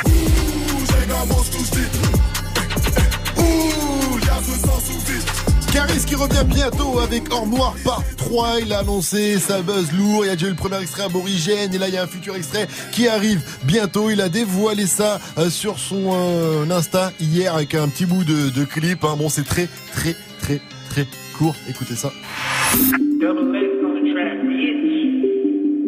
Caris 5.76 6.06
qui 6.06 6.14
revient 6.14 6.46
bientôt 6.48 7.00
avec 7.00 7.30
Or 7.30 7.46
Noir 7.46 7.74
Part 7.84 8.02
3. 8.16 8.60
Il 8.62 8.72
a 8.72 8.78
annoncé 8.78 9.38
sa 9.38 9.60
buzz 9.60 9.92
lourd. 9.92 10.24
Il 10.24 10.28
y 10.28 10.30
a 10.30 10.32
déjà 10.32 10.46
eu 10.46 10.50
le 10.50 10.56
premier 10.56 10.80
extrait 10.80 11.02
aborigène. 11.02 11.74
Et 11.74 11.76
là, 11.76 11.88
il 11.88 11.92
y 11.92 11.98
a 11.98 12.02
un 12.02 12.06
futur 12.06 12.34
extrait 12.34 12.66
qui 12.92 13.08
arrive 13.08 13.42
bientôt. 13.66 14.08
Il 14.08 14.22
a 14.22 14.30
dévoilé 14.30 14.86
ça 14.86 15.20
euh, 15.36 15.50
sur 15.50 15.78
son 15.78 16.14
euh, 16.14 16.64
Insta 16.70 17.12
hier 17.20 17.54
avec 17.54 17.74
un 17.74 17.88
petit 17.88 18.06
bout 18.06 18.24
de, 18.24 18.64
clip. 18.64 19.04
hein. 19.04 19.16
Bon, 19.18 19.28
c'est 19.28 19.44
très, 19.44 19.68
très, 19.92 20.16
très, 20.40 20.62
très 20.88 21.06
court. 21.36 21.54
Écoutez 21.68 21.94
ça. 21.94 22.10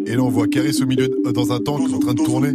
Et 0.07 0.17
là, 0.17 0.23
on 0.23 0.29
voit 0.29 0.49
Caris 0.49 0.83
au 0.83 0.87
milieu, 0.87 1.09
dans 1.33 1.51
un 1.51 1.61
tank 1.61 1.81
en 1.95 1.99
train 1.99 2.13
de 2.13 2.23
tourner. 2.23 2.51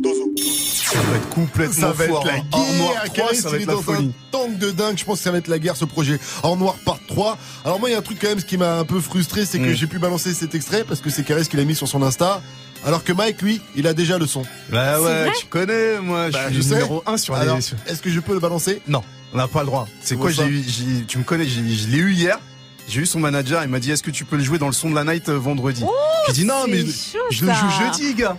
Ça 0.93 1.01
va 1.01 1.15
être 1.17 1.29
complètement 1.29 1.73
Ça 1.73 1.91
va 1.91 2.05
être 2.05 2.25
la 2.25 2.33
guerre. 2.33 2.43
Or 2.51 2.73
Noir 2.77 2.93
3, 3.05 3.09
Caris, 3.15 3.35
ça 3.37 3.49
va 3.49 3.55
il 3.57 3.59
est 3.59 3.63
être 3.63 3.67
la 3.69 3.73
dans 3.75 3.81
folie. 3.81 4.05
un 4.07 4.11
tank 4.31 4.57
de 4.59 4.71
dingue? 4.71 4.97
Je 4.97 5.05
pense 5.05 5.17
que 5.19 5.23
ça 5.23 5.31
va 5.31 5.37
être 5.39 5.47
la 5.47 5.59
guerre, 5.59 5.75
ce 5.75 5.85
projet. 5.85 6.19
En 6.43 6.55
noir 6.55 6.75
part 6.85 6.99
3. 7.07 7.37
Alors 7.65 7.79
moi, 7.79 7.89
il 7.89 7.93
y 7.93 7.95
a 7.95 7.99
un 7.99 8.01
truc 8.03 8.17
quand 8.21 8.27
même, 8.29 8.39
ce 8.39 8.45
qui 8.45 8.57
m'a 8.57 8.75
un 8.79 8.85
peu 8.85 8.99
frustré, 8.99 9.45
c'est 9.45 9.59
que 9.59 9.69
Mm. 9.69 9.73
j'ai 9.75 9.87
pu 9.87 9.99
balancer 9.99 10.33
cet 10.33 10.53
extrait 10.55 10.83
parce 10.83 11.01
que 11.01 11.09
c'est 11.09 11.23
Caris 11.23 11.47
qui 11.47 11.57
l'a 11.57 11.63
mis 11.65 11.75
sur 11.75 11.87
son 11.87 12.01
Insta. 12.03 12.41
Alors 12.85 13.03
que 13.03 13.13
Mike, 13.13 13.41
lui, 13.41 13.61
il 13.75 13.87
a 13.87 13.93
déjà 13.93 14.17
le 14.17 14.27
son. 14.27 14.43
Bah 14.69 14.99
ouais, 15.01 15.31
tu 15.39 15.45
connais, 15.47 15.99
moi, 16.01 16.29
Bah, 16.29 16.49
je 16.49 16.55
je 16.55 16.59
suis 16.61 16.69
sais. 16.69 16.75
numéro 16.75 17.01
1 17.05 17.17
sur 17.17 17.33
Alors, 17.35 17.57
les... 17.57 17.91
est-ce 17.91 18.01
que 18.01 18.09
je 18.09 18.19
peux 18.19 18.33
le 18.33 18.39
balancer? 18.41 18.81
Non, 18.87 19.01
on 19.33 19.37
n'a 19.37 19.47
pas 19.47 19.61
le 19.61 19.67
droit. 19.67 19.87
C'est 20.01 20.17
quoi, 20.17 20.31
j'ai 20.31 20.43
eu, 20.45 20.63
tu 21.07 21.17
me 21.17 21.23
connais, 21.23 21.45
j'ai- 21.45 21.67
je 21.73 21.87
l'ai 21.87 21.97
eu 21.97 22.11
hier. 22.13 22.39
J'ai 22.89 22.99
eu 22.99 23.05
son 23.05 23.21
manager, 23.21 23.63
il 23.63 23.69
m'a 23.69 23.79
dit 23.79 23.89
est-ce 23.91 24.03
que 24.03 24.11
tu 24.11 24.25
peux 24.25 24.35
le 24.35 24.43
jouer 24.43 24.59
dans 24.59 24.67
le 24.67 24.73
son 24.73 24.89
de 24.89 24.95
la 24.95 25.05
night 25.05 25.29
euh, 25.29 25.37
vendredi? 25.39 25.85
J'ai 26.27 26.33
dit 26.33 26.45
non, 26.45 26.65
mais 26.67 26.81
je, 26.81 26.87
chaud, 26.91 27.17
je 27.31 27.45
le 27.45 27.53
joue 27.53 27.69
jeudi, 27.79 28.13
gars. 28.15 28.37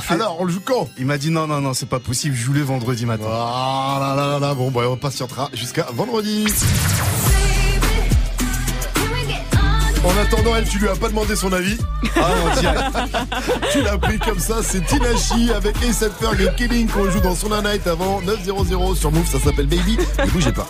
Fait- 0.00 0.14
Alors, 0.14 0.36
on 0.40 0.44
le 0.44 0.52
joue 0.52 0.60
quand 0.64 0.88
Il 0.98 1.06
m'a 1.06 1.18
dit 1.18 1.30
non, 1.30 1.46
non, 1.46 1.60
non, 1.60 1.74
c'est 1.74 1.88
pas 1.88 2.00
possible, 2.00 2.34
joue 2.36 2.52
le 2.52 2.62
vendredi 2.62 3.06
matin. 3.06 3.24
Ah 3.28 3.98
là 4.00 4.14
là 4.14 4.26
là 4.32 4.38
là, 4.38 4.54
bon, 4.54 4.70
bah, 4.70 4.82
on 4.88 4.96
patientera 4.96 5.48
jusqu'à 5.54 5.86
vendredi. 5.94 6.46
En 10.02 10.16
attendant, 10.22 10.56
elle, 10.56 10.66
tu 10.66 10.78
lui 10.78 10.88
as 10.88 10.96
pas 10.96 11.08
demandé 11.08 11.36
son 11.36 11.52
avis. 11.52 11.76
Ah, 12.16 12.20
on 12.46 12.58
dirait. 12.58 12.74
tu 13.72 13.82
l'as 13.82 13.98
pris 13.98 14.18
comme 14.18 14.38
ça. 14.38 14.62
C'est 14.62 14.80
Tinashi 14.86 15.50
avec 15.52 15.76
A$AP 15.76 16.12
Ferg 16.18 16.40
et 16.40 16.54
Killing 16.56 16.88
qu'on 16.88 17.10
joue 17.10 17.20
dans 17.20 17.34
son 17.34 17.48
night 17.50 17.86
avant 17.86 18.22
9-0-0 18.22 18.96
sur 18.96 19.12
Move. 19.12 19.26
Ça 19.30 19.38
s'appelle 19.38 19.66
Baby. 19.66 19.98
Ne 20.18 20.30
bougez 20.30 20.52
pas. 20.52 20.66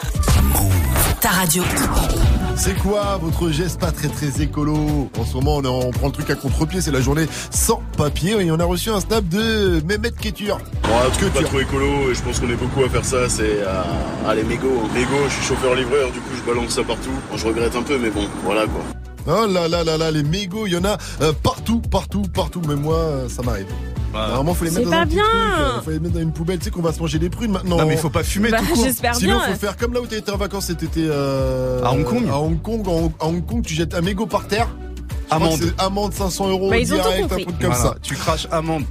Ta 1.21 1.29
radio. 1.29 1.63
C'est 2.63 2.79
quoi 2.79 3.17
votre 3.17 3.51
geste 3.51 3.81
pas 3.81 3.91
très 3.91 4.09
très 4.09 4.43
écolo? 4.43 5.09
En 5.19 5.25
ce 5.25 5.33
moment, 5.33 5.63
on, 5.65 5.91
prend 5.93 6.09
le 6.09 6.13
truc 6.13 6.29
à 6.29 6.35
contre-pied. 6.35 6.83
C'est 6.83 6.91
la 6.91 7.01
journée 7.01 7.25
sans 7.51 7.81
papier 7.97 8.33
et 8.33 8.51
on 8.51 8.61
a 8.61 8.65
reçu 8.65 8.91
un 8.91 9.01
snap 9.01 9.27
de 9.29 9.81
Mehmet 9.87 10.11
Ketur. 10.11 10.59
Bon, 10.83 10.91
un 11.07 11.09
truc 11.09 11.33
pas 11.33 11.43
trop 11.43 11.59
écolo, 11.59 12.11
et 12.11 12.15
je 12.15 12.21
pense 12.21 12.39
qu'on 12.39 12.51
est 12.51 12.57
beaucoup 12.57 12.85
à 12.85 12.91
faire 12.91 13.05
ça, 13.07 13.31
c'est 13.31 13.63
euh, 13.63 13.83
ah, 14.29 14.35
les 14.35 14.43
mégots. 14.43 14.83
Mégots, 14.93 15.25
je 15.29 15.33
suis 15.37 15.45
chauffeur-livreur, 15.47 16.13
du 16.13 16.21
coup 16.21 16.33
je 16.37 16.43
balance 16.43 16.73
ça 16.73 16.83
partout. 16.83 17.09
Bon, 17.31 17.39
je 17.39 17.47
regrette 17.47 17.75
un 17.75 17.83
peu, 17.83 17.97
mais 17.97 18.11
bon, 18.11 18.29
voilà 18.45 18.67
quoi. 18.67 18.83
Oh 19.27 19.47
là 19.47 19.67
là 19.67 19.83
là 19.83 19.97
là, 19.97 20.11
les 20.11 20.23
mégots, 20.23 20.67
il 20.67 20.75
y 20.75 20.77
en 20.77 20.85
a 20.85 20.99
euh, 21.23 21.33
partout, 21.43 21.81
partout, 21.81 22.25
partout. 22.35 22.61
Même 22.69 22.81
moi, 22.81 22.97
euh, 22.97 23.29
ça 23.31 23.41
m'arrive. 23.41 23.69
Normalement, 24.13 24.55
faut 24.55 24.65
les 24.65 24.71
C'est 24.71 24.79
mettre 24.81 24.91
dans 24.91 24.97
pas 24.97 25.03
un 25.03 25.07
petit 25.07 25.15
bien. 25.17 25.25
truc, 25.25 25.37
euh, 25.61 25.81
faut 25.83 25.91
les 25.91 26.01
mettre 26.01 26.15
dans 26.15 26.21
une 26.21 26.33
poubelle. 26.33 26.59
Tu 26.59 26.65
sais 26.65 26.71
qu'on 26.71 26.83
va 26.83 26.93
se 26.93 27.01
manger 27.01 27.19
des 27.19 27.31
prunes 27.31 27.53
maintenant. 27.53 27.77
Non, 27.79 27.87
mais 27.87 27.95
il 27.95 27.99
faut 28.01 28.11
pas 28.11 28.23
fumer 28.25 28.51
Bah, 28.51 28.59
tout 28.59 28.75
court. 28.75 28.85
j'espère 28.85 29.15
Sinon, 29.15 29.37
bien. 29.39 29.47
faut 29.53 29.59
faire 29.61 29.77
comme 29.77 29.93
là 29.95 30.01
où 30.01 30.07
t'as 30.07 30.17
été 30.17 30.31
en 30.33 30.37
vacances 30.37 30.67
cet 30.67 30.83
été. 30.83 31.07
euh, 31.09 31.83
À 31.85 31.93
Hong 31.93 32.05
Kong 32.05 32.25
À 32.29 32.39
Hong 32.39 32.61
Kong, 32.61 32.89
en- 32.89 33.13
à 33.21 33.27
Hong 33.29 33.45
Kong, 33.47 33.63
tu 33.65 33.75
jettes 33.75 33.95
un 33.95 34.01
mégot 34.01 34.27
par 34.27 34.47
terre. 34.49 34.69
Amende. 35.31 35.61
c'est 35.61 35.81
Amende 35.83 36.13
500 36.13 36.49
euros 36.49 36.71
Bah, 36.71 36.79
ils 36.79 36.93
ont 36.93 36.97
tout 36.97 37.03
direct, 37.03 37.19
un 37.19 37.29
compris. 37.29 37.45
truc 37.45 37.59
comme 37.61 37.73
Voilà, 37.73 37.83
ça. 37.91 37.95
Tu 38.03 38.15
craches 38.17 38.49
amande. 38.51 38.83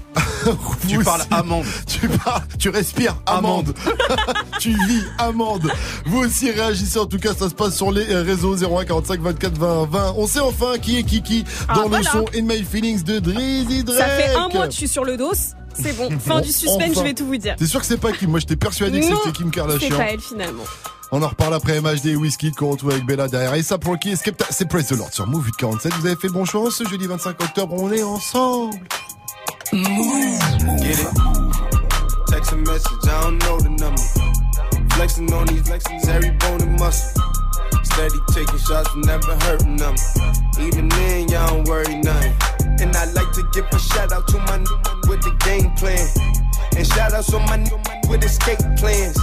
tu 0.88 1.00
parles 1.04 1.24
amande. 1.32 1.66
Tu 1.86 2.08
parles, 2.08 2.44
tu 2.58 2.70
respires 2.70 3.16
amende. 3.26 3.74
tu 4.60 4.70
vis 4.88 5.04
amende. 5.18 5.70
Vous 6.06 6.20
aussi 6.20 6.50
réagissez 6.52 6.98
en 7.00 7.06
tout 7.08 7.18
cas, 7.20 7.34
ça 7.34 7.50
se 7.50 7.54
passe 7.56 7.76
sur 7.76 7.92
les 7.92 8.04
réseaux 8.16 8.56
01 8.56 8.86
45 8.86 9.20
24 9.22 9.58
20 9.58 9.86
20. 9.90 10.14
On 10.18 10.28
sait 10.28 10.40
enfin 10.40 10.78
qui 10.82 10.98
est 10.98 11.04
Kiki 11.04 11.44
Ah, 11.68 11.74
dans 11.76 11.90
voilà. 11.90 12.10
le 12.14 12.20
son 12.20 12.26
In 12.38 12.44
My 12.44 12.64
Feelings 12.64 13.04
de 13.04 13.20
Drizzy 13.20 13.84
Drake. 13.84 14.00
Ça 14.00 14.06
fait 14.08 14.34
un 14.36 14.48
mois 14.48 14.68
que 14.68 14.72
je 14.72 14.78
suis 14.78 14.88
sur 14.88 15.04
le 15.04 15.18
dos. 15.18 15.34
C'est 15.74 15.94
bon. 15.98 16.10
Fin 16.20 16.40
du 16.42 16.52
suspense, 16.52 16.76
Enfin. 16.92 16.94
je 16.96 17.04
vais 17.04 17.14
tout 17.14 17.26
vous 17.26 17.38
dire. 17.38 17.56
T'es 17.58 17.66
sûr 17.66 17.80
que 17.82 17.86
c'est 17.86 17.98
pas 18.00 18.12
Kim 18.14 18.30
Moi 18.30 18.40
j'étais 18.40 18.56
persuadé 18.56 19.00
que 19.02 19.06
c'était 19.08 19.32
Kim 19.34 19.48
C'est 19.48 19.60
Kardashian. 19.60 19.98
pas 19.98 20.04
elle 20.12 20.20
finalement. 20.22 20.64
On 21.12 21.24
en 21.24 21.28
reparle 21.28 21.56
après 21.56 21.82
MHD 21.82 22.16
Whisky 22.16 22.52
qu'on 22.52 22.70
retrouve 22.70 22.92
avec 22.92 23.06
Bella 23.06 23.28
derrière. 23.28 23.56
Et 23.56 23.64
ça 23.64 23.80
pour 23.80 23.98
qui 23.98 24.16
c'est 24.16 24.68
Praise 24.68 24.88
the 24.88 24.98
Lord 24.98 25.12
sur 25.12 25.26
Move 25.26 25.46
847. 25.46 25.94
Vous 25.94 26.06
avez 26.06 26.16
fait 26.16 26.28
le 26.28 26.34
bon 26.34 26.46
choix 26.46 26.70
ce 26.70 26.84
jeudi 26.88 27.08
25 27.08 27.42
octobre. 27.42 27.76
On 27.82 27.92
est 27.92 28.04
ensemble. 28.04 28.78
Get 29.72 31.00
it? 31.00 31.10
Text 32.28 32.54
a 32.54 32.56
message, 32.58 33.06
I 33.06 33.22
don't 33.22 33.40
know 33.40 33.60
the 33.60 33.70
number. 33.70 34.02
Flexing 34.96 35.32
on 35.34 35.46
these 35.46 35.62
flexing 35.64 36.00
every 36.10 36.32
bone 36.32 36.62
and 36.62 36.80
muscle. 36.80 37.22
Steady 37.84 38.20
taking 38.32 38.60
shots, 38.60 38.96
never 38.96 39.36
hurting 39.46 39.78
them. 39.78 39.96
Even 40.60 40.90
then, 40.90 41.28
y'all 41.30 41.48
don't 41.48 41.68
worry 41.68 41.96
nothing. 41.98 42.34
And 42.82 42.96
I 42.96 43.06
like 43.14 43.32
to 43.34 43.44
give 43.52 43.66
a 43.72 43.80
shout 43.80 44.12
out 44.12 44.28
to 44.28 44.38
my 44.40 44.58
new 44.58 44.78
with 45.10 45.22
the 45.22 45.36
game 45.46 45.72
plan. 45.74 46.06
And 46.78 46.86
shout 46.86 47.14
outs 47.14 47.34
on 47.34 47.46
my 47.46 47.58
new 47.58 47.80
with 48.10 48.24
escape 48.24 48.60
plans. 48.78 49.18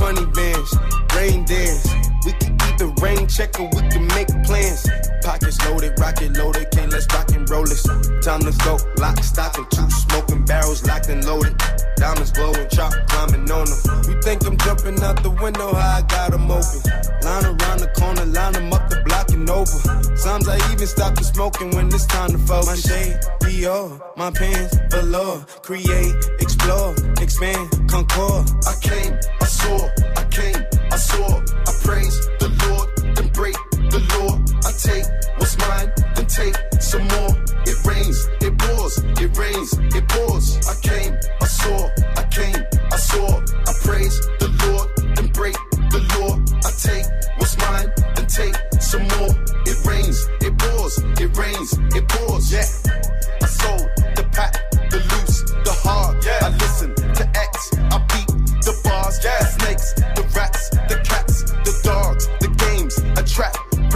Uh, 0.00 0.12
20 0.12 0.26
bands, 0.32 0.74
rain 1.14 1.44
dance. 1.44 1.86
We 2.24 2.32
can 2.32 2.56
keep 2.58 2.76
the 2.78 2.94
rain 3.02 3.26
check 3.26 3.58
or 3.58 3.68
we 3.74 3.88
can 3.88 4.06
make 4.08 4.28
plans. 4.44 4.86
Pockets 5.22 5.58
loaded, 5.66 5.98
rocket 5.98 6.36
loaded, 6.36 6.70
can't 6.70 6.92
let's 6.92 7.06
rock 7.12 7.30
and 7.32 7.48
roll 7.50 7.64
this. 7.64 7.82
Time 8.22 8.40
to 8.40 8.52
go, 8.64 8.78
lock, 8.98 9.22
stock, 9.22 9.56
and 9.58 9.70
two 9.70 9.90
smoking 9.90 10.44
barrels 10.44 10.84
locked 10.86 11.08
and 11.08 11.24
loaded. 11.24 11.56
Diamonds 11.96 12.32
glowing, 12.32 12.68
chop 12.70 12.92
climbing 13.08 13.50
on 13.50 13.66
them. 13.66 13.80
You 14.08 14.20
think 14.22 14.46
I'm 14.46 14.56
jumping 14.58 15.02
out 15.02 15.22
the 15.22 15.30
window, 15.30 15.72
I 15.72 16.02
got 16.08 16.32
'em 16.32 16.50
open. 16.50 16.80
Line 17.22 17.44
around 17.46 17.80
the 17.80 17.90
corner, 17.98 18.24
line 18.24 18.56
'em 18.56 18.72
up 18.72 18.88
the 18.88 19.02
block 19.04 19.30
and 19.30 19.48
over. 19.50 19.78
Sometimes 20.16 20.48
I 20.48 20.72
even 20.72 20.86
stop 20.86 21.14
the 21.16 21.24
smoking 21.24 21.70
when 21.74 21.86
it's 21.88 22.06
time 22.06 22.30
to 22.30 22.38
focus. 22.38 22.66
My 22.68 22.76
shade, 22.76 23.18
Dior, 23.42 24.00
my 24.16 24.30
pants, 24.30 24.76
velour. 24.90 25.44
Create, 25.62 26.14
explore, 26.40 26.94
expand, 27.28 27.68
concord. 27.90 28.48
I 28.66 28.74
came, 28.80 29.12
I 29.42 29.44
saw, 29.44 29.76
I 30.16 30.24
came, 30.30 30.60
I 30.90 30.96
saw. 30.96 31.28
I 31.68 31.72
praise 31.84 32.16
the 32.40 32.48
Lord, 32.64 32.88
then 33.16 33.28
break 33.36 33.56
the 33.92 34.00
law. 34.16 34.32
I 34.64 34.72
take 34.72 35.04
what's 35.36 35.54
mine, 35.58 35.92
then 36.14 36.24
take 36.24 36.56
some 36.80 37.06
more. 37.14 37.32
It 37.68 37.78
rains, 37.84 38.18
it 38.40 38.56
pours, 38.58 38.94
it 39.20 39.30
rains, 39.36 39.70
it 39.96 40.08
pours. 40.08 40.46
I 40.72 40.74
came, 40.80 41.12
I 41.42 41.46
saw, 41.46 41.78
I 42.16 42.24
came, 42.32 42.60
I 42.92 42.96
saw. 42.96 43.28
I 43.68 43.72
praise 43.84 44.16
the 44.40 44.48
Lord, 44.64 44.88
then 45.16 45.28
break 45.38 45.56
the 45.92 46.00
law. 46.16 46.32
I 46.64 46.70
take 46.80 47.06
what's 47.36 47.56
mine, 47.58 47.92
then 48.16 48.26
take 48.26 48.56
some 48.80 49.04
more. 49.14 49.32
It 49.68 49.78
rains, 49.84 50.18
it 50.40 50.56
pours, 50.56 50.96
it 51.20 51.36
rains, 51.36 51.70
it 51.92 52.08
pours. 52.08 52.44
Yeah, 52.50 52.64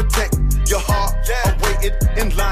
protect 0.03 0.69
your 0.69 0.81
heart. 0.81 1.15
Yeah, 1.29 1.43
I 1.45 1.53
waited 1.63 1.95
in 2.17 2.37
line, 2.37 2.52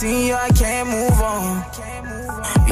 Seen 0.00 0.28
you, 0.28 0.34
I 0.34 0.48
can't 0.48 0.88
move 0.88 1.20
on. 1.20 1.60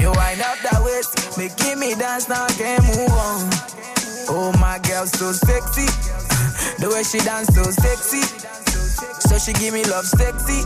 You 0.01 0.09
wind 0.17 0.41
up 0.41 0.57
that 0.65 0.81
waist, 0.81 1.37
making 1.37 1.79
me 1.79 1.95
dance, 1.95 2.27
now 2.27 2.45
I 2.49 2.53
can't 2.57 2.83
move 2.89 3.13
on. 3.13 3.41
Oh, 4.33 4.49
my 4.57 4.81
girl, 4.81 5.05
so 5.05 5.33
sexy. 5.33 5.85
The 6.81 6.89
way 6.89 7.03
she 7.05 7.19
dance, 7.21 7.53
so 7.53 7.65
sexy. 7.69 8.25
So 9.29 9.37
she 9.37 9.53
give 9.61 9.75
me 9.75 9.85
love 9.85 10.07
sexy. 10.07 10.65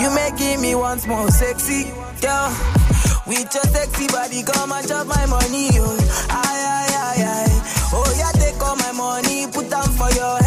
You 0.00 0.08
making 0.16 0.62
me 0.64 0.74
once 0.74 1.06
more 1.06 1.28
sexy. 1.28 1.92
Girl, 2.24 2.48
with 3.28 3.52
your 3.52 3.68
sexy 3.68 4.08
body, 4.08 4.42
come 4.48 4.72
and 4.72 4.88
chop 4.88 5.06
my 5.06 5.26
money, 5.26 5.68
yo. 5.76 5.84
Aye, 6.32 6.64
aye, 6.72 6.94
aye, 7.04 7.22
aye. 7.36 7.56
Oh, 7.92 8.08
yeah, 8.16 8.32
take 8.32 8.56
all 8.64 8.76
my 8.76 8.92
money, 8.92 9.44
put 9.52 9.68
them 9.68 9.92
for 9.92 10.08
your 10.16 10.37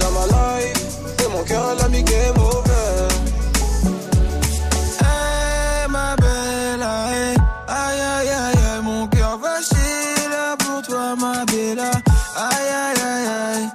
Dans 0.00 0.10
ma 0.12 0.24
life 0.26 0.82
et 1.24 1.28
mon 1.32 1.42
cœur 1.44 1.64
elle 1.72 1.84
a 1.84 1.88
mis 1.88 2.02
game 2.02 2.38
over. 2.38 3.08
Aïe, 6.80 7.26
aïe 7.90 8.30
aïe 8.30 8.30
aïe, 8.30 8.82
mon 8.82 9.06
cœur 9.08 9.38
va 9.38 9.54
pour 10.58 10.82
toi 10.82 11.16
ma 11.16 11.44
belle, 11.46 11.80
aïe 11.80 12.70
aïe 12.84 13.02
aïe 13.12 13.28
aïe. 13.52 13.66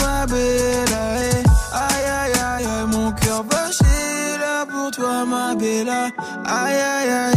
Ma 0.00 0.14
aïe, 0.22 1.42
aïe 1.72 2.08
aïe 2.20 2.38
aïe, 2.50 2.86
mon 2.86 3.12
cœur 3.12 3.42
va 3.50 4.66
pour 4.66 4.90
toi 4.90 5.24
ma 5.24 5.54
belle, 5.54 5.88
aïe 5.88 6.80
aïe 6.80 7.10
aïe. 7.10 7.35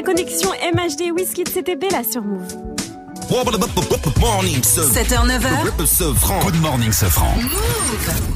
La 0.00 0.06
connexion 0.06 0.48
MHD 0.74 1.12
Whisky 1.14 1.44
c'était 1.52 1.76
Bella 1.76 2.02
sur 2.10 2.22
Move. 2.22 2.40
Morning, 4.18 4.62
ce 4.62 4.80
7h, 4.80 5.26
9h. 5.26 5.86
ce 5.86 6.14
franc. 6.14 6.40
Good 6.40 6.58
morning, 6.62 6.90
ce 6.90 7.04
franc. 7.04 7.34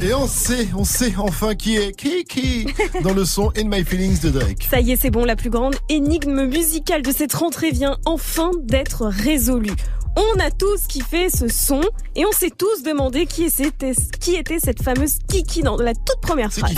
Et 0.03 0.13
on 0.13 0.27
sait, 0.27 0.69
on 0.77 0.85
sait 0.85 1.15
enfin 1.17 1.55
qui 1.55 1.79
est 1.79 1.93
Kiki 1.93 2.67
dans 3.03 3.15
le 3.15 3.25
son 3.25 3.51
In 3.57 3.69
My 3.69 3.83
Feelings 3.83 4.21
de 4.21 4.29
Drake. 4.29 4.69
Ça 4.71 4.81
y 4.81 4.93
est, 4.93 4.97
c'est 4.97 5.09
bon, 5.09 5.25
la 5.25 5.37
plus 5.37 5.49
grande 5.49 5.75
énigme 5.89 6.45
musicale 6.45 7.01
de 7.01 7.13
cette 7.13 7.33
rentrée 7.33 7.71
vient 7.71 7.97
enfin 8.05 8.51
d'être 8.63 9.07
résolue. 9.07 9.73
On 10.17 10.41
a 10.41 10.51
tous 10.51 10.87
kiffé 10.87 11.31
ce 11.31 11.49
son 11.49 11.81
et 12.15 12.27
on 12.27 12.33
s'est 12.33 12.53
tous 12.57 12.83
demandé 12.83 13.25
qui 13.25 13.45
était, 13.45 13.95
qui 14.21 14.35
était 14.35 14.59
cette 14.59 14.83
fameuse 14.83 15.17
Kiki 15.29 15.63
dans 15.63 15.79
la 15.79 15.95
toute 15.95 16.21
première 16.21 16.53
phrase. 16.53 16.75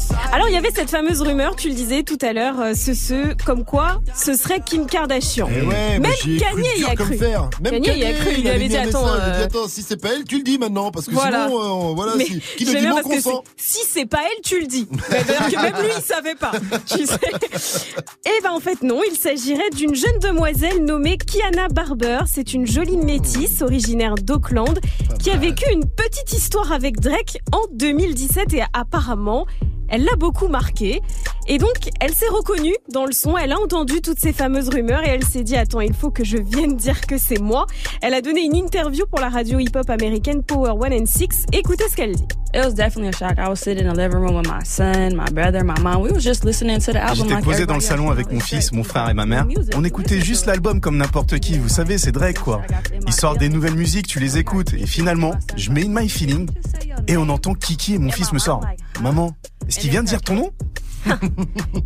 us. 0.00 0.09
Alors 0.32 0.48
il 0.48 0.54
y 0.54 0.56
avait 0.56 0.70
cette 0.70 0.90
fameuse 0.90 1.22
rumeur, 1.22 1.56
tu 1.56 1.68
le 1.68 1.74
disais 1.74 2.02
tout 2.04 2.18
à 2.22 2.32
l'heure, 2.32 2.60
euh, 2.60 2.74
ce, 2.74 2.94
ce, 2.94 3.34
comme 3.44 3.64
quoi 3.64 4.00
ce 4.14 4.34
serait 4.34 4.60
Kim 4.64 4.86
Kardashian. 4.86 5.48
Eh 5.52 5.62
ouais, 5.66 5.98
Même 5.98 6.12
Kanye 6.38 6.68
y 6.78 6.84
a 6.84 6.94
cru. 6.94 7.16
fer. 7.16 7.50
Même 7.62 7.80
Kanye 7.82 7.98
y 8.00 8.04
a 8.04 8.12
cru, 8.12 8.30
il 8.38 8.48
avait 8.48 8.68
dit 8.68 8.76
un 8.76 8.82
attends. 8.88 9.04
message, 9.04 9.20
dit, 9.34 9.40
euh, 9.40 9.44
attends, 9.44 9.68
si 9.68 9.82
c'est 9.82 9.96
pas 10.00 10.10
elle, 10.14 10.24
tu 10.24 10.36
le 10.38 10.42
dis 10.44 10.58
maintenant, 10.58 10.90
parce 10.92 11.06
que 11.06 11.12
Voilà. 11.12 11.46
sinon, 11.48 11.90
euh, 11.90 11.94
voilà, 11.94 12.12
Mais 12.16 12.24
si, 12.26 12.40
qui 12.56 12.64
dit 12.64 12.74
non 12.86 13.00
consent. 13.02 13.42
si 13.56 13.80
c'est 13.88 14.06
pas 14.06 14.20
elle, 14.24 14.40
tu 14.42 14.60
le 14.60 14.66
dis. 14.66 14.86
Que 15.50 15.56
même 15.62 15.74
lui, 15.82 15.90
il 15.96 16.02
savait 16.02 16.34
pas. 16.36 16.52
Tu 16.86 17.06
sais. 17.06 17.90
Et 18.26 18.42
ben 18.42 18.50
en 18.52 18.60
fait 18.60 18.82
non, 18.82 19.00
il 19.10 19.16
s'agirait 19.16 19.70
d'une 19.74 19.94
jeune 19.94 20.18
demoiselle 20.20 20.84
nommée 20.84 21.16
Kiana 21.18 21.68
Barber. 21.68 22.20
C'est 22.26 22.52
une 22.54 22.66
jolie 22.66 22.96
métisse 22.96 23.62
originaire 23.62 24.14
d'Auckland 24.14 24.78
qui 25.18 25.30
a 25.30 25.36
vécu 25.36 25.64
une 25.72 25.84
petite 25.88 26.32
histoire 26.32 26.70
avec 26.72 27.00
Drake 27.00 27.38
en 27.52 27.62
2017 27.72 28.54
et 28.54 28.62
apparemment 28.72 29.46
elle 29.88 30.04
l'a 30.10 30.16
beaucoup 30.16 30.48
marqué. 30.48 31.00
Et 31.46 31.58
donc, 31.58 31.90
elle 32.00 32.14
s'est 32.14 32.28
reconnue 32.28 32.74
dans 32.92 33.06
le 33.06 33.12
son, 33.12 33.36
elle 33.36 33.52
a 33.52 33.58
entendu 33.58 34.00
toutes 34.00 34.20
ces 34.20 34.32
fameuses 34.32 34.68
rumeurs 34.68 35.02
et 35.02 35.08
elle 35.08 35.24
s'est 35.24 35.42
dit, 35.42 35.56
attends, 35.56 35.80
il 35.80 35.94
faut 35.94 36.10
que 36.10 36.22
je 36.22 36.36
vienne 36.36 36.76
dire 36.76 37.00
que 37.06 37.18
c'est 37.18 37.40
moi. 37.40 37.66
Elle 38.02 38.14
a 38.14 38.20
donné 38.20 38.42
une 38.42 38.54
interview 38.54 39.04
pour 39.06 39.20
la 39.20 39.28
radio 39.28 39.58
hip-hop 39.58 39.88
américaine 39.90 40.42
Power 40.42 40.72
One 40.72 40.92
and 40.92 41.06
Six. 41.06 41.46
Écoutez 41.52 41.84
ce 41.90 41.96
qu'elle 41.96 42.14
dit. 42.14 42.26
It 42.52 42.64
was 42.64 42.72
definitely 42.74 43.08
a 43.08 43.12
shock. 43.12 43.38
I 43.38 43.48
was 43.48 43.56
sitting 43.56 43.86
in 43.86 43.92
the 43.92 43.96
living 43.96 44.18
room 44.18 44.36
with 44.36 44.48
my 44.48 44.64
son, 44.64 45.14
my 45.14 45.30
brother, 45.30 45.62
my 45.62 45.78
mom. 45.80 46.02
We 46.02 46.10
was 46.10 46.22
just 46.22 46.44
listening 46.44 46.80
to 46.80 46.92
the 46.92 46.96
album 46.96 47.28
J'étais 47.28 47.42
posé 47.42 47.66
dans 47.66 47.76
le 47.76 47.80
salon 47.80 48.10
avec 48.10 48.32
mon 48.32 48.40
fils, 48.40 48.72
mon 48.72 48.82
frère 48.82 49.08
et 49.08 49.14
ma 49.14 49.24
mère. 49.24 49.46
On 49.76 49.84
écoutait 49.84 50.20
juste 50.20 50.46
l'album 50.46 50.80
comme 50.80 50.96
n'importe 50.96 51.38
qui. 51.38 51.58
Vous 51.58 51.68
savez, 51.68 51.96
c'est 51.96 52.10
Drake, 52.10 52.40
quoi. 52.40 52.62
Il 53.06 53.12
sort 53.12 53.36
des 53.36 53.48
nouvelles 53.48 53.76
musiques, 53.76 54.08
tu 54.08 54.18
les 54.18 54.38
écoutes. 54.38 54.74
Et 54.74 54.86
finalement, 54.86 55.34
je 55.56 55.70
mets 55.70 55.84
In 55.84 55.90
My 56.00 56.08
Feeling 56.08 56.48
et 57.06 57.16
on 57.16 57.28
entend 57.28 57.54
Kiki 57.54 57.94
et 57.94 57.98
mon 57.98 58.10
fils 58.10 58.32
me 58.32 58.38
sort. 58.38 58.62
Maman, 59.02 59.32
est-ce 59.66 59.78
qu'il 59.78 59.90
vient 59.90 60.02
de 60.02 60.08
dire 60.08 60.20
ton 60.20 60.34
nom 60.34 60.52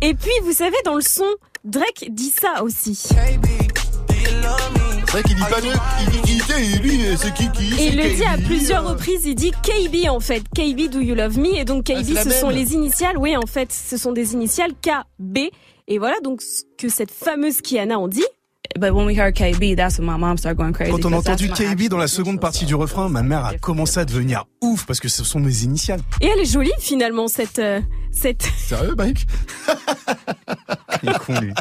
Et 0.01 0.13
puis, 0.13 0.31
vous 0.43 0.51
savez, 0.51 0.75
dans 0.83 0.95
le 0.95 1.01
son, 1.01 1.23
Drake 1.63 2.09
dit 2.09 2.29
ça 2.29 2.61
aussi. 2.61 2.95
C'est 2.95 3.13
vrai 5.11 5.23
qu'il 5.23 5.35
dit 5.35 5.43
pas 5.43 5.61
de, 5.61 5.67
il 6.59 6.81
lui, 6.81 6.99
c'est 7.17 7.95
le 7.95 8.15
dit 8.15 8.25
à 8.25 8.35
KB, 8.37 8.43
plusieurs 8.43 8.85
euh. 8.85 8.89
reprises, 8.91 9.21
il 9.25 9.35
dit 9.35 9.51
KB 9.51 10.09
en 10.09 10.19
fait. 10.19 10.43
KB 10.53 10.89
Do 10.89 10.99
You 10.99 11.15
Love 11.15 11.37
Me? 11.39 11.55
Et 11.55 11.63
donc 11.63 11.85
KB, 11.85 11.95
Ah, 11.95 12.13
la 12.15 12.23
ce 12.23 12.31
sont 12.31 12.49
les 12.49 12.73
initiales. 12.73 13.17
Oui, 13.17 13.37
en 13.37 13.45
fait, 13.45 13.71
ce 13.71 13.95
sont 13.95 14.11
des 14.11 14.33
initiales 14.33 14.71
KB. 14.73 15.37
Et 15.87 15.99
voilà 15.99 16.19
donc 16.21 16.41
ce 16.41 16.63
que 16.77 16.89
cette 16.89 17.11
fameuse 17.11 17.61
Kiana 17.61 17.97
en 17.97 18.09
dit. 18.09 18.25
But 18.77 18.93
when 18.93 19.05
we 19.05 19.15
heard 19.15 19.33
KB, 19.35 19.73
that's 19.77 19.99
when 19.99 20.05
my 20.07 20.17
mom 20.17 20.37
started 20.37 20.57
going 20.57 20.73
crazy. 20.73 20.91
Quand 20.91 21.05
on 21.05 21.13
a 21.13 21.17
entendu 21.17 21.47
KB 21.47 21.87
dans 21.87 21.97
la 21.97 22.09
seconde 22.09 22.41
partie 22.41 22.65
du 22.65 22.75
refrain, 22.75 23.07
ma 23.07 23.23
mère 23.23 23.45
a 23.45 23.53
commencé 23.57 24.01
à 24.01 24.05
devenir 24.05 24.45
ouf 24.61 24.85
parce 24.85 24.99
que 24.99 25.07
ce 25.07 25.23
sont 25.23 25.39
mes 25.39 25.63
initiales. 25.63 26.01
Et 26.19 26.27
elle 26.27 26.39
est 26.41 26.45
jolie 26.51 26.73
finalement, 26.79 27.29
cette... 27.29 27.59
euh, 27.59 27.79
cette... 28.11 28.43
Sérieux, 28.57 28.93
Mike? 28.97 29.25
Il 31.03 31.09
est 31.09 31.17
con, 31.19 31.39
lui. 31.39 31.53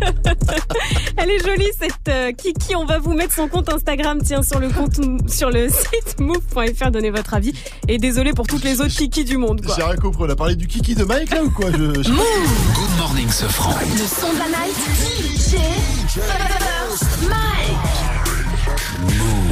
Elle 1.16 1.30
est 1.30 1.44
jolie 1.44 1.68
cette 1.80 2.08
euh, 2.08 2.32
Kiki. 2.32 2.74
On 2.76 2.84
va 2.84 2.98
vous 2.98 3.12
mettre 3.12 3.34
son 3.34 3.48
compte 3.48 3.68
Instagram, 3.72 4.20
tiens, 4.24 4.42
sur 4.42 4.58
le 4.60 4.68
compte 4.70 5.00
sur 5.30 5.50
le 5.50 5.68
site 5.68 6.18
move.fr. 6.20 6.90
Donnez 6.92 7.10
votre 7.10 7.34
avis. 7.34 7.54
Et 7.88 7.98
désolé 7.98 8.32
pour 8.32 8.46
toutes 8.46 8.64
les 8.64 8.80
autres 8.80 8.94
Kiki 8.94 9.24
du 9.24 9.36
monde. 9.36 9.62
Quoi. 9.64 9.74
J'ai 9.76 9.82
rien 9.82 9.96
compris. 9.96 10.24
On 10.26 10.30
a 10.30 10.36
parlé 10.36 10.54
du 10.56 10.66
Kiki 10.68 10.94
de 10.94 11.04
Mike 11.04 11.30
là 11.30 11.42
ou 11.42 11.50
quoi? 11.50 11.70
Je, 11.72 11.76
je- 12.02 12.10
Good 12.10 12.96
morning, 12.98 13.28
ce 13.30 13.46
franc. 13.46 13.74
Le 13.80 13.98
son 14.06 14.32
de 14.32 14.38
la 14.38 14.46
night. 14.46 15.41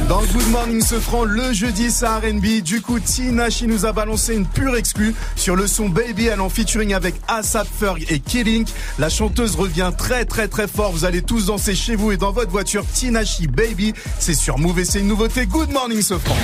Dans 0.07 0.19
le 0.19 0.27
Good 0.27 0.49
Morning 0.49 0.81
franc, 0.81 1.23
le 1.23 1.53
jeudi 1.53 1.89
c'est 1.89 2.05
R&B. 2.05 2.61
Du 2.63 2.81
coup, 2.81 2.99
Tinashi 2.99 3.65
nous 3.67 3.85
a 3.85 3.93
balancé 3.93 4.35
une 4.35 4.45
pure 4.45 4.75
exclue 4.75 5.15
sur 5.35 5.55
le 5.55 5.67
son 5.67 5.89
Baby 5.89 6.29
allant 6.29 6.49
featuring 6.49 6.93
avec 6.93 7.15
Asap 7.27 7.67
Ferg 7.79 8.05
et 8.09 8.19
Killing. 8.19 8.65
La 8.99 9.09
chanteuse 9.09 9.55
revient 9.55 9.91
très 9.97 10.25
très 10.25 10.47
très 10.47 10.67
fort. 10.67 10.91
Vous 10.91 11.05
allez 11.05 11.21
tous 11.21 11.45
danser 11.45 11.75
chez 11.75 11.95
vous 11.95 12.11
et 12.11 12.17
dans 12.17 12.31
votre 12.31 12.51
voiture. 12.51 12.85
Tinashi 12.93 13.47
Baby, 13.47 13.93
c'est 14.19 14.35
sur 14.35 14.57
Move 14.57 14.79
et 14.79 14.85
c'est 14.85 14.99
une 14.99 15.07
nouveauté. 15.07 15.45
Good 15.45 15.71
Morning 15.71 16.01
ce 16.01 16.17
franc. 16.17 16.35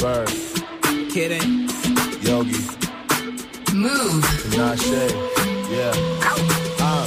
Ferg. 0.00 0.28
Kidding. 1.12 1.68
Yogi. 2.22 2.56
Move. 3.76 4.24
Nashe, 4.56 5.10
Yeah. 5.68 5.92
Uh. 6.80 7.06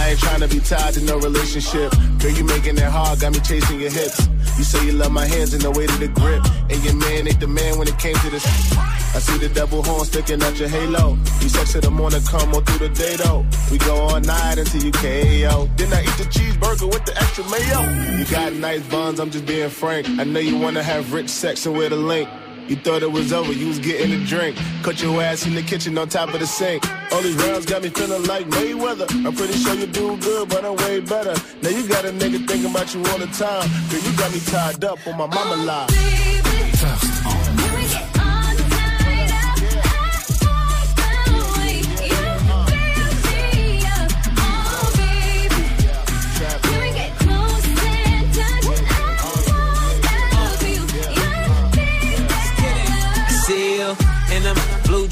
I 0.00 0.10
ain't 0.10 0.18
trying 0.18 0.40
to 0.40 0.48
be 0.48 0.58
tied 0.58 0.94
to 0.94 1.04
no 1.04 1.18
relationship. 1.18 1.92
Girl, 2.18 2.32
you 2.32 2.42
making 2.42 2.78
it 2.78 2.90
hard, 2.90 3.20
got 3.20 3.32
me 3.32 3.38
chasing 3.40 3.80
your 3.80 3.90
hips. 3.90 4.26
You 4.58 4.64
say 4.64 4.84
you 4.86 4.92
love 4.92 5.12
my 5.12 5.24
hands 5.24 5.54
and 5.54 5.62
the 5.62 5.70
weight 5.70 5.88
of 5.88 6.00
the 6.00 6.08
grip. 6.08 6.42
And 6.68 6.82
your 6.82 6.94
man 6.94 7.28
ain't 7.28 7.38
the 7.38 7.46
man 7.46 7.78
when 7.78 7.86
it 7.86 7.98
came 7.98 8.16
to 8.16 8.30
this. 8.30 8.44
I 9.16 9.18
see 9.18 9.38
the 9.38 9.48
devil 9.48 9.82
horn 9.82 10.04
sticking 10.04 10.42
out 10.42 10.58
your 10.58 10.68
halo. 10.68 11.16
You 11.40 11.48
sex 11.48 11.74
in 11.74 11.80
the 11.80 11.90
morning, 11.90 12.20
come 12.24 12.54
on 12.54 12.62
through 12.64 12.86
the 12.86 12.94
day 12.94 13.16
though. 13.16 13.46
We 13.72 13.78
go 13.78 13.96
all 13.96 14.20
night 14.20 14.58
until 14.58 14.82
you 14.82 14.92
KO. 14.92 15.70
Then 15.74 15.90
I 15.94 16.02
eat 16.02 16.16
the 16.20 16.28
cheeseburger 16.28 16.92
with 16.92 17.06
the 17.06 17.16
extra 17.16 17.44
mayo. 17.48 17.80
You 18.18 18.26
got 18.26 18.52
nice 18.52 18.86
buns, 18.88 19.18
I'm 19.18 19.30
just 19.30 19.46
being 19.46 19.70
frank. 19.70 20.06
I 20.20 20.24
know 20.24 20.40
you 20.40 20.58
wanna 20.58 20.82
have 20.82 21.14
rich 21.14 21.30
sex 21.30 21.64
and 21.64 21.74
where 21.74 21.88
the 21.88 21.96
link. 21.96 22.28
You 22.68 22.76
thought 22.76 23.02
it 23.02 23.10
was 23.10 23.32
over, 23.32 23.50
you 23.54 23.68
was 23.68 23.78
getting 23.78 24.12
a 24.12 24.22
drink. 24.26 24.58
Cut 24.82 25.00
your 25.00 25.22
ass 25.22 25.46
in 25.46 25.54
the 25.54 25.62
kitchen 25.62 25.96
on 25.96 26.10
top 26.10 26.34
of 26.34 26.40
the 26.40 26.46
sink. 26.46 26.84
All 27.10 27.22
these 27.22 27.36
rounds 27.36 27.64
got 27.64 27.82
me 27.82 27.88
feeling 27.88 28.24
like 28.24 28.46
Mayweather. 28.50 29.08
I'm 29.24 29.34
pretty 29.34 29.54
sure 29.54 29.76
you 29.76 29.86
do 29.86 30.18
good, 30.18 30.50
but 30.50 30.62
I'm 30.62 30.76
way 30.76 31.00
better. 31.00 31.34
Now 31.62 31.70
you 31.70 31.88
got 31.88 32.04
a 32.04 32.10
nigga 32.10 32.46
thinking 32.46 32.70
about 32.70 32.92
you 32.92 33.00
all 33.06 33.18
the 33.18 33.28
time. 33.28 33.66
Girl, 33.88 34.00
you 34.00 34.18
got 34.18 34.30
me 34.30 34.40
tied 34.40 34.84
up 34.84 34.98
on 35.06 35.16
my 35.16 35.26
mama 35.26 35.64
lie. 35.64 35.86
See 35.88 37.25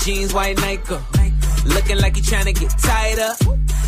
jeans, 0.04 0.34
white 0.34 0.58
Nike. 0.58 0.96
Looking 1.64 1.98
like 1.98 2.16
you 2.16 2.22
trying 2.22 2.44
to 2.44 2.52
get 2.52 2.70
tied 2.78 3.18
up. 3.18 3.36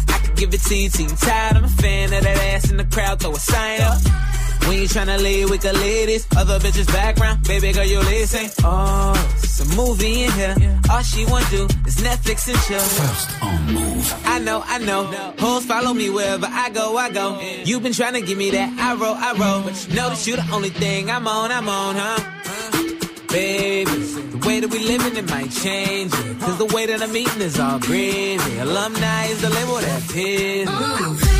I 0.09 0.19
could 0.25 0.37
give 0.37 0.55
it 0.55 0.61
to 0.63 0.75
you 0.75 0.89
you 0.89 1.09
tired. 1.17 1.57
I'm 1.57 1.65
a 1.65 1.69
fan 1.69 2.13
of 2.13 2.23
that 2.23 2.39
ass 2.55 2.71
in 2.71 2.79
the 2.79 2.85
crowd, 2.85 3.21
throw 3.21 3.33
a 3.33 3.39
sign 3.39 3.83
up. 3.83 3.99
When 4.67 4.79
you 4.79 4.89
tryna 4.89 5.23
leave, 5.23 5.51
with 5.51 5.61
the 5.61 5.75
ladies, 5.75 6.27
other 6.37 6.59
bitches 6.59 6.87
background. 6.87 7.47
Baby 7.47 7.73
girl, 7.73 7.85
you 7.85 8.01
listen. 8.01 8.51
Oh, 8.65 9.13
it's 9.37 9.61
a 9.61 9.77
movie 9.77 10.25
in 10.25 10.33
here. 10.33 10.81
All 10.91 11.03
she 11.03 11.27
wanna 11.27 11.47
do 11.51 11.65
is 11.87 11.97
Netflix 11.97 12.49
and 12.49 12.59
chill. 12.65 12.81
First 12.81 13.43
on 13.43 13.75
move. 13.75 14.15
I 14.25 14.39
know, 14.39 14.63
I 14.65 14.79
know. 14.79 15.05
Hoes 15.39 15.67
follow 15.67 15.93
me 15.93 16.09
wherever 16.09 16.49
I 16.51 16.71
go, 16.71 16.97
I 16.97 17.11
go. 17.11 17.39
You've 17.65 17.83
been 17.83 17.93
trying 17.93 18.15
to 18.15 18.23
give 18.23 18.39
me 18.39 18.51
that 18.51 18.73
I 18.81 18.95
roll, 18.95 19.15
I 19.15 19.33
roll. 19.35 19.63
But 19.63 19.87
you 19.87 19.95
know 19.95 20.09
that 20.09 20.27
you 20.27 20.37
the 20.37 20.49
only 20.51 20.71
thing 20.71 21.11
I'm 21.11 21.29
on, 21.29 21.53
I'm 21.53 21.69
on, 21.69 21.95
huh? 21.97 22.36
Baby, 23.37 23.91
the 24.33 24.49
way 24.49 24.61
that 24.61 24.71
we 24.71 24.79
living, 24.79 25.15
it 25.15 25.29
might 25.29 25.51
change 25.51 26.11
it. 26.15 26.41
Cause 26.41 26.57
the 26.57 26.65
way 26.75 26.87
that 26.87 27.03
I'm 27.03 27.15
eating 27.15 27.43
is 27.43 27.61
all 27.61 27.79
gravy. 27.79 28.59
Alumni 28.61 29.27
is 29.27 29.43
the 29.43 29.51
label 29.51 29.75
that 29.75 30.03
pays 30.09 31.36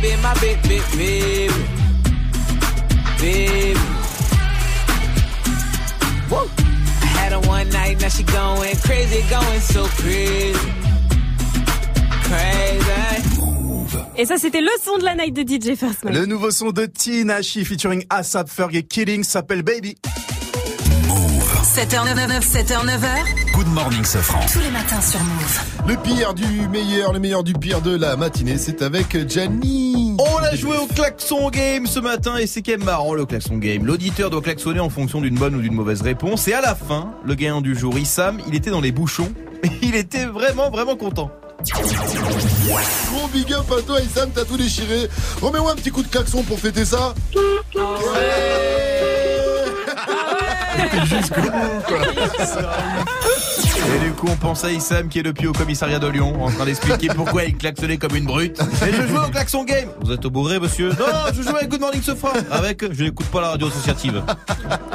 baby, 0.00 0.16
my 0.22 0.34
baby, 0.40 0.80
baby, 0.96 1.52
baby. 3.20 3.80
Woo. 6.30 6.50
I 7.02 7.06
had 7.06 7.32
her 7.32 7.40
one 7.48 7.68
night, 7.70 8.00
now 8.00 8.08
she 8.08 8.22
going 8.24 8.76
crazy, 8.76 9.22
going 9.30 9.60
so 9.60 9.84
crazy, 9.84 10.58
crazy. 12.24 12.86
Et 14.18 14.24
ça, 14.24 14.38
c'était 14.38 14.62
le 14.62 14.70
son 14.82 14.96
de 14.96 15.04
la 15.04 15.14
night 15.14 15.34
de 15.34 15.42
DJ 15.42 15.76
First 15.76 16.04
Mike. 16.04 16.14
Le 16.14 16.24
nouveau 16.24 16.50
son 16.50 16.70
de 16.70 16.86
Tinashi 16.86 17.64
featuring 17.66 18.04
ASAP 18.08 18.48
Ferg 18.48 18.74
et 18.74 18.82
Killing 18.82 19.22
s'appelle 19.22 19.62
Baby. 19.62 19.96
7h99, 21.76 22.40
7h9h. 22.40 23.52
Good 23.52 23.68
morning, 23.68 24.02
Sofran. 24.02 24.40
Tous 24.50 24.60
les 24.60 24.70
matins 24.70 25.00
sur 25.02 25.20
Move. 25.20 25.60
Le 25.86 25.96
pire 25.96 26.32
du 26.32 26.46
meilleur, 26.68 27.12
le 27.12 27.18
meilleur 27.18 27.44
du 27.44 27.52
pire 27.52 27.82
de 27.82 27.94
la 27.94 28.16
matinée, 28.16 28.56
c'est 28.56 28.80
avec 28.80 29.28
Gianni. 29.28 29.85
On 30.46 30.52
a 30.52 30.54
joué 30.54 30.76
au 30.76 30.86
klaxon 30.86 31.50
game 31.50 31.86
ce 31.86 31.98
matin 31.98 32.36
et 32.36 32.46
c'est 32.46 32.62
quand 32.62 32.72
même 32.72 32.84
marrant 32.84 33.14
le 33.14 33.26
klaxon 33.26 33.58
game. 33.58 33.84
L'auditeur 33.84 34.30
doit 34.30 34.40
klaxonner 34.40 34.78
en 34.78 34.90
fonction 34.90 35.20
d'une 35.20 35.34
bonne 35.34 35.56
ou 35.56 35.60
d'une 35.60 35.74
mauvaise 35.74 36.02
réponse 36.02 36.46
et 36.46 36.52
à 36.52 36.60
la 36.60 36.76
fin, 36.76 37.14
le 37.24 37.34
gagnant 37.34 37.60
du 37.60 37.74
jour, 37.74 37.98
Issam, 37.98 38.38
il 38.46 38.54
était 38.54 38.70
dans 38.70 38.80
les 38.80 38.92
bouchons 38.92 39.32
et 39.64 39.70
il 39.82 39.96
était 39.96 40.26
vraiment 40.26 40.70
vraiment 40.70 40.94
content. 40.94 41.32
Gros 41.64 43.26
big 43.32 43.52
up 43.52 43.64
à 43.76 43.82
toi, 43.82 44.00
Issam, 44.00 44.30
t'as 44.32 44.44
tout 44.44 44.56
déchiré. 44.56 45.08
Remets-moi 45.42 45.72
un 45.72 45.76
petit 45.76 45.90
coup 45.90 46.02
de 46.02 46.08
klaxon 46.08 46.44
pour 46.44 46.60
fêter 46.60 46.84
ça. 46.84 47.12
Jusqu'au 51.06 51.40
bout, 51.40 51.82
quoi. 51.88 51.98
Et 53.94 53.98
du 54.04 54.12
coup, 54.12 54.26
on 54.28 54.36
pense 54.36 54.64
à 54.64 54.72
Issam 54.72 55.08
qui 55.08 55.20
est 55.20 55.22
depuis 55.22 55.46
au 55.46 55.52
commissariat 55.52 55.98
de 55.98 56.06
Lyon 56.08 56.42
en 56.44 56.50
train 56.50 56.64
d'expliquer 56.64 57.08
pourquoi 57.14 57.44
il 57.44 57.56
klaxonnait 57.56 57.98
comme 57.98 58.16
une 58.16 58.24
brute. 58.24 58.58
Et 58.86 58.92
je 58.92 59.06
joue 59.06 59.16
au 59.16 59.28
klaxon 59.30 59.64
game. 59.64 59.88
Vous 60.00 60.12
êtes 60.12 60.24
au 60.24 60.30
bourré, 60.30 60.58
monsieur 60.58 60.88
Non, 60.90 61.32
je 61.34 61.42
joue 61.42 61.54
avec 61.54 61.68
Good 61.68 61.80
Morning 61.80 62.02
Sofran. 62.02 62.32
Avec, 62.50 62.92
je 62.92 63.04
n'écoute 63.04 63.26
pas 63.26 63.40
la 63.40 63.50
radio 63.50 63.68
associative. 63.68 64.22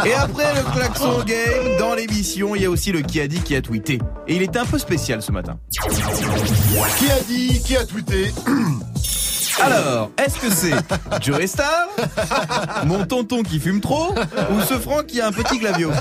Et 0.05 0.13
après 0.13 0.53
le 0.55 0.71
klaxon 0.73 1.23
game, 1.23 1.77
dans 1.79 1.95
l'émission, 1.95 2.55
il 2.55 2.63
y 2.63 2.65
a 2.65 2.69
aussi 2.69 2.91
le 2.91 3.01
qui 3.01 3.21
a 3.21 3.27
dit 3.27 3.39
qui 3.39 3.55
a 3.55 3.61
tweeté. 3.61 3.99
Et 4.27 4.35
il 4.35 4.41
était 4.41 4.59
un 4.59 4.65
peu 4.65 4.77
spécial 4.77 5.21
ce 5.21 5.31
matin. 5.31 5.57
Qui 5.69 7.11
a 7.11 7.19
dit, 7.27 7.61
qui 7.63 7.77
a 7.77 7.85
tweeté 7.85 8.31
Alors, 9.61 10.11
est-ce 10.17 10.39
que 10.39 10.49
c'est 10.49 10.73
Joe 11.21 11.45
Star, 11.45 11.87
mon 12.85 13.05
tonton 13.05 13.43
qui 13.43 13.59
fume 13.59 13.79
trop, 13.81 14.13
ou 14.51 14.61
ce 14.61 14.75
Franck 14.79 15.07
qui 15.07 15.21
a 15.21 15.27
un 15.27 15.31
petit 15.31 15.59
glavio? 15.59 15.91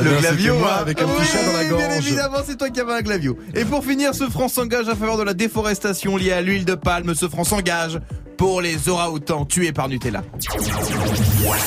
Eh 0.00 0.02
Le 0.04 0.10
bien, 0.10 0.20
glavio, 0.20 0.54
moi, 0.54 0.74
hein. 0.74 0.80
avec 0.82 1.02
un 1.02 1.06
petit 1.06 1.20
Oui, 1.20 1.26
chat 1.26 1.44
dans 1.44 1.52
la 1.52 1.64
gorge. 1.64 1.82
Bien 1.82 1.96
évidemment, 1.96 2.38
c'est 2.46 2.56
toi 2.56 2.70
qui 2.70 2.78
avais 2.80 2.92
un 2.92 3.00
glavio. 3.02 3.36
Et 3.54 3.64
pour 3.64 3.84
finir, 3.84 4.14
ce 4.14 4.28
franc 4.30 4.46
s'engage 4.48 4.88
à 4.88 4.94
faveur 4.94 5.16
de 5.18 5.24
la 5.24 5.34
déforestation 5.34 6.16
liée 6.16 6.32
à 6.32 6.40
l'huile 6.40 6.64
de 6.64 6.76
palme. 6.76 7.14
Ce 7.16 7.28
franc 7.28 7.42
s'engage 7.42 7.98
pour 8.38 8.62
les 8.62 8.88
orang-outans 8.88 9.44
tués 9.44 9.72
par 9.72 9.88
Nutella. 9.88 10.22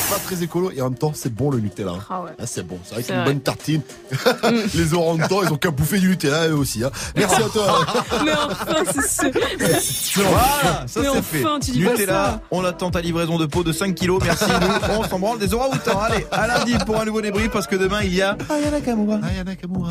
Pas 0.10 0.20
très 0.26 0.42
écolo 0.44 0.72
et 0.76 0.82
en 0.82 0.86
même 0.90 0.98
temps 0.98 1.12
c'est 1.14 1.34
bon 1.34 1.52
le 1.52 1.60
Nutella. 1.60 1.92
hein. 1.92 2.06
Ah 2.10 2.22
ouais. 2.22 2.32
Ah, 2.40 2.44
c'est 2.48 2.66
bon, 2.66 2.80
c'est 2.84 2.96
vrai 2.96 3.04
C'est 3.04 3.08
qu'une 3.12 3.22
vrai. 3.22 3.26
bonne 3.34 3.42
tartine. 3.42 3.82
Les 4.74 4.94
orang-outans 4.94 5.42
ils 5.44 5.52
ont 5.54 5.58
qu'à 5.58 5.70
bouffer 5.72 6.00
du 6.00 6.08
Nutella 6.10 6.48
eux 6.48 6.56
aussi. 6.56 6.84
Hein. 6.84 6.92
Merci 7.16 7.44
à 7.44 7.50
toi. 7.50 7.86
Mais 8.26 8.32
enfin, 8.34 8.84
c'est 8.94 9.02
ce... 9.82 10.20
Voilà, 10.22 10.86
ça 10.88 11.02
c'est 11.02 11.08
enfin, 11.10 11.22
fait. 11.22 11.44
tu 11.66 11.72
dis 11.72 11.84
pas 11.84 11.92
Nutella, 11.92 12.14
ça. 12.26 12.42
on 12.52 12.64
attend 12.64 12.90
ta 12.90 13.02
livraison 13.02 13.38
de 13.38 13.46
peau 13.46 13.64
de 13.64 13.72
5 13.74 13.94
kilos. 13.94 14.22
Merci, 14.24 14.46
nous, 14.50 14.98
on 14.98 15.04
s'en 15.04 15.20
branle 15.20 15.40
des 15.40 15.54
orang-outans. 15.54 16.00
Allez, 16.00 16.26
à 16.32 16.48
lundi 16.48 16.76
pour 16.86 17.00
un 17.00 17.06
nouveau 17.06 17.22
débrief 17.22 17.50
parce 17.52 17.68
que 17.68 17.76
demain 17.76 18.00
il 18.04 18.16
y 18.16 18.22
a 18.22 18.38
Ayana 18.50 18.80
Kamura. 18.82 19.20
Ayana 19.28 19.56
Kamura. 19.56 19.90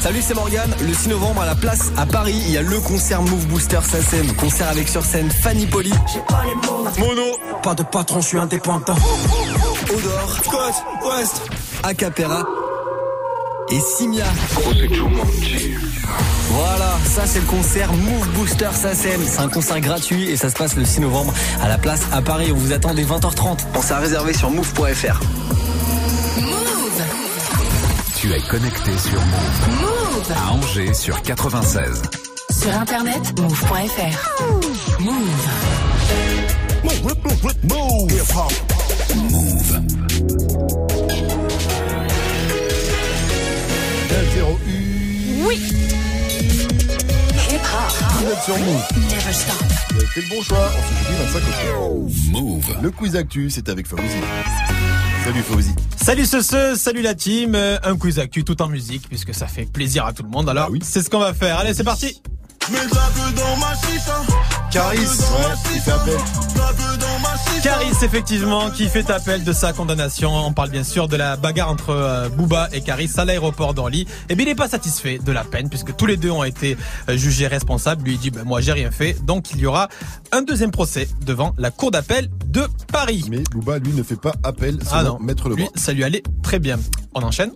Salut, 0.00 0.20
c'est 0.22 0.34
Morgane. 0.34 0.74
Le 0.80 0.94
6 0.94 1.08
novembre 1.08 1.42
à 1.42 1.46
la 1.46 1.54
place 1.54 1.92
à 1.96 2.06
Paris, 2.06 2.34
il 2.46 2.52
y 2.52 2.56
a 2.56 2.62
le 2.62 2.78
concert 2.80 3.22
Move 3.22 3.46
Booster 3.46 3.80
SACEM. 3.82 4.32
Concert 4.36 4.68
avec 4.68 4.88
sur 4.88 5.04
scène 5.04 5.30
Fanny 5.30 5.66
Poli. 5.66 5.92
Mono. 6.98 7.36
Pas 7.62 7.74
de 7.74 7.82
patron, 7.82 8.20
je 8.20 8.28
suis 8.28 8.38
indépendant. 8.38 8.96
Odor. 9.90 10.38
Scott. 10.44 10.74
West. 11.04 11.42
Acapera. 11.82 12.44
Et 13.70 13.80
Simia. 13.80 14.24
Voilà, 16.50 16.98
ça 17.04 17.26
c'est 17.26 17.40
le 17.40 17.46
concert 17.46 17.92
Move 17.92 18.28
Booster 18.30 18.70
SACEM. 18.72 19.20
C'est 19.26 19.40
un 19.40 19.48
concert 19.48 19.80
gratuit 19.80 20.30
et 20.30 20.36
ça 20.36 20.48
se 20.48 20.54
passe 20.54 20.74
le 20.76 20.84
6 20.84 21.00
novembre 21.00 21.34
à 21.62 21.68
la 21.68 21.76
place 21.76 22.00
à 22.12 22.22
Paris. 22.22 22.50
On 22.52 22.56
vous 22.56 22.72
attend 22.72 22.94
dès 22.94 23.04
20h30. 23.04 23.66
Pensez 23.72 23.92
à 23.92 23.98
réserver 23.98 24.32
sur 24.32 24.50
move.fr. 24.50 25.20
Tu 28.20 28.32
es 28.32 28.40
connecté 28.40 28.98
sur 28.98 29.20
Move. 29.20 29.80
Move 29.80 30.16
Move. 30.16 30.32
À 30.36 30.52
Angers 30.52 30.92
sur 30.92 31.22
96. 31.22 32.02
Sur 32.50 32.74
internet, 32.74 33.38
move.fr. 33.38 35.00
Move. 35.00 35.48
Move. 39.22 39.80
0 44.34 44.58
Oui. 45.46 45.56
Hip 47.50 47.60
hop. 47.62 47.92
Vous 48.14 48.32
êtes 48.32 48.42
sur 48.42 48.58
Move. 48.58 48.82
Never 48.96 49.32
stop. 49.32 49.54
Vous 49.90 49.96
avez 49.96 50.06
fait 50.06 50.20
le 50.22 50.28
bon 50.28 50.42
choix 50.42 50.58
en 50.58 50.82
ce 50.82 50.94
jeudi 51.04 51.14
25 51.22 51.38
octobre. 51.38 52.10
Move. 52.32 52.82
Le 52.82 52.90
quiz 52.90 53.14
actu, 53.14 53.48
c'est 53.48 53.68
avec 53.68 53.86
Fauzi. 53.86 54.02
Salut 55.28 55.42
Fauzi. 55.42 55.74
Salut 56.02 56.24
ce, 56.24 56.40
ce 56.40 56.74
salut 56.74 57.02
la 57.02 57.14
team, 57.14 57.54
un 57.54 57.96
quiz 57.98 58.18
actu 58.18 58.44
tout 58.44 58.62
en 58.62 58.68
musique 58.68 59.06
puisque 59.10 59.34
ça 59.34 59.46
fait 59.46 59.70
plaisir 59.70 60.06
à 60.06 60.14
tout 60.14 60.22
le 60.22 60.30
monde. 60.30 60.48
Alors 60.48 60.70
c'est 60.80 61.02
ce 61.02 61.10
qu'on 61.10 61.18
va 61.18 61.34
faire. 61.34 61.58
Allez, 61.58 61.74
c'est 61.74 61.84
parti. 61.84 62.22
Que 62.60 63.36
dans 63.36 63.56
ma 63.58 63.74
chicha. 63.74 64.57
Caris, 64.70 64.98
ouais, 64.98 65.74
il 65.74 65.80
fait 65.80 65.90
appel. 65.90 66.14
Caris, 67.62 67.86
effectivement, 68.02 68.70
qui 68.70 68.88
fait 68.88 69.10
appel 69.10 69.42
de 69.42 69.52
sa 69.52 69.72
condamnation. 69.72 70.30
On 70.34 70.52
parle 70.52 70.70
bien 70.70 70.84
sûr 70.84 71.08
de 71.08 71.16
la 71.16 71.36
bagarre 71.36 71.70
entre 71.70 71.90
euh, 71.90 72.28
Booba 72.28 72.68
et 72.72 72.82
Caris 72.82 73.10
à 73.16 73.24
l'aéroport 73.24 73.72
d'Orly. 73.74 74.06
Et 74.28 74.34
bien, 74.34 74.44
il 74.44 74.48
n'est 74.50 74.54
pas 74.54 74.68
satisfait 74.68 75.18
de 75.24 75.32
la 75.32 75.42
peine 75.44 75.68
puisque 75.70 75.96
tous 75.96 76.06
les 76.06 76.16
deux 76.16 76.30
ont 76.30 76.44
été 76.44 76.76
euh, 77.08 77.16
jugés 77.16 77.46
responsables. 77.46 78.04
Lui, 78.04 78.12
il 78.14 78.18
dit, 78.18 78.30
ben, 78.30 78.44
moi, 78.44 78.60
j'ai 78.60 78.72
rien 78.72 78.90
fait. 78.90 79.16
Donc, 79.24 79.50
il 79.52 79.58
y 79.60 79.66
aura 79.66 79.88
un 80.32 80.42
deuxième 80.42 80.70
procès 80.70 81.08
devant 81.24 81.54
la 81.58 81.70
cour 81.70 81.90
d'appel 81.90 82.28
de 82.46 82.66
Paris. 82.92 83.24
Mais 83.30 83.42
Booba, 83.52 83.78
lui, 83.78 83.92
ne 83.92 84.02
fait 84.02 84.20
pas 84.20 84.32
appel 84.44 84.78
sans 84.84 84.96
Ah 84.96 85.02
non, 85.02 85.18
mettre 85.18 85.48
le 85.48 85.56
lui, 85.56 85.64
bras. 85.64 85.72
ça 85.76 85.92
lui 85.92 86.04
allait 86.04 86.22
très 86.42 86.58
bien. 86.58 86.78
On 87.14 87.22
enchaîne 87.22 87.52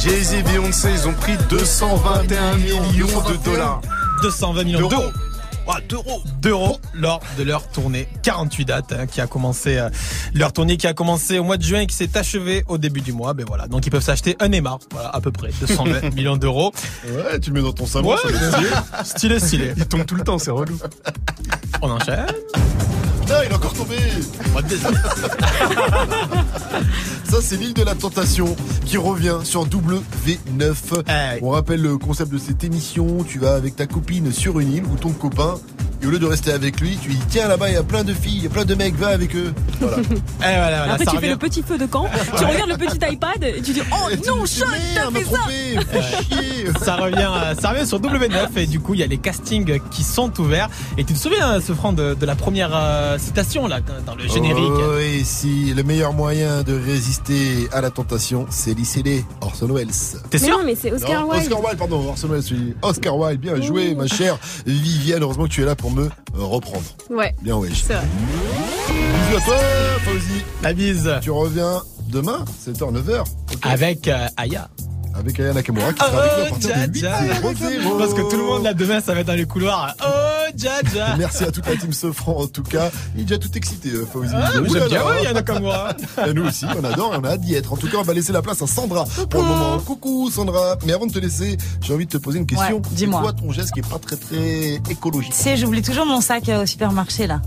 Jay-Z, 0.00 0.42
Beyoncé, 0.44 0.88
ils 0.92 1.06
ont 1.06 1.12
pris 1.12 1.36
221 1.48 2.56
millions 2.56 3.06
de 3.28 3.36
dollars. 3.44 3.80
220 4.22 4.64
millions 4.64 4.78
D'euros. 4.78 4.90
d'euros. 4.90 5.12
Ah, 5.68 5.76
d'euros. 5.88 6.22
D'euros 6.40 6.80
lors 6.92 7.20
de 7.38 7.44
leur 7.44 7.68
tournée 7.68 8.08
48 8.24 8.64
dates 8.64 8.92
hein, 8.92 9.06
qui 9.06 9.20
a 9.20 9.28
commencé 9.28 9.78
euh, 9.78 9.90
leur 10.34 10.52
tournée 10.52 10.76
qui 10.76 10.88
a 10.88 10.92
commencé 10.92 11.38
au 11.38 11.44
mois 11.44 11.56
de 11.56 11.62
juin 11.62 11.80
et 11.80 11.86
qui 11.86 11.94
s'est 11.94 12.16
achevée 12.18 12.64
au 12.66 12.78
début 12.78 13.00
du 13.00 13.12
mois. 13.12 13.32
Ben 13.32 13.44
voilà, 13.46 13.68
donc 13.68 13.86
ils 13.86 13.90
peuvent 13.90 14.02
s'acheter 14.02 14.36
un 14.40 14.48
Neymar, 14.48 14.80
voilà 14.90 15.08
à 15.10 15.20
peu 15.20 15.30
près 15.30 15.50
220 15.60 16.14
millions 16.14 16.36
d'euros. 16.36 16.72
Ouais, 17.06 17.38
tu 17.38 17.50
le 17.50 17.54
mets 17.60 17.62
dans 17.62 17.72
ton 17.72 17.86
salon, 17.86 18.10
Ouais, 18.10 18.16
stylé, 19.04 19.38
stylé. 19.38 19.72
Il 19.76 19.86
tombe 19.86 20.04
tout 20.04 20.16
le 20.16 20.24
temps, 20.24 20.38
c'est 20.38 20.50
relou. 20.50 20.76
On 21.80 21.90
enchaîne. 21.90 22.26
Putain, 23.32 23.44
il 23.46 23.50
est 23.50 23.54
encore 23.54 23.72
tombé 23.72 23.96
Ça, 27.24 27.40
c'est 27.40 27.56
l'île 27.56 27.72
de 27.72 27.82
la 27.82 27.94
tentation 27.94 28.54
qui 28.84 28.98
revient 28.98 29.38
sur 29.42 29.66
W9. 29.66 30.74
On 31.40 31.48
rappelle 31.48 31.80
le 31.80 31.96
concept 31.96 32.30
de 32.30 32.36
cette 32.36 32.62
émission. 32.62 33.24
Tu 33.24 33.38
vas 33.38 33.54
avec 33.54 33.74
ta 33.74 33.86
copine 33.86 34.32
sur 34.32 34.60
une 34.60 34.70
île 34.70 34.84
ou 34.84 34.96
ton 34.96 35.12
copain. 35.12 35.54
Et 36.02 36.06
au 36.06 36.10
lieu 36.10 36.18
de 36.18 36.26
rester 36.26 36.50
avec 36.50 36.80
lui, 36.80 36.98
tu 37.00 37.10
dis 37.10 37.18
Tiens, 37.28 37.46
là-bas, 37.46 37.70
il 37.70 37.74
y 37.74 37.76
a 37.76 37.84
plein 37.84 38.02
de 38.02 38.12
filles, 38.12 38.38
il 38.38 38.42
y 38.42 38.46
a 38.46 38.50
plein 38.50 38.64
de 38.64 38.74
mecs, 38.74 38.96
va 38.96 39.06
avec 39.08 39.36
eux. 39.36 39.54
Voilà. 39.80 39.98
Et 40.02 40.02
voilà, 40.40 40.78
voilà, 40.78 40.92
Après, 40.94 41.04
ça 41.04 41.12
tu 41.12 41.18
fais 41.18 41.28
le 41.28 41.36
petit 41.36 41.62
feu 41.62 41.78
de 41.78 41.86
camp, 41.86 42.08
tu 42.36 42.44
regardes 42.44 42.70
le 42.70 42.76
petit 42.76 42.98
iPad 43.08 43.44
et 43.44 43.62
tu 43.62 43.72
dis 43.72 43.82
Oh 43.92 44.08
non, 44.26 44.44
chat, 44.44 44.66
t'as 44.94 45.10
fait 45.12 45.24
ça 45.24 45.38
ça 46.84 46.96
revient, 46.96 47.30
euh, 47.32 47.54
ça 47.60 47.70
revient 47.70 47.86
sur 47.86 48.00
W9 48.00 48.48
et 48.56 48.66
du 48.66 48.80
coup 48.80 48.94
il 48.94 49.00
y 49.00 49.04
a 49.04 49.06
les 49.06 49.18
castings 49.18 49.78
qui 49.90 50.02
sont 50.02 50.32
ouverts. 50.40 50.68
Et 50.98 51.04
tu 51.04 51.14
te 51.14 51.18
souviens, 51.18 51.60
ce 51.60 51.72
franc 51.72 51.92
de, 51.92 52.14
de 52.14 52.26
la 52.26 52.34
première 52.34 52.72
euh, 52.74 53.16
citation 53.22 53.66
là 53.66 53.80
dans 53.80 54.14
le 54.14 54.26
générique 54.28 54.64
Oh, 54.68 54.94
oui, 54.96 55.22
si 55.24 55.72
le 55.74 55.82
meilleur 55.82 56.12
moyen 56.12 56.62
de 56.62 56.74
résister 56.74 57.68
à 57.72 57.80
la 57.80 57.90
tentation, 57.90 58.46
c'est 58.50 58.74
l'ICD, 58.74 59.24
Orson 59.40 59.68
Welles. 59.68 59.88
T'es 60.30 60.38
Mais 60.40 60.48
non, 60.48 60.62
mais 60.64 60.74
c'est 60.74 60.92
Oscar 60.92 61.22
Non, 61.22 61.30
Wilde. 61.30 61.44
Oscar 61.44 61.64
Wilde, 61.64 61.78
pardon, 61.78 62.08
Orson 62.08 62.28
Welles, 62.28 62.44
oui. 62.52 62.74
Oscar 62.82 63.16
Wilde, 63.16 63.40
bien 63.40 63.60
joué, 63.60 63.94
ma 63.94 64.06
chère 64.06 64.38
Viviane. 64.66 65.22
Heureusement 65.22 65.44
que 65.44 65.50
tu 65.50 65.62
es 65.62 65.64
là 65.64 65.74
pour 65.76 65.90
me 65.90 66.08
reprendre. 66.34 66.84
Ouais. 67.10 67.34
Bien, 67.42 67.56
ouais. 67.56 67.68
C'est 67.72 67.94
vrai. 67.94 68.04
Bisous 68.88 69.36
à 69.36 69.40
toi, 69.44 69.56
Fauzi. 70.04 70.42
La 70.62 70.72
bise. 70.72 71.10
Tu 71.22 71.30
reviens 71.30 71.80
demain, 72.08 72.44
7h, 72.66 72.92
9h. 72.92 73.24
Avec 73.62 74.08
euh, 74.08 74.26
Aya. 74.36 74.68
Avec 75.14 75.38
Aya 75.40 75.52
Nakamura 75.52 75.92
qui 75.92 75.98
sera 75.98 76.22
avec 76.22 76.32
nous 76.32 76.46
à 76.46 76.48
partir 76.50 76.70
de 76.88 76.92
8 76.92 77.98
Parce 77.98 78.14
que 78.14 78.30
tout 78.30 78.36
le 78.36 78.44
monde 78.44 78.62
là 78.64 78.74
demain 78.74 79.00
ça 79.00 79.14
va 79.14 79.20
être 79.20 79.26
dans 79.26 79.34
les 79.34 79.44
couloirs. 79.44 79.94
Oh 80.04 80.06
Jaja. 80.56 81.16
Merci 81.18 81.44
à 81.44 81.50
toute 81.50 81.66
la 81.66 81.76
team 81.76 81.92
Sofran 81.92 82.36
en 82.42 82.46
tout 82.46 82.62
cas. 82.62 82.90
Il 83.14 83.22
est 83.22 83.24
déjà 83.24 83.38
tout 83.38 83.50
excité, 83.56 83.90
euh, 83.90 84.06
Fauzi. 84.10 84.32
Ah, 84.34 84.50
j'aime 84.54 84.88
bien, 84.88 85.06
Aya 85.06 85.32
Nakamura. 85.32 85.94
Et 86.26 86.32
nous 86.34 86.46
aussi, 86.46 86.64
on 86.66 86.84
adore 86.84 87.14
et 87.14 87.18
on 87.18 87.24
a 87.24 87.30
hâte 87.30 87.40
d'y 87.40 87.54
être. 87.54 87.72
En 87.72 87.76
tout 87.76 87.88
cas, 87.88 87.98
on 87.98 88.02
va 88.02 88.12
laisser 88.14 88.32
la 88.32 88.42
place 88.42 88.60
à 88.62 88.66
Sandra 88.66 89.04
pour 89.30 89.40
le 89.42 89.46
moment. 89.48 89.78
Coucou 89.78 90.30
Sandra. 90.30 90.76
Mais 90.86 90.92
avant 90.92 91.06
de 91.06 91.12
te 91.12 91.18
laisser, 91.18 91.56
j'ai 91.80 91.94
envie 91.94 92.06
de 92.06 92.10
te 92.10 92.18
poser 92.18 92.38
une 92.38 92.46
question. 92.46 92.76
Ouais, 92.76 92.82
C'est 92.88 92.94
dis-moi. 92.94 93.20
quoi 93.20 93.32
ton 93.32 93.50
geste 93.52 93.72
qui 93.72 93.80
est 93.80 93.88
pas 93.88 93.98
très 93.98 94.16
très 94.16 94.80
écologique? 94.90 95.32
Tu 95.32 95.38
sais, 95.38 95.56
j'oublie 95.56 95.82
toujours 95.82 96.06
mon 96.06 96.20
sac 96.20 96.48
euh, 96.48 96.62
au 96.62 96.66
supermarché 96.66 97.26
là. 97.26 97.40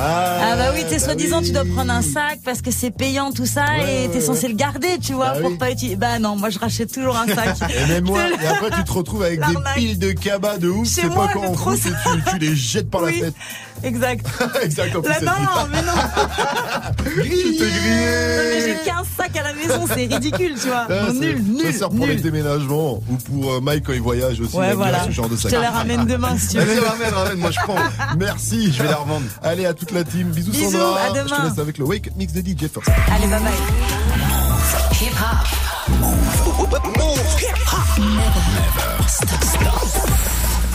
Ah, 0.00 0.54
bah 0.56 0.70
oui, 0.74 0.84
t'es 0.88 0.96
bah 0.96 1.04
soi-disant, 1.04 1.38
oui. 1.40 1.46
tu 1.46 1.52
dois 1.52 1.64
prendre 1.64 1.92
un 1.92 2.02
sac 2.02 2.38
parce 2.44 2.62
que 2.62 2.70
c'est 2.70 2.90
payant 2.90 3.32
tout 3.32 3.46
ça 3.46 3.64
Ouais, 3.78 4.04
et 4.04 4.08
t'es 4.08 4.20
censé 4.20 4.44
ouais. 4.44 4.48
le 4.50 4.54
garder, 4.54 4.98
tu 5.02 5.12
vois, 5.12 5.30
Bah 5.32 5.40
pour 5.40 5.50
oui. 5.50 5.58
pas 5.58 5.70
utiliser. 5.70 5.96
Bah 5.96 6.18
non, 6.18 6.36
moi 6.36 6.50
je 6.50 6.58
rachète 6.58 6.92
toujours 6.92 7.16
un 7.16 7.26
sac. 7.26 7.56
Et 7.70 7.86
même 7.92 8.04
moi, 8.04 8.20
et 8.42 8.46
après 8.46 8.70
tu 8.70 8.84
te 8.84 8.92
retrouves 8.92 9.22
avec 9.22 9.40
des 9.40 9.54
piles 9.74 9.98
de 9.98 10.12
cabas 10.12 10.58
de 10.58 10.68
ouf, 10.68 10.86
c'est 10.86 11.08
pas 11.08 11.28
quand 11.32 11.42
on 11.66 11.74
et 11.74 11.78
tu, 11.78 11.90
tu 12.30 12.38
les 12.38 12.54
jettes 12.56 12.90
par 12.90 13.02
la 13.02 13.12
fenêtre. 13.12 13.36
Exact. 13.82 14.26
exact, 14.62 14.96
en 14.96 15.02
plus, 15.02 15.12
Là, 15.24 15.34
non, 15.40 15.68
mais 15.70 15.82
non. 15.82 15.92
Tu 17.04 17.04
te 17.04 17.08
Non, 17.08 17.14
mais 17.16 17.28
grillé 17.28 18.60
j'ai 18.66 18.90
15 18.90 19.06
sacs 19.16 19.36
à 19.36 19.42
la 19.42 19.52
maison, 19.52 19.86
c'est 19.86 20.06
ridicule, 20.06 20.54
tu 20.60 20.66
vois. 20.68 20.86
Ah, 20.90 21.12
nul, 21.12 21.42
nul. 21.42 21.72
Ça 21.72 21.78
sert 21.78 21.88
pour 21.90 22.06
les 22.06 22.16
déménagements 22.16 23.00
ou 23.08 23.16
pour 23.16 23.52
euh, 23.52 23.60
Mike 23.60 23.84
quand 23.86 23.92
il 23.92 24.00
voyage 24.00 24.40
aussi. 24.40 24.56
Ouais, 24.56 24.74
voilà. 24.74 25.04
ce 25.04 25.10
genre 25.12 25.28
de 25.28 25.36
Je 25.36 25.42
sac. 25.42 25.52
te 25.52 25.56
les 25.56 25.66
ramène 25.66 26.06
demain 26.06 26.36
si 26.38 26.48
tu 26.48 26.58
veux. 26.58 26.80
ramène, 26.84 27.14
ramène, 27.14 27.38
moi 27.38 27.50
je 27.52 27.58
prends. 27.60 27.76
Merci. 28.18 28.72
Je 28.72 28.82
vais 28.82 28.88
la 28.88 28.96
revendre. 28.96 29.26
Allez, 29.42 29.64
à 29.66 29.74
toute 29.88 29.96
la 29.96 30.04
team. 30.04 30.30
Bisous, 30.30 30.52
Bisous, 30.52 30.70
Sandra. 30.70 31.00
à 31.00 31.08
Je 31.08 31.12
te 31.12 31.24
demain. 31.24 31.48
laisse 31.48 31.58
avec 31.58 31.78
le 31.78 31.84
Wake 31.84 32.08
Up 32.08 32.12
Mix 32.16 32.32
de 32.32 32.40
DJ 32.40 32.68
First. 32.68 32.88
Allez, 33.10 33.26
bye 33.26 33.40
bye. 33.40 33.52
Hip 35.00 35.14
hop. 35.20 35.46
Never 37.98 39.08
stop. 39.08 40.17